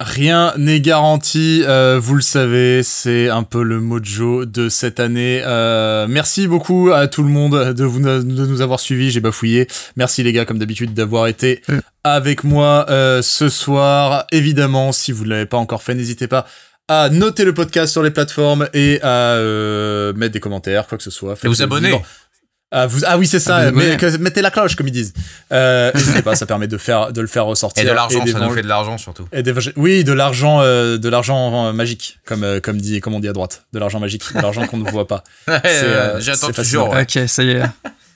Rien 0.00 0.52
n'est 0.56 0.80
garanti, 0.80 1.62
euh, 1.64 2.00
vous 2.02 2.16
le 2.16 2.22
savez, 2.22 2.82
c'est 2.82 3.28
un 3.28 3.44
peu 3.44 3.62
le 3.62 3.78
mojo 3.78 4.46
de 4.46 4.68
cette 4.68 4.98
année. 4.98 5.40
Euh, 5.44 6.06
merci 6.08 6.48
beaucoup 6.48 6.90
à 6.92 7.06
tout 7.06 7.22
le 7.22 7.28
monde 7.28 7.72
de, 7.72 7.84
vous, 7.84 8.00
de 8.00 8.22
nous 8.46 8.60
avoir 8.62 8.80
suivis, 8.80 9.12
j'ai 9.12 9.20
bafouillé. 9.20 9.68
Merci 9.94 10.24
les 10.24 10.32
gars, 10.32 10.44
comme 10.44 10.58
d'habitude, 10.58 10.92
d'avoir 10.92 11.28
été 11.28 11.62
avec 12.02 12.42
moi 12.42 12.86
euh, 12.90 13.22
ce 13.22 13.48
soir. 13.48 14.26
Évidemment, 14.32 14.90
si 14.90 15.12
vous 15.12 15.22
ne 15.24 15.30
l'avez 15.30 15.46
pas 15.46 15.58
encore 15.58 15.84
fait, 15.84 15.94
n'hésitez 15.94 16.26
pas 16.26 16.46
à 16.88 17.08
noter 17.08 17.44
le 17.44 17.54
podcast 17.54 17.92
sur 17.92 18.02
les 18.02 18.10
plateformes 18.10 18.68
et 18.74 18.98
à 19.02 19.34
euh, 19.36 20.12
mettre 20.14 20.32
des 20.32 20.40
commentaires, 20.40 20.88
quoi 20.88 20.98
que 20.98 21.04
ce 21.04 21.12
soit. 21.12 21.36
Et 21.44 21.48
vous 21.48 21.62
abonner. 21.62 21.94
Ah, 22.74 22.86
vous, 22.86 23.00
ah 23.06 23.18
oui, 23.18 23.26
c'est 23.26 23.38
ça. 23.38 23.56
abonner. 23.56 23.90
mais- 23.90 23.96
que- 23.98 24.16
mettez 24.16 24.40
la 24.40 24.50
cloche, 24.50 24.76
comme 24.76 24.88
ils 24.88 24.92
disent. 24.92 25.12
Euh, 25.52 25.92
N'hésitez 25.94 26.22
pas, 26.22 26.34
ça 26.36 26.46
permet 26.46 26.66
de 26.68 26.78
faire, 26.78 27.12
de 27.12 27.20
le 27.20 27.26
faire 27.26 27.44
ressortir. 27.44 27.84
Et 27.84 27.86
de 27.86 27.92
l'argent, 27.92 28.24
ça 28.26 28.38
nous 28.40 28.50
fait 28.54 28.62
de 28.62 28.66
l'argent 28.68 28.96
surtout. 28.96 29.28
et 29.30 29.42
des- 29.42 29.52
oui, 29.76 30.04
de 30.04 30.12
l'argent, 30.12 30.60
euh, 30.62 30.96
de 30.96 31.08
l'argent 31.10 31.66
euh, 31.66 31.72
magique, 31.74 32.18
comme 32.24 32.44
euh, 32.44 32.60
comme 32.60 32.78
dit, 32.78 33.00
comme 33.00 33.14
on 33.14 33.20
dit 33.20 33.28
à 33.28 33.32
droite, 33.34 33.64
de 33.74 33.78
l'argent 33.78 34.00
magique, 34.00 34.22
de 34.34 34.40
l'argent 34.40 34.66
qu'on 34.66 34.78
ne 34.78 34.90
voit 34.90 35.06
pas. 35.06 35.22
euh, 35.48 36.18
J'attends 36.20 36.50
toujours. 36.50 36.88
Ok, 36.98 37.18
ça 37.28 37.42
y 37.42 37.50
est. 37.50 37.62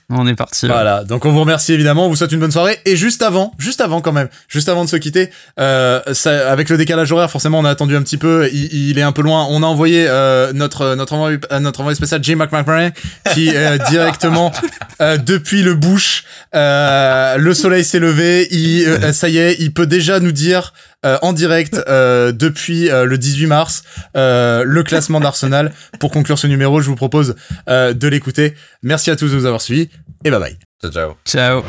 On 0.09 0.25
est 0.25 0.35
parti. 0.35 0.67
là. 0.67 0.73
Voilà. 0.73 1.03
Donc 1.03 1.25
on 1.25 1.31
vous 1.31 1.41
remercie 1.41 1.73
évidemment, 1.73 2.05
on 2.05 2.09
vous 2.09 2.15
souhaite 2.15 2.31
une 2.31 2.39
bonne 2.39 2.51
soirée. 2.51 2.79
Et 2.85 2.95
juste 2.95 3.21
avant, 3.21 3.51
juste 3.59 3.81
avant 3.81 3.99
quand 3.99 4.13
même, 4.13 4.29
juste 4.47 4.69
avant 4.69 4.85
de 4.85 4.89
se 4.89 4.95
quitter, 4.95 5.29
euh, 5.59 5.99
ça, 6.13 6.49
avec 6.49 6.69
le 6.69 6.77
décalage 6.77 7.11
horaire, 7.11 7.29
forcément, 7.29 7.59
on 7.59 7.65
a 7.65 7.69
attendu 7.69 7.93
un 7.97 8.01
petit 8.01 8.15
peu. 8.17 8.47
Il, 8.53 8.91
il 8.91 8.97
est 8.99 9.01
un 9.01 9.11
peu 9.11 9.21
loin. 9.21 9.45
On 9.49 9.63
a 9.63 9.65
envoyé 9.65 10.05
euh, 10.07 10.53
notre 10.53 10.95
notre 10.95 11.11
envoyé 11.13 11.39
euh, 11.51 11.59
notre 11.59 11.81
envoyé 11.81 11.95
spécial 11.97 12.23
J 12.23 12.35
McMahon 12.35 12.91
qui 13.33 13.51
euh, 13.53 13.77
directement 13.89 14.53
euh, 15.01 15.17
depuis 15.17 15.61
le 15.61 15.73
bush. 15.75 16.23
euh, 16.55 17.35
le 17.35 17.53
soleil 17.53 17.83
s'est 17.83 17.99
levé. 17.99 18.47
Il, 18.51 18.87
euh, 18.87 19.11
ça 19.11 19.27
y 19.27 19.37
est, 19.39 19.57
il 19.59 19.73
peut 19.73 19.87
déjà 19.87 20.21
nous 20.21 20.31
dire 20.31 20.71
euh, 21.05 21.17
en 21.21 21.33
direct 21.33 21.79
euh, 21.87 22.31
depuis 22.31 22.89
euh, 22.89 23.05
le 23.05 23.17
18 23.17 23.47
mars 23.47 23.83
euh, 24.15 24.63
le 24.65 24.83
classement 24.83 25.19
d'Arsenal. 25.19 25.73
Pour 25.99 26.11
conclure 26.11 26.37
ce 26.39 26.47
numéro, 26.47 26.81
je 26.81 26.87
vous 26.89 26.95
propose 26.95 27.35
euh, 27.69 27.93
de 27.93 28.07
l'écouter. 28.07 28.55
Merci 28.83 29.11
à 29.11 29.15
tous 29.15 29.29
de 29.31 29.35
nous 29.35 29.45
avoir 29.45 29.61
suivis 29.61 29.89
et 30.25 30.31
bye 30.31 30.39
bye. 30.39 30.57
Ciao. 30.91 31.15
Ciao. 31.25 31.63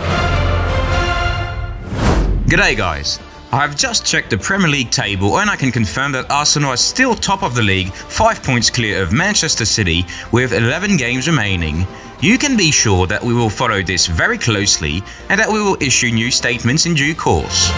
G'day, 2.49 2.75
guys. 2.75 3.19
I've 3.53 3.77
just 3.79 4.05
checked 4.05 4.29
the 4.31 4.37
Premier 4.37 4.69
League 4.69 4.91
table 4.91 5.39
and 5.39 5.49
I 5.51 5.57
can 5.57 5.71
confirm 5.71 6.13
that 6.13 6.27
Arsenal 6.31 6.73
is 6.75 6.81
still 6.81 7.15
top 7.15 7.43
of 7.43 7.55
the 7.55 7.63
league, 7.63 7.91
5 7.93 8.43
points 8.43 8.71
clear 8.71 9.03
of 9.03 9.11
Manchester 9.11 9.65
City, 9.65 10.05
with 10.33 10.53
11 10.53 10.99
games 10.99 11.27
remaining. 11.27 11.87
You 12.21 12.37
can 12.37 12.57
be 12.57 12.71
sure 12.71 13.07
that 13.07 13.23
we 13.23 13.33
will 13.33 13.49
follow 13.49 13.83
this 13.83 14.07
very 14.07 14.37
closely 14.37 15.03
and 15.31 15.39
that 15.41 15.49
we 15.49 15.63
will 15.63 15.77
issue 15.81 16.11
new 16.11 16.31
statements 16.31 16.85
in 16.85 16.95
due 16.95 17.15
course. 17.15 17.71